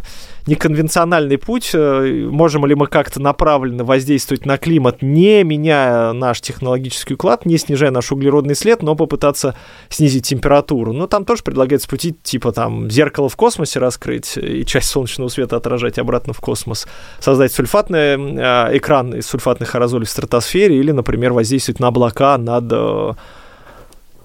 неконвенциональный 0.48 1.38
путь. 1.38 1.70
Э, 1.74 2.28
можем 2.30 2.66
ли 2.66 2.74
мы 2.74 2.86
как-то 2.86 3.20
направленно 3.20 3.84
воздействовать 3.84 4.46
на 4.46 4.58
климат, 4.58 5.02
не 5.02 5.44
меняя 5.44 6.12
наш 6.12 6.40
технологический 6.40 7.14
уклад, 7.14 7.46
не 7.46 7.58
снижая 7.58 7.90
наш 7.90 8.10
углеродный 8.10 8.54
след, 8.54 8.82
но 8.82 8.94
попытаться 8.94 9.54
снизить 9.88 10.26
температуру. 10.26 10.92
Ну, 10.92 11.06
там 11.06 11.24
тоже 11.24 11.42
предлагается 11.42 11.88
пути, 11.88 12.16
типа 12.22 12.52
там 12.52 12.90
зеркало 12.90 13.28
в 13.28 13.36
космосе 13.36 13.78
раскрыть 13.78 14.36
и 14.36 14.64
часть 14.64 14.88
солнечного 14.88 15.28
света 15.28 15.56
отражать 15.56 15.98
обратно 15.98 16.32
в 16.32 16.40
космос, 16.40 16.88
создать 17.20 17.52
сульфатный 17.52 18.16
э, 18.16 18.76
экран 18.78 19.14
из 19.14 19.26
сульфатных 19.26 19.74
аэрозолей 19.74 20.06
в 20.06 20.10
стратосфере 20.10 20.78
или, 20.78 20.90
например, 20.90 21.32
воздействовать 21.32 21.80
на 21.80 21.88
облака 21.88 22.38
над 22.38 22.72
Э, 22.78 23.12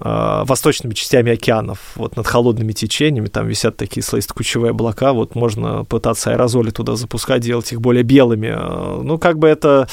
восточными 0.00 0.92
частями 0.92 1.32
океанов, 1.32 1.78
вот 1.94 2.16
над 2.16 2.26
холодными 2.26 2.72
течениями, 2.72 3.28
там 3.28 3.46
висят 3.46 3.76
такие 3.76 4.02
слоисто-кучевые 4.02 4.70
облака, 4.70 5.12
вот 5.12 5.34
можно 5.34 5.84
пытаться 5.84 6.32
аэрозоли 6.32 6.70
туда 6.70 6.96
запускать, 6.96 7.42
делать 7.42 7.72
их 7.72 7.80
более 7.80 8.02
белыми. 8.02 8.52
Э, 8.54 9.00
ну, 9.02 9.18
как 9.18 9.38
бы 9.38 9.48
это 9.48 9.86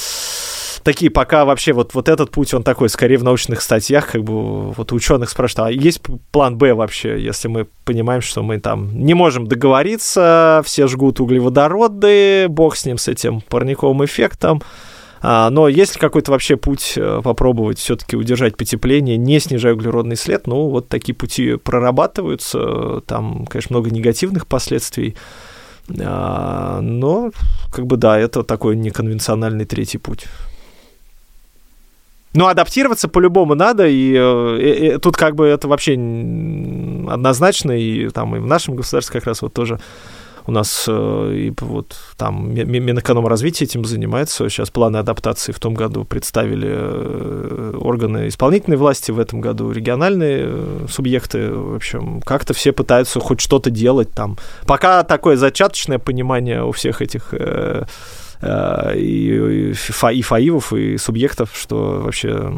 такие 0.84 1.12
пока 1.12 1.46
вообще 1.46 1.74
вот, 1.74 1.94
вот 1.94 2.10
этот 2.10 2.32
путь, 2.32 2.54
он 2.54 2.64
такой, 2.64 2.90
скорее 2.90 3.18
в 3.18 3.24
научных 3.24 3.62
статьях, 3.62 4.12
как 4.12 4.24
бы 4.24 4.72
вот 4.72 4.92
ученых 4.92 5.30
спрашивают, 5.30 5.70
а 5.70 5.72
есть 5.72 6.02
план 6.32 6.58
Б 6.58 6.74
вообще, 6.74 7.22
если 7.22 7.48
мы 7.48 7.68
понимаем, 7.86 8.22
что 8.22 8.44
мы 8.44 8.60
там 8.60 8.98
не 8.98 9.14
можем 9.14 9.48
договориться, 9.48 10.62
все 10.66 10.88
жгут 10.88 11.20
углеводороды, 11.20 12.48
бог 12.50 12.76
с 12.76 12.86
ним, 12.86 12.98
с 12.98 13.08
этим 13.08 13.42
парниковым 13.42 14.04
эффектом, 14.06 14.62
но 15.52 15.68
есть 15.68 15.96
ли 15.96 16.02
какой-то 16.02 16.32
вообще 16.32 16.58
путь 16.58 16.94
э, 16.96 17.22
попробовать 17.24 17.78
все-таки 17.78 18.16
удержать 18.16 18.58
потепление, 18.58 19.18
не 19.18 19.40
снижая 19.40 19.74
углеродный 19.74 20.16
след? 20.16 20.48
Ну, 20.48 20.70
вот 20.70 20.90
такие 20.90 21.14
пути 21.14 21.58
прорабатываются. 21.58 23.02
Там, 23.02 23.46
конечно, 23.46 23.76
много 23.76 23.92
негативных 23.92 24.48
последствий. 24.48 25.16
А, 26.00 26.82
но, 26.82 27.32
как 27.72 27.86
бы, 27.86 27.98
да, 27.98 28.18
это 28.20 28.44
такой 28.44 28.76
неконвенциональный 28.76 29.66
третий 29.66 29.98
путь. 29.98 30.26
Но 32.34 32.48
адаптироваться 32.48 33.10
по-любому 33.10 33.56
надо, 33.56 33.88
и, 33.88 34.16
э, 34.18 34.58
и, 34.62 34.88
и 34.88 34.98
тут 34.98 35.18
как 35.18 35.36
бы 35.36 35.46
это 35.48 35.68
вообще 35.68 35.94
однозначно, 35.94 37.74
и 37.74 38.08
там 38.10 38.36
и 38.36 38.40
в 38.40 38.48
нашем 38.48 38.76
государстве 38.76 39.20
как 39.20 39.28
раз 39.28 39.42
вот 39.42 39.54
тоже 39.54 39.80
у 40.48 40.52
нас 40.52 40.86
э, 40.88 41.34
и 41.36 41.54
вот 41.62 41.96
там 42.18 42.54
Минэкономразвитие 42.54 43.68
этим 43.68 43.86
занимается. 43.86 44.50
Сейчас 44.50 44.70
планы 44.70 44.98
адаптации 44.98 45.52
в 45.52 45.60
том 45.60 45.74
году 45.74 46.04
представили 46.04 46.70
э, 46.72 47.78
органы 47.80 48.28
исполнительной 48.28 48.78
власти, 48.78 49.12
в 49.12 49.20
этом 49.20 49.42
году 49.42 49.72
региональные 49.72 50.44
э, 50.46 50.86
субъекты. 50.90 51.52
В 51.52 51.76
общем, 51.76 52.22
как-то 52.22 52.54
все 52.54 52.72
пытаются 52.72 53.20
хоть 53.20 53.42
что-то 53.42 53.70
делать 53.70 54.12
там. 54.12 54.38
Пока 54.66 55.04
такое 55.04 55.38
зачаточное 55.38 56.00
понимание 56.00 56.64
у 56.64 56.72
всех 56.72 57.02
этих 57.02 57.34
Э, 58.42 58.94
и, 58.96 59.72
и, 59.72 59.72
и 59.72 60.22
фаивов, 60.22 60.74
и 60.74 60.98
субъектов, 60.98 61.52
что 61.54 62.02
вообще... 62.04 62.52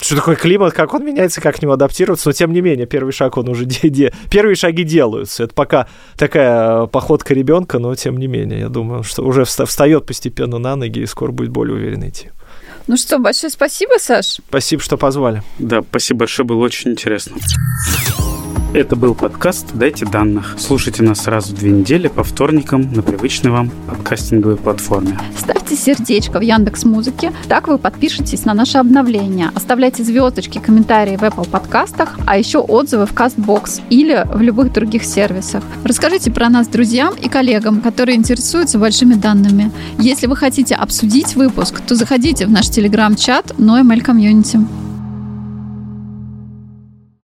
Что 0.00 0.16
такое 0.16 0.36
климат, 0.36 0.72
как 0.72 0.94
он 0.94 1.04
меняется, 1.04 1.40
как 1.40 1.56
к 1.56 1.62
нему 1.62 1.72
адаптироваться, 1.72 2.28
но 2.28 2.32
тем 2.32 2.52
не 2.52 2.60
менее, 2.60 2.86
первый 2.86 3.12
шаг 3.12 3.36
он 3.36 3.48
уже... 3.48 3.64
Де, 3.70 3.88
де, 3.88 4.12
первые 4.30 4.56
шаги 4.56 4.82
делаются. 4.82 5.44
Это 5.44 5.54
пока 5.54 5.86
такая 6.16 6.86
походка 6.86 7.34
ребенка, 7.34 7.78
но 7.78 7.94
тем 7.94 8.16
не 8.16 8.26
менее, 8.26 8.60
я 8.60 8.68
думаю, 8.68 9.02
что 9.02 9.22
уже 9.22 9.44
встает 9.44 10.06
постепенно 10.06 10.58
на 10.58 10.76
ноги 10.76 11.00
и 11.00 11.06
скоро 11.06 11.30
будет 11.30 11.50
более 11.50 11.76
уверенно 11.76 12.08
идти. 12.08 12.30
Ну 12.86 12.96
что, 12.96 13.18
большое 13.18 13.50
спасибо, 13.50 13.92
Саш. 13.98 14.40
Спасибо, 14.48 14.82
что 14.82 14.96
позвали. 14.96 15.42
Да, 15.58 15.82
спасибо 15.82 16.20
большое, 16.20 16.46
было 16.46 16.64
очень 16.64 16.92
интересно. 16.92 17.36
Это 18.72 18.94
был 18.94 19.16
подкаст 19.16 19.66
«Дайте 19.74 20.06
данных». 20.06 20.54
Слушайте 20.56 21.02
нас 21.02 21.22
сразу 21.22 21.52
две 21.56 21.72
недели 21.72 22.06
по 22.06 22.22
вторникам 22.22 22.82
на 22.92 23.02
привычной 23.02 23.50
вам 23.50 23.68
подкастинговой 23.88 24.56
платформе. 24.56 25.18
Ставьте 25.36 25.74
сердечко 25.74 26.38
в 26.38 26.42
Яндекс 26.42 26.84
Музыке, 26.84 27.32
так 27.48 27.66
вы 27.66 27.78
подпишетесь 27.78 28.44
на 28.44 28.54
наше 28.54 28.78
обновление. 28.78 29.50
Оставляйте 29.56 30.04
звездочки, 30.04 30.60
комментарии 30.60 31.16
в 31.16 31.22
Apple 31.22 31.48
подкастах, 31.50 32.16
а 32.26 32.38
еще 32.38 32.58
отзывы 32.58 33.06
в 33.06 33.12
CastBox 33.12 33.82
или 33.90 34.24
в 34.32 34.40
любых 34.40 34.72
других 34.72 35.04
сервисах. 35.04 35.64
Расскажите 35.82 36.30
про 36.30 36.48
нас 36.48 36.68
друзьям 36.68 37.14
и 37.20 37.28
коллегам, 37.28 37.80
которые 37.80 38.16
интересуются 38.16 38.78
большими 38.78 39.14
данными. 39.14 39.72
Если 39.98 40.28
вы 40.28 40.36
хотите 40.36 40.76
обсудить 40.76 41.34
выпуск, 41.34 41.80
то 41.80 41.96
заходите 41.96 42.46
в 42.46 42.50
наш 42.50 42.68
телеграм-чат 42.68 43.50
NoML 43.58 44.04
Community. 44.04 44.64